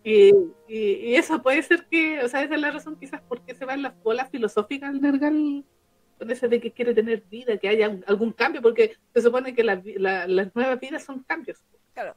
Y, 0.04 0.30
y- 0.68 0.94
y 1.10 1.16
eso 1.16 1.42
puede 1.42 1.64
ser 1.64 1.88
que, 1.90 2.22
o 2.24 2.28
sea, 2.28 2.44
esa 2.44 2.54
es 2.54 2.62
la 2.62 2.70
razón 2.70 2.96
quizás 3.00 3.22
por 3.24 3.42
qué 3.42 3.56
se 3.56 3.66
va 3.66 3.74
en 3.74 3.82
las 3.82 4.00
bolas 4.04 4.30
filosóficas 4.30 4.94
el 4.94 5.02
Nergal 5.02 5.66
con 6.20 6.30
ese 6.30 6.48
de 6.48 6.62
que 6.62 6.72
quiere 6.72 6.94
tener 6.94 7.24
vida, 7.32 7.58
que 7.58 7.68
haya 7.68 7.90
un- 7.90 8.04
algún 8.06 8.34
cambio, 8.34 8.62
porque 8.62 8.98
se 9.16 9.22
supone 9.24 9.56
que 9.56 9.64
las 9.64 9.82
vi- 9.82 9.96
la- 9.98 10.28
las 10.28 10.54
nuevas 10.54 10.80
vidas 10.80 11.04
son 11.04 11.24
cambios. 11.24 11.58
Claro. 11.96 12.16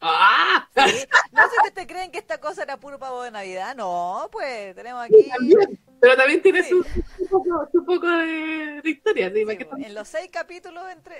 ¡Ah! 0.00 0.68
Sí. 0.74 1.06
No 1.32 1.42
sé 1.42 1.48
si 1.62 1.68
ustedes 1.68 1.88
creen 1.88 2.10
que 2.10 2.18
esta 2.18 2.38
cosa 2.38 2.62
era 2.62 2.76
puro 2.76 2.98
pavo 2.98 3.22
de 3.22 3.30
Navidad. 3.30 3.74
No, 3.74 4.28
pues 4.30 4.74
tenemos 4.74 5.04
aquí. 5.04 5.28
También, 5.28 5.80
pero 6.00 6.16
también 6.16 6.42
tiene 6.42 6.62
Sí. 6.62 6.70
su, 6.70 6.84
su 6.84 7.28
poco, 7.28 7.68
su 7.72 7.84
poco 7.84 8.06
de, 8.08 8.80
de 8.82 8.90
historia. 8.90 9.30
¿sí? 9.30 9.36
Sí, 9.38 9.44
¿Para 9.44 9.58
qué 9.58 9.64
pues, 9.64 9.86
en 9.86 9.94
los 9.94 10.08
seis 10.08 10.30
capítulos 10.30 10.84
entre. 10.90 11.16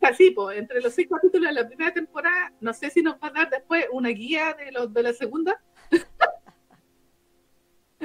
Así, 0.00 0.30
pues, 0.32 0.58
entre 0.58 0.80
los 0.80 0.92
seis 0.94 1.08
capítulos 1.08 1.48
de 1.48 1.54
la 1.62 1.68
primera 1.68 1.92
temporada, 1.92 2.52
no 2.60 2.72
sé 2.72 2.90
si 2.90 3.02
nos 3.02 3.14
va 3.14 3.28
a 3.28 3.30
dar 3.30 3.50
después 3.50 3.86
una 3.92 4.08
guía 4.08 4.54
de, 4.54 4.72
los 4.72 4.92
de 4.92 5.02
la 5.02 5.12
segunda. 5.12 5.60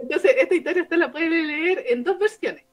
Entonces, 0.00 0.30
esta 0.38 0.54
historia 0.54 0.82
usted 0.84 0.96
la 0.96 1.10
puede 1.10 1.28
leer 1.28 1.84
en 1.88 2.04
dos 2.04 2.18
versiones. 2.18 2.64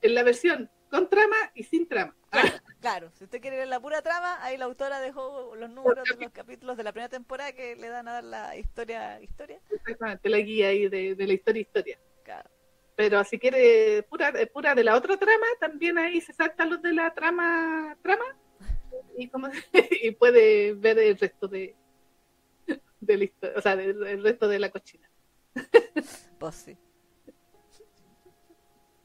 En 0.00 0.14
la 0.14 0.22
versión 0.22 0.70
con 0.92 1.08
trama 1.08 1.36
y 1.54 1.64
sin 1.64 1.88
trama. 1.88 2.14
Claro, 2.82 3.12
si 3.12 3.22
usted 3.22 3.40
quiere 3.40 3.58
ver 3.58 3.68
la 3.68 3.78
pura 3.78 4.02
trama, 4.02 4.42
ahí 4.42 4.56
la 4.56 4.64
autora 4.64 4.98
dejó 4.98 5.54
los 5.54 5.70
números 5.70 6.04
de 6.04 6.24
los 6.24 6.32
capítulos 6.32 6.76
de 6.76 6.82
la 6.82 6.90
primera 6.90 7.08
temporada 7.08 7.52
que 7.52 7.76
le 7.76 7.88
dan 7.88 8.08
a 8.08 8.14
dar 8.14 8.24
la 8.24 8.56
historia. 8.56 9.20
historia. 9.20 9.60
Exactamente, 9.70 10.28
la 10.28 10.38
guía 10.38 10.66
ahí 10.66 10.88
de, 10.88 11.14
de 11.14 11.26
la 11.28 11.32
historia 11.32 11.62
historia. 11.62 11.98
Claro. 12.24 12.50
Pero 12.96 13.22
si 13.22 13.38
quiere 13.38 14.02
pura, 14.02 14.30
eh, 14.30 14.48
pura 14.48 14.74
de 14.74 14.82
la 14.82 14.96
otra 14.96 15.16
trama, 15.16 15.46
también 15.60 15.96
ahí 15.96 16.20
se 16.20 16.32
saltan 16.32 16.70
los 16.70 16.82
de 16.82 16.92
la 16.92 17.14
trama 17.14 17.96
trama 18.02 18.24
y, 19.16 19.28
como, 19.28 19.48
y 20.02 20.10
puede 20.10 20.74
ver 20.74 20.98
el 20.98 21.16
resto 21.16 21.46
de, 21.46 21.76
de 23.00 23.16
la 23.16 23.24
historia, 23.24 23.58
o 23.58 23.60
sea, 23.60 23.74
el 23.74 24.24
resto 24.24 24.48
de 24.48 24.58
la 24.58 24.70
cochina. 24.70 25.08
Pues 26.40 26.54
sí. 26.56 26.76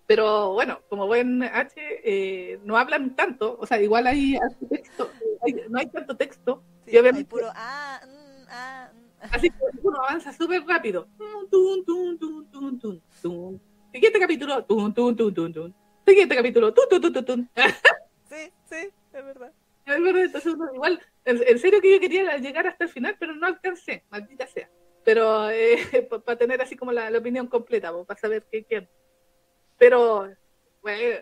Pero 0.08 0.53
bueno, 0.53 0.80
como 0.89 1.05
buen 1.05 1.43
H, 1.43 1.74
eh, 1.78 2.60
no 2.64 2.78
hablan 2.78 3.14
tanto, 3.16 3.58
o 3.60 3.66
sea, 3.66 3.82
igual 3.82 4.08
hay 4.08 4.39
texto, 4.70 5.12
hay- 5.45 5.66
no 5.70 5.78
hay 5.80 5.88
tanto 5.88 6.16
texto, 6.16 6.64
sí 6.86 6.91
y 6.93 6.97
obviamente, 6.97 7.20
hay 7.20 7.24
puro 7.26 7.47
ah, 7.53 7.99
mm, 8.05 8.45
ah, 8.49 8.89
mm. 8.93 9.26
así 9.32 9.49
que 9.49 9.58
uno 9.84 10.01
avanza 10.01 10.32
súper 10.32 10.64
rápido. 10.66 11.08
Tun, 11.18 11.49
tun, 11.49 11.86
tun, 11.86 12.18
tun, 12.18 12.49
tun, 12.80 13.01
tun. 13.22 13.62
Siguiente 13.91 14.20
capítulo, 14.20 14.64
tun, 14.64 14.93
tun, 14.93 15.16
tun, 15.16 15.34
tun, 15.34 15.53
tun. 15.53 15.76
Siguiente 16.05 16.36
capítulo, 16.36 16.74
tun, 16.74 16.86
tun, 16.89 17.01
tun, 17.01 17.14
tun, 17.14 17.26
tun. 17.26 17.49
Sí, 18.30 18.51
sí, 18.66 18.89
es 19.14 19.26
verdad. 19.26 19.51
Es 19.86 20.01
verdad, 20.01 20.24
entonces 20.24 20.53
uno 20.53 20.74
igual, 20.74 21.01
en, 21.26 21.41
en 21.45 21.60
serio 21.60 21.82
que 21.82 21.91
yo 21.93 21.99
quería 21.99 22.38
llegar 22.38 22.66
hasta 22.68 22.86
el 22.86 22.89
final, 22.89 23.18
pero 23.20 23.36
no 23.36 23.45
alcancé, 23.47 24.05
maldita 24.10 24.47
sea. 24.47 24.70
Pero 25.03 25.49
eh, 25.49 25.78
para 26.26 26.38
tener 26.38 26.62
así 26.62 26.78
como 26.78 26.93
la, 26.93 27.10
la 27.10 27.18
opinión 27.20 27.47
completa, 27.47 27.91
para 28.05 28.20
saber 28.20 28.45
qué 28.49 28.64
quién. 28.64 28.89
Pero, 29.78 30.30
bueno, 30.82 31.19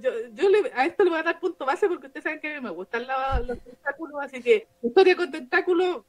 yo, 0.00 0.10
yo 0.32 0.48
le- 0.48 0.72
a 0.74 0.86
esto 0.86 1.04
le 1.04 1.10
voy 1.10 1.20
a 1.20 1.22
dar 1.22 1.40
punto 1.40 1.64
base 1.64 1.88
porque 1.88 2.06
ustedes 2.08 2.24
saben 2.24 2.40
que 2.40 2.60
me 2.60 2.70
gustan 2.70 3.06
la- 3.06 3.40
los 3.40 3.58
tentáculos, 3.60 4.20
así 4.22 4.42
que 4.42 4.66
historia 4.82 5.16
con 5.16 5.30
tentáculos, 5.30 6.04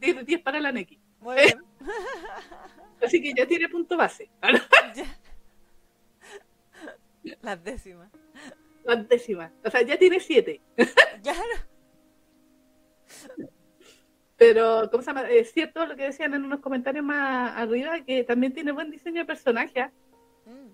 10 0.00 0.16
de 0.16 0.24
10 0.24 0.42
para 0.42 0.60
la 0.60 0.72
Neki. 0.72 0.98
Muy 1.20 1.36
bien. 1.36 1.62
Así 3.02 3.22
que 3.22 3.34
ya 3.34 3.46
tiene 3.46 3.68
punto 3.68 3.96
base. 3.96 4.28
Las 7.42 7.62
décimas. 7.62 8.10
La 8.84 8.96
décima. 8.96 9.52
O 9.64 9.70
sea, 9.70 9.82
ya 9.82 9.98
tiene 9.98 10.20
7. 10.20 10.60
Ya. 11.22 11.34
Pero, 14.36 14.88
¿cómo 14.90 15.02
se 15.02 15.06
llama? 15.08 15.28
Es 15.30 15.52
cierto 15.52 15.86
lo 15.86 15.96
que 15.96 16.04
decían 16.04 16.34
en 16.34 16.44
unos 16.44 16.60
comentarios 16.60 17.04
más 17.04 17.56
arriba, 17.56 18.00
que 18.04 18.22
también 18.24 18.52
tiene 18.52 18.72
buen 18.72 18.90
diseño 18.90 19.20
de 19.20 19.24
personaje. 19.24 19.90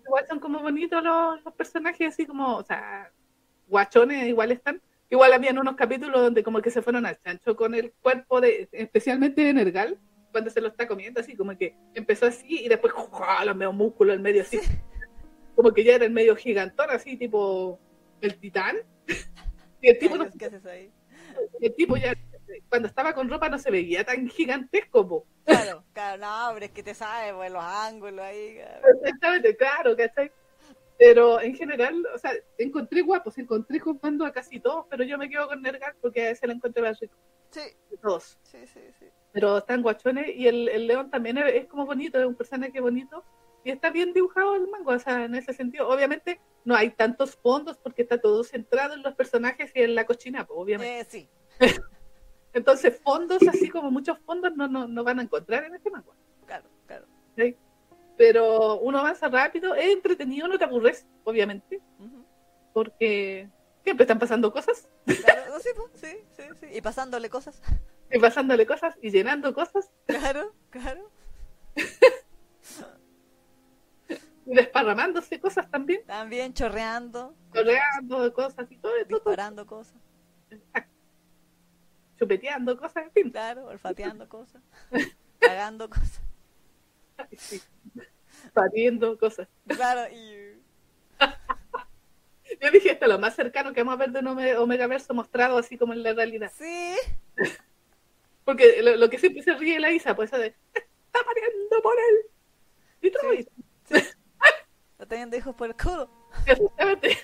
Igual 0.04 0.26
son 0.26 0.40
como 0.40 0.60
bonitos 0.60 1.02
los, 1.02 1.42
los 1.44 1.54
personajes, 1.54 2.08
así 2.08 2.26
como, 2.26 2.56
o 2.56 2.62
sea, 2.64 3.10
guachones 3.68 4.26
igual 4.26 4.52
están. 4.52 4.80
Igual 5.10 5.32
habían 5.32 5.58
unos 5.58 5.76
capítulos 5.76 6.20
donde 6.22 6.42
como 6.42 6.60
que 6.62 6.70
se 6.70 6.80
fueron 6.82 7.04
al 7.06 7.18
chancho 7.20 7.54
con 7.54 7.74
el 7.74 7.92
cuerpo 8.00 8.40
de, 8.40 8.68
especialmente 8.72 9.42
de 9.42 9.52
Nergal, 9.52 9.98
cuando 10.30 10.50
se 10.50 10.60
lo 10.60 10.68
está 10.68 10.88
comiendo, 10.88 11.20
así 11.20 11.36
como 11.36 11.56
que 11.56 11.76
empezó 11.94 12.26
así 12.26 12.64
y 12.64 12.68
después 12.68 12.92
los 13.44 13.56
medio 13.56 13.72
músculos 13.72 14.16
en 14.16 14.22
medio 14.22 14.42
así. 14.42 14.58
Como 15.54 15.70
que 15.72 15.84
ya 15.84 15.96
era 15.96 16.06
el 16.06 16.12
medio 16.12 16.34
gigantón, 16.34 16.88
así 16.90 17.16
tipo 17.16 17.78
el 18.20 18.36
titán. 18.38 18.76
Y 19.84 19.88
el 19.88 19.98
tipo, 19.98 20.14
no- 20.16 20.22
Carlos, 20.24 20.38
¿Qué 20.38 20.44
haces 20.46 20.64
ahí? 20.64 20.92
el 21.60 21.74
tipo 21.74 21.96
ya, 21.96 22.14
cuando 22.68 22.88
estaba 22.88 23.12
con 23.14 23.28
ropa 23.28 23.48
no 23.48 23.58
se 23.58 23.70
veía 23.70 24.04
tan 24.04 24.28
gigantesco, 24.28 25.06
po. 25.08 25.26
Claro, 25.44 25.84
claro, 25.92 26.20
no, 26.20 26.54
pero 26.54 26.66
es 26.66 26.72
que 26.72 26.82
te 26.82 26.94
sabes, 26.94 27.32
pues 27.34 27.50
los 27.50 27.62
ángulos 27.62 28.24
ahí. 28.24 28.56
claro. 28.56 28.88
Exactamente, 29.02 29.56
claro, 29.56 29.96
¿cachai? 29.96 30.32
Pero 30.98 31.40
en 31.40 31.56
general, 31.56 32.06
o 32.14 32.18
sea, 32.18 32.32
encontré 32.58 33.02
guapos, 33.02 33.36
encontré 33.38 33.78
jugando 33.80 34.24
a 34.24 34.32
casi 34.32 34.60
todos, 34.60 34.86
pero 34.88 35.02
yo 35.02 35.18
me 35.18 35.28
quedo 35.28 35.48
con 35.48 35.60
Nergal 35.62 35.94
porque 36.00 36.22
a 36.22 36.30
ese 36.30 36.46
lo 36.46 36.52
encontré 36.52 36.82
más 36.82 37.00
rico 37.00 37.14
Sí, 37.50 37.60
todos. 38.00 38.38
sí, 38.42 38.58
sí, 38.66 38.80
sí. 38.98 39.06
Pero 39.32 39.58
están 39.58 39.82
guachones 39.82 40.28
y 40.36 40.46
el, 40.46 40.68
el 40.68 40.86
león 40.86 41.10
también 41.10 41.38
es, 41.38 41.54
es 41.54 41.66
como 41.66 41.86
bonito, 41.86 42.18
es 42.20 42.26
un 42.26 42.34
personaje 42.34 42.80
bonito 42.80 43.24
y 43.64 43.70
está 43.70 43.90
bien 43.90 44.12
dibujado 44.12 44.54
el 44.56 44.68
mango, 44.68 44.92
o 44.92 44.98
sea, 44.98 45.24
en 45.24 45.34
ese 45.34 45.52
sentido. 45.52 45.88
Obviamente 45.88 46.40
no 46.64 46.74
hay 46.76 46.90
tantos 46.90 47.36
fondos 47.36 47.78
porque 47.78 48.02
está 48.02 48.20
todo 48.20 48.44
centrado 48.44 48.94
en 48.94 49.02
los 49.02 49.14
personajes 49.14 49.70
y 49.74 49.82
en 49.82 49.94
la 49.94 50.04
cochina, 50.06 50.46
pues, 50.46 50.58
obviamente. 50.58 51.00
Eh, 51.00 51.06
sí, 51.08 51.28
Entonces, 52.52 53.00
fondos, 53.02 53.42
así 53.48 53.68
como 53.68 53.90
muchos 53.90 54.18
fondos, 54.20 54.54
no, 54.56 54.68
no, 54.68 54.86
no 54.86 55.04
van 55.04 55.18
a 55.18 55.22
encontrar 55.22 55.64
en 55.64 55.74
este 55.74 55.90
mango. 55.90 56.14
claro, 56.46 56.68
claro. 56.86 57.06
¿sí? 57.36 57.56
Pero 58.16 58.78
uno 58.80 58.98
avanza 58.98 59.28
rápido, 59.28 59.74
es 59.74 59.92
entretenido, 59.92 60.48
no 60.48 60.58
te 60.58 60.64
aburres, 60.64 61.06
obviamente. 61.24 61.80
Porque 62.72 63.48
siempre 63.84 64.04
están 64.04 64.18
pasando 64.18 64.52
cosas 64.52 64.88
Claro, 65.04 65.58
sí, 65.60 65.68
sí, 65.94 66.16
sí, 66.36 66.42
sí. 66.60 66.66
Y 66.72 66.80
pasándole 66.80 67.28
cosas. 67.28 67.60
y 68.10 68.18
pasándole 68.18 68.66
cosas 68.66 68.96
y 69.02 69.10
llenando 69.10 69.52
cosas 69.54 69.90
Claro, 70.06 70.54
claro. 70.70 71.10
y 74.46 74.54
desparramándose 74.54 75.40
cosas 75.40 75.70
también, 75.70 76.04
También 76.06 76.52
chorreando, 76.52 77.34
correando 77.52 78.32
cosas 78.32 78.70
y 78.70 78.78
todo, 78.78 78.92
todo, 78.92 79.06
todo, 79.06 79.18
disparando 79.18 79.66
cosas. 79.66 79.96
Chupeteando 82.22 82.76
cosas, 82.78 83.04
en 83.04 83.10
fin. 83.12 83.30
Claro, 83.30 83.66
olfateando 83.66 84.28
cosas. 84.28 84.62
Cagando 85.40 85.88
cosas. 85.90 86.20
Sí. 87.36 87.60
Pariendo 88.54 89.18
cosas. 89.18 89.48
Claro, 89.66 90.08
y. 90.14 90.58
Yo 92.60 92.70
dije 92.70 92.92
esto, 92.92 93.06
lo 93.06 93.18
más 93.18 93.34
cercano 93.34 93.72
que 93.72 93.80
vamos 93.82 93.94
a 93.94 93.96
ver 94.04 94.12
de 94.12 94.20
un 94.20 94.26
Ome- 94.28 94.56
Omegaverso 94.56 95.14
mostrado 95.14 95.56
así 95.58 95.76
como 95.78 95.94
en 95.94 96.02
la 96.02 96.12
realidad. 96.12 96.52
Sí, 96.56 96.94
Porque 98.44 98.82
lo, 98.82 98.96
lo 98.96 99.08
que 99.08 99.18
siempre 99.18 99.42
se 99.42 99.54
ríe 99.54 99.78
la 99.80 99.90
Isa, 99.92 100.14
pues 100.16 100.30
eso 100.32 100.40
de, 100.40 100.48
está 100.74 101.20
pariendo 101.24 101.82
por 101.82 101.94
él. 101.94 102.30
Y 103.00 103.10
todo 103.10 103.32
Sí. 103.32 103.48
eso. 103.94 104.04
lo 104.98 105.06
teniendo 105.06 105.36
hijos 105.36 105.54
por 105.54 105.68
el 105.68 105.76
culo. 105.76 106.08
Exactamente. 106.46 107.18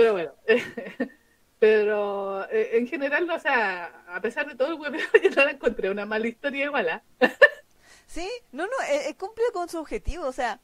Pero 0.00 0.12
bueno, 0.12 0.32
pero 1.58 2.48
eh, 2.50 2.78
en 2.78 2.88
general, 2.88 3.28
o 3.30 3.38
sea, 3.38 4.04
a 4.08 4.20
pesar 4.22 4.46
de 4.48 4.54
todo 4.54 4.68
el 4.68 4.74
hueveo, 4.80 5.06
yo 5.22 5.30
no 5.30 5.44
la 5.44 5.50
encontré 5.50 5.90
una 5.90 6.06
mala 6.06 6.26
historia 6.26 6.64
igual, 6.64 6.88
¿ah? 6.88 7.02
Sí, 8.06 8.28
no, 8.50 8.64
no, 8.64 8.72
eh, 8.88 9.10
eh, 9.10 9.14
cumple 9.16 9.44
con 9.52 9.68
su 9.68 9.78
objetivo. 9.78 10.26
O 10.26 10.32
sea, 10.32 10.58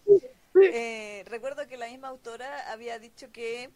Sí. 0.55 0.63
eh, 0.73 1.23
recuerdo 1.27 1.67
que 1.67 1.77
la 1.77 1.89
misma 1.89 2.09
autora 2.09 2.73
había 2.73 2.99
dicho 2.99 3.31
que 3.31 3.71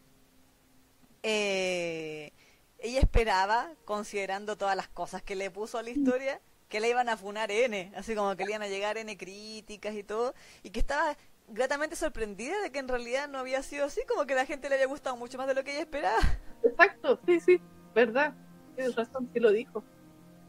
eh, 1.22 2.32
ella 2.78 3.00
esperaba, 3.00 3.74
considerando 3.84 4.56
todas 4.56 4.76
las 4.76 4.88
cosas 4.88 5.22
que 5.22 5.34
le 5.36 5.50
puso 5.50 5.76
a 5.78 5.82
la 5.82 5.90
historia, 5.90 6.40
que 6.68 6.80
le 6.80 6.88
iban 6.88 7.08
a 7.08 7.16
funar 7.16 7.50
N, 7.50 7.92
así 7.96 8.14
como 8.14 8.34
que 8.36 8.44
le 8.44 8.52
iban 8.52 8.62
a 8.62 8.68
llegar 8.68 8.96
N 8.96 9.16
críticas 9.18 9.94
y 9.94 10.02
todo, 10.04 10.34
y 10.62 10.70
que 10.70 10.80
estaba 10.80 11.16
gratamente 11.50 11.96
sorprendida 11.96 12.60
de 12.62 12.70
que 12.70 12.78
en 12.78 12.88
realidad 12.88 13.28
no 13.28 13.38
había 13.38 13.62
sido 13.62 13.84
así, 13.84 14.00
como 14.08 14.26
que 14.26 14.34
la 14.34 14.46
gente 14.46 14.68
le 14.68 14.76
había 14.76 14.86
gustado 14.86 15.16
mucho 15.16 15.38
más 15.38 15.46
de 15.46 15.54
lo 15.54 15.64
que 15.64 15.72
ella 15.72 15.80
esperaba. 15.80 16.18
Exacto, 16.62 17.18
sí, 17.26 17.40
sí, 17.40 17.60
verdad. 17.94 18.34
Tienes 18.74 18.96
razón, 18.96 19.28
sí 19.32 19.40
lo 19.40 19.50
dijo. 19.50 19.84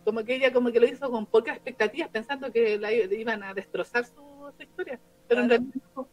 Como 0.03 0.23
que 0.23 0.36
ella 0.36 0.52
como 0.52 0.72
que 0.72 0.80
lo 0.80 0.88
hizo 0.88 1.10
con 1.11 1.26
pocas 1.26 1.56
expectativas, 1.56 2.10
pensando 2.10 2.52
que 2.52 2.78
la 2.78 2.91
iban 2.91 3.44
a 3.44 3.53
destrozar 3.53 4.06
su, 4.06 4.52
su 4.57 4.64
historia. 4.64 4.99
Pero 5.28 5.41
en 5.41 5.49
realidad 5.49 5.73
no. 5.95 6.07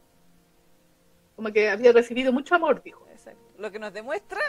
Como 1.36 1.52
que 1.52 1.70
había 1.70 1.92
recibido 1.92 2.32
mucho 2.32 2.54
amor, 2.54 2.82
dijo. 2.82 3.06
Exacto. 3.10 3.40
Lo 3.56 3.70
que 3.70 3.78
nos 3.78 3.92
demuestra 3.92 4.40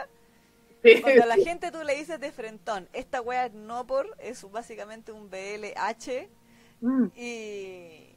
Sí. 0.81 1.01
Cuando 1.01 1.23
a 1.23 1.25
la 1.25 1.35
gente 1.43 1.71
tú 1.71 1.83
le 1.83 1.93
dices 1.93 2.21
de 2.21 2.31
frentón, 2.31 2.87
esta 2.93 3.19
wea 3.19 3.47
es 3.47 3.53
no 3.53 3.85
por, 3.85 4.15
es 4.17 4.49
básicamente 4.49 5.11
un 5.11 5.29
BLH 5.29 6.29
Mm, 6.81 7.07
y, 7.15 8.08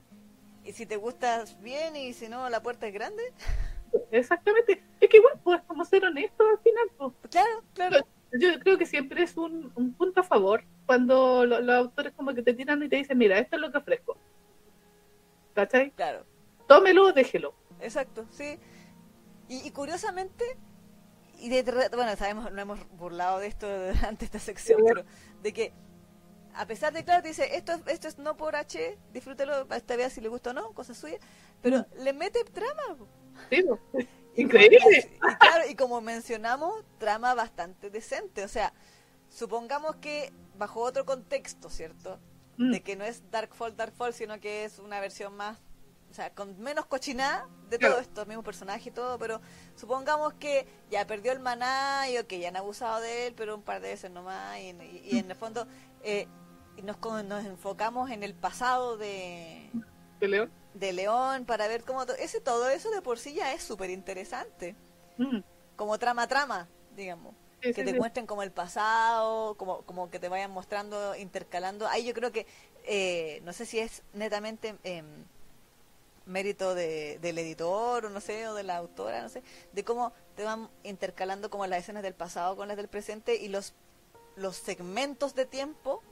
y 0.65 0.73
si 0.73 0.87
te 0.87 0.97
gustas 0.97 1.61
bien 1.61 1.97
y 1.97 2.13
si 2.13 2.29
no 2.29 2.49
la 2.49 2.63
puerta 2.63 2.87
es 2.87 2.95
grande. 2.95 3.23
exactamente. 4.11 4.83
Es 5.01 5.09
que 5.09 5.17
igual, 5.19 5.41
pues, 5.43 5.61
como 5.67 5.85
ser 5.85 6.05
honestos 6.05 6.47
al 6.51 6.59
final, 6.61 6.91
pues. 6.97 7.13
Claro, 7.31 7.65
claro. 7.75 8.07
Yo 8.39 8.59
creo 8.61 8.79
que 8.79 8.87
siempre 8.87 9.23
es 9.23 9.37
un, 9.37 9.71
un 9.75 9.93
punto 9.93 10.21
a 10.21 10.25
favor 10.25 10.65
cuando 10.87 11.45
lo- 11.45 11.61
los 11.61 11.75
autores 11.77 12.13
como 12.17 12.33
que 12.35 12.43
te 12.43 12.55
tiran 12.55 12.83
y 12.83 12.89
te 12.89 12.97
dicen, 12.97 13.19
mira, 13.19 13.39
esto 13.39 13.57
es 13.57 13.63
lo 13.63 13.71
que 13.71 13.79
ofrezco. 13.79 14.17
¿Cachai? 15.55 15.91
Claro, 15.91 16.25
Tómelo, 16.67 17.13
déjelo. 17.13 17.55
exacto, 17.81 18.27
sí. 18.31 18.59
Y, 19.49 19.67
y 19.67 19.71
curiosamente, 19.73 20.45
y 21.39 21.51
de, 21.51 21.63
bueno, 21.95 22.17
sabemos, 22.17 22.51
no 22.53 22.63
hemos 22.63 22.89
burlado 22.97 23.39
de 23.39 23.49
esto 23.49 23.67
durante 23.93 24.25
esta 24.25 24.39
sección, 24.39 24.79
Sí. 24.79 24.85
pero 24.89 25.05
de 25.43 25.53
que 25.53 25.73
a 26.55 26.67
pesar 26.67 26.93
de, 26.93 27.05
claro, 27.05 27.23
te 27.23 27.29
dice, 27.29 27.57
esto, 27.57 27.73
es- 27.73 27.83
esto 27.87 28.09
es 28.09 28.19
no 28.19 28.37
por 28.37 28.57
H, 28.57 28.99
disfrútelo, 29.13 29.67
esta 29.75 29.97
vez 29.97 30.13
si 30.13 30.21
le 30.21 30.29
gusta 30.29 30.51
o 30.51 30.53
no, 30.53 30.73
cosa 30.73 30.95
suya, 30.95 31.19
pero 31.61 31.87
le 31.99 32.13
mete 32.13 32.45
trama. 32.45 32.97
Sí, 33.51 33.65
Increíble. 34.37 34.79
Y, 35.19 35.19
claro, 35.37 35.65
y 35.69 35.75
como 35.75 36.01
mencionamos, 36.01 36.85
trama 36.99 37.35
bastante 37.35 37.91
decente. 37.91 38.45
O 38.45 38.49
sea, 38.49 38.73
supongamos 39.29 39.97
que 39.97 40.33
bajo 40.57 40.81
otro 40.81 41.05
contexto, 41.05 41.69
¿cierto? 41.71 42.19
Mm, 42.57 42.71
De 42.73 42.83
que 42.83 42.97
no 42.97 43.05
es 43.05 43.31
Darkfall, 43.31 43.77
Darkfall, 43.77 44.13
sino 44.15 44.41
que 44.41 44.65
es 44.65 44.79
una 44.79 45.01
versión 45.01 45.35
más, 45.37 45.59
o 46.11 46.15
sea, 46.15 46.35
con 46.35 46.59
menos 46.61 46.87
cochinada 46.87 47.49
de 47.71 47.79
Claro. 47.79 47.95
todo 47.95 48.03
esto, 48.03 48.27
mismo 48.27 48.43
personaje 48.43 48.91
y 48.91 48.93
todo, 48.93 49.19
pero 49.19 49.41
supongamos 49.77 50.35
que 50.35 50.67
ya 50.91 51.07
perdió 51.07 51.33
el 51.33 51.41
maná 51.41 52.09
y 52.09 52.23
que 52.25 52.39
ya 52.39 52.49
han 52.49 52.57
abusado 52.57 53.01
de 53.01 53.27
él, 53.27 53.35
pero 53.35 53.55
un 53.57 53.63
par 53.63 53.81
de 53.81 53.89
veces 53.89 54.11
nomás, 54.11 54.59
y, 54.59 54.71
y- 54.71 55.09
y 55.13 55.19
en 55.19 55.31
el 55.31 55.37
fondo 55.37 55.67
eh, 56.03 56.27
nos, 56.83 56.99
nos 57.25 57.45
enfocamos 57.45 58.11
en 58.11 58.23
el 58.23 58.35
pasado 58.35 58.97
de, 58.97 59.71
de 60.21 60.29
León. 60.29 60.53
de 60.75 60.93
León 60.93 61.45
para 61.47 61.69
ver 61.69 61.85
cómo 61.85 62.07
to- 62.07 62.15
ese 62.17 62.41
todo 62.41 62.69
eso 62.69 62.91
de 62.91 63.03
por 63.03 63.19
sí 63.19 63.35
ya 63.35 63.53
es 63.55 63.63
súper 63.63 63.91
interesante 63.91 64.77
Mm, 65.19 65.43
como 65.77 65.99
trama 65.99 66.27
trama 66.29 66.69
digamos 66.97 67.35
sí, 67.63 67.73
que 67.75 67.83
sí, 67.83 67.85
te 67.85 67.93
sí. 67.93 67.95
muestren 67.95 68.27
como 68.27 68.43
el 68.43 68.53
pasado 68.53 69.57
como 69.57 69.83
como 69.83 70.11
que 70.11 70.19
te 70.21 70.29
vayan 70.29 70.51
mostrando 70.51 71.17
intercalando 71.17 71.89
ahí 71.89 72.05
yo 72.05 72.15
creo 72.15 72.33
que 72.33 72.47
eh, 72.85 73.41
no 73.45 73.53
sé 73.53 73.67
si 73.67 73.79
es 73.79 74.03
netamente 74.13 74.77
em, 74.85 75.25
mérito 76.25 76.75
de, 76.75 77.19
del 77.21 77.39
editor 77.39 78.07
o 78.07 78.11
no 78.11 78.21
sé 78.21 78.47
o 78.49 78.55
de 78.55 78.63
la 78.63 78.77
autora 78.77 79.23
no 79.23 79.29
sé 79.29 79.43
de 79.73 79.85
cómo 79.85 80.13
te 80.37 80.45
van 80.45 80.71
intercalando 80.85 81.51
como 81.51 81.67
las 81.67 81.81
escenas 81.81 82.03
del 82.05 82.15
pasado 82.15 82.57
con 82.57 82.69
las 82.69 82.77
del 82.77 82.89
presente 82.89 83.37
y 83.37 83.49
los 83.49 83.75
los 84.37 84.57
segmentos 84.57 85.35
de 85.35 85.47
tiempo 85.47 86.03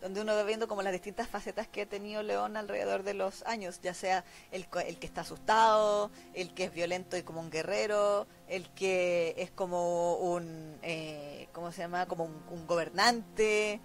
donde 0.00 0.20
uno 0.20 0.34
va 0.34 0.42
viendo 0.44 0.68
como 0.68 0.82
las 0.82 0.92
distintas 0.92 1.28
facetas 1.28 1.66
que 1.68 1.82
ha 1.82 1.86
tenido 1.86 2.22
León 2.22 2.56
alrededor 2.56 3.02
de 3.02 3.14
los 3.14 3.42
años, 3.44 3.80
ya 3.82 3.94
sea 3.94 4.24
el, 4.52 4.66
el 4.86 4.98
que 4.98 5.06
está 5.06 5.22
asustado, 5.22 6.10
el 6.34 6.54
que 6.54 6.64
es 6.64 6.72
violento 6.72 7.16
y 7.16 7.22
como 7.22 7.40
un 7.40 7.50
guerrero, 7.50 8.26
el 8.48 8.68
que 8.70 9.34
es 9.38 9.50
como 9.50 10.16
un, 10.16 10.78
eh, 10.82 11.48
¿cómo 11.52 11.72
se 11.72 11.82
llama? 11.82 12.06
Como 12.06 12.24
un, 12.24 12.66
gobernante. 12.66 13.80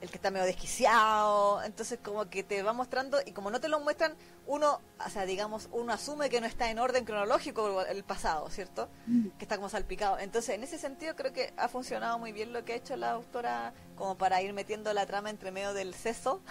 El 0.00 0.10
que 0.10 0.16
está 0.16 0.30
medio 0.30 0.44
desquiciado, 0.46 1.62
entonces 1.62 1.98
como 2.02 2.28
que 2.28 2.42
te 2.42 2.62
va 2.62 2.72
mostrando 2.72 3.18
y 3.24 3.32
como 3.32 3.50
no 3.50 3.60
te 3.60 3.68
lo 3.68 3.80
muestran, 3.80 4.14
uno, 4.46 4.80
o 5.04 5.08
sea, 5.10 5.24
digamos, 5.24 5.68
uno 5.72 5.92
asume 5.92 6.28
que 6.28 6.40
no 6.40 6.46
está 6.46 6.70
en 6.70 6.78
orden 6.78 7.04
cronológico 7.04 7.82
el 7.82 8.04
pasado, 8.04 8.48
¿cierto? 8.50 8.88
Mm. 9.06 9.28
que 9.38 9.44
está 9.44 9.56
como 9.56 9.68
salpicado. 9.68 10.18
Entonces, 10.18 10.54
en 10.54 10.62
ese 10.62 10.78
sentido, 10.78 11.16
creo 11.16 11.32
que 11.32 11.52
ha 11.56 11.68
funcionado 11.68 12.18
muy 12.18 12.32
bien 12.32 12.52
lo 12.52 12.64
que 12.64 12.74
ha 12.74 12.76
hecho 12.76 12.96
la 12.96 13.12
autora, 13.12 13.72
como 13.96 14.16
para 14.18 14.42
ir 14.42 14.52
metiendo 14.52 14.92
la 14.92 15.06
trama 15.06 15.30
entre 15.30 15.50
medio 15.50 15.72
del 15.74 15.94
seso 15.94 16.42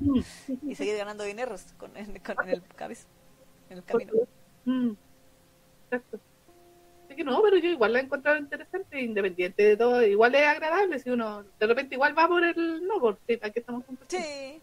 Mm, 0.00 0.20
y 0.68 0.74
seguir 0.74 0.96
ganando 0.96 1.22
dineros 1.24 1.62
con, 1.78 1.96
en, 1.96 2.18
con- 2.20 2.40
en 2.42 2.48
el, 2.48 2.62
en 3.70 3.78
el 3.78 3.84
camino. 3.84 4.12
Mm, 4.64 4.92
Exacto. 5.90 6.18
Así 7.12 7.18
que 7.18 7.24
no, 7.24 7.42
pero 7.42 7.58
yo 7.58 7.68
igual 7.68 7.92
la 7.92 7.98
he 7.98 8.02
encontrado 8.04 8.38
interesante, 8.38 8.98
independiente 8.98 9.62
de 9.62 9.76
todo. 9.76 10.02
Igual 10.02 10.34
es 10.34 10.46
agradable 10.46 10.98
si 10.98 11.10
uno 11.10 11.44
de 11.60 11.66
repente 11.66 11.94
igual 11.94 12.16
va 12.18 12.26
por 12.26 12.42
el 12.42 12.86
no, 12.86 12.98
porque 13.00 13.38
aquí 13.42 13.58
estamos 13.58 13.84
juntos. 13.84 14.06
Sí, 14.08 14.58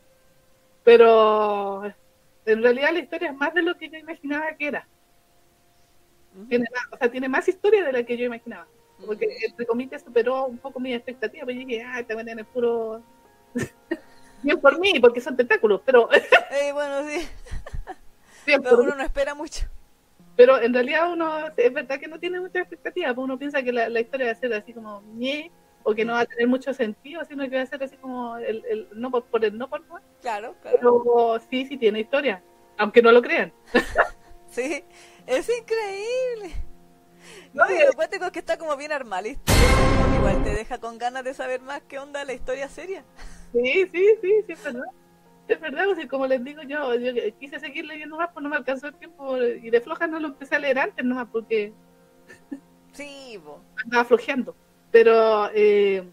Pero 0.84 1.86
en 2.48 2.64
realidad 2.64 2.92
la 2.92 3.00
historia 3.00 3.30
es 3.30 3.36
más 3.38 3.54
de 3.54 3.62
lo 3.62 3.78
que 3.78 3.88
yo 3.88 4.00
imaginaba 4.00 4.52
que 4.54 4.68
era. 4.68 4.88
Tiene 6.48 6.66
más, 6.74 6.84
o 6.92 6.98
sea, 6.98 7.12
tiene 7.12 7.30
más 7.30 7.48
historia 7.48 7.84
de 7.84 7.94
la 7.94 8.04
que 8.04 8.18
yo 8.18 8.26
imaginaba. 8.26 8.66
Porque 9.06 9.28
entre 9.46 9.68
comillas 9.68 10.02
superó 10.02 10.46
un 10.46 10.58
poco 10.58 10.80
mis 10.80 10.96
expectativas. 10.96 11.46
Pero 11.46 11.60
yo 11.60 11.68
dije, 11.68 11.84
ah, 11.84 12.00
esta 12.00 12.16
manera 12.16 12.42
es 12.42 12.48
puro. 12.48 13.04
Bien 14.42 14.60
por 14.60 14.80
mí, 14.80 15.00
porque 15.00 15.22
son 15.22 15.38
tentáculos, 15.38 15.82
pero 15.86 16.10
Eh, 16.12 16.72
bueno, 16.74 17.08
sí, 17.08 17.28
bien 18.48 18.64
pero 18.64 18.78
por 18.78 18.86
uno 18.86 18.96
no 18.96 19.04
espera 19.04 19.36
mucho. 19.36 19.66
Pero 20.40 20.58
en 20.62 20.74
realidad 20.74 21.12
uno, 21.12 21.48
es 21.58 21.74
verdad 21.74 22.00
que 22.00 22.08
no 22.08 22.18
tiene 22.18 22.40
mucha 22.40 22.60
expectativa, 22.60 23.10
porque 23.10 23.26
uno 23.26 23.38
piensa 23.38 23.62
que 23.62 23.74
la, 23.74 23.90
la 23.90 24.00
historia 24.00 24.28
va 24.28 24.32
a 24.32 24.36
ser 24.36 24.54
así 24.54 24.74
como 24.74 25.02
ñe, 25.02 25.52
o 25.84 25.94
que 25.94 26.06
no 26.06 26.14
va 26.14 26.22
a 26.22 26.26
tener 26.26 26.48
mucho 26.48 26.74
sentido, 26.74 27.26
sino 27.26 27.44
que 27.50 27.58
va 27.58 27.64
a 27.64 27.66
ser 27.66 27.84
así 27.84 27.98
como 27.98 28.38
el, 28.38 28.64
el 28.70 28.88
no 28.94 29.12
por, 29.12 29.26
por 29.26 29.44
el 29.44 29.58
no 29.58 29.70
por 29.70 29.86
no. 29.88 30.00
Claro, 30.22 30.56
claro. 30.62 30.78
Pero 30.78 31.42
sí, 31.50 31.66
sí 31.66 31.76
tiene 31.76 32.00
historia, 32.00 32.42
aunque 32.78 33.02
no 33.02 33.12
lo 33.12 33.22
crean. 33.22 33.52
Sí, 34.50 34.84
es 35.28 35.48
increíble. 35.50 36.56
No, 37.54 37.70
y 37.70 37.86
lo 37.86 37.94
cuático 37.94 38.26
es 38.26 38.32
que 38.32 38.40
está 38.40 38.58
como 38.58 38.78
bien 38.78 38.94
armada. 38.94 39.28
Igual 39.28 40.44
te 40.44 40.56
deja 40.56 40.80
con 40.80 40.98
ganas 40.98 41.26
de 41.26 41.34
saber 41.34 41.62
más 41.62 41.82
qué 41.82 42.00
onda 42.00 42.24
la 42.24 42.34
historia 42.34 42.70
seria. 42.70 43.04
Sí, 43.52 43.88
sí, 43.92 44.08
sí, 44.22 44.44
sí, 44.48 44.54
es 44.54 44.64
verdad. 44.64 44.86
Es 45.50 45.60
verdad, 45.60 45.86
pues, 45.86 46.06
y 46.06 46.08
como 46.08 46.28
les 46.28 46.44
digo 46.44 46.62
yo, 46.62 46.94
yo 46.96 47.12
quise 47.40 47.60
seguir 47.60 47.84
leyendo 47.86 48.18
más, 48.18 48.30
pues 48.32 48.44
no 48.44 48.50
me 48.50 48.56
alcanzó 48.56 48.88
el 48.88 48.96
tiempo, 48.96 49.36
y 49.38 49.70
de 49.70 49.82
floja 49.82 50.06
no 50.08 50.20
lo 50.20 50.28
empecé 50.28 50.56
a 50.56 50.60
leer 50.60 50.78
antes 50.80 51.04
nomás, 51.04 51.28
porque 51.32 51.74
Sí, 52.92 53.40
bo. 53.44 53.62
andaba 53.84 54.06
flojeando. 54.06 54.56
Pero, 54.92 55.50
eh, 55.54 56.04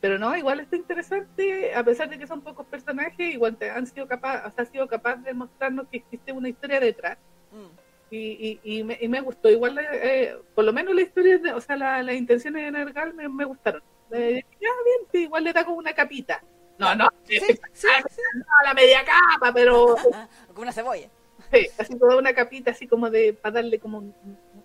pero 0.00 0.18
no, 0.18 0.36
igual 0.36 0.60
está 0.60 0.76
interesante, 0.76 1.74
a 1.74 1.84
pesar 1.84 2.08
de 2.08 2.18
que 2.18 2.26
son 2.26 2.40
pocos 2.40 2.66
personajes, 2.66 3.34
igual 3.34 3.56
te 3.56 3.70
han 3.70 3.86
sido 3.86 4.06
capaz, 4.08 4.46
o 4.46 4.50
sea, 4.50 4.62
ha 4.64 4.66
sido 4.66 4.86
capaz 4.88 5.16
de 5.16 5.32
mostrarnos 5.34 5.86
que 5.88 5.98
existe 5.98 6.32
una 6.32 6.48
historia 6.48 6.80
detrás. 6.80 7.18
Mm. 7.52 7.78
Y, 8.12 8.18
y, 8.64 8.78
y, 8.78 8.82
me, 8.82 8.98
y 9.00 9.06
me 9.08 9.20
gustó, 9.20 9.48
igual, 9.48 9.78
eh, 9.80 10.36
por 10.56 10.64
lo 10.64 10.72
menos 10.72 10.94
la 10.94 11.02
historia, 11.02 11.38
de, 11.38 11.52
o 11.52 11.60
sea, 11.60 11.76
la- 11.76 12.02
las 12.02 12.16
intenciones 12.16 12.64
de 12.64 12.72
Nergal 12.72 13.14
me, 13.14 13.28
me 13.28 13.44
gustaron. 13.44 13.82
Eh, 14.10 14.42
ya, 14.60 14.68
bien, 15.12 15.24
igual 15.24 15.44
le 15.44 15.52
da 15.52 15.64
como 15.64 15.76
una 15.76 15.92
capita. 15.92 16.42
No, 16.80 16.94
no, 16.94 17.08
Sí, 17.24 17.38
sí, 17.38 17.58
sí. 17.74 17.86
no, 18.34 18.44
la 18.64 18.74
media 18.74 19.00
capa, 19.04 19.52
pero 19.52 19.96
Ah, 20.14 20.28
como 20.48 20.62
una 20.62 20.72
cebolla. 20.72 21.08
Sí, 21.52 21.66
así 21.78 21.98
toda 21.98 22.16
una 22.16 22.32
capita 22.32 22.70
así 22.70 22.86
como 22.86 23.10
de 23.10 23.32
para 23.34 23.56
darle 23.56 23.78
como 23.78 23.98
un- 23.98 24.14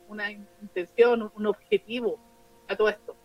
una 0.08 0.32
intención, 0.32 1.32
un- 1.36 1.46
objetivo 1.48 2.18
a 2.68 2.76
todo 2.76 2.90
esto. 2.90 3.16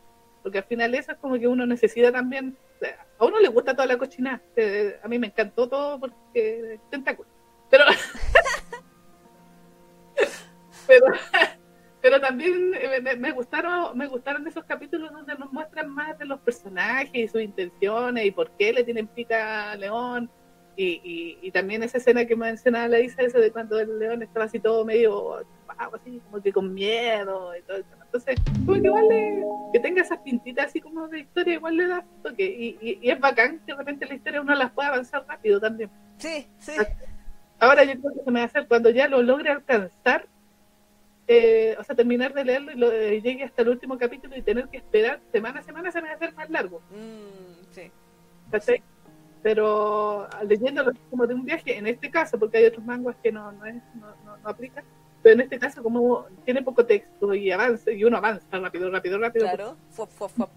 Porque 0.42 0.58
al 0.58 0.64
final 0.64 0.94
eso 0.94 1.12
es 1.12 1.18
como 1.18 1.38
que 1.38 1.46
uno 1.46 1.66
necesita 1.66 2.10
también, 2.10 2.56
o 2.76 2.78
sea, 2.84 3.06
a 3.18 3.24
uno 3.26 3.38
le 3.38 3.48
gusta 3.48 3.74
toda 3.74 3.86
la 3.86 3.98
cochinada, 3.98 4.40
eh, 4.56 4.98
a 5.02 5.08
mí 5.08 5.18
me 5.18 5.26
encantó 5.28 5.68
todo 5.68 6.00
porque 6.00 6.80
tentáculo. 6.90 7.28
Pero 7.70 7.84
pero 10.86 11.06
pero 12.02 12.20
también 12.20 12.70
me, 13.02 13.16
me 13.16 13.32
gustaron 13.32 13.96
me 13.96 14.06
gustaron 14.06 14.46
esos 14.46 14.64
capítulos 14.64 15.12
donde 15.12 15.34
nos 15.36 15.52
muestran 15.52 15.88
más 15.90 16.18
de 16.18 16.24
los 16.24 16.40
personajes 16.40 17.10
y 17.14 17.28
sus 17.28 17.42
intenciones 17.42 18.24
y 18.24 18.30
por 18.30 18.50
qué 18.52 18.72
le 18.72 18.84
tienen 18.84 19.06
pica 19.06 19.72
a 19.72 19.76
León 19.76 20.30
y, 20.76 21.00
y, 21.04 21.38
y 21.42 21.50
también 21.50 21.82
esa 21.82 21.98
escena 21.98 22.24
que 22.24 22.36
mencionaba 22.36 22.88
la 22.88 23.00
Isa, 23.00 23.20
eso 23.22 23.38
de 23.38 23.50
cuando 23.52 23.78
el 23.78 23.98
león 23.98 24.22
estaba 24.22 24.46
así 24.46 24.58
todo 24.60 24.84
medio 24.84 25.42
chupado, 25.42 25.96
así 25.96 26.20
como 26.30 26.42
que 26.42 26.52
con 26.52 26.72
miedo 26.72 27.54
y 27.54 27.60
todo 27.62 27.76
eso. 27.76 27.88
Entonces, 28.02 28.36
como 28.64 28.80
que 28.80 28.86
igual 28.86 29.08
le- 29.08 29.44
que 29.74 29.80
tenga 29.80 30.00
esas 30.02 30.18
pintitas 30.20 30.66
así 30.66 30.80
como 30.80 31.06
de 31.08 31.20
historia, 31.20 31.54
igual 31.54 31.76
le 31.76 31.86
da 31.86 32.04
toque. 32.22 32.44
Y, 32.46 32.78
y, 32.80 32.98
y 33.02 33.10
es 33.10 33.20
bacán 33.20 33.58
que 33.66 33.72
de 33.72 33.78
repente 33.78 34.06
la 34.06 34.14
historia 34.14 34.40
uno 34.40 34.54
las 34.54 34.70
pueda 34.70 34.88
avanzar 34.88 35.26
rápido 35.28 35.60
también. 35.60 35.90
Sí, 36.16 36.46
sí. 36.58 36.72
Ahora 37.58 37.84
yo 37.84 38.00
creo 38.00 38.14
que 38.14 38.24
se 38.24 38.30
me 38.30 38.40
va 38.40 38.44
a 38.44 38.46
hacer 38.46 38.66
cuando 38.66 38.88
ya 38.88 39.06
lo 39.06 39.20
logre 39.22 39.50
alcanzar, 39.50 40.26
eh, 41.28 41.76
o 41.78 41.84
sea, 41.84 41.94
terminar 41.94 42.34
de 42.34 42.44
leerlo 42.44 42.72
y 42.72 42.76
lo, 42.76 42.90
eh, 42.92 43.20
llegue 43.20 43.44
hasta 43.44 43.62
el 43.62 43.68
último 43.68 43.98
capítulo 43.98 44.36
y 44.36 44.42
tener 44.42 44.68
que 44.68 44.78
esperar 44.78 45.20
semana 45.32 45.60
a 45.60 45.62
semana, 45.62 45.92
se 45.92 46.00
me 46.00 46.08
va 46.08 46.14
a 46.14 46.16
hacer 46.16 46.34
más 46.34 46.50
largo. 46.50 46.80
Mm, 46.90 47.72
sí. 47.72 47.90
¿cachai? 48.50 48.82
Pero 49.42 50.28
leyéndolo 50.46 50.92
como 51.08 51.26
de 51.26 51.34
un 51.34 51.44
viaje, 51.44 51.78
en 51.78 51.86
este 51.86 52.10
caso, 52.10 52.38
porque 52.38 52.58
hay 52.58 52.66
otros 52.66 52.84
manguas 52.84 53.16
que 53.22 53.32
no, 53.32 53.50
no, 53.52 53.64
es, 53.64 53.76
no, 53.94 54.08
no, 54.24 54.36
no 54.36 54.48
aplican, 54.48 54.84
pero 55.22 55.34
en 55.34 55.40
este 55.42 55.58
caso 55.58 55.82
como 55.82 56.26
tiene 56.44 56.62
poco 56.62 56.84
texto 56.84 57.34
y 57.34 57.50
avanza, 57.50 57.90
y 57.90 58.04
uno 58.04 58.18
avanza 58.18 58.46
rápido, 58.58 58.90
rápido, 58.90 59.18
rápido, 59.18 59.46
Claro. 59.46 59.76
Fuop, 59.90 60.10
fuop, 60.10 60.30
fuop. 60.32 60.50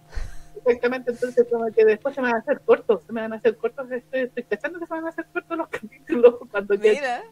exactamente, 0.66 1.12
entonces 1.12 1.48
como 1.50 1.72
que 1.72 1.86
después 1.86 2.14
se 2.14 2.22
me 2.22 2.28
van 2.28 2.38
a 2.38 2.40
hacer 2.40 2.60
cortos, 2.62 3.04
se 3.06 3.14
me 3.14 3.22
van 3.22 3.32
a 3.32 3.38
hacer 3.38 3.56
cortos, 3.56 3.90
estoy, 3.90 4.22
estoy 4.22 4.44
pensando 4.44 4.80
que 4.80 4.86
se 4.86 4.94
van 4.94 5.06
a 5.06 5.10
hacer 5.10 5.26
cortos 5.32 5.58
los 5.58 5.68
capítulos 5.70 6.36
cuando 6.52 6.76
ya, 6.76 6.92
Mira. 6.92 7.24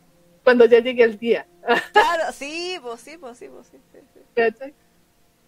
Cuando 0.43 0.65
ya 0.65 0.80
llegue 0.80 1.03
el 1.03 1.18
día, 1.18 1.47
Claro, 1.93 2.31
sí, 2.34 2.77
pues 2.81 3.01
sí, 3.01 3.18
pues 3.18 3.38
sí, 3.38 3.47
pues 3.49 3.68
sí. 3.68 3.77
sí, 3.93 4.43
sí. 4.59 4.73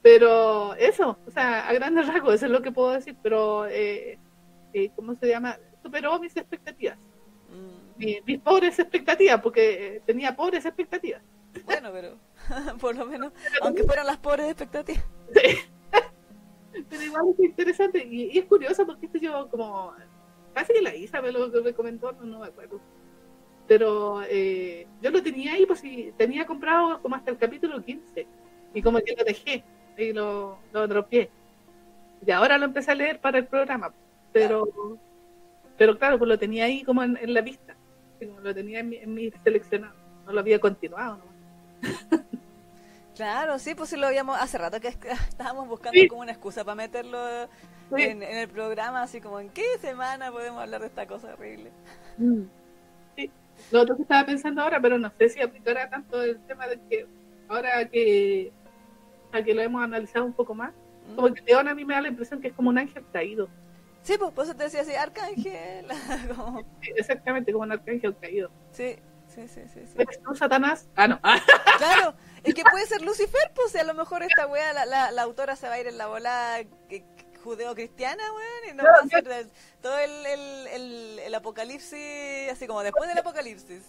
Pero 0.01 0.73
eso, 0.75 1.17
o 1.25 1.31
sea, 1.31 1.67
a 1.67 1.73
grandes 1.73 2.07
rasgos, 2.07 2.35
eso 2.35 2.45
es 2.45 2.51
lo 2.51 2.61
que 2.61 2.71
puedo 2.71 2.91
decir, 2.91 3.15
pero, 3.23 3.65
eh, 3.67 4.19
eh, 4.73 4.91
¿cómo 4.95 5.15
se 5.15 5.27
llama? 5.27 5.57
Superó 5.81 6.19
mis 6.19 6.35
expectativas. 6.35 6.97
Mm, 7.49 7.97
mi- 7.97 8.21
mis 8.25 8.39
pobres 8.41 8.77
expectativas, 8.79 9.41
porque 9.41 9.95
eh, 9.97 10.01
tenía 10.05 10.35
pobres 10.35 10.65
expectativas. 10.65 11.21
Bueno, 11.65 11.89
pero 11.93 12.17
por 12.79 12.95
lo 12.95 13.05
menos, 13.05 13.31
aunque 13.61 13.83
fueran 13.83 14.05
las 14.07 14.17
pobres 14.17 14.47
expectativas. 14.47 15.03
Pero 16.89 17.03
igual 17.03 17.25
es 17.37 17.45
interesante 17.45 18.03
y, 18.03 18.31
y 18.35 18.39
es 18.39 18.45
curioso 18.45 18.85
porque 18.85 19.05
esto 19.05 19.17
yo 19.19 19.47
como 19.49 19.93
casi 20.53 20.73
que 20.73 20.81
la 20.81 20.95
Isa 20.95 21.21
me 21.21 21.31
lo 21.31 21.47
me 21.49 21.73
comentó, 21.73 22.11
no, 22.13 22.23
no 22.25 22.39
me 22.39 22.47
acuerdo. 22.47 22.79
Pero 23.67 24.21
eh, 24.29 24.87
yo 25.01 25.09
lo 25.11 25.23
tenía 25.23 25.53
ahí, 25.53 25.65
pues 25.65 25.79
sí, 25.79 26.13
tenía 26.17 26.45
comprado 26.45 27.01
como 27.01 27.15
hasta 27.15 27.31
el 27.31 27.37
capítulo 27.37 27.81
15 27.83 28.27
y 28.73 28.81
como 28.81 28.99
que 28.99 29.15
lo 29.17 29.23
dejé 29.23 29.63
y 29.97 30.11
lo, 30.13 30.57
lo 30.73 30.87
dropeé. 30.87 31.29
Y 32.25 32.31
ahora 32.31 32.57
lo 32.57 32.65
empecé 32.65 32.91
a 32.91 32.95
leer 32.95 33.19
para 33.19 33.37
el 33.37 33.45
programa, 33.47 33.93
pero 34.31 34.67
pero 35.77 35.97
claro, 35.97 36.17
pues 36.19 36.27
lo 36.29 36.37
tenía 36.37 36.65
ahí 36.65 36.83
como 36.83 37.01
en, 37.03 37.17
en 37.21 37.33
la 37.33 37.41
vista, 37.41 37.75
como 38.19 38.39
lo 38.41 38.53
tenía 38.53 38.79
en 38.81 38.89
mi, 38.89 38.97
en 38.97 39.13
mi 39.13 39.31
seleccionado, 39.43 39.95
no 40.25 40.33
lo 40.33 40.39
había 40.39 40.59
continuado. 40.59 41.17
¿no? 41.17 42.19
Claro, 43.15 43.59
sí, 43.59 43.75
pues 43.75 43.89
sí 43.91 43.95
lo 43.97 44.07
habíamos 44.07 44.37
hace 44.39 44.57
rato 44.57 44.79
que 44.79 44.87
est- 44.87 45.05
estábamos 45.29 45.67
buscando 45.67 45.99
Sí. 45.99 46.07
como 46.07 46.21
una 46.21 46.31
excusa 46.31 46.63
para 46.63 46.75
meterlo 46.75 47.19
Sí. 47.95 48.01
en, 48.01 48.23
en 48.23 48.37
el 48.37 48.47
programa, 48.49 49.03
así 49.03 49.21
como 49.21 49.39
en 49.39 49.49
qué 49.49 49.63
semana 49.79 50.31
podemos 50.31 50.61
hablar 50.63 50.81
de 50.81 50.87
esta 50.87 51.05
cosa 51.05 51.33
horrible. 51.33 51.69
Mm. 52.17 52.41
Lo 53.71 53.81
otro 53.81 53.95
que 53.95 54.01
estaba 54.03 54.25
pensando 54.25 54.61
ahora, 54.61 54.79
pero 54.81 54.97
no 54.97 55.11
sé 55.17 55.29
si 55.29 55.41
aplicará 55.41 55.89
tanto 55.89 56.21
el 56.21 56.39
tema 56.45 56.67
de 56.67 56.79
que 56.89 57.07
ahora 57.47 57.87
que, 57.89 58.51
a 59.31 59.41
que 59.43 59.53
lo 59.53 59.61
hemos 59.61 59.83
analizado 59.83 60.25
un 60.25 60.33
poco 60.33 60.53
más, 60.53 60.73
Mm. 61.07 61.15
como 61.15 61.33
que 61.33 61.41
León 61.41 61.67
a 61.67 61.75
mí 61.75 61.83
me 61.83 61.93
da 61.95 62.01
la 62.01 62.07
impresión 62.07 62.39
que 62.39 62.47
es 62.47 62.53
como 62.53 62.69
un 62.69 62.77
ángel 62.77 63.03
caído. 63.11 63.49
Sí, 64.03 64.15
pues 64.17 64.31
por 64.31 64.45
eso 64.45 64.55
te 64.55 64.63
decía 64.63 64.81
así, 64.81 64.93
Arcángel. 64.95 65.87
como- 66.35 66.61
Sí, 66.81 66.91
exactamente, 66.95 67.51
como 67.51 67.63
un 67.65 67.71
arcángel 67.73 68.15
caído. 68.21 68.49
sí, 68.71 68.95
sí, 69.27 69.47
sí, 69.47 69.61
sí. 69.73 69.81
sí. 69.85 69.93
¿Eres 69.97 70.21
tú, 70.21 70.33
Satanás? 70.35 70.87
Ah, 70.95 71.07
no. 71.07 71.19
Claro, 71.77 72.13
es 72.43 72.53
que 72.53 72.61
puede 72.69 72.85
ser 72.85 73.01
Lucifer, 73.01 73.51
pues, 73.55 73.75
a 73.75 73.83
lo 73.83 73.93
mejor 73.93 74.23
esta 74.23 74.47
wea, 74.47 74.71
la, 74.73 74.85
la, 74.85 75.11
la 75.11 75.21
autora 75.23 75.55
se 75.57 75.67
va 75.67 75.73
a 75.73 75.79
ir 75.81 75.87
en 75.87 75.97
la 75.97 76.07
que- 76.87 76.99
que- 76.99 77.05
judeo-cristiana, 77.43 78.23
weón, 78.33 78.71
y 78.71 78.73
no 78.75 78.83
todo 79.81 79.97
el, 79.99 80.25
el, 80.25 80.67
el, 80.67 81.19
el 81.19 81.35
apocalipsis, 81.35 82.51
así 82.51 82.67
como 82.67 82.81
después 82.81 83.09
del 83.09 83.17
apocalipsis. 83.17 83.83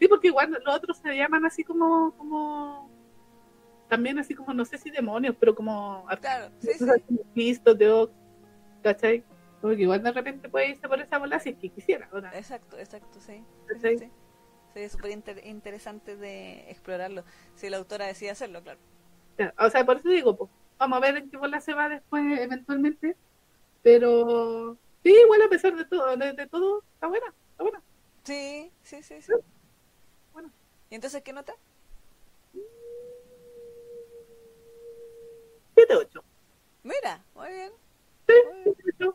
Sí, 0.00 0.08
porque 0.08 0.28
igual 0.28 0.50
los 0.64 0.74
otros 0.74 0.98
se 0.98 1.14
llaman 1.14 1.44
así 1.44 1.62
como, 1.62 2.12
como, 2.16 2.90
también 3.88 4.18
así 4.18 4.34
como, 4.34 4.52
no 4.52 4.64
sé 4.64 4.78
si 4.78 4.90
demonios, 4.90 5.36
pero 5.38 5.54
como 5.54 6.06
Claro, 6.20 6.50
sí, 6.60 6.72
sí. 6.74 6.84
Cristo, 7.32 7.74
Dios, 7.74 8.10
¿cachai? 8.82 9.24
Porque 9.60 9.82
igual 9.82 10.02
de 10.02 10.12
repente 10.12 10.48
puede 10.48 10.70
irse 10.70 10.88
por 10.88 11.00
esa 11.00 11.18
bola 11.18 11.38
si 11.38 11.50
es 11.50 11.56
que 11.56 11.70
quisiera, 11.70 12.08
¿o 12.12 12.20
no? 12.20 12.28
Exacto, 12.32 12.78
exacto, 12.78 13.20
sí. 13.20 13.36
sí, 13.36 13.44
¿Cachai? 13.66 13.98
sí. 13.98 14.10
Sería 14.72 14.88
súper 14.88 15.10
inter- 15.12 15.46
interesante 15.46 16.16
de 16.16 16.70
explorarlo, 16.70 17.24
si 17.54 17.70
la 17.70 17.76
autora 17.76 18.06
decide 18.06 18.30
hacerlo, 18.30 18.62
claro. 18.62 18.80
O 19.58 19.70
sea, 19.70 19.86
por 19.86 19.98
eso 19.98 20.08
digo, 20.08 20.36
pues, 20.36 20.50
vamos 20.78 20.96
a 20.96 21.00
ver 21.00 21.16
en 21.16 21.30
qué 21.30 21.36
bola 21.36 21.60
se 21.60 21.74
va 21.74 21.88
después 21.88 22.22
eventualmente, 22.38 23.16
pero 23.82 24.76
sí, 25.02 25.10
igual 25.10 25.42
a 25.42 25.48
pesar 25.48 25.76
de 25.76 25.84
todo, 25.84 26.16
de, 26.16 26.32
de 26.32 26.46
todo, 26.46 26.82
está 26.94 27.06
buena, 27.06 27.26
está 27.50 27.62
buena. 27.62 27.82
Sí, 28.24 28.70
sí, 28.82 29.02
sí, 29.02 29.20
sí. 29.20 29.32
Bueno. 30.32 30.50
¿Y 30.90 30.94
entonces 30.94 31.22
qué 31.22 31.32
nota? 31.32 31.54
7-8. 35.76 36.22
Mira, 36.82 37.24
muy 37.34 37.48
bien. 37.48 37.72
Sí, 38.26 38.34
Muy 38.46 38.62
bien. 38.64 38.76
7-8. 38.98 39.14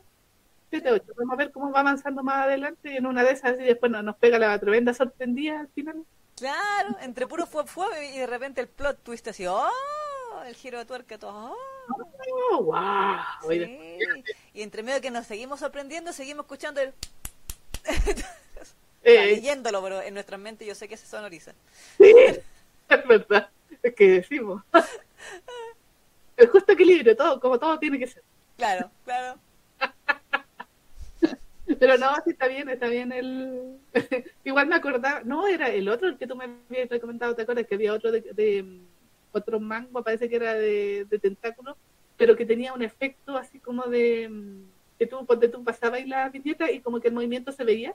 7-8. 0.70 1.14
Vamos 1.16 1.32
a 1.32 1.36
ver 1.36 1.50
cómo 1.52 1.72
va 1.72 1.80
avanzando 1.80 2.22
más 2.22 2.46
adelante 2.46 2.92
y 2.92 2.96
en 2.96 3.06
una 3.06 3.24
de 3.24 3.32
esas 3.32 3.58
y 3.58 3.64
después 3.64 3.90
nos, 3.90 4.04
nos 4.04 4.16
pega 4.16 4.38
la 4.38 4.58
tremenda 4.58 4.94
sorprendida 4.94 5.60
al 5.60 5.68
final. 5.68 6.04
Claro, 6.36 6.96
entre 7.00 7.26
puro 7.26 7.44
fue 7.46 7.66
fue 7.66 8.14
y 8.14 8.18
de 8.18 8.26
repente 8.26 8.60
el 8.60 8.68
plot 8.68 9.02
twist 9.02 9.26
así, 9.28 9.46
¡oh! 9.46 9.68
El 10.46 10.54
giro 10.54 10.78
de 10.78 10.84
tuerca, 10.84 11.18
todo, 11.18 11.52
¡oh! 11.52 11.56
Oh, 12.52 12.62
wow. 12.64 13.18
Sí. 13.48 13.98
Y 14.54 14.62
entre 14.62 14.82
medio 14.82 15.00
que 15.00 15.10
nos 15.10 15.26
seguimos 15.26 15.60
sorprendiendo, 15.60 16.12
seguimos 16.12 16.44
escuchando 16.44 16.80
el... 16.80 16.92
eh, 19.02 19.26
leyéndolo, 19.26 19.82
pero 19.82 20.00
en 20.00 20.14
nuestra 20.14 20.38
mente 20.38 20.66
yo 20.66 20.74
sé 20.74 20.88
que 20.88 20.96
se 20.96 21.06
sonoriza. 21.06 21.52
sí, 21.98 22.12
es 22.88 23.06
verdad. 23.06 23.50
Es 23.82 23.94
que 23.94 24.08
decimos. 24.08 24.62
El 26.36 26.48
justo 26.48 26.72
equilibrio, 26.72 27.16
todo, 27.16 27.40
como 27.40 27.58
todo 27.58 27.78
tiene 27.78 27.98
que 27.98 28.06
ser. 28.06 28.22
Claro, 28.56 28.90
claro. 29.04 29.38
Pero 31.78 31.96
no, 31.98 32.14
sí 32.24 32.30
está 32.30 32.48
bien, 32.48 32.68
está 32.68 32.88
bien 32.88 33.12
el... 33.12 33.78
Igual 34.44 34.66
me 34.66 34.76
acordaba, 34.76 35.22
no, 35.24 35.46
era 35.46 35.68
el 35.68 35.88
otro 35.88 36.08
el 36.08 36.18
que 36.18 36.26
tú 36.26 36.34
me 36.34 36.44
habías 36.68 36.88
recomendado, 36.88 37.34
¿te 37.34 37.42
acuerdas? 37.42 37.66
Que 37.66 37.76
había 37.76 37.92
otro 37.92 38.10
de, 38.10 38.20
de, 38.20 38.80
mm, 39.32 39.36
otro 39.36 39.60
mango, 39.60 40.02
parece 40.02 40.28
que 40.28 40.36
era 40.36 40.54
de, 40.54 41.06
de 41.08 41.18
tentáculo, 41.18 41.76
pero 42.16 42.36
que 42.36 42.46
tenía 42.46 42.72
un 42.72 42.82
efecto 42.82 43.36
así 43.36 43.58
como 43.58 43.84
de 43.84 44.28
mm, 44.28 44.62
que 44.98 45.06
tú, 45.06 45.24
ponte 45.24 45.48
tú 45.48 45.64
pasabas 45.64 46.06
la 46.06 46.28
viñeta 46.28 46.70
y 46.70 46.80
como 46.80 47.00
que 47.00 47.08
el 47.08 47.14
movimiento 47.14 47.52
se 47.52 47.64
veía. 47.64 47.94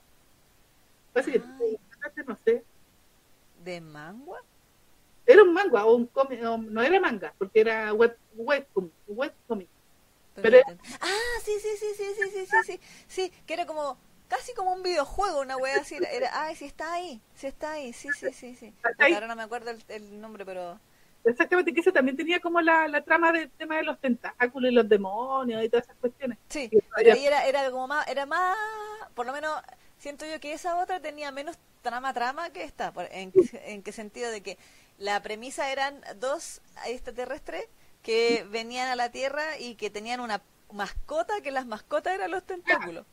Parece 1.14 1.32
que 1.34 1.40
no 2.26 2.38
sé. 2.44 2.64
¿De 3.64 3.82
mangua? 3.82 4.42
Era 5.26 5.42
un 5.44 5.54
manga 5.54 5.86
o 5.86 5.96
un 5.96 6.06
cómic, 6.08 6.40
no, 6.40 6.58
no 6.58 6.82
era 6.84 7.00
manga, 7.00 7.34
porque 7.38 7.62
era 7.62 7.94
web, 7.94 8.16
webcomic, 8.36 8.92
webcomic. 9.08 9.68
Pero- 10.36 10.60
Ah, 11.02 11.40
sí, 11.44 11.54
sí, 11.62 11.70
sí, 11.80 11.88
sí, 11.96 12.04
sí, 12.16 12.30
sí, 12.32 12.46
sí, 12.46 12.58
sí, 12.66 12.80
sí, 13.08 13.32
que 13.48 13.54
era 13.54 13.66
como, 13.66 13.98
casi 14.28 14.54
como 14.54 14.74
un 14.74 14.84
videojuego, 14.84 15.40
una 15.42 15.58
wea 15.58 15.78
así, 15.78 15.96
era, 16.12 16.30
ay, 16.46 16.56
sí 16.56 16.66
está 16.66 16.94
ahí, 16.94 17.22
sí 17.34 17.48
está 17.48 17.72
ahí, 17.72 17.94
sí, 17.94 18.10
sí, 18.20 18.32
sí, 18.34 18.56
sí. 18.56 18.74
Ahora 19.00 19.28
no 19.28 19.36
me 19.36 19.44
acuerdo 19.44 19.72
el, 19.72 19.82
el 19.88 20.20
nombre, 20.22 20.46
pero... 20.46 20.80
Exactamente, 21.26 21.74
que 21.74 21.80
ese 21.82 21.92
también 21.92 22.16
tenía 22.16 22.40
como 22.40 22.62
la, 22.62 22.88
la 22.88 23.04
trama 23.04 23.32
del 23.32 23.50
tema 23.52 23.78
de 23.78 23.84
los 23.84 24.00
tentáculos 24.00 24.72
y 24.72 24.74
los 24.74 24.88
demonios 24.88 25.64
y 25.64 25.70
todas 25.70 25.86
esas 25.86 25.98
cuestiones. 25.98 26.38
Sí, 26.50 26.70
pero 26.96 27.14
ahí 27.14 27.26
era, 27.26 27.46
era 27.48 27.72
como 27.72 27.88
más, 27.88 28.08
era 28.08 28.26
más, 28.26 28.56
por 29.16 29.26
lo 29.26 29.34
menos 29.34 29.52
siento 29.98 30.26
yo 30.26 30.40
que 30.40 30.54
esa 30.54 30.78
otra 30.78 31.00
tenía 31.00 31.32
menos 31.32 31.58
trama 31.82 32.14
trama 32.14 32.50
que 32.52 32.64
esta, 32.64 32.94
en, 33.12 33.34
en 33.66 33.84
qué 33.84 33.92
sentido 33.92 34.30
de 34.30 34.42
que 34.42 34.58
la 34.98 35.22
premisa 35.22 35.72
eran 35.72 36.02
dos 36.20 36.62
extraterrestres 36.86 37.68
que 38.02 38.46
venían 38.50 38.88
a 38.88 38.96
la 38.96 39.10
Tierra 39.10 39.58
y 39.60 39.76
que 39.76 39.90
tenían 39.90 40.20
una 40.20 40.42
mascota, 40.72 41.42
que 41.42 41.52
las 41.52 41.66
mascotas 41.66 42.14
eran 42.14 42.32
los 42.32 42.44
tentáculos. 42.44 43.06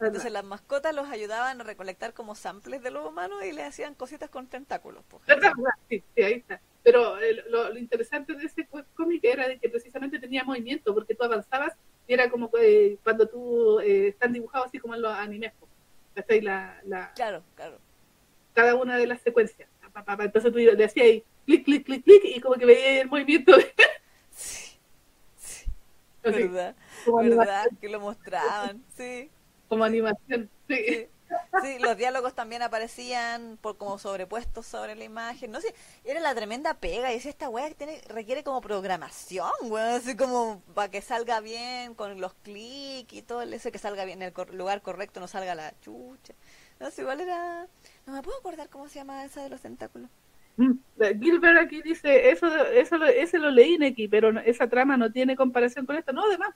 Entonces 0.00 0.32
las 0.32 0.44
mascotas 0.44 0.94
los 0.94 1.08
ayudaban 1.08 1.60
a 1.60 1.64
recolectar 1.64 2.12
como 2.12 2.34
samples 2.34 2.82
de 2.82 2.90
los 2.90 3.06
humanos 3.06 3.44
y 3.44 3.52
le 3.52 3.62
hacían 3.62 3.94
cositas 3.94 4.30
con 4.30 4.48
tentáculos. 4.48 5.04
pues. 5.08 5.22
Sí, 5.88 6.02
sí, 6.14 6.22
ahí 6.22 6.32
está. 6.34 6.60
Pero 6.82 7.18
eh, 7.20 7.44
lo, 7.48 7.68
lo 7.70 7.78
interesante 7.78 8.34
de 8.34 8.44
ese 8.46 8.66
cómic 8.94 9.22
era 9.22 9.46
de 9.46 9.58
que 9.58 9.68
precisamente 9.68 10.18
tenía 10.18 10.42
movimiento, 10.42 10.92
porque 10.92 11.14
tú 11.14 11.22
avanzabas 11.22 11.74
y 12.08 12.14
era 12.14 12.28
como 12.28 12.50
que 12.50 12.98
cuando 13.04 13.28
tú 13.28 13.78
eh, 13.80 14.08
están 14.08 14.32
dibujados 14.32 14.66
así 14.66 14.78
como 14.78 14.94
en 14.94 15.02
los 15.02 15.12
animes. 15.12 15.52
¿Cachai? 16.14 16.40
La, 16.40 16.80
la, 16.84 17.12
Claro, 17.14 17.42
claro. 17.54 17.78
cada 18.52 18.74
una 18.74 18.96
de 18.96 19.06
las 19.06 19.20
secuencias. 19.22 19.68
Entonces 20.18 20.52
tú 20.52 20.58
le 20.58 20.84
hacías 20.84 21.06
ahí 21.06 21.24
clic, 21.46 21.64
clic, 21.64 21.84
clic, 21.84 22.04
clic 22.04 22.22
y 22.24 22.40
como 22.40 22.56
que 22.56 22.66
veías 22.66 23.02
el 23.02 23.08
movimiento. 23.08 23.52
Sí, 24.30 24.72
sí, 25.36 25.70
verdad, 26.22 26.74
verdad, 27.06 27.66
que 27.80 27.88
lo 27.88 28.00
mostraban, 28.00 28.84
sí. 28.96 29.30
Como 29.72 29.84
animación. 29.84 30.50
Sí. 30.68 31.08
Los 31.80 31.96
diálogos 31.96 32.34
también 32.34 32.60
aparecían 32.60 33.56
por 33.62 33.78
como 33.78 33.98
sobrepuestos 33.98 34.66
sobre 34.66 34.94
la 34.96 35.04
imagen. 35.04 35.50
No 35.50 35.62
sé, 35.62 35.74
era 36.04 36.20
la 36.20 36.34
tremenda 36.34 36.74
pega. 36.74 37.10
Y 37.10 37.16
es 37.16 37.24
esta 37.24 37.48
weá 37.48 37.68
que 37.68 37.74
tiene, 37.74 38.02
requiere 38.08 38.44
como 38.44 38.60
programación, 38.60 39.50
weón. 39.62 39.94
Así 39.94 40.14
como 40.14 40.60
para 40.74 40.90
que 40.90 41.00
salga 41.00 41.40
bien 41.40 41.94
con 41.94 42.20
los 42.20 42.34
clics 42.42 43.14
y 43.14 43.22
todo 43.22 43.40
ese 43.40 43.72
que 43.72 43.78
salga 43.78 44.04
bien 44.04 44.20
en 44.20 44.28
el 44.28 44.32
cor- 44.34 44.52
lugar 44.52 44.82
correcto, 44.82 45.20
no 45.20 45.26
salga 45.26 45.54
la 45.54 45.72
chucha. 45.80 46.34
No 46.78 46.90
sé, 46.90 47.00
igual 47.00 47.22
era. 47.22 47.66
No 48.04 48.12
me 48.12 48.20
puedo 48.22 48.38
acordar 48.38 48.68
cómo 48.68 48.86
se 48.88 48.96
llama 48.96 49.24
esa 49.24 49.42
de 49.42 49.48
los 49.48 49.62
tentáculos. 49.62 50.10
Mm. 50.58 50.72
Gilbert 51.18 51.58
aquí 51.60 51.80
dice, 51.80 52.28
eso, 52.30 52.54
eso 52.66 52.98
lo- 52.98 53.06
ese 53.06 53.38
lo 53.38 53.50
leí 53.50 53.82
aquí, 53.82 54.06
pero 54.06 54.38
esa 54.40 54.68
trama 54.68 54.98
no 54.98 55.10
tiene 55.10 55.34
comparación 55.34 55.86
con 55.86 55.96
esto. 55.96 56.12
No, 56.12 56.26
además. 56.26 56.54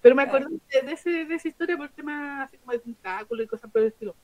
Pero 0.00 0.14
me 0.14 0.24
Claro. 0.24 0.48
acordé 0.48 0.60
de, 0.82 0.92
ese, 0.92 1.10
de 1.26 1.34
esa 1.34 1.48
historia 1.48 1.76
por 1.76 1.90
tema 1.92 2.42
así 2.44 2.58
como 2.58 2.72
de 2.72 2.80
tentáculos 2.80 3.44
y 3.44 3.48
cosas 3.48 3.70
por 3.70 3.82
el 3.82 3.88
estilo. 3.88 4.16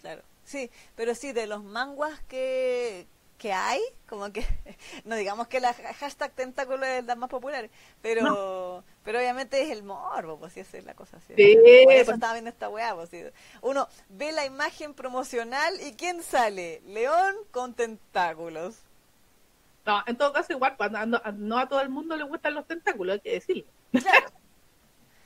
Claro. 0.00 0.22
Sí, 0.44 0.70
pero 0.94 1.14
sí, 1.14 1.32
de 1.32 1.46
los 1.46 1.64
manguas 1.64 2.20
que, 2.28 3.08
que 3.38 3.52
hay, 3.52 3.80
como 4.08 4.30
que, 4.32 4.44
no 5.04 5.16
digamos 5.16 5.48
que 5.48 5.60
la 5.60 5.70
ha- 5.70 5.94
hashtag 5.94 6.32
tentáculo 6.34 6.84
es 6.84 7.04
la 7.04 7.16
más 7.16 7.30
popular, 7.30 7.70
pero 8.02 8.84
pero 9.02 9.18
obviamente 9.18 9.62
es 9.62 9.70
el 9.70 9.82
morbo, 9.82 10.38
pues 10.38 10.52
sí, 10.52 10.60
esa 10.60 10.78
es 10.78 10.84
la 10.84 10.94
cosa. 10.94 11.18
Sí, 11.20 11.34
Sí, 11.36 11.56
Por 11.82 11.96
eso 11.96 12.04
pues. 12.04 12.14
estaba 12.14 12.34
viendo 12.34 12.50
esta 12.50 12.68
weá, 12.68 12.94
pues 12.94 13.10
sí. 13.10 13.22
Uno 13.62 13.88
ve 14.08 14.32
la 14.32 14.44
imagen 14.46 14.94
promocional 14.94 15.74
y 15.80 15.94
¿quién 15.94 16.22
sale? 16.22 16.80
León 16.86 17.34
con 17.50 17.74
tentáculos. 17.74 18.76
No, 19.86 20.02
en 20.06 20.16
todo 20.16 20.32
caso, 20.32 20.52
igual, 20.52 20.76
cuando 20.76 21.04
no, 21.06 21.20
no 21.36 21.58
a 21.58 21.68
todo 21.68 21.80
el 21.80 21.90
mundo 21.90 22.16
le 22.16 22.24
gustan 22.24 22.54
los 22.54 22.66
tentáculos, 22.66 23.14
hay 23.14 23.20
que 23.20 23.32
decirlo. 23.32 23.64
Claro, 24.00 24.28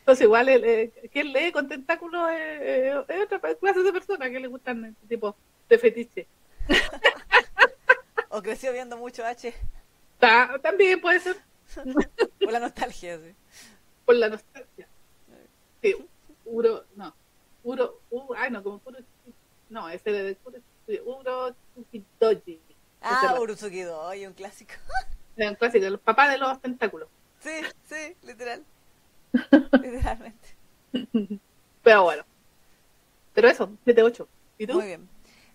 Entonces, 0.09 0.25
igual, 0.25 0.49
el, 0.49 0.65
eh, 0.65 1.11
quien 1.13 1.35
lee 1.35 1.53
con 1.53 1.69
tentáculos 1.69 2.31
es, 2.31 2.61
es- 2.63 3.05
es 3.09 3.23
otra 3.25 3.41
clase 3.57 3.83
de 3.83 3.93
personas 3.93 4.31
que 4.31 4.41
le 4.41 4.49
gustan 4.49 4.83
este 4.87 5.07
tipo 5.07 5.37
de 5.69 5.79
fetiche. 5.79 6.27
o 8.31 8.41
creció 8.41 8.73
viendo 8.73 8.97
mucho 8.97 9.23
H 9.27 9.53
Ta- 10.19 10.59
también 10.63 10.99
puede 11.03 11.21
ser 11.21 11.37
por 12.41 12.51
la 12.51 12.59
nostalgia, 12.59 13.19
sí. 13.19 13.35
por 14.07 14.17
la 14.17 14.31
nostalgia. 14.31 14.89
Sí, 15.83 15.95
Uro, 16.47 16.87
no. 16.97 17.15
Uro, 17.63 18.01
u- 18.11 18.33
ay, 18.35 18.51
no, 18.51 18.63
como 18.63 18.79
puro. 18.79 18.99
No, 19.69 19.91
ese 19.91 20.11
de. 20.11 20.39
Uro 21.05 21.55
Tsukidoji. 21.75 22.59
Ah, 23.03 23.37
Urutsuki 23.39 23.83
Doi, 23.83 24.25
un 24.27 24.33
clásico. 24.33 24.73
Un 25.37 25.55
clásico, 25.55 25.85
el 25.85 25.99
papá 25.99 26.31
de 26.31 26.39
los 26.39 26.59
tentáculos. 26.63 27.09
Sí, 27.41 27.61
sí, 27.85 28.17
literal. 28.23 28.65
Literalmente. 29.83 30.49
Pero 31.83 32.03
bueno. 32.05 32.25
Pero 33.35 33.49
eso, 33.49 33.71
7-8. 33.87 34.27
¿Y 34.59 34.67
tú? 34.67 34.75
Muy 34.75 34.87
bien. 34.87 35.09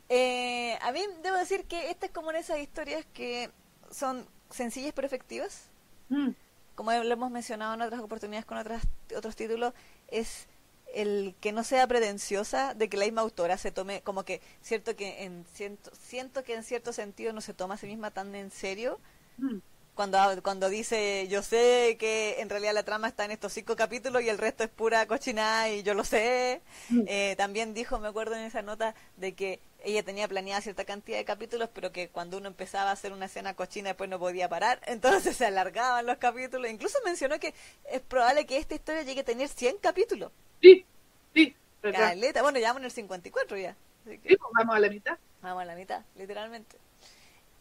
Eh, 0.09 0.77
a 0.81 0.91
mí 0.91 1.01
debo 1.21 1.37
decir 1.37 1.65
que 1.65 1.89
esta 1.89 2.05
es 2.05 2.11
como 2.11 2.31
en 2.31 2.37
esas 2.37 2.59
historias 2.59 3.05
que 3.13 3.49
son 3.91 4.25
sencillas 4.49 4.93
pero 4.93 5.07
efectivas. 5.07 5.69
Mm, 6.09 6.29
Como 6.75 6.91
lo 6.91 7.13
hemos 7.13 7.31
mencionado 7.31 7.73
en 7.73 7.81
otras 7.81 8.01
oportunidades 8.01 8.45
con 8.45 8.57
otras, 8.57 8.83
otros 9.15 9.35
títulos, 9.35 9.73
es 10.07 10.47
el 10.93 11.35
que 11.41 11.51
no 11.51 11.63
sea 11.63 11.87
pretenciosa 11.87 12.73
de 12.75 12.87
que 12.87 12.97
la 12.97 13.05
misma 13.05 13.21
autora 13.21 13.57
se 13.57 13.71
tome 13.71 14.01
como 14.01 14.23
que 14.23 14.41
cierto 14.61 14.95
que 14.95 15.23
en 15.23 15.45
siento, 15.53 15.91
siento 15.95 16.43
que 16.43 16.53
en 16.53 16.63
cierto 16.63 16.93
sentido 16.93 17.33
no 17.33 17.41
se 17.41 17.53
toma 17.53 17.73
a 17.73 17.77
sí 17.77 17.87
misma 17.87 18.11
tan 18.11 18.35
en 18.35 18.51
serio 18.51 18.99
mm. 19.37 19.57
Cuando 19.95 20.17
cuando 20.43 20.69
dice 20.69 21.27
yo 21.29 21.43
sé 21.43 21.97
que 21.99 22.41
en 22.41 22.49
realidad 22.49 22.73
la 22.73 22.83
trama 22.83 23.07
está 23.07 23.25
en 23.25 23.31
estos 23.31 23.53
cinco 23.53 23.75
capítulos 23.75 24.23
y 24.23 24.29
el 24.29 24.37
resto 24.37 24.63
es 24.63 24.69
pura 24.69 25.05
cochinada 25.05 25.69
y 25.69 25.83
yo 25.83 25.93
lo 25.93 26.03
sé 26.03 26.61
Mm. 26.89 27.03
Eh, 27.07 27.35
también 27.37 27.73
dijo 27.73 27.99
me 27.99 28.07
acuerdo 28.07 28.35
en 28.35 28.41
esa 28.41 28.61
nota 28.61 28.95
de 29.17 29.33
que 29.33 29.59
ella 29.83 30.03
tenía 30.03 30.27
planeada 30.27 30.61
cierta 30.61 30.85
cantidad 30.85 31.17
de 31.17 31.25
capítulos, 31.25 31.69
pero 31.73 31.91
que 31.91 32.07
cuando 32.07 32.37
uno 32.37 32.47
empezaba 32.47 32.89
a 32.89 32.93
hacer 32.93 33.11
una 33.11 33.25
escena 33.25 33.53
cochina 33.53 33.89
después 33.89 34.09
no 34.09 34.17
podía 34.19 34.47
parar, 34.47 34.81
entonces 34.87 35.35
se 35.35 35.45
alargaban 35.45 36.05
los 36.05 36.17
capítulos. 36.17 36.71
Incluso 36.71 36.97
mencionó 37.05 37.39
que 37.39 37.53
es 37.91 38.01
probable 38.01 38.45
que 38.45 38.57
esta 38.57 38.75
historia 38.75 39.03
llegue 39.03 39.21
a 39.21 39.25
tener 39.25 39.47
100 39.49 39.77
capítulos. 39.77 40.31
Sí, 40.61 40.85
sí. 41.33 41.55
Caleta. 41.81 42.41
Bueno, 42.41 42.59
ya 42.59 42.67
vamos 42.67 42.81
en 42.81 42.85
el 42.85 42.91
54 42.91 43.57
ya. 43.57 43.75
Sí, 44.05 44.17
pues 44.23 44.37
vamos 44.53 44.75
a 44.75 44.79
la 44.79 44.89
mitad. 44.89 45.17
Vamos 45.41 45.61
a 45.61 45.65
la 45.65 45.75
mitad, 45.75 46.01
literalmente. 46.15 46.77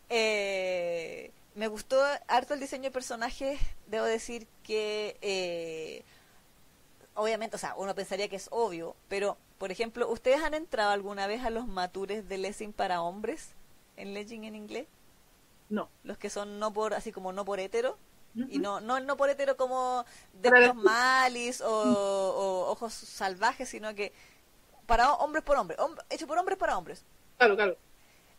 Eh, 0.09 1.33
me 1.55 1.69
gustó 1.69 2.01
harto 2.29 2.55
el 2.55 2.61
diseño 2.61 2.85
de 2.85 2.91
personajes. 2.91 3.61
Debo 3.87 4.05
decir 4.07 4.47
que, 4.63 5.17
eh, 5.23 6.05
obviamente, 7.15 7.57
o 7.57 7.59
sea, 7.59 7.75
uno 7.77 7.95
pensaría 7.95 8.29
que 8.29 8.37
es 8.37 8.49
obvio, 8.51 8.97
pero, 9.09 9.37
por 9.59 9.71
ejemplo, 9.71 10.09
¿ustedes 10.11 10.43
han 10.43 10.55
entrado 10.55 10.91
alguna 10.91 11.27
vez 11.27 11.45
a 11.45 11.51
los 11.51 11.67
matures 11.67 12.29
de 12.29 12.39
Lessing 12.39 12.73
para 12.73 13.03
hombres 13.03 13.51
en 13.97 14.15
Legend 14.15 14.45
en 14.45 14.57
inglés? 14.57 14.87
No. 15.69 15.89
Los 16.05 16.19
que 16.19 16.31
son 16.31 16.59
no 16.59 16.73
por, 16.73 16.95
así 16.95 17.13
como 17.13 17.33
no 17.33 17.45
por 17.45 17.61
hetero. 17.61 17.99
Y 18.49 18.59
no, 18.61 18.81
no, 18.81 18.99
no 19.01 19.17
por 19.19 19.29
hetero 19.31 19.57
como 19.59 20.07
de 20.33 20.53
los 20.53 20.75
malis 20.75 21.61
o, 21.61 21.69
o 21.71 22.71
ojos 22.71 22.95
salvajes, 22.95 23.69
sino 23.69 23.95
que 23.95 24.13
para 24.87 25.15
hombres 25.15 25.45
por 25.45 25.57
hombres, 25.57 25.79
hom- 25.81 26.03
hecho 26.11 26.27
por 26.27 26.39
hombres 26.39 26.59
para 26.59 26.79
hombres. 26.79 27.05
Claro, 27.39 27.57
claro. 27.57 27.77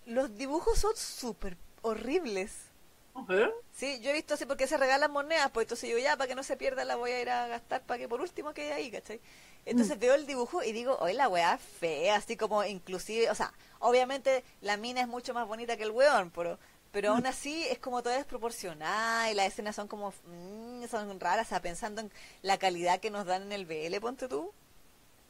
Los 0.06 0.35
dibujos 0.38 0.80
son 0.80 0.95
súper 0.95 1.57
horribles. 1.81 2.72
Ajá. 3.15 3.49
Sí, 3.73 3.99
yo 4.02 4.10
he 4.10 4.14
visto 4.14 4.34
así 4.34 4.45
porque 4.45 4.68
se 4.68 4.77
regalan 4.77 5.11
monedas, 5.11 5.52
pues 5.52 5.65
entonces 5.65 5.90
yo 5.90 5.98
ya, 5.98 6.18
para 6.18 6.27
que 6.27 6.35
no 6.35 6.44
se 6.44 6.57
pierda, 6.57 6.84
la 6.84 6.95
voy 6.95 7.11
a 7.11 7.22
ir 7.22 7.30
a 7.30 7.48
gastar 7.48 7.81
para 7.84 7.98
que 7.99 8.07
por 8.07 8.22
último 8.22 8.53
quede 8.53 8.73
ahí, 8.73 8.90
¿cachai? 8.91 9.19
Entonces 9.65 9.98
veo 9.99 10.14
el 10.15 10.26
dibujo 10.26 10.64
y 10.64 10.72
digo, 10.73 10.98
oye, 10.99 11.14
la 11.14 11.30
weá 11.30 11.57
fea, 11.57 12.15
así 12.15 12.35
como 12.38 12.64
inclusive, 12.65 13.30
o 13.30 13.35
sea, 13.35 13.53
obviamente 13.80 14.44
la 14.61 14.77
mina 14.77 15.02
es 15.02 15.07
mucho 15.07 15.34
más 15.34 15.48
bonita 15.48 15.77
que 15.77 15.84
el 15.84 15.91
weón, 15.91 16.31
pero, 16.31 16.57
pero 16.91 17.11
aún 17.11 17.26
así 17.26 17.65
es 17.68 17.80
como 17.80 18.03
toda 18.03 18.15
desproporcionada 18.15 19.31
y 19.31 19.35
las 19.35 19.48
escenas 19.48 19.76
son 19.76 19.88
como, 19.88 20.14
mm, 20.26 20.85
son 20.90 21.19
raras, 21.19 21.48
o 21.48 21.49
sea, 21.49 21.61
pensando 21.61 22.02
en 22.02 22.11
la 22.41 22.57
calidad 22.57 22.99
que 22.99 23.10
nos 23.11 23.26
dan 23.26 23.44
en 23.44 23.52
el 23.52 23.65
BL, 23.65 23.99
ponte 24.02 24.27
tú, 24.27 24.52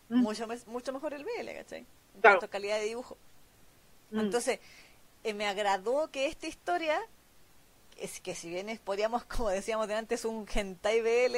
Mm. 0.10 0.18
mucho, 0.22 0.48
mucho 0.68 0.92
mejor 0.94 1.14
el 1.14 1.24
BL, 1.24 1.54
¿cachai? 1.56 1.86
En 2.16 2.22
cuanto 2.22 2.46
a 2.46 2.50
calidad 2.50 2.78
de 2.78 2.86
dibujo. 2.86 3.18
Mm. 4.12 4.20
Entonces, 4.20 4.60
eh, 5.24 5.34
me 5.34 5.48
agradó 5.48 6.10
que 6.12 6.26
esta 6.28 6.46
historia, 6.48 7.00
es 7.98 8.20
que 8.20 8.36
si 8.36 8.50
bien 8.50 8.70
es, 8.70 8.80
podríamos, 8.80 9.24
como 9.26 9.50
decíamos 9.50 9.88
de 9.88 9.96
antes, 9.96 10.26
un 10.26 10.48
hentai 10.54 11.02
BL, 11.02 11.38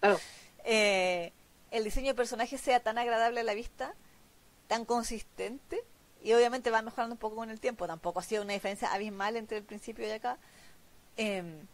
Claro. 0.00 0.18
eh, 0.64 1.32
el 1.70 1.84
diseño 1.84 2.08
de 2.08 2.14
personaje 2.14 2.58
sea 2.58 2.80
tan 2.80 2.98
agradable 2.98 3.40
a 3.40 3.44
la 3.44 3.54
vista, 3.54 3.94
tan 4.66 4.84
consistente, 4.84 5.82
y 6.22 6.32
obviamente 6.34 6.70
va 6.70 6.82
mejorando 6.82 7.14
un 7.14 7.18
poco 7.18 7.36
con 7.36 7.50
el 7.50 7.60
tiempo. 7.60 7.86
Tampoco 7.86 8.18
ha 8.20 8.22
sido 8.22 8.42
una 8.42 8.52
diferencia 8.52 8.92
abismal 8.92 9.36
entre 9.36 9.58
el 9.58 9.64
principio 9.64 10.06
y 10.06 10.10
acá. 10.10 10.38
Em, 11.16 11.66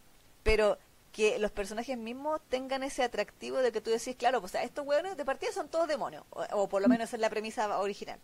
pero 0.43 0.77
que 1.11 1.39
los 1.39 1.51
personajes 1.51 1.97
mismos 1.97 2.41
tengan 2.49 2.83
ese 2.83 3.03
atractivo 3.03 3.57
de 3.57 3.71
que 3.71 3.81
tú 3.81 3.89
decís, 3.89 4.15
claro, 4.15 4.39
pues, 4.39 4.51
o 4.51 4.53
sea, 4.53 4.63
estos 4.63 4.85
hueones 4.85 5.17
de 5.17 5.25
partida 5.25 5.51
son 5.51 5.67
todos 5.67 5.87
demonios, 5.87 6.23
o, 6.29 6.43
o 6.51 6.69
por 6.69 6.81
lo 6.81 6.87
menos 6.87 7.09
esa 7.09 7.17
es 7.17 7.21
la 7.21 7.29
premisa 7.29 7.79
original 7.79 8.19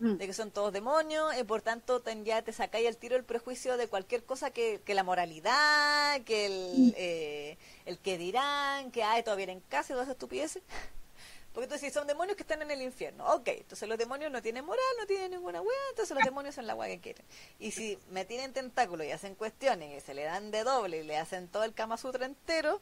Mm. 0.00 0.14
de 0.16 0.26
que 0.26 0.32
son 0.32 0.50
todos 0.50 0.72
demonios 0.72 1.36
y 1.38 1.44
por 1.44 1.62
tanto 1.62 2.00
ten- 2.02 2.24
ya 2.24 2.42
te 2.42 2.52
sacáis 2.52 2.86
el 2.88 2.96
tiro 2.96 3.14
el 3.16 3.22
prejuicio 3.22 3.76
de 3.76 3.86
cualquier 3.86 4.24
cosa 4.24 4.50
que, 4.50 4.80
que 4.84 4.92
la 4.94 5.04
moralidad, 5.04 6.20
que 6.22 6.46
el, 6.46 6.94
eh, 6.96 7.56
el 7.86 7.98
que 7.98 8.18
dirán, 8.18 8.90
que 8.90 9.04
ay, 9.04 9.22
todo 9.22 9.36
viene 9.36 9.52
en 9.52 9.60
casa 9.60 9.92
y 9.92 9.94
todas 9.94 10.06
esas 10.08 10.14
estupideces. 10.16 10.62
Porque 11.54 11.68
tú 11.68 11.74
decís, 11.74 11.92
son 11.92 12.08
demonios 12.08 12.36
que 12.36 12.42
están 12.42 12.60
en 12.62 12.72
el 12.72 12.82
infierno. 12.82 13.24
Ok, 13.32 13.46
entonces 13.46 13.88
los 13.88 13.96
demonios 13.96 14.32
no 14.32 14.42
tienen 14.42 14.64
moral, 14.64 14.84
no 14.98 15.06
tienen 15.06 15.30
ninguna 15.30 15.60
hueá, 15.62 15.78
entonces 15.90 16.12
los 16.16 16.24
demonios 16.24 16.56
son 16.56 16.66
la 16.66 16.74
hueá 16.74 16.88
que 16.88 17.00
quieren. 17.00 17.24
Y 17.60 17.70
si 17.70 17.96
me 18.10 18.24
tienen 18.24 18.52
tentáculos 18.52 19.06
y 19.06 19.12
hacen 19.12 19.36
cuestiones 19.36 19.96
y 19.96 20.04
se 20.04 20.14
le 20.14 20.24
dan 20.24 20.50
de 20.50 20.64
doble 20.64 20.98
y 20.98 21.02
le 21.04 21.16
hacen 21.16 21.46
todo 21.46 21.62
el 21.62 21.72
Kama 21.72 21.96
Sutra 21.96 22.26
entero, 22.26 22.80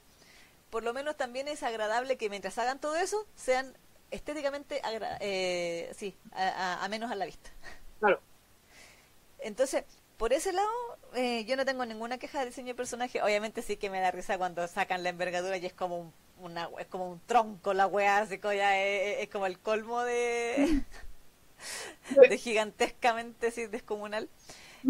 por 0.71 0.83
lo 0.83 0.95
menos 0.95 1.19
también 1.19 1.49
es 1.49 1.63
agradable 1.63 2.17
que 2.17 2.31
mientras 2.31 2.57
hagan 2.57 2.79
todo 2.81 2.97
eso, 2.97 3.27
sean 3.37 3.77
estéticamente 4.13 4.81
agra- 4.85 5.19
eh, 5.21 5.91
sí, 5.97 6.17
a, 6.33 6.49
a- 6.49 6.85
a 6.85 6.89
menos 6.89 7.11
a 7.11 7.17
la 7.17 7.27
vista. 7.27 7.51
Claro. 8.01 8.21
Entonces, 9.39 9.85
por 10.17 10.33
ese 10.33 10.53
lado, 10.53 10.69
eh, 11.15 11.45
yo 11.47 11.57
no 11.57 11.65
tengo 11.65 11.85
ninguna 11.85 12.19
queja 12.19 12.41
de 12.41 12.47
diseño 12.47 12.69
de 12.69 12.75
personaje. 12.75 13.23
Obviamente 13.23 13.63
sí 13.63 13.77
que 13.77 13.91
me 13.91 14.01
da 14.01 14.11
risa 14.11 14.39
cuando 14.39 14.67
sacan 14.69 15.03
la 15.03 15.09
envergadura 15.11 15.57
y 15.57 15.67
es 15.67 15.73
como 15.73 15.99
un, 15.99 16.13
una, 16.41 16.69
es 16.79 16.87
como 16.87 17.11
un 17.11 17.21
tronco 17.27 17.75
la 17.75 17.87
weá, 17.87 18.19
así 18.19 18.39
como 18.39 18.55
ya 18.55 18.79
es, 18.81 19.23
es 19.25 19.29
como 19.31 19.47
el 19.47 19.59
colmo 19.59 20.03
de, 20.03 20.73
de 22.29 22.39
gigantescamente 22.39 23.51
sí, 23.51 23.67
descomunal. 23.67 24.29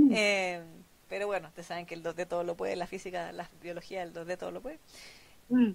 Eh, 0.08 0.62
pero 1.08 1.26
bueno, 1.26 1.48
ustedes 1.48 1.66
saben 1.66 1.86
que 1.86 1.94
el 1.94 2.02
2D 2.02 2.26
todo 2.26 2.44
lo 2.44 2.56
puede, 2.56 2.76
la 2.76 2.86
física, 2.86 3.32
la 3.32 3.50
biología, 3.62 4.02
el 4.02 4.12
2D 4.12 4.36
todo 4.36 4.50
lo 4.50 4.62
puede. 4.62 4.78
Mm. 5.50 5.72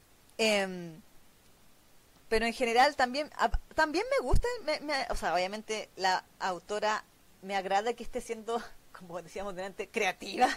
Pero 2.29 2.45
en 2.45 2.53
general 2.53 2.95
también 2.95 3.29
a- 3.37 3.49
también 3.75 4.05
me 4.19 4.25
gusta, 4.25 4.47
me- 4.65 4.79
me- 4.81 5.05
o 5.09 5.15
sea, 5.15 5.33
obviamente 5.33 5.89
la 5.95 6.25
autora 6.39 7.03
me 7.41 7.55
agrada 7.55 7.93
que 7.93 8.03
esté 8.03 8.19
siendo, 8.21 8.61
como 8.91 9.21
decíamos 9.21 9.55
delante, 9.55 9.87
creativa, 9.89 10.47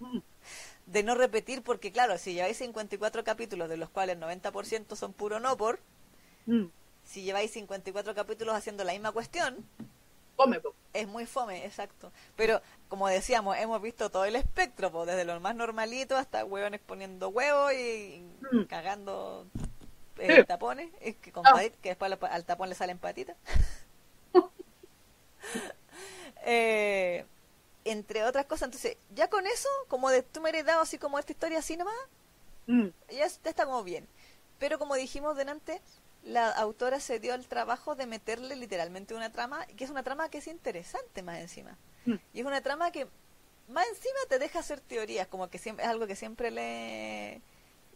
Mm. 0.00 0.18
de 0.86 1.02
no 1.02 1.14
repetir, 1.14 1.62
porque 1.62 1.92
claro, 1.92 2.16
si 2.18 2.32
lleváis 2.34 2.56
54 2.56 3.22
capítulos, 3.22 3.68
de 3.68 3.76
los 3.76 3.90
cuales 3.90 4.14
el 4.14 4.20
90% 4.22 4.96
son 4.96 5.12
puro 5.12 5.38
no 5.40 5.56
por, 5.56 5.78
Mm. 6.46 6.66
si 7.04 7.22
lleváis 7.22 7.50
54 7.52 8.14
capítulos 8.14 8.54
haciendo 8.56 8.82
la 8.82 8.92
misma 8.92 9.12
cuestión, 9.12 9.64
Come, 10.36 10.58
po. 10.58 10.74
es 10.94 11.06
muy 11.06 11.26
fome, 11.26 11.66
exacto. 11.66 12.10
Pero, 12.34 12.62
como 12.88 13.06
decíamos, 13.08 13.58
hemos 13.58 13.80
visto 13.82 14.08
todo 14.10 14.24
el 14.24 14.36
espectro, 14.36 14.90
po, 14.90 15.04
desde 15.04 15.26
lo 15.26 15.38
más 15.38 15.54
normalito 15.54 16.16
hasta 16.16 16.44
hueones 16.46 16.80
poniendo 16.80 17.28
huevos 17.28 17.72
y 17.74 18.24
Mm. 18.50 18.64
cagando 18.64 19.46
eh, 20.20 20.44
tapones, 20.44 20.90
es 21.00 21.16
que, 21.16 21.32
con 21.32 21.44
patit- 21.44 21.74
que 21.82 21.90
después 21.90 22.12
al- 22.12 22.30
al 22.30 22.44
tapón 22.44 22.68
le 22.68 22.74
salen 22.74 22.98
patitas. 22.98 23.36
Eh, 26.44 27.24
entre 27.84 28.24
otras 28.24 28.46
cosas, 28.46 28.66
entonces, 28.68 28.96
ya 29.14 29.28
con 29.28 29.46
eso, 29.46 29.68
como 29.88 30.10
de, 30.10 30.22
tú 30.22 30.40
me 30.40 30.48
eres 30.50 30.64
dado 30.64 30.80
así 30.82 30.98
como 30.98 31.18
esta 31.18 31.32
historia 31.32 31.58
así 31.58 31.76
nomás, 31.76 31.94
Mm. 32.66 32.88
ya 33.10 33.16
ya 33.18 33.24
está 33.26 33.64
como 33.64 33.82
bien. 33.82 34.06
Pero 34.58 34.78
como 34.78 34.94
dijimos 34.94 35.36
delante, 35.36 35.80
la 36.22 36.50
autora 36.50 37.00
se 37.00 37.18
dio 37.18 37.34
el 37.34 37.46
trabajo 37.48 37.94
de 37.94 38.06
meterle 38.06 38.54
literalmente 38.56 39.14
una 39.14 39.32
trama, 39.32 39.66
que 39.76 39.84
es 39.84 39.90
una 39.90 40.02
trama 40.02 40.28
que 40.30 40.38
es 40.38 40.46
interesante 40.46 41.22
más 41.22 41.38
encima. 41.40 41.76
Mm. 42.06 42.14
Y 42.34 42.40
es 42.40 42.46
una 42.46 42.60
trama 42.60 42.90
que 42.92 43.06
más 43.68 43.86
encima 43.88 44.18
te 44.28 44.38
deja 44.38 44.58
hacer 44.60 44.80
teorías, 44.80 45.26
como 45.28 45.48
que 45.48 45.58
siempre, 45.58 45.84
es 45.84 45.90
algo 45.90 46.06
que 46.06 46.16
siempre 46.16 46.50
le, 46.50 47.40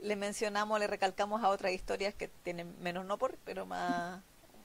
le 0.04 0.16
mencionamos, 0.16 0.78
le 0.78 0.86
recalcamos 0.86 1.42
a 1.42 1.48
otras 1.48 1.72
historias 1.72 2.14
que 2.14 2.28
tienen 2.28 2.76
menos 2.82 3.06
no 3.06 3.16
por, 3.16 3.38
pero 3.38 3.64
más, 3.64 4.20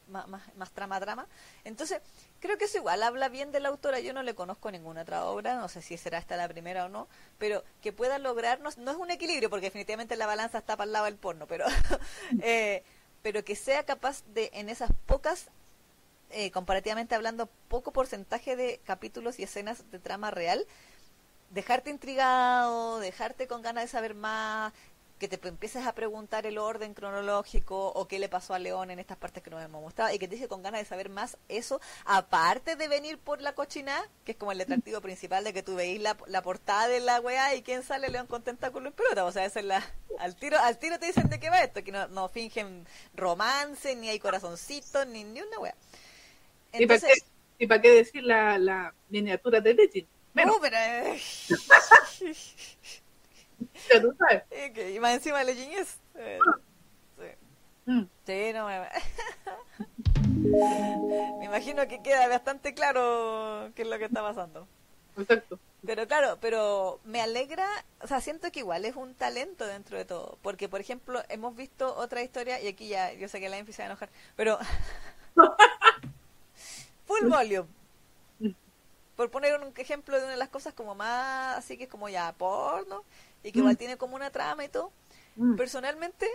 más, 0.09 0.27
más, 0.27 0.71
trama 0.71 0.99
trama. 0.99 1.27
Entonces, 1.63 2.01
creo 2.41 2.57
que 2.57 2.65
eso 2.65 2.77
igual 2.77 3.01
habla 3.03 3.29
bien 3.29 3.51
de 3.53 3.61
la 3.61 3.69
autora. 3.69 4.01
Yo 4.01 4.13
no 4.13 4.21
le 4.21 4.35
conozco 4.35 4.69
ninguna 4.69 5.03
otra 5.03 5.25
obra, 5.25 5.55
no 5.55 5.69
sé 5.69 5.81
si 5.81 5.97
será 5.97 6.17
esta 6.17 6.35
la 6.35 6.49
primera 6.49 6.85
o 6.85 6.89
no, 6.89 7.07
pero 7.37 7.63
que 7.81 7.93
pueda 7.93 8.19
lograr, 8.19 8.59
no, 8.59 8.69
no 8.77 8.91
es 8.91 8.97
un 8.97 9.11
equilibrio, 9.11 9.49
porque 9.49 9.67
definitivamente 9.67 10.17
la 10.17 10.27
balanza 10.27 10.57
está 10.57 10.75
para 10.75 10.87
el 10.87 10.91
lado 10.91 11.05
del 11.05 11.15
porno, 11.15 11.47
pero, 11.47 11.65
eh, 12.41 12.83
pero 13.21 13.45
que 13.45 13.55
sea 13.55 13.85
capaz 13.85 14.23
de, 14.33 14.49
en 14.53 14.67
esas 14.67 14.91
pocas, 15.05 15.47
eh, 16.31 16.51
comparativamente 16.51 17.15
hablando, 17.15 17.47
poco 17.69 17.93
porcentaje 17.93 18.57
de 18.57 18.81
capítulos 18.83 19.39
y 19.39 19.43
escenas 19.43 19.89
de 19.89 19.99
trama 19.99 20.31
real, 20.31 20.67
dejarte 21.49 21.89
intrigado, 21.89 22.99
dejarte 22.99 23.47
con 23.47 23.61
ganas 23.61 23.85
de 23.85 23.87
saber 23.87 24.15
más, 24.15 24.73
que 25.19 25.27
te 25.27 25.47
empieces 25.47 25.85
a 25.85 25.93
preguntar 25.93 26.45
el 26.45 26.57
orden 26.57 26.93
cronológico 26.93 27.89
o 27.89 28.07
qué 28.07 28.19
le 28.19 28.29
pasó 28.29 28.53
a 28.53 28.59
León 28.59 28.89
en 28.89 28.99
estas 28.99 29.17
partes 29.17 29.43
que 29.43 29.49
nos 29.49 29.61
hemos 29.61 29.81
mostrado 29.81 30.13
y 30.13 30.17
que 30.17 30.27
te 30.27 30.35
deje 30.35 30.47
con 30.47 30.63
ganas 30.63 30.81
de 30.81 30.85
saber 30.85 31.09
más 31.09 31.37
eso, 31.49 31.81
aparte 32.05 32.75
de 32.75 32.87
venir 32.87 33.17
por 33.17 33.41
la 33.41 33.53
cochina, 33.53 34.01
que 34.23 34.31
es 34.31 34.37
como 34.37 34.53
el 34.53 34.61
atractivo 34.61 35.01
principal 35.01 35.43
de 35.43 35.53
que 35.53 35.61
tú 35.61 35.75
veís 35.75 36.01
la, 36.01 36.17
la 36.27 36.41
portada 36.41 36.87
de 36.87 37.01
la 37.01 37.19
weá 37.19 37.53
y 37.53 37.61
quién 37.61 37.83
sale 37.83 38.09
León 38.09 38.27
con 38.27 38.43
tentáculo 38.43 38.87
en 38.87 38.93
pelota, 38.93 39.25
o 39.25 39.31
sea, 39.31 39.45
esa 39.45 39.59
es 39.59 39.65
la, 39.65 39.85
al 40.19 40.35
tiro, 40.35 40.57
al 40.57 40.79
tiro 40.79 40.97
te 40.97 41.07
dicen 41.07 41.29
de 41.29 41.39
qué 41.39 41.49
va 41.49 41.61
esto, 41.61 41.83
que 41.83 41.91
no, 41.91 42.07
no 42.07 42.29
fingen 42.29 42.87
romance, 43.13 43.95
ni 43.95 44.09
hay 44.09 44.19
corazoncitos, 44.19 45.05
ni, 45.07 45.25
ni 45.25 45.41
una 45.41 45.59
weá. 45.59 45.75
¿Y 46.73 46.85
para 46.87 46.99
qué, 46.99 47.05
Entonces, 47.07 47.25
y 47.57 47.67
para 47.67 47.81
qué 47.81 47.89
decir 47.89 48.23
la, 48.23 48.57
la 48.57 48.93
miniatura 49.09 49.59
de 49.59 49.73
Legend? 49.73 50.07
Uh, 50.35 50.59
pero, 50.61 50.77
eh, 50.77 51.19
ya 53.91 54.01
tú 54.01 54.15
sabes. 54.17 54.43
Que- 54.73 54.93
y 54.93 54.99
más 54.99 55.13
encima 55.15 55.43
le 55.43 55.51
es. 55.51 55.99
Eh, 56.15 56.39
sí. 57.17 57.25
Mm. 57.91 58.03
Sí, 58.25 58.53
no 58.53 58.67
me... 58.67 58.87
me 61.39 61.45
imagino 61.45 61.87
que 61.87 62.01
queda 62.01 62.27
bastante 62.27 62.73
claro 62.73 63.71
qué 63.75 63.83
es 63.83 63.87
lo 63.87 63.97
que 63.97 64.05
está 64.05 64.21
pasando. 64.21 64.67
Exacto. 65.17 65.59
Pero 65.85 66.07
claro, 66.07 66.37
pero 66.41 66.99
me 67.05 67.21
alegra, 67.21 67.65
o 68.01 68.07
sea, 68.07 68.19
siento 68.19 68.51
que 68.51 68.59
igual 68.59 68.83
es 68.83 68.95
un 68.97 69.15
talento 69.15 69.65
dentro 69.65 69.97
de 69.97 70.03
todo, 70.03 70.37
porque 70.41 70.67
por 70.67 70.81
ejemplo, 70.81 71.21
hemos 71.29 71.55
visto 71.55 71.95
otra 71.95 72.21
historia, 72.21 72.61
y 72.61 72.67
aquí 72.67 72.89
ya, 72.89 73.13
yo 73.13 73.29
sé 73.29 73.39
que 73.39 73.47
la 73.47 73.57
empieza 73.57 73.83
a 73.83 73.85
enojar, 73.85 74.09
pero 74.35 74.59
Full 77.05 77.27
Volume. 77.29 77.69
por 79.15 79.31
poner 79.31 79.57
un 79.59 79.73
ejemplo 79.77 80.17
de 80.17 80.23
una 80.23 80.31
de 80.33 80.37
las 80.37 80.49
cosas 80.49 80.73
como 80.73 80.95
más, 80.95 81.57
así 81.57 81.77
que 81.77 81.85
es 81.85 81.89
como 81.89 82.09
ya 82.09 82.33
porno, 82.37 83.05
y 83.43 83.51
que 83.51 83.59
Mm. 83.59 83.61
igual 83.61 83.77
tiene 83.77 83.97
como 83.97 84.15
una 84.15 84.31
trama 84.31 84.65
y 84.65 84.69
todo. 84.69 84.91
Mm. 85.35 85.55
Personalmente, 85.55 86.27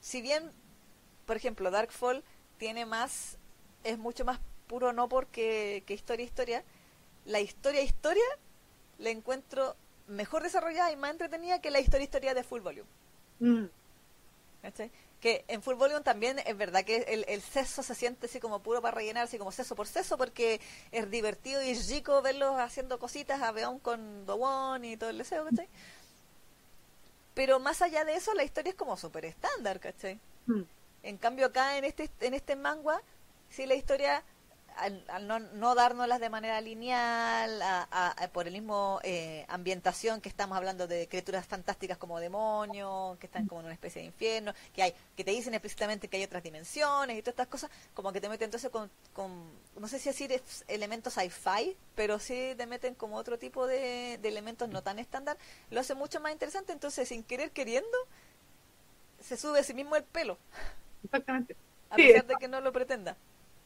si 0.00 0.20
bien, 0.22 0.50
por 1.26 1.36
ejemplo, 1.36 1.70
Darkfall 1.70 2.22
tiene 2.58 2.86
más, 2.86 3.38
es 3.84 3.98
mucho 3.98 4.24
más 4.24 4.40
puro 4.66 4.92
no 4.92 5.08
porque 5.08 5.82
que 5.86 5.94
historia 5.94 6.24
historia, 6.24 6.64
la 7.24 7.40
historia 7.40 7.82
historia 7.82 8.24
la 8.98 9.10
encuentro 9.10 9.76
mejor 10.06 10.42
desarrollada 10.42 10.92
y 10.92 10.96
más 10.96 11.10
entretenida 11.12 11.60
que 11.60 11.70
la 11.70 11.80
historia 11.80 12.04
historia 12.04 12.34
de 12.34 12.42
Full 12.42 12.60
Volume. 12.60 12.88
Mm. 13.40 13.64
Que 15.20 15.44
en 15.48 15.62
Full 15.62 15.76
Volume 15.76 16.00
también 16.00 16.38
es 16.40 16.56
verdad 16.56 16.84
que 16.84 16.96
el, 17.08 17.24
el 17.28 17.42
seso 17.42 17.82
se 17.82 17.94
siente 17.94 18.26
así 18.26 18.40
como 18.40 18.60
puro 18.60 18.82
para 18.82 18.96
rellenar, 18.96 19.24
así 19.24 19.38
como 19.38 19.52
seso 19.52 19.76
por 19.76 19.86
seso, 19.86 20.18
porque 20.18 20.60
es 20.90 21.10
divertido 21.10 21.62
y 21.62 21.74
rico 21.74 22.22
verlos 22.22 22.58
haciendo 22.58 22.98
cositas 22.98 23.40
a 23.40 23.52
Beon 23.52 23.78
con 23.78 24.26
Dowon 24.26 24.84
y 24.84 24.96
todo 24.96 25.10
el 25.10 25.18
deseo, 25.18 25.44
¿cachai? 25.44 25.68
Pero 27.34 27.60
más 27.60 27.82
allá 27.82 28.04
de 28.04 28.14
eso, 28.14 28.34
la 28.34 28.44
historia 28.44 28.70
es 28.70 28.76
como 28.76 28.96
súper 28.96 29.24
estándar, 29.24 29.80
¿cachai? 29.80 30.20
Mm. 30.46 30.62
En 31.02 31.16
cambio 31.16 31.46
acá 31.46 31.78
en 31.78 31.84
este 31.84 32.10
en 32.20 32.34
este 32.34 32.56
manga, 32.56 33.00
sí 33.48 33.66
la 33.66 33.74
historia 33.74 34.22
al, 34.76 35.04
al 35.08 35.26
no, 35.26 35.38
no 35.38 35.74
dárnoslas 35.74 36.20
de 36.20 36.30
manera 36.30 36.60
lineal, 36.60 37.60
a- 37.62 37.88
a- 37.90 38.10
a- 38.24 38.28
por 38.28 38.46
el 38.46 38.52
mismo 38.54 39.00
eh, 39.04 39.44
ambientación 39.48 40.20
que 40.20 40.28
estamos 40.28 40.56
hablando 40.56 40.86
de 40.86 41.08
criaturas 41.08 41.46
fantásticas 41.46 41.98
como 41.98 42.20
demonios, 42.20 43.18
que 43.18 43.26
están 43.26 43.44
como 43.44 43.60
en 43.60 43.66
una 43.66 43.74
especie 43.74 44.00
de 44.02 44.06
infierno, 44.08 44.54
que 44.74 44.82
hay 44.82 44.94
que 45.16 45.24
te 45.24 45.30
dicen 45.32 45.54
explícitamente 45.54 46.08
que 46.08 46.16
hay 46.18 46.24
otras 46.24 46.42
dimensiones 46.42 47.18
y 47.18 47.22
todas 47.22 47.32
estas 47.34 47.48
cosas, 47.48 47.70
como 47.94 48.12
que 48.12 48.20
te 48.20 48.28
meten 48.28 48.46
entonces 48.46 48.70
con, 48.70 48.90
con 49.12 49.30
no 49.76 49.88
sé 49.88 49.98
si 49.98 50.08
decir 50.08 50.42
elementos 50.68 51.14
sci-fi, 51.14 51.76
pero 51.94 52.18
sí 52.18 52.54
te 52.56 52.66
meten 52.66 52.94
como 52.94 53.16
otro 53.16 53.38
tipo 53.38 53.66
de, 53.66 54.18
de 54.20 54.28
elementos 54.28 54.68
no 54.68 54.82
tan 54.82 54.98
estándar, 54.98 55.36
lo 55.70 55.80
hace 55.80 55.94
mucho 55.94 56.20
más 56.20 56.32
interesante, 56.32 56.72
entonces 56.72 57.08
sin 57.08 57.22
querer 57.24 57.50
queriendo 57.52 57.96
se 59.20 59.36
sube 59.36 59.60
a 59.60 59.64
sí 59.64 59.74
mismo 59.74 59.96
el 59.96 60.04
pelo, 60.04 60.38
Exactamente. 61.04 61.56
a 61.90 61.96
Sí, 61.96 62.02
pesar 62.02 62.26
de 62.26 62.38
que 62.38 62.48
no 62.48 62.60
lo 62.60 62.72
pretenda. 62.72 63.16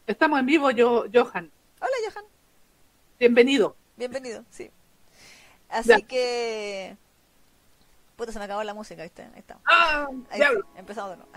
Estamos 0.06 0.38
en 0.40 0.46
vivo, 0.46 0.70
yo, 0.70 1.04
Johan. 1.12 1.50
Hola, 1.80 1.92
Johan. 2.08 2.24
Bienvenido. 3.18 3.76
Bienvenido, 3.96 4.44
sí. 4.50 4.70
Así 5.68 5.88
Ya. 5.88 6.00
que... 6.00 6.96
Puta, 8.16 8.32
se 8.32 8.38
me 8.38 8.44
acabó 8.46 8.62
la 8.62 8.72
música, 8.72 9.02
¿viste? 9.02 9.22
Ahí 9.22 9.40
estamos. 9.40 9.62
Ah, 9.66 10.06
Ahí 10.30 10.40
empezamos 10.76 11.10
de 11.10 11.16
nuevo. 11.18 11.32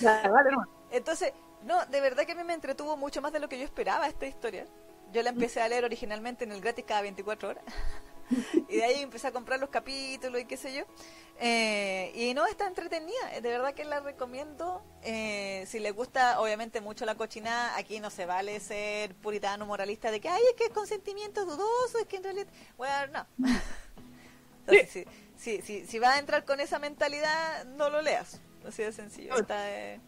Ya, 0.00 0.28
vale, 0.28 0.50
no. 0.50 0.66
Entonces, 0.90 1.32
no, 1.64 1.84
de 1.86 2.00
verdad 2.00 2.24
que 2.26 2.32
a 2.32 2.34
mí 2.34 2.44
me 2.44 2.52
entretuvo 2.52 2.96
mucho 2.96 3.22
más 3.22 3.32
de 3.32 3.38
lo 3.40 3.48
que 3.48 3.58
yo 3.58 3.64
esperaba 3.64 4.06
esta 4.06 4.26
historia. 4.26 4.66
Yo 5.12 5.22
la 5.22 5.30
empecé 5.30 5.62
a 5.62 5.68
leer 5.68 5.84
originalmente 5.84 6.44
en 6.44 6.52
el 6.52 6.60
gratis 6.60 6.84
cada 6.86 7.02
24 7.02 7.48
horas. 7.48 7.64
Y 8.68 8.76
de 8.76 8.84
ahí 8.84 9.02
empecé 9.02 9.26
a 9.26 9.32
comprar 9.32 9.58
los 9.60 9.70
capítulos 9.70 10.40
y 10.40 10.44
qué 10.44 10.56
sé 10.56 10.72
yo. 10.74 10.84
Eh, 11.42 12.12
y 12.14 12.34
no, 12.34 12.46
está 12.46 12.66
entretenida. 12.66 13.30
De 13.40 13.48
verdad 13.48 13.72
que 13.74 13.84
la 13.84 14.00
recomiendo. 14.00 14.82
Eh, 15.02 15.64
si 15.66 15.78
les 15.78 15.94
gusta, 15.94 16.40
obviamente, 16.40 16.80
mucho 16.80 17.06
la 17.06 17.14
cochinada, 17.14 17.76
aquí 17.76 17.98
no 18.00 18.10
se 18.10 18.26
vale 18.26 18.60
ser 18.60 19.14
puritano 19.16 19.64
moralista 19.66 20.10
de 20.10 20.20
que, 20.20 20.28
ay, 20.28 20.42
es 20.50 20.54
que 20.56 20.64
es 20.64 20.70
consentimiento 20.70 21.44
dudoso, 21.46 21.98
es 21.98 22.06
que 22.06 22.16
en 22.16 22.24
realidad... 22.24 22.46
Bueno, 22.76 23.26
no. 23.38 23.48
Entonces, 24.66 24.90
si, 24.90 25.04
si, 25.36 25.62
si, 25.62 25.86
si 25.86 25.98
vas 25.98 26.16
a 26.16 26.18
entrar 26.18 26.44
con 26.44 26.60
esa 26.60 26.78
mentalidad, 26.78 27.64
no 27.64 27.88
lo 27.88 28.02
leas. 28.02 28.40
Así 28.66 28.82
de 28.82 28.92
sencillo. 28.92 29.34
Está, 29.36 29.70
eh, 29.70 29.98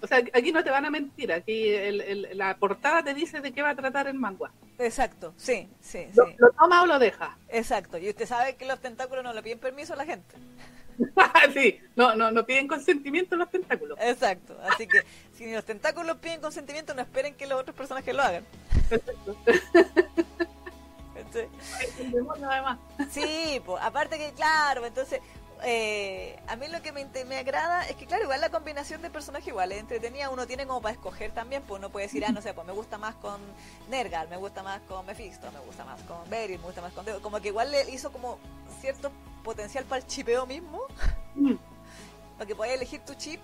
O 0.00 0.06
sea, 0.06 0.18
aquí 0.32 0.50
no 0.50 0.64
te 0.64 0.70
van 0.70 0.86
a 0.86 0.90
mentir. 0.90 1.30
Aquí 1.30 1.68
el- 1.68 2.00
el- 2.00 2.28
la 2.38 2.56
portada 2.56 3.04
te 3.04 3.12
dice 3.12 3.40
de 3.40 3.52
qué 3.52 3.60
va 3.60 3.70
a 3.70 3.76
tratar 3.76 4.06
el 4.08 4.14
manga. 4.14 4.50
Exacto, 4.78 5.34
sí, 5.36 5.68
sí, 5.80 6.08
Lo, 6.14 6.26
sí. 6.26 6.34
lo 6.38 6.50
toma 6.52 6.82
o 6.82 6.86
lo 6.86 6.98
deja. 6.98 7.36
Exacto. 7.48 7.98
Y 7.98 8.08
usted 8.08 8.26
sabe 8.26 8.56
que 8.56 8.64
los 8.64 8.80
tentáculos 8.80 9.22
no 9.22 9.32
le 9.32 9.42
piden 9.42 9.58
permiso 9.58 9.92
a 9.92 9.96
la 9.96 10.04
gente. 10.04 10.34
sí, 11.54 11.80
no, 11.96 12.14
no, 12.14 12.30
no 12.30 12.44
piden 12.44 12.68
consentimiento 12.68 13.36
los 13.36 13.50
tentáculos. 13.50 13.98
Exacto. 14.00 14.58
Así 14.70 14.86
que 14.86 15.02
si 15.32 15.52
los 15.52 15.64
tentáculos 15.64 16.16
piden 16.18 16.40
consentimiento, 16.40 16.94
no 16.94 17.02
esperen 17.02 17.34
que 17.34 17.46
los 17.46 17.60
otros 17.60 17.76
personajes 17.76 18.14
lo 18.14 18.22
hagan. 18.22 18.44
Sí, 23.10 23.62
pues, 23.64 23.82
aparte 23.82 24.18
que, 24.18 24.32
claro, 24.32 24.84
entonces, 24.84 25.20
eh, 25.64 26.38
a 26.48 26.56
mí 26.56 26.68
lo 26.68 26.82
que 26.82 26.92
me, 26.92 27.04
me 27.26 27.38
agrada 27.38 27.86
es 27.88 27.96
que, 27.96 28.06
claro, 28.06 28.24
igual 28.24 28.40
la 28.40 28.50
combinación 28.50 29.02
de 29.02 29.10
personajes 29.10 29.48
igual 29.48 29.72
es 29.72 29.78
entretenida, 29.80 30.30
uno 30.30 30.46
tiene 30.46 30.66
como 30.66 30.80
para 30.82 30.94
escoger 30.94 31.32
también, 31.32 31.62
pues 31.62 31.78
uno 31.78 31.90
puede 31.90 32.06
decir, 32.06 32.24
ah, 32.24 32.32
no 32.32 32.42
sé, 32.42 32.54
pues 32.54 32.66
me 32.66 32.72
gusta 32.72 32.98
más 32.98 33.14
con 33.16 33.40
Nergal, 33.88 34.28
me 34.28 34.36
gusta 34.36 34.62
más 34.62 34.80
con 34.82 35.04
Mephisto, 35.06 35.50
me 35.52 35.60
gusta 35.60 35.84
más 35.84 36.00
con 36.02 36.28
Beryl, 36.30 36.58
me 36.58 36.66
gusta 36.66 36.80
más 36.82 36.92
con 36.92 37.04
Deo, 37.04 37.20
como 37.22 37.40
que 37.40 37.48
igual 37.48 37.70
le 37.70 37.88
hizo 37.90 38.12
como 38.12 38.38
cierto 38.80 39.10
potencial 39.44 39.84
para 39.84 40.00
el 40.02 40.06
chipeo 40.06 40.46
mismo, 40.46 40.80
Mm. 41.34 41.54
para 42.38 42.46
que 42.46 42.54
podáis 42.54 42.74
elegir 42.74 43.00
tu 43.00 43.14
chip 43.14 43.40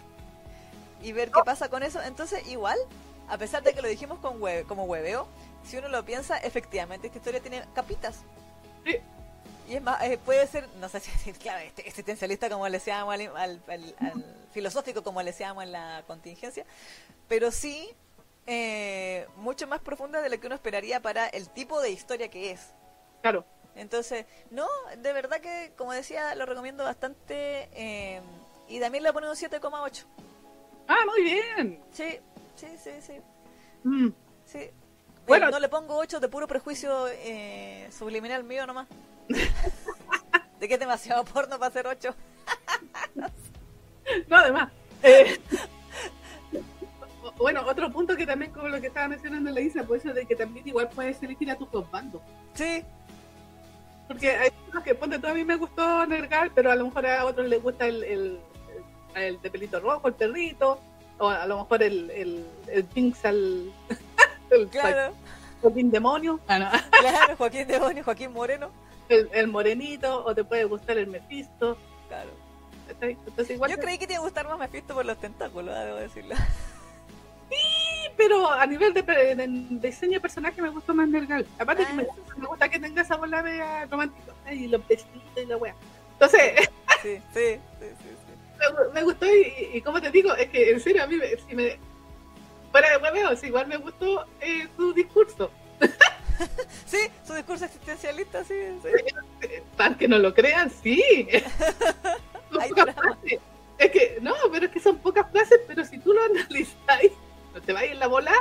y 1.00 1.12
ver 1.12 1.30
qué 1.30 1.40
pasa 1.44 1.68
con 1.68 1.82
eso. 1.82 2.02
Entonces, 2.02 2.46
igual, 2.48 2.78
a 3.28 3.38
pesar 3.38 3.62
de 3.62 3.72
que 3.74 3.82
lo 3.82 3.88
dijimos 3.88 4.18
con 4.18 4.40
hue- 4.40 4.66
como 4.66 4.84
hueveo, 4.84 5.28
si 5.64 5.76
uno 5.76 5.88
lo 5.88 6.04
piensa, 6.04 6.38
efectivamente 6.38 7.06
esta 7.08 7.18
historia 7.18 7.40
tiene 7.40 7.64
capitas. 7.74 8.20
Sí. 8.84 8.96
Y 9.68 9.74
es 9.76 9.82
más, 9.82 10.02
eh, 10.02 10.18
puede 10.24 10.46
ser, 10.46 10.66
no 10.80 10.88
sé 10.88 11.00
si 11.00 11.32
claro, 11.34 11.58
este, 11.60 11.86
existencialista 11.86 12.48
como 12.48 12.66
le 12.68 12.78
decíamos 12.78 13.12
al, 13.14 13.20
al- 13.36 13.62
al- 13.68 13.94
al 14.00 14.24
filosófico 14.52 15.02
como 15.02 15.20
le 15.22 15.30
decíamos 15.32 15.62
en 15.64 15.72
la 15.72 16.02
contingencia, 16.06 16.64
pero 17.28 17.50
sí 17.50 17.88
eh, 18.46 19.26
mucho 19.36 19.66
más 19.66 19.80
profunda 19.80 20.22
de 20.22 20.30
lo 20.30 20.40
que 20.40 20.46
uno 20.46 20.54
esperaría 20.56 21.00
para 21.00 21.26
el 21.28 21.50
tipo 21.50 21.80
de 21.82 21.90
historia 21.90 22.28
que 22.28 22.52
es. 22.52 22.60
Claro. 23.20 23.44
Entonces, 23.76 24.24
no, 24.50 24.66
de 24.96 25.12
verdad 25.12 25.38
que, 25.40 25.72
como 25.76 25.92
decía, 25.92 26.34
lo 26.34 26.46
recomiendo 26.46 26.82
bastante. 26.82 27.68
eh, 27.72 28.20
y 28.68 28.80
también 28.80 29.04
le 29.04 29.12
ponen 29.12 29.28
un 29.30 29.36
7,8. 29.36 30.04
Ah, 30.88 30.96
muy 31.06 31.22
bien. 31.22 31.80
Sí, 31.92 32.18
sí, 32.56 32.66
sí, 32.82 32.90
sí. 33.06 33.20
Mm. 33.84 34.08
sí. 34.46 34.58
Bueno. 34.58 34.70
Bueno, 35.26 35.50
no 35.50 35.58
le 35.60 35.68
pongo 35.68 35.96
8 35.96 36.18
de 36.20 36.28
puro 36.28 36.48
prejuicio 36.48 37.06
eh, 37.08 37.88
subliminal 37.96 38.42
mío 38.44 38.66
nomás. 38.66 38.88
de 40.60 40.68
que 40.68 40.74
es 40.74 40.80
demasiado 40.80 41.24
porno 41.24 41.58
para 41.58 41.72
ser 41.72 41.86
8. 41.86 42.14
No, 44.26 44.38
además. 44.38 44.70
eh, 45.02 45.38
bueno, 47.38 47.62
otro 47.66 47.90
punto 47.90 48.16
que 48.16 48.26
también, 48.26 48.50
como 48.52 48.68
lo 48.68 48.80
que 48.80 48.86
estaba 48.86 49.06
mencionando 49.08 49.50
la 49.50 49.60
Isa, 49.60 49.82
pues 49.84 50.04
eso 50.04 50.14
de 50.14 50.24
que 50.26 50.34
también 50.34 50.66
igual 50.66 50.88
puedes 50.88 51.22
elegir 51.22 51.50
a 51.50 51.56
tus 51.56 51.70
dos 51.70 51.90
bandos. 51.90 52.22
Sí, 52.54 52.82
Porque 54.06 54.30
hay 54.30 54.50
unos 54.70 54.82
que, 54.82 54.94
ponte, 54.94 55.18
tú 55.18 55.26
a 55.26 55.34
mí 55.34 55.44
me 55.44 55.56
gustó 55.56 56.06
Nergal, 56.06 56.50
pero 56.54 56.70
a 56.72 56.74
lo 56.74 56.86
mejor 56.86 57.06
a 57.06 57.24
otros 57.26 57.46
les 57.48 57.62
gusta 57.62 57.86
el, 57.86 58.02
el, 58.04 58.40
el- 59.14 59.22
el 59.22 59.40
de 59.42 59.50
pelito 59.50 59.78
rojo, 59.80 60.08
el 60.08 60.14
perrito, 60.14 60.80
o 61.18 61.28
a 61.28 61.46
lo 61.46 61.58
mejor 61.58 61.82
el, 61.82 62.10
el, 62.10 62.46
el 62.68 62.88
Jinx 62.94 63.24
al. 63.26 63.70
el 64.50 64.68
claro. 64.68 65.12
Joaquín 65.60 65.90
Demonio, 65.90 66.40
ah, 66.48 66.58
no, 66.58 66.70
Claro, 67.00 67.36
Joaquín 67.36 67.66
Demonio, 67.68 68.04
Joaquín 68.04 68.32
Moreno. 68.32 68.70
El, 69.08 69.28
el 69.32 69.46
morenito, 69.48 70.24
o 70.24 70.34
te 70.34 70.44
puede 70.44 70.64
gustar 70.64 70.98
el 70.98 71.06
Mephisto. 71.06 71.76
Claro. 72.08 72.30
Entonces, 73.00 73.50
igual 73.50 73.70
Yo 73.70 73.76
te- 73.76 73.82
creí 73.82 73.98
que 73.98 74.06
te 74.06 74.14
iba 74.14 74.20
a 74.22 74.24
gustar 74.24 74.46
más 74.48 74.58
Mephisto 74.58 74.94
por 74.94 75.04
los 75.04 75.18
tentáculos, 75.18 75.74
ah, 75.76 75.84
debo 75.84 75.96
decirlo. 75.98 76.34
pero 78.16 78.50
a 78.50 78.66
nivel 78.66 78.92
de, 78.94 79.46
diseño 79.80 80.14
de 80.14 80.20
personaje 80.20 80.60
me 80.60 80.70
gustó 80.70 80.94
más 80.94 81.08
Nergal. 81.08 81.46
Aparte 81.58 81.84
que 81.84 81.90
Ah, 81.92 81.94
me, 81.94 82.02
eso 82.02 82.12
me 82.36 82.46
gusta 82.46 82.68
que 82.68 82.78
tenga 82.80 83.02
esa 83.02 83.16
bola 83.16 83.42
de 83.42 83.86
romántico 83.86 84.32
y 84.50 84.66
los 84.68 84.86
vestidos 84.88 85.22
y 85.36 85.46
la 85.46 85.56
wea. 85.56 85.74
Entonces, 86.14 86.68
Sí, 87.02 87.16
sí, 87.32 87.54
sí, 87.78 87.86
sí. 88.02 88.08
sí. 88.08 88.58
me, 88.58 88.92
me 88.94 89.02
gustó 89.04 89.26
y, 89.26 89.70
y 89.74 89.80
como 89.82 90.00
te 90.00 90.10
digo, 90.10 90.34
es 90.34 90.48
que 90.50 90.72
en 90.72 90.80
serio 90.80 91.04
a 91.04 91.06
mí 91.06 91.14
me, 91.16 91.28
si 91.36 91.54
me 91.54 91.78
fuera 92.72 92.90
de 92.90 92.96
hueveo, 92.96 93.36
si 93.36 93.46
igual 93.46 93.68
me 93.68 93.76
gustó 93.76 94.26
eh, 94.40 94.66
su 94.76 94.92
discurso. 94.94 95.50
Sí, 96.86 96.98
su 97.26 97.34
discurso 97.34 97.64
existencialista, 97.66 98.44
sí, 98.44 98.54
sí. 98.82 99.48
Para 99.76 99.96
que 99.96 100.08
no 100.08 100.18
lo 100.18 100.32
crean, 100.34 100.70
sí. 100.70 101.02
Son 102.50 102.60
Hay 102.62 102.70
pocas 102.70 102.94
frases. 102.94 103.40
Es 103.78 103.90
que, 103.90 104.18
no, 104.22 104.34
pero 104.50 104.66
es 104.66 104.72
que 104.72 104.80
son 104.80 104.98
pocas 104.98 105.30
frases, 105.30 105.60
pero 105.68 105.84
si 105.84 105.98
tú 105.98 106.12
lo 106.12 106.22
analizas, 106.22 106.76
no 107.54 107.60
te 107.60 107.72
vayas 107.72 107.92
en 107.92 108.00
la 108.00 108.06
bola, 108.08 108.32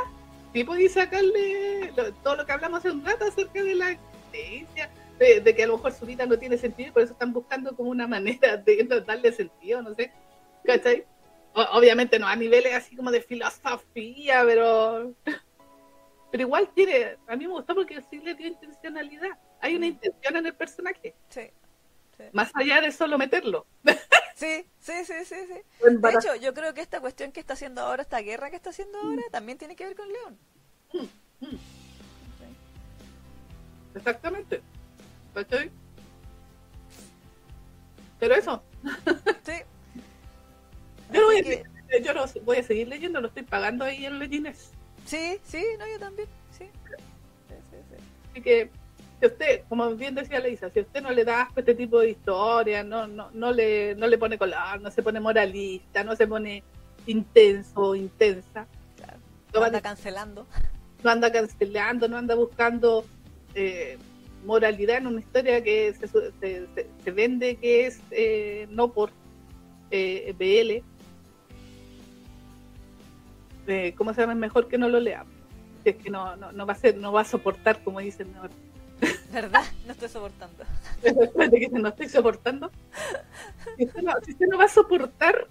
sí 0.53 0.63
podéis 0.63 0.93
sacarle 0.93 1.91
lo- 1.95 2.13
todo 2.15 2.37
lo 2.37 2.45
que 2.45 2.51
hablamos 2.53 2.79
hace 2.79 2.89
un 2.91 3.05
rato 3.05 3.25
acerca 3.25 3.61
de 3.61 3.75
la 3.75 3.91
existencia, 3.91 4.89
de, 5.19 5.41
de 5.41 5.55
que 5.55 5.63
a 5.63 5.67
lo 5.67 5.77
mejor 5.77 5.91
su 5.91 6.05
vida 6.05 6.25
no 6.25 6.39
tiene 6.39 6.57
sentido 6.57 6.89
y 6.89 6.91
por 6.91 7.03
eso 7.03 7.13
están 7.13 7.33
buscando 7.33 7.75
como 7.75 7.89
una 7.91 8.07
manera 8.07 8.57
de 8.57 8.83
darle 9.05 9.31
sentido, 9.31 9.81
no 9.81 9.93
sé. 9.93 10.11
¿Cachai? 10.63 11.03
O- 11.53 11.77
obviamente 11.77 12.17
no 12.17 12.27
a 12.27 12.35
niveles 12.35 12.73
así 12.73 12.95
como 12.95 13.11
de 13.11 13.21
filosofía, 13.21 14.43
pero 14.45 15.13
pero 16.31 16.43
igual 16.43 16.69
tiene, 16.73 17.17
a 17.27 17.35
mí 17.35 17.47
me 17.47 17.53
gustó 17.53 17.73
porque 17.75 18.01
sí 18.09 18.19
le 18.19 18.35
dio 18.35 18.47
intencionalidad. 18.47 19.37
Hay 19.61 19.75
una 19.75 19.87
intención 19.87 20.35
en 20.35 20.45
el 20.45 20.55
personaje, 20.55 21.15
Sí, 21.29 21.49
más 22.33 22.51
allá 22.55 22.81
de 22.81 22.91
solo 22.91 23.17
meterlo. 23.17 23.65
sí, 24.35 24.65
sí, 24.79 24.93
sí, 25.05 25.13
sí, 25.23 25.35
sí. 25.47 25.89
De 25.89 26.13
hecho, 26.13 26.35
yo 26.35 26.53
creo 26.53 26.73
que 26.73 26.81
esta 26.81 26.99
cuestión 26.99 27.31
que 27.31 27.39
está 27.39 27.53
haciendo 27.53 27.81
ahora, 27.81 28.01
esta 28.01 28.19
guerra 28.19 28.49
que 28.49 28.55
está 28.55 28.71
haciendo 28.71 28.99
ahora, 28.99 29.21
también 29.31 29.57
tiene 29.57 29.75
que 29.75 29.85
ver 29.85 29.95
con 29.95 30.07
León. 30.11 30.37
Mm, 30.93 31.45
mm. 31.45 31.57
Exactamente. 33.95 34.61
¿Cachai? 35.33 35.71
Pero 38.19 38.35
eso, 38.35 38.63
Sí. 39.43 39.53
yo, 41.13 41.21
lo 41.21 41.27
voy, 41.27 41.37
a, 41.37 41.43
que- 41.43 41.63
yo 42.03 42.13
voy 42.43 42.57
a 42.57 42.63
seguir 42.63 42.87
leyendo, 42.87 43.21
lo 43.21 43.27
estoy 43.27 43.43
pagando 43.43 43.85
ahí 43.85 44.05
en 44.05 44.17
Legines. 44.17 44.71
Sí, 45.07 45.39
sí, 45.43 45.63
no, 45.79 45.87
yo 45.87 45.99
también. 45.99 46.27
Sí. 46.51 46.65
Sí, 47.47 47.55
sí, 47.71 47.77
sí. 47.89 48.03
Así 48.31 48.41
que, 48.41 48.69
si 49.19 49.25
usted, 49.25 49.63
como 49.67 49.89
bien 49.95 50.13
decía 50.13 50.39
Leisa, 50.39 50.69
si 50.69 50.81
usted 50.81 51.01
no 51.01 51.11
le 51.11 51.23
da 51.25 51.41
asco 51.43 51.53
a 51.57 51.59
este 51.61 51.73
tipo 51.75 51.99
de 52.01 52.11
historias, 52.11 52.85
no, 52.85 53.07
no, 53.07 53.31
no, 53.33 53.51
le, 53.51 53.95
no 53.95 54.05
le 54.05 54.17
pone 54.19 54.37
color, 54.37 54.79
no 54.81 54.91
se 54.91 55.01
pone 55.01 55.19
moralista, 55.19 56.03
no 56.03 56.15
se 56.15 56.27
pone 56.27 56.63
intenso 57.07 57.79
o 57.79 57.95
intensa, 57.95 58.67
Claro. 58.97 59.17
no, 59.53 59.63
Anda 59.63 59.81
cancelando. 59.81 60.45
no 61.03 61.09
anda 61.09 61.31
cancelando, 61.31 62.07
no 62.07 62.17
anda 62.17 62.35
buscando 62.35 63.05
eh, 63.55 63.97
moralidad 64.45 64.97
en 64.97 65.07
una 65.07 65.19
historia 65.21 65.63
que 65.63 65.93
se, 65.93 66.07
su- 66.07 66.31
se, 66.41 66.67
se- 66.75 66.87
se 67.03 67.11
vende 67.11 67.55
que 67.55 67.87
es 67.87 67.99
eh, 68.11 68.67
no 68.69 68.91
por 68.91 69.11
eh, 69.89 70.33
BL. 70.37 70.83
Eh, 73.67 73.93
¿Cómo 73.97 74.13
se 74.13 74.21
llama? 74.21 74.33
Es 74.33 74.39
mejor 74.39 74.67
que 74.67 74.77
no 74.77 74.87
lo 74.89 74.99
lea. 74.99 75.25
Si 75.83 75.89
es 75.89 75.95
que 75.97 76.09
no, 76.09 76.35
no, 76.37 76.51
no 76.51 76.65
va 76.65 76.73
a 76.73 76.77
ser, 76.77 76.97
no 76.97 77.11
va 77.11 77.21
a 77.21 77.25
soportar, 77.25 77.83
como 77.83 77.99
dicen 77.99 78.33
ahora. 78.35 78.53
¿Verdad? 79.31 79.63
No 79.85 79.91
estoy 79.91 80.09
soportando. 80.09 80.63
Espérate 81.03 81.59
que 81.59 81.69
no 81.69 81.89
estoy 81.89 82.09
soportando. 82.09 82.71
Si 83.77 83.85
usted, 83.85 84.01
no, 84.01 84.13
si 84.25 84.31
usted 84.31 84.47
no 84.47 84.57
va 84.57 84.65
a 84.65 84.69
soportar 84.69 85.47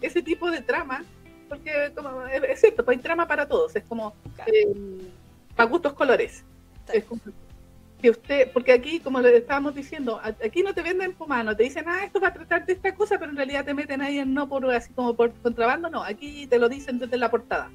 ese 0.00 0.22
tipo 0.22 0.50
de 0.50 0.62
trama, 0.62 1.04
porque 1.48 1.92
como, 1.94 2.26
es 2.26 2.60
cierto, 2.60 2.84
pues 2.84 2.96
hay 2.96 3.02
trama 3.02 3.26
para 3.28 3.46
todos, 3.46 3.74
es 3.76 3.84
como 3.84 4.14
Claro. 4.34 4.50
eh, 4.52 4.74
para 5.54 5.68
gustos 5.68 5.92
colores. 5.92 6.44
Es 6.92 7.04
como 7.04 7.20
que 8.00 8.10
usted, 8.10 8.52
porque 8.52 8.72
aquí, 8.72 9.00
como 9.00 9.20
le 9.20 9.36
estábamos 9.36 9.74
diciendo, 9.74 10.20
aquí 10.22 10.62
no 10.62 10.72
te 10.72 10.82
venden 10.82 11.14
pomano, 11.14 11.56
te 11.56 11.64
dicen, 11.64 11.84
ah, 11.88 12.04
esto 12.04 12.20
va 12.20 12.28
a 12.28 12.32
tratar 12.32 12.64
de 12.64 12.74
esta 12.74 12.94
cosa, 12.94 13.18
pero 13.18 13.30
en 13.30 13.36
realidad 13.36 13.64
te 13.64 13.74
meten 13.74 14.00
ahí 14.00 14.18
en 14.18 14.32
no 14.34 14.48
por 14.48 14.70
así 14.70 14.92
como 14.92 15.14
por 15.14 15.32
contrabando, 15.34 15.90
no, 15.90 16.02
aquí 16.02 16.46
te 16.46 16.58
lo 16.58 16.68
dicen 16.68 16.98
desde 16.98 17.16
la 17.16 17.30
portada. 17.30 17.70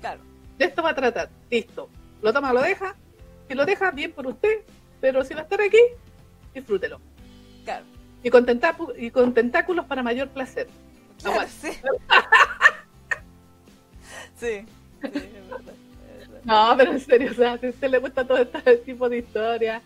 Claro. 0.00 0.20
De 0.58 0.66
esto 0.66 0.82
va 0.82 0.90
a 0.90 0.94
tratar, 0.94 1.30
listo. 1.50 1.88
Lo 2.22 2.32
toma, 2.32 2.52
lo 2.52 2.62
deja, 2.62 2.94
si 3.48 3.54
lo 3.54 3.66
deja, 3.66 3.90
bien 3.90 4.12
por 4.12 4.26
usted, 4.26 4.60
pero 5.00 5.24
si 5.24 5.34
va 5.34 5.40
a 5.40 5.44
estar 5.44 5.60
aquí, 5.60 5.78
disfrútelo. 6.54 7.00
Claro. 7.64 7.84
Y 8.22 8.30
con, 8.30 8.46
y 8.96 9.10
con 9.10 9.34
tentáculos 9.34 9.84
para 9.86 10.02
mayor 10.02 10.28
placer. 10.28 10.68
Claro, 11.22 11.46
sí. 11.48 11.70
Sí, 14.38 14.66
es 15.02 15.48
verdad. 15.48 15.72
No, 16.50 16.74
pero 16.76 16.92
en 16.92 17.00
serio, 17.00 17.30
o 17.32 17.34
sea, 17.34 17.58
si 17.58 17.66
a 17.66 17.70
usted 17.70 17.88
le 17.90 17.98
gusta 17.98 18.24
todo 18.26 18.38
este 18.38 18.76
tipo 18.84 19.08
de 19.08 19.18
historias 19.18 19.82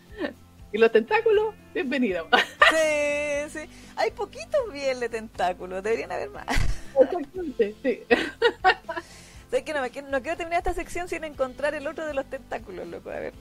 y 0.71 0.77
los 0.77 0.91
tentáculos, 0.91 1.53
bienvenido. 1.73 2.27
Sí, 2.69 3.49
sí. 3.49 3.59
Hay 3.97 4.11
poquitos 4.11 4.71
bien 4.71 4.99
de 4.99 5.09
tentáculos, 5.09 5.83
deberían 5.83 6.11
haber 6.11 6.29
más. 6.29 6.45
Exactamente, 6.99 7.75
sí. 7.83 8.03
Sé 9.51 9.63
que 9.65 9.73
no, 9.73 9.81
me, 9.81 9.89
quiero- 9.89 10.07
no 10.09 10.21
quiero 10.21 10.37
terminar 10.37 10.59
esta 10.59 10.73
sección 10.73 11.09
sin 11.09 11.23
encontrar 11.25 11.73
el 11.73 11.85
otro 11.87 12.05
de 12.05 12.13
los 12.13 12.25
tentáculos, 12.29 12.87
loco. 12.87 13.09
A 13.09 13.15
ver. 13.19 13.33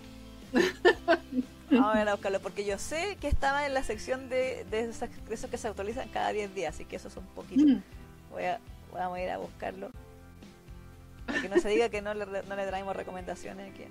Vamos 1.71 1.95
a 1.95 1.99
ver 1.99 2.09
a 2.09 2.15
buscarlo, 2.15 2.41
porque 2.41 2.65
yo 2.65 2.79
sé 2.79 3.17
que 3.21 3.29
estaba 3.29 3.65
en 3.67 3.75
la 3.75 3.85
sección 3.85 4.29
de, 4.29 4.65
de, 4.71 4.81
esas- 4.91 5.11
de 5.29 5.35
esos 5.35 5.49
que 5.51 5.57
se 5.59 5.69
actualizan 5.69 6.09
cada 6.09 6.33
10 6.33 6.53
días, 6.55 6.75
así 6.75 6.85
que 6.85 6.97
esos 6.97 7.13
son 7.13 7.25
poquitos. 7.27 7.65
Mm. 7.67 7.81
Voy 8.33 8.43
a, 8.45 8.59
vamos 8.93 9.19
a 9.19 9.23
ir 9.23 9.31
a 9.31 9.39
buscarlo. 9.39 9.91
Que 11.43 11.49
no 11.49 11.59
se 11.59 11.69
diga 11.69 11.89
que 11.89 12.03
no 12.03 12.15
le, 12.15 12.27
no 12.27 12.57
le 12.57 12.67
traemos 12.67 12.95
recomendaciones 12.97 13.73
aquí. 13.73 13.85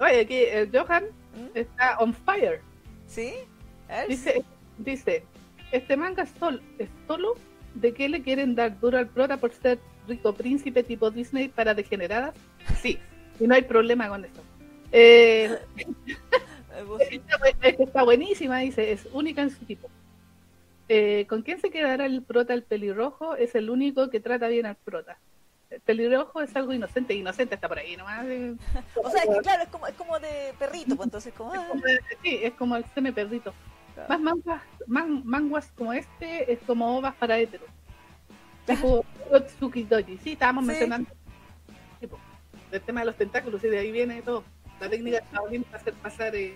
Oye, 0.00 0.20
aquí 0.20 0.36
el 0.36 0.70
Johan 0.76 1.04
¿Mm? 1.04 1.56
está 1.56 1.98
on 1.98 2.14
fire. 2.14 2.60
¿Sí? 3.06 3.32
Dice, 4.08 4.42
dice, 4.78 5.24
este 5.72 5.96
manga 5.96 6.22
es, 6.24 6.30
sol- 6.38 6.62
es 6.78 6.88
solo 7.06 7.34
de 7.74 7.92
que 7.92 8.08
le 8.08 8.22
quieren 8.22 8.54
dar 8.54 8.78
duro 8.80 8.98
al 8.98 9.08
prota 9.08 9.36
por 9.36 9.52
ser 9.52 9.78
rico 10.08 10.34
príncipe 10.34 10.82
tipo 10.82 11.10
Disney 11.10 11.48
para 11.48 11.74
degeneradas. 11.74 12.34
Sí, 12.80 12.98
y 13.38 13.46
no 13.46 13.54
hay 13.54 13.62
problema 13.62 14.08
con 14.08 14.24
eso. 14.24 14.42
Eh, 14.92 15.58
me 15.76 16.84
puse- 16.84 17.20
es 17.62 17.76
que 17.76 17.82
está 17.84 18.02
buenísima, 18.02 18.58
dice, 18.60 18.92
es 18.92 19.06
única 19.12 19.42
en 19.42 19.50
su 19.50 19.64
tipo. 19.64 19.88
Eh, 20.88 21.26
¿Con 21.28 21.42
quién 21.42 21.60
se 21.60 21.70
quedará 21.70 22.04
el 22.06 22.22
prota? 22.22 22.52
El 22.52 22.62
pelirrojo 22.62 23.36
es 23.36 23.54
el 23.54 23.70
único 23.70 24.10
que 24.10 24.20
trata 24.20 24.48
bien 24.48 24.66
al 24.66 24.76
prota. 24.76 25.18
El 25.74 25.80
pelirrojo 25.80 26.40
es 26.40 26.54
algo 26.56 26.72
inocente, 26.72 27.14
inocente 27.14 27.54
está 27.56 27.68
por 27.68 27.78
ahí 27.78 27.96
nomás. 27.96 28.24
eh. 28.26 28.54
O 29.02 29.10
sea, 29.10 29.22
es 29.22 29.28
que 29.28 29.40
claro, 29.42 29.62
es 29.64 29.68
como, 29.68 29.86
es 29.86 29.94
como 29.94 30.18
de 30.18 30.54
perrito, 30.58 30.94
pues 30.96 31.06
entonces 31.06 31.32
como... 31.34 31.52
Es 31.54 31.60
ah, 31.60 31.66
como- 31.68 31.82
sí, 32.22 32.40
es 32.42 32.52
como 32.54 32.76
el 32.76 32.84
seme 32.94 33.12
perrito. 33.12 33.52
claro. 33.94 34.08
Más 34.08 34.20
manguas, 34.20 34.62
man- 34.86 35.22
manguas 35.24 35.72
como 35.76 35.92
este 35.92 36.52
es 36.52 36.58
como 36.66 36.96
ovas 36.98 37.14
para 37.16 37.38
héteros. 37.38 37.68
Tipo 38.66 39.04
Otsuki 39.30 39.82
Doji. 39.84 40.18
Sí, 40.18 40.32
estábamos 40.32 40.64
Sí. 40.64 40.68
mencionando 40.68 41.10
tipo, 42.00 42.18
el 42.72 42.80
tema 42.80 43.00
de 43.00 43.06
los 43.06 43.16
tentáculos 43.16 43.62
y 43.64 43.68
de 43.68 43.78
ahí 43.78 43.90
viene 43.92 44.22
todo. 44.22 44.44
La 44.80 44.88
técnica 44.88 45.20
de 45.20 45.24
Shaolin 45.32 45.64
para 45.64 45.78
hacer 45.78 45.94
pasar 45.94 46.34
eh, 46.34 46.54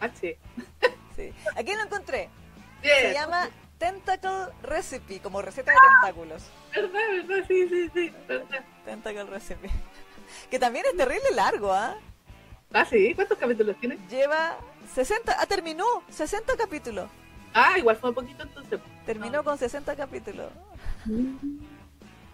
H. 0.00 0.38
Sí. 1.16 1.32
Aquí 1.56 1.74
lo 1.74 1.82
encontré. 1.82 2.28
Se 2.82 2.88
Bien. 3.02 3.12
llama 3.14 3.48
Tentacle 3.78 4.52
Recipe, 4.62 5.20
como 5.20 5.42
receta 5.42 5.72
de 5.72 5.78
tentáculos. 6.00 6.44
¿Verdad, 6.74 7.00
verdad? 7.10 7.44
Sí, 7.46 7.68
sí, 7.68 7.90
sí. 7.92 8.12
verdad. 8.26 8.64
Tentacle 8.84 9.24
Recipe. 9.24 9.70
Que 10.50 10.58
también 10.58 10.84
es 10.90 10.96
terrible 10.96 11.30
largo, 11.36 11.72
¿ah? 11.72 11.96
Ah, 12.72 12.84
sí. 12.84 13.14
¿Cuántos 13.14 13.38
capítulos 13.38 13.76
tiene? 13.78 13.96
Lleva 14.10 14.58
60, 14.92 15.36
ah, 15.38 15.46
terminó, 15.46 15.84
60 16.08 16.56
capítulos. 16.56 17.08
Ah, 17.54 17.78
igual 17.78 17.96
fue 17.96 18.10
un 18.10 18.14
poquito 18.16 18.42
entonces. 18.42 18.80
Terminó 19.04 19.44
con 19.44 19.56
60 19.56 19.94
capítulos. 19.94 20.50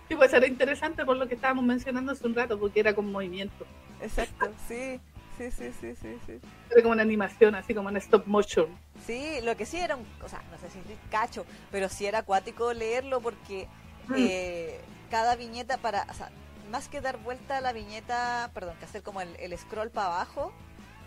Sí, 0.09 0.17
pues 0.17 0.33
era 0.33 0.47
interesante 0.47 1.05
por 1.05 1.17
lo 1.17 1.29
que 1.29 1.35
estábamos 1.35 1.65
mencionando 1.65 2.13
hace 2.13 2.27
un 2.27 2.35
rato, 2.35 2.59
porque 2.59 2.81
era 2.81 2.95
con 2.95 3.13
movimiento. 3.13 3.67
Exacto, 4.01 4.51
sí, 4.67 5.01
sí, 5.39 5.51
sí, 5.51 5.71
sí, 5.81 5.95
sí, 5.95 6.19
sí. 6.27 6.41
Era 6.71 6.83
como 6.83 6.93
una 6.93 7.03
animación, 7.03 7.55
así 7.55 7.75
como 7.75 7.91
en 7.91 7.99
stop 7.99 8.27
motion. 8.27 8.67
Sí, 9.07 9.41
lo 9.43 9.57
que 9.57 9.67
sí 9.67 9.79
era 9.79 9.97
un, 9.97 10.07
o 10.25 10.29
sea, 10.29 10.43
no 10.51 10.59
sé 10.59 10.71
si 10.71 10.79
es 10.79 10.99
cacho, 11.11 11.45
pero 11.71 11.89
sí 11.89 12.07
era 12.07 12.19
acuático 12.21 12.73
leerlo 12.73 13.21
porque 13.21 13.69
Mm. 14.09 14.15
eh, 14.17 14.81
cada 15.11 15.37
viñeta 15.37 15.77
para, 15.79 16.07
o 16.11 16.15
sea, 16.15 16.31
más 16.71 16.89
que 16.89 17.01
dar 17.01 17.19
vuelta 17.19 17.59
a 17.59 17.61
la 17.61 17.73
viñeta, 17.73 18.51
perdón, 18.55 18.77
que 18.79 18.85
hacer 18.85 19.03
como 19.03 19.21
el, 19.21 19.35
el 19.39 19.57
scroll 19.59 19.91
para 19.91 20.07
abajo, 20.09 20.53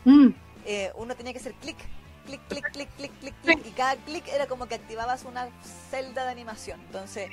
Mm. 0.06 0.30
eh, 0.66 0.92
uno 0.96 1.16
tenía 1.16 1.34
que 1.34 1.40
hacer 1.40 1.54
clic, 1.56 1.78
clic, 2.26 2.42
clic, 2.48 2.66
clic, 2.72 2.90
clic, 2.98 3.12
clic, 3.20 3.36
clic, 3.42 3.66
y 3.66 3.72
cada 3.72 3.96
clic 3.98 4.28
era 4.28 4.48
como 4.48 4.68
que 4.68 4.76
activabas 4.76 5.24
una 5.26 5.48
celda 5.90 6.26
de 6.26 6.32
animación. 6.32 6.80
Entonces, 6.82 7.30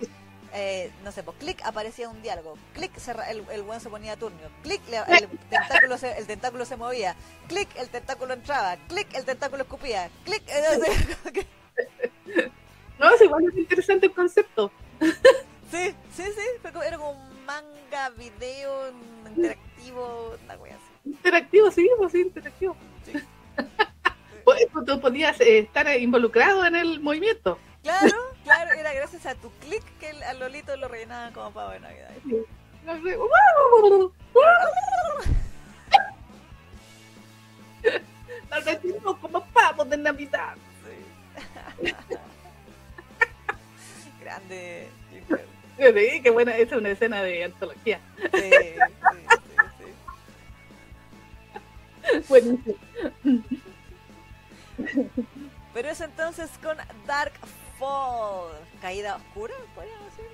eh, 0.55 0.91
no 1.05 1.13
sé, 1.13 1.23
pues 1.23 1.37
clic 1.39 1.61
aparecía 1.65 2.09
un 2.09 2.21
diálogo, 2.23 2.57
clic 2.75 2.93
el, 3.29 3.45
el 3.51 3.63
buen 3.63 3.81
se 3.81 3.89
ponía 3.89 4.17
turnio, 4.17 4.49
clic 4.63 4.81
le- 4.91 4.99
el 5.19 5.29
tentáculo 5.51 5.99
se, 5.99 6.17
el 6.19 6.27
tentáculo 6.27 6.65
se 6.65 6.77
movía, 6.77 7.17
clic 7.49 7.69
el 7.77 7.89
tentáculo 7.89 8.35
entraba, 8.35 8.77
clic 8.89 9.07
el 9.15 9.25
tentáculo 9.25 9.63
escupía, 9.63 10.11
clic, 10.25 10.43
eh, 10.49 11.47
no 12.99 13.15
es 13.15 13.21
igual 13.23 13.45
es 13.49 13.57
interesante 13.57 14.07
el 14.07 14.13
concepto. 14.13 14.71
sí, 15.71 15.95
sí, 16.15 16.23
sí, 16.25 16.43
fue 16.61 16.71
como- 16.73 16.85
era 16.85 16.97
como 16.99 17.11
un 17.13 17.45
manga, 17.45 18.11
video, 18.11 18.93
interactivo, 19.29 20.37
una 20.45 20.55
wea 20.57 20.75
así. 20.77 21.09
Interactivo, 21.11 21.71
sí, 21.71 21.89
pues 21.99 22.13
sí, 22.13 22.21
interactivo. 22.21 22.77
Sí. 23.05 23.13
Pues, 24.45 24.67
tú- 24.73 24.85
Tú 24.85 25.01
podías 25.01 25.41
eh, 25.41 25.59
estar 25.61 25.89
involucrado 26.01 26.65
en 26.67 26.75
el 26.75 26.99
movimiento. 26.99 27.59
Claro, 27.85 28.13
claro, 28.45 28.73
era 28.73 28.93
gracias 28.93 29.27
a 29.27 29.35
tu 29.35 29.51
clic 29.61 29.83
que 29.99 30.11
el, 30.11 30.23
al 30.23 30.39
Lolito 30.41 30.77
lo 30.77 30.89
rellenaban 30.89 31.33
como 31.33 31.51
pavo 31.53 31.71
de 31.71 31.81
Navidad. 31.81 32.11
Nos 38.51 38.65
sentimos 38.65 39.17
como 39.19 39.45
pavos 39.47 39.89
de 39.89 39.97
Navidad. 39.97 40.57
Sí. 41.81 41.95
Grande. 44.21 44.89
Sí, 45.79 46.21
qué 46.23 46.31
buena, 46.31 46.57
esa 46.57 46.75
es 46.75 46.81
una 46.81 46.91
escena 46.91 47.23
de 47.23 47.45
antología. 47.45 48.01
Sí, 48.21 48.29
sí, 48.31 48.75
sí, 49.13 49.27
sí. 52.09 52.23
Buenísimo. 52.29 52.77
Pero 55.75 55.89
eso 55.89 56.05
entonces 56.05 56.51
con 56.63 56.77
Dark 57.07 57.33
Fall. 57.87 58.53
Caída 58.81 59.17
oscura, 59.17 59.55
podríamos 59.75 60.05
decir. 60.17 60.27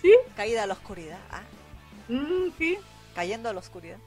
¿Sí? 0.00 0.12
Caída 0.36 0.64
a 0.64 0.66
la 0.66 0.74
oscuridad. 0.74 1.18
Ah, 1.30 1.42
Mm, 2.08 2.50
sí, 2.58 2.76
cayendo 3.14 3.48
a 3.48 3.52
la 3.52 3.60
oscuridad. 3.60 3.98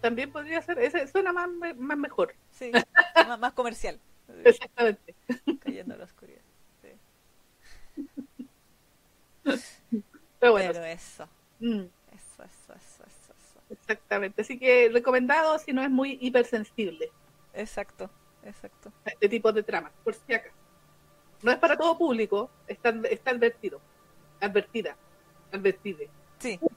también 0.00 0.30
podría 0.32 0.60
ser. 0.60 0.78
Ese 0.80 1.06
suena 1.06 1.32
más, 1.32 1.48
más 1.76 1.96
mejor. 1.96 2.34
Sí, 2.50 2.72
más, 3.14 3.38
más 3.38 3.52
comercial. 3.52 4.00
Exactamente. 4.44 5.14
Cayendo 5.60 5.94
a 5.94 5.98
la 5.98 6.04
oscuridad. 6.04 6.40
Sí. 6.82 6.88
Pero 10.40 10.52
bueno, 10.52 10.72
Pero 10.72 10.84
eso, 10.84 11.28
mm, 11.60 11.80
eso, 12.12 12.42
eso, 12.42 12.72
eso, 12.74 13.04
eso, 13.06 13.32
eso. 13.38 13.60
exactamente. 13.70 14.42
Así 14.42 14.58
que 14.58 14.90
recomendado 14.92 15.58
si 15.58 15.72
no 15.72 15.82
es 15.82 15.90
muy 15.90 16.18
hipersensible. 16.20 17.10
Exacto, 17.54 18.10
exacto. 18.42 18.92
Este 19.04 19.28
tipo 19.28 19.52
de 19.52 19.62
tramas, 19.62 19.92
por 20.02 20.14
si 20.14 20.34
acaso. 20.34 20.54
No 21.44 21.52
es 21.52 21.58
para 21.58 21.76
todo 21.76 21.96
público, 21.96 22.50
está, 22.66 22.92
está 23.10 23.30
advertido. 23.30 23.80
Advertida. 24.40 24.96
Advertide. 25.52 26.10
Sí. 26.40 26.58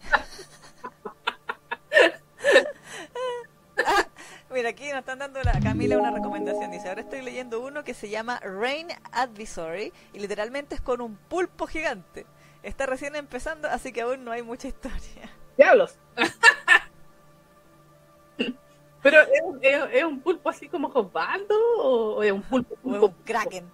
Ah, 3.86 4.08
mira, 4.50 4.70
aquí 4.70 4.90
nos 4.90 5.00
están 5.00 5.20
dando 5.20 5.42
la 5.44 5.60
Camila 5.62 5.98
una 6.00 6.10
recomendación. 6.12 6.72
Dice, 6.72 6.90
ahora 6.90 7.02
estoy 7.02 7.22
leyendo 7.22 7.60
uno 7.62 7.84
que 7.84 7.94
se 7.94 8.10
llama 8.10 8.40
Rain 8.40 8.88
Advisory 9.12 9.94
y 10.14 10.20
literalmente 10.20 10.74
es 10.76 10.82
con 10.82 11.00
un 11.02 11.16
pulpo 11.16 11.68
gigante. 11.68 12.26
Está 12.64 12.86
recién 12.88 13.16
empezando, 13.16 13.68
así 13.70 13.94
que 13.94 14.02
aún 14.02 14.26
no 14.26 14.32
hay 14.32 14.42
mucha 14.42 14.68
historia. 14.68 15.30
¡Diablos! 15.58 15.98
Pero 19.04 19.22
¿es, 19.22 19.42
un- 19.44 19.60
es- 19.62 19.90
es 19.94 20.04
un 20.04 20.20
pulpo 20.22 20.50
así 20.50 20.68
como 20.68 20.88
Osvaldo 20.88 21.56
o 21.80 22.24
es 22.24 22.32
un 22.32 22.42
pulpo? 22.42 22.76
O 22.84 22.96
es 22.96 23.02
un 23.04 23.14
kraken. 23.24 23.72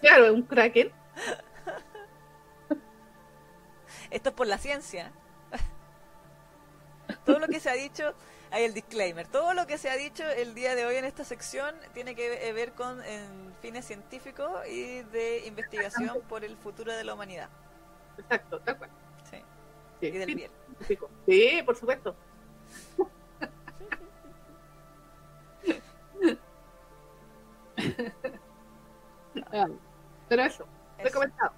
Claro, 0.00 0.26
es 0.26 0.30
un 0.32 0.42
kraken. 0.42 0.92
Esto 4.10 4.30
es 4.30 4.34
por 4.34 4.46
la 4.46 4.58
ciencia. 4.58 5.12
Todo 7.24 7.38
lo 7.38 7.48
que 7.48 7.60
se 7.60 7.70
ha 7.70 7.74
dicho, 7.74 8.14
hay 8.50 8.64
el 8.64 8.74
disclaimer, 8.74 9.26
todo 9.26 9.54
lo 9.54 9.66
que 9.66 9.78
se 9.78 9.90
ha 9.90 9.96
dicho 9.96 10.28
el 10.28 10.54
día 10.54 10.74
de 10.74 10.86
hoy 10.86 10.96
en 10.96 11.04
esta 11.04 11.24
sección 11.24 11.74
tiene 11.94 12.14
que 12.14 12.52
ver 12.52 12.72
con 12.72 13.02
en 13.04 13.54
fines 13.60 13.84
científicos 13.84 14.50
y 14.68 15.02
de 15.02 15.46
investigación 15.46 16.20
por 16.28 16.44
el 16.44 16.56
futuro 16.56 16.92
de 16.92 17.04
la 17.04 17.14
humanidad. 17.14 17.48
Exacto, 18.18 18.60
tal 18.60 18.78
cual. 18.78 18.90
Sí. 19.30 19.36
Sí, 20.00 20.06
Y 20.06 20.10
del 20.10 20.34
bien. 20.34 20.50
Sí, 21.26 21.62
por 21.64 21.76
supuesto. 21.76 22.16
Pero 30.30 30.42
eso, 30.44 30.62
Eso. 30.96 31.04
recomendado. 31.04 31.52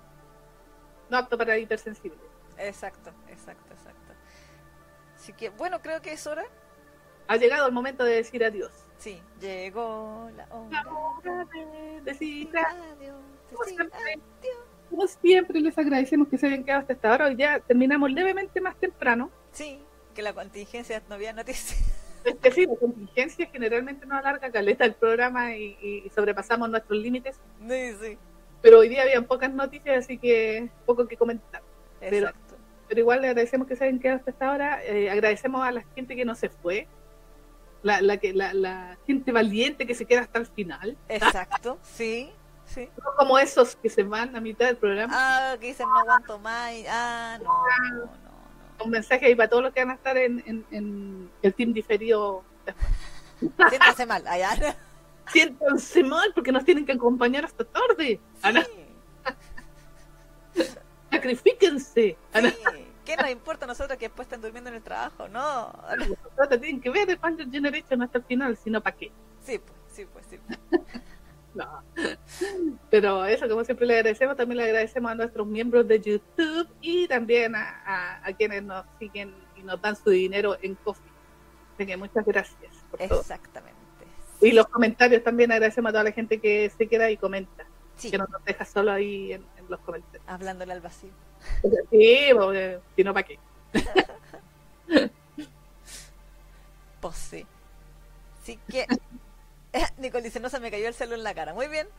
No 1.11 1.19
apto 1.19 1.37
para 1.37 1.59
hipersensibles. 1.59 2.19
Exacto, 2.57 3.13
exacto, 3.29 3.75
exacto. 3.75 4.13
Así 5.15 5.35
que, 5.35 5.51
bueno, 5.51 5.83
creo 5.83 6.01
que 6.01 6.13
es 6.13 6.27
hora. 6.27 6.45
Ha 7.29 7.37
llegado 7.37 7.67
el 7.67 7.73
momento 7.73 8.03
de 8.03 8.15
decir 8.15 8.43
adiós. 8.43 8.73
Sí, 8.97 9.23
llegó 9.41 10.31
la 10.35 10.47
hora. 10.51 10.83
La 10.85 10.91
hora 10.91 11.45
de 11.53 12.01
decir 12.01 12.49
Adiós, 12.57 13.21
Como 13.51 13.63
decir 13.65 13.77
siempre, 13.77 13.99
adiós. 14.41 14.57
Como 14.89 15.07
siempre, 15.07 15.61
les 15.61 15.77
agradecemos 15.77 16.29
que 16.29 16.39
se 16.39 16.47
hayan 16.47 16.65
quedado 16.65 16.81
hasta 16.81 16.95
esta 16.95 17.13
hora. 17.13 17.27
Hoy 17.27 17.37
ya 17.37 17.61
terminamos 17.61 18.11
levemente 18.11 18.59
más 18.63 18.75
temprano. 18.77 19.31
Sí, 19.53 19.85
que 20.15 20.23
la 20.23 20.33
contingencia 20.33 21.03
no 21.11 21.15
había 21.17 21.35
noticias. 21.35 21.79
Es 22.25 22.37
que 22.37 22.53
sí, 22.53 22.67
la 22.67 22.77
contingencia 22.77 23.47
generalmente 23.51 24.07
nos 24.07 24.17
alarga 24.21 24.49
caleta 24.53 24.85
el 24.85 24.95
programa 24.95 25.57
y, 25.57 25.77
y 25.83 26.09
sobrepasamos 26.15 26.71
nuestros 26.71 26.97
límites. 26.97 27.41
Sí, 27.69 27.97
sí, 28.01 28.19
Pero 28.63 28.79
hoy 28.79 28.89
día 28.89 29.03
habían 29.03 29.25
pocas 29.25 29.53
noticias, 29.53 30.05
así 30.05 30.17
que 30.17 30.71
poco 30.87 31.07
que 31.07 31.17
comentar. 31.17 31.63
Pero-. 32.01 32.31
Pero 32.89 33.01
igual 33.01 33.23
le 33.23 33.29
agradecemos 33.29 33.67
que 33.67 33.75
se 33.75 33.85
hayan 33.85 33.99
quedado 33.99 34.19
hasta 34.19 34.31
esta 34.33 34.51
hora. 34.53 34.85
Eh, 34.85 35.11
agradecemos 35.11 35.67
a 35.67 35.73
la 35.73 35.83
gente 35.95 36.15
que 36.15 36.27
no 36.27 36.35
se 36.35 36.51
fue. 36.51 36.87
La, 37.83 38.03
la, 38.03 38.19
que, 38.19 38.35
la, 38.35 38.53
la 38.53 38.99
gente 39.07 39.33
valiente 39.33 39.87
que 39.87 39.95
se 39.95 40.05
queda 40.05 40.21
hasta 40.21 40.39
el 40.39 40.47
final. 40.47 40.97
Exacto, 41.09 41.79
sí, 41.83 42.31
sí. 42.67 42.89
No 43.03 43.11
como 43.17 43.39
esos 43.39 43.75
que 43.77 43.89
se 43.89 44.03
van 44.03 44.37
a 44.37 44.41
mitad 44.41 44.67
del 44.67 44.77
programa. 44.77 45.13
Ah, 45.17 45.57
que 45.59 45.69
dicen 45.69 45.89
no 45.89 45.99
aguanto 45.99 46.39
más. 46.39 46.71
Ah, 46.87 47.39
no, 47.43 47.65
no, 47.95 48.05
no. 48.05 48.85
Un 48.85 48.91
mensaje 48.91 49.25
ahí 49.25 49.35
para 49.35 49.49
todos 49.49 49.63
los 49.63 49.73
que 49.73 49.81
van 49.81 49.91
a 49.91 49.95
estar 49.95 50.17
en, 50.19 50.45
en, 50.47 50.67
en 50.71 51.31
el 51.41 51.55
team 51.55 51.73
diferido. 51.73 52.45
no. 53.41 53.69
Siéntase 53.71 54.05
mal, 54.05 54.27
allá. 54.27 54.77
Siéntanse 55.29 56.03
mal 56.05 56.33
porque 56.35 56.53
nos 56.53 56.65
tienen 56.65 56.85
que 56.85 56.93
acompañar 56.93 57.45
hasta 57.45 57.65
tarde. 57.65 58.21
Ana, 58.43 58.65
Sí, 60.55 60.63
sacrifíquense. 61.11 62.17
Sí. 62.35 62.49
¿Qué 63.05 63.17
nos 63.17 63.31
importa 63.31 63.65
a 63.65 63.69
nosotros 63.69 63.99
que 63.99 64.07
después 64.07 64.27
estén 64.27 64.41
durmiendo 64.41 64.71
en 64.71 64.77
el 64.77 64.83
trabajo? 64.83 65.29
No. 65.29 65.73
no 66.39 66.49
te 66.49 66.59
tienen 66.59 66.81
que 66.81 66.91
ver 66.91 67.11
el 67.11 67.19
Panther 67.19 67.51
Generation 67.51 68.03
hasta 68.03 68.19
el 68.19 68.25
final, 68.25 68.57
sino 68.57 68.81
para 68.81 68.97
qué. 68.97 69.11
Sí, 69.43 69.59
pues, 69.59 69.79
sí, 69.93 70.07
pues, 70.13 70.27
sí. 70.27 70.39
No. 71.55 71.83
Pero 72.89 73.27
eso, 73.27 73.47
como 73.47 73.63
siempre 73.63 73.85
le 73.87 73.97
agradecemos, 73.99 74.37
también 74.39 74.57
le 74.57 74.65
agradecemos 74.65 75.13
a 75.13 75.15
nuestros 75.15 75.47
miembros 75.47 75.87
de 75.87 76.01
YouTube 76.01 76.67
y 76.81 77.07
también 77.09 77.55
a, 77.55 77.83
a- 77.85 78.27
a 78.27 78.33
quienes 78.33 78.63
nos 78.63 78.87
siguen 78.99 79.35
y 79.57 79.63
nos 79.63 79.79
dan 79.83 79.95
su 79.95 80.09
dinero 80.09 80.57
en 80.63 80.77
Coffee. 80.77 81.05
Así 81.75 81.85
que 81.87 81.97
muchas 81.99 82.25
gracias 82.25 82.73
por 82.91 83.01
todo. 83.07 83.23
Y 84.43 84.53
los 84.53 84.67
comentarios 84.69 85.23
también 85.23 85.53
agradecemos 85.53 85.91
a 85.91 85.93
toda 85.93 86.05
la 86.05 86.13
gente 86.13 86.39
que 86.41 86.71
se 86.77 86.87
queda 86.89 87.11
y 87.11 87.17
comenta, 87.17 87.65
Sí, 87.97 88.11
que 88.11 88.19
no 88.19 88.27
nos 88.27 88.45
deja 88.45 88.65
solo 88.65 88.91
ahí 88.93 89.33
en, 89.33 89.43
en 89.57 89.65
los 89.69 89.81
comentarios. 89.81 90.23
hablándole 90.27 90.73
al 90.73 90.81
vacío. 90.81 91.11
Sí, 91.91 92.29
porque 92.35 92.81
si 92.97 93.05
no, 93.05 93.13
¿para 93.15 93.27
qué? 93.27 93.39
Pues 97.01 97.17
sí. 97.17 97.47
Así 98.41 98.59
que. 98.69 98.87
Nicole 99.99 100.25
dice: 100.25 100.41
No 100.41 100.49
se 100.49 100.61
me 100.61 100.71
cayó 100.71 100.87
el 100.89 100.95
celo 100.95 101.15
en 101.15 101.25
la 101.25 101.35
cara. 101.35 101.55
Muy 101.55 101.69
bien. 101.69 101.87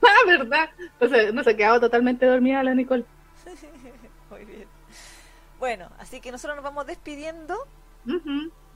Ah, 0.00 0.26
¿verdad? 0.28 0.70
Entonces, 0.78 1.34
no 1.34 1.42
se 1.42 1.50
ha 1.50 1.56
quedado 1.56 1.80
totalmente 1.80 2.24
dormida 2.24 2.62
la 2.62 2.72
Nicole. 2.72 3.04
Muy 4.30 4.44
bien. 4.44 4.68
Bueno, 5.58 5.90
así 5.98 6.20
que 6.20 6.30
nosotros 6.30 6.54
nos 6.54 6.62
vamos 6.62 6.86
despidiendo. 6.86 7.66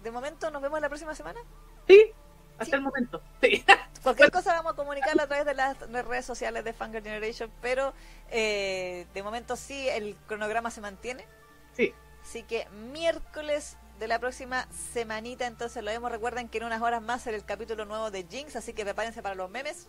De 0.02 0.10
momento, 0.10 0.50
nos 0.50 0.60
vemos 0.60 0.80
la 0.80 0.88
próxima 0.88 1.14
semana. 1.14 1.38
Sí, 1.86 2.10
hasta 2.58 2.64
Sí. 2.64 2.72
el 2.74 2.80
momento. 2.80 3.22
Sí. 3.42 3.64
Cualquier 4.02 4.30
cosa 4.30 4.52
vamos 4.54 4.74
a 4.74 4.76
comunicarla 4.76 5.24
a 5.24 5.26
través 5.26 5.44
de 5.46 5.54
las 5.54 5.76
redes 6.06 6.24
sociales 6.24 6.62
de 6.64 6.72
Fangirl 6.72 7.02
Generation, 7.02 7.50
pero 7.60 7.92
eh, 8.30 9.06
de 9.14 9.22
momento 9.24 9.56
sí, 9.56 9.88
el 9.88 10.16
cronograma 10.28 10.70
se 10.70 10.80
mantiene. 10.80 11.24
Sí. 11.72 11.92
Así 12.22 12.44
que 12.44 12.68
miércoles 12.92 13.76
de 13.98 14.06
la 14.08 14.18
próxima 14.20 14.68
semanita, 14.92 15.46
entonces 15.46 15.82
lo 15.82 15.90
vemos. 15.90 16.12
Recuerden 16.12 16.48
que 16.48 16.58
en 16.58 16.64
unas 16.64 16.82
horas 16.82 17.02
más 17.02 17.22
será 17.22 17.36
el 17.36 17.44
capítulo 17.44 17.84
nuevo 17.84 18.10
de 18.12 18.24
Jinx, 18.30 18.54
así 18.54 18.72
que 18.74 18.84
prepárense 18.84 19.22
para 19.22 19.34
los 19.34 19.50
memes. 19.50 19.88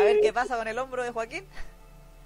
A 0.00 0.04
ver 0.04 0.20
qué 0.20 0.32
pasa 0.32 0.56
con 0.56 0.66
el 0.66 0.76
hombro 0.78 1.04
de 1.04 1.10
Joaquín. 1.12 1.46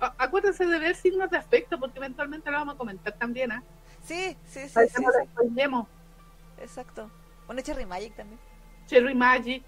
A- 0.00 0.14
Acuérdense 0.16 0.64
de 0.64 0.78
ver 0.78 0.96
signos 0.96 1.28
de 1.30 1.36
afecto 1.36 1.78
porque 1.78 1.98
eventualmente 1.98 2.50
lo 2.50 2.56
vamos 2.58 2.74
a 2.76 2.78
comentar 2.78 3.12
también. 3.18 3.52
¿ah? 3.52 3.62
Sí, 4.06 4.34
sí, 4.46 4.68
sí, 4.68 4.68
sí, 4.68 4.88
sí. 4.96 5.28
spoilemos. 5.32 5.86
Exacto. 6.62 7.10
Bueno, 7.46 7.60
Cherry 7.60 7.84
Magic 7.84 8.14
también. 8.16 8.40
Cherry 8.88 9.14
Magic. 9.14 9.62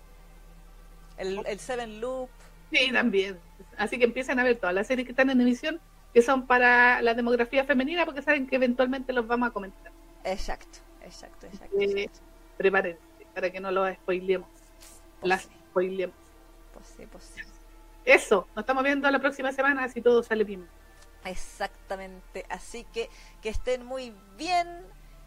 El, 1.17 1.41
el 1.47 1.61
Seven 1.61 2.01
Loop. 2.01 2.29
Sí, 2.73 2.91
también. 2.93 3.39
Así 3.77 3.99
que 3.99 4.05
empiecen 4.05 4.39
a 4.39 4.43
ver 4.45 4.57
todas 4.59 4.75
las 4.75 4.87
series 4.87 5.07
que 5.07 5.13
están 5.13 5.31
en 5.31 5.41
emisión 5.41 5.81
que 6.13 6.23
son 6.23 6.47
para 6.47 7.03
la 7.03 7.15
demografía 7.15 7.65
femenina 7.65 8.05
porque 8.05 8.23
saben 8.23 8.47
que 8.47 8.57
eventualmente 8.57 9.13
los 9.13 9.27
vamos 9.27 9.51
a 9.51 9.53
comentar. 9.53 9.93
Exacto, 10.25 10.79
exacto, 11.05 11.47
exacto. 11.47 11.77
Eh, 11.79 12.03
exacto. 12.03 12.21
prepárense 12.57 13.01
para 13.35 13.51
que 13.51 13.61
no 13.61 13.71
los 13.71 13.95
spoilemos. 13.95 14.49
Pues 15.21 15.29
Las 15.29 15.43
sí, 15.43 15.51
spoilemos. 15.71 16.17
pues 16.75 16.87
sí, 16.97 17.07
pues 17.11 17.25
sí. 17.25 17.41
Eso, 18.05 18.49
nos 18.57 18.63
estamos 18.63 18.83
viendo 18.83 19.09
la 19.11 19.19
próxima 19.19 19.53
semana 19.53 19.89
si 19.89 20.01
todo 20.01 20.23
sale 20.23 20.45
bien. 20.45 20.67
Exactamente. 21.25 22.45
Así 22.49 22.85
que 22.93 23.09
que 23.43 23.51
estén 23.51 23.85
muy 23.85 24.13
bien. 24.37 24.67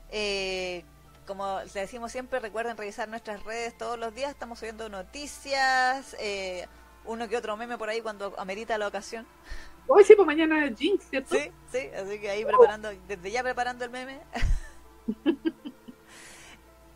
Eh, 0.10 0.84
como 1.26 1.60
les 1.62 1.74
decimos 1.74 2.12
siempre, 2.12 2.40
recuerden 2.40 2.78
revisar 2.78 3.08
nuestras 3.10 3.44
redes 3.44 3.78
todos 3.78 3.98
los 4.00 4.14
días. 4.14 4.32
Estamos 4.32 4.60
subiendo 4.60 4.90
noticias, 4.90 6.16
eh, 6.20 6.68
uno 7.06 7.28
que 7.28 7.38
otro 7.38 7.58
meme 7.58 7.78
por 7.78 7.90
ahí 7.90 8.02
cuando 8.02 8.34
amerita 8.38 8.78
la 8.78 8.88
ocasión. 8.88 9.26
Hoy 9.88 10.04
sí, 10.04 10.16
pues 10.16 10.26
mañana 10.26 10.66
es 10.66 10.78
Jinx, 10.78 11.10
¿cierto? 11.10 11.36
Sí, 11.36 11.52
sí. 11.72 11.90
Así 11.96 12.20
que 12.20 12.30
ahí 12.30 12.46
preparando, 12.46 12.90
desde 13.08 13.32
ya 13.32 13.44
preparando 13.44 13.84
el 13.86 13.92
meme. 13.92 14.22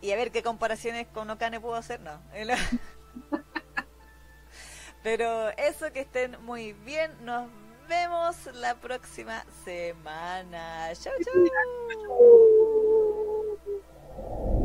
y 0.01 0.11
a 0.11 0.15
ver 0.15 0.31
qué 0.31 0.41
comparaciones 0.41 1.07
con 1.07 1.29
Okane 1.29 1.59
puedo 1.59 1.75
hacer. 1.75 1.99
No. 1.99 2.21
Pero 5.03 5.49
eso, 5.57 5.91
que 5.91 6.01
estén 6.01 6.37
muy 6.43 6.73
bien. 6.73 7.11
Nos 7.23 7.49
vemos 7.87 8.35
la 8.53 8.75
próxima 8.75 9.45
semana. 9.63 10.93
Chau, 10.93 11.13
chau. 11.23 12.56
you 14.17 14.56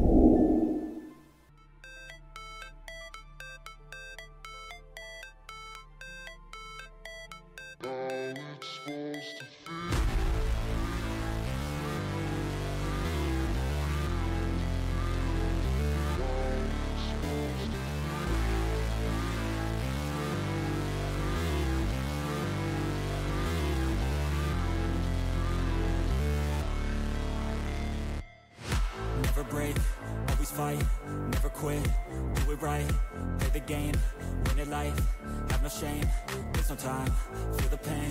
no 36.73 36.79
time, 36.79 37.13
feel 37.59 37.69
the 37.69 37.77
pain, 37.77 38.09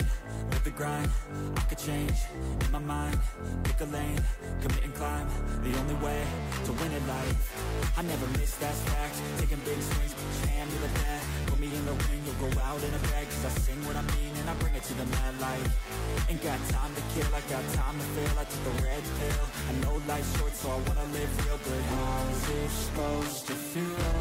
live 0.51 0.63
the 0.63 0.69
grind, 0.69 1.09
I 1.57 1.61
could 1.61 1.79
change, 1.79 2.17
in 2.61 2.71
my 2.71 2.79
mind, 2.79 3.17
pick 3.63 3.81
a 3.81 3.85
lane, 3.85 4.21
commit 4.61 4.83
and 4.83 4.93
climb, 4.93 5.27
the 5.63 5.73
only 5.79 5.95
way 6.05 6.21
to 6.65 6.71
win 6.73 6.91
it 6.91 7.01
life, 7.07 7.37
I 7.97 8.03
never 8.03 8.27
miss, 8.37 8.53
that 8.57 8.75
fact, 8.85 9.15
taking 9.39 9.57
big 9.65 9.81
swings, 9.81 10.13
put 10.13 10.29
your 10.37 10.49
hand 10.53 10.69
to 10.69 10.77
the 10.77 10.91
bat, 10.99 11.21
put 11.47 11.59
me 11.59 11.67
in 11.73 11.85
the 11.85 11.95
ring, 12.05 12.21
you'll 12.25 12.49
go 12.49 12.49
out 12.61 12.81
in 12.83 12.93
a 12.93 13.01
bag, 13.09 13.25
cause 13.33 13.45
I 13.45 13.51
sing 13.65 13.81
what 13.85 13.95
I 13.95 14.03
mean 14.13 14.33
and 14.37 14.49
I 14.49 14.53
bring 14.61 14.75
it 14.75 14.83
to 14.83 14.93
the 14.93 15.05
mad 15.05 15.33
light, 15.41 15.67
ain't 16.29 16.43
got 16.43 16.59
time 16.69 16.93
to 16.93 17.03
kill, 17.17 17.33
I 17.33 17.41
got 17.49 17.65
time 17.73 17.97
to 17.97 18.05
feel, 18.13 18.33
I 18.37 18.45
took 18.45 18.63
the 18.69 18.75
red 18.85 19.03
pill, 19.17 19.45
I 19.69 19.71
know 19.81 19.97
life's 20.05 20.37
short 20.37 20.53
so 20.53 20.69
I 20.69 20.77
wanna 20.85 21.07
live 21.17 21.31
real, 21.45 21.57
but 21.65 21.81
how's 21.97 22.49
it 22.49 22.69
supposed 22.69 23.47
to 23.47 23.53
feel? 23.53 24.20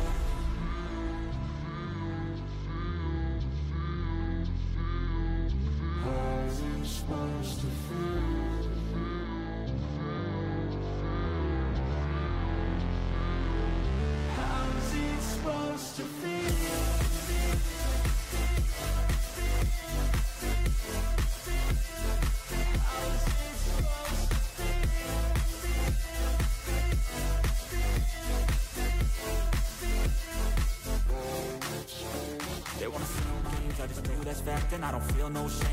No 35.33 35.49
shame, 35.49 35.70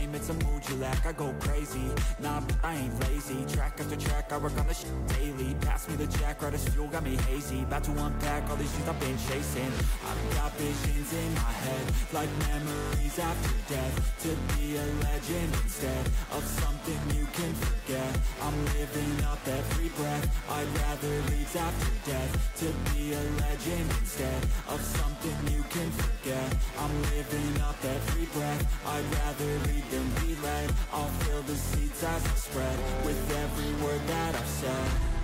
lack 0.88 1.05
I 1.05 1.11
go 1.11 1.34
crazy, 1.39 1.88
nah, 2.19 2.41
I 2.64 2.76
ain't 2.76 2.95
lazy. 3.07 3.39
Track 3.53 3.80
after 3.80 3.95
track, 3.95 4.31
I 4.31 4.38
work 4.38 4.57
on 4.57 4.68
shit 4.73 4.95
daily. 5.19 5.55
Pass 5.61 5.88
me 5.89 5.95
the 5.95 6.07
jack, 6.18 6.41
right 6.41 6.53
as 6.53 6.68
fuel, 6.69 6.88
got 6.88 7.03
me 7.03 7.15
hazy. 7.27 7.64
About 7.64 7.84
to 7.85 7.91
unpack 7.91 8.49
all 8.49 8.55
these 8.55 8.72
things 8.72 8.88
I've 8.88 8.99
been 8.99 9.18
chasing. 9.30 9.72
I've 10.09 10.23
got 10.35 10.51
visions 10.55 11.09
in 11.14 11.30
my 11.34 11.53
head 11.64 11.85
Like 12.14 12.31
memories 12.47 13.18
after 13.19 13.55
death. 13.73 13.95
To 14.23 14.31
be 14.53 14.77
a 14.77 14.85
legend 15.07 15.51
instead 15.64 16.05
Of 16.35 16.43
something 16.61 16.99
you 17.18 17.26
can 17.38 17.53
forget. 17.65 18.11
I'm 18.45 18.57
living 18.77 19.15
up 19.31 19.41
every 19.47 19.89
breath. 19.99 20.26
I'd 20.57 20.69
rather 20.84 21.14
leave 21.31 21.55
after 21.55 21.93
death. 22.09 22.31
To 22.61 22.68
be 22.89 23.14
a 23.14 23.23
legend 23.43 23.88
instead 23.99 24.41
Of 24.73 24.80
something 24.81 25.38
you 25.51 25.64
can 25.76 25.89
forget. 25.91 26.49
I'm 26.80 26.93
living 27.15 27.53
up 27.69 27.80
every 27.84 28.26
breath. 28.35 28.64
I'd 28.93 29.07
rather 29.19 29.51
lead 29.68 29.85
than 29.91 30.07
be 30.22 30.31
led 30.41 30.76
I'll 30.93 31.07
fill 31.07 31.41
the 31.43 31.55
seats 31.55 32.03
as 32.03 32.25
I 32.25 32.35
spread 32.35 32.77
With 33.05 33.19
every 33.35 33.85
word 33.85 34.01
that 34.07 34.35
I've 34.35 34.47
said 34.47 35.16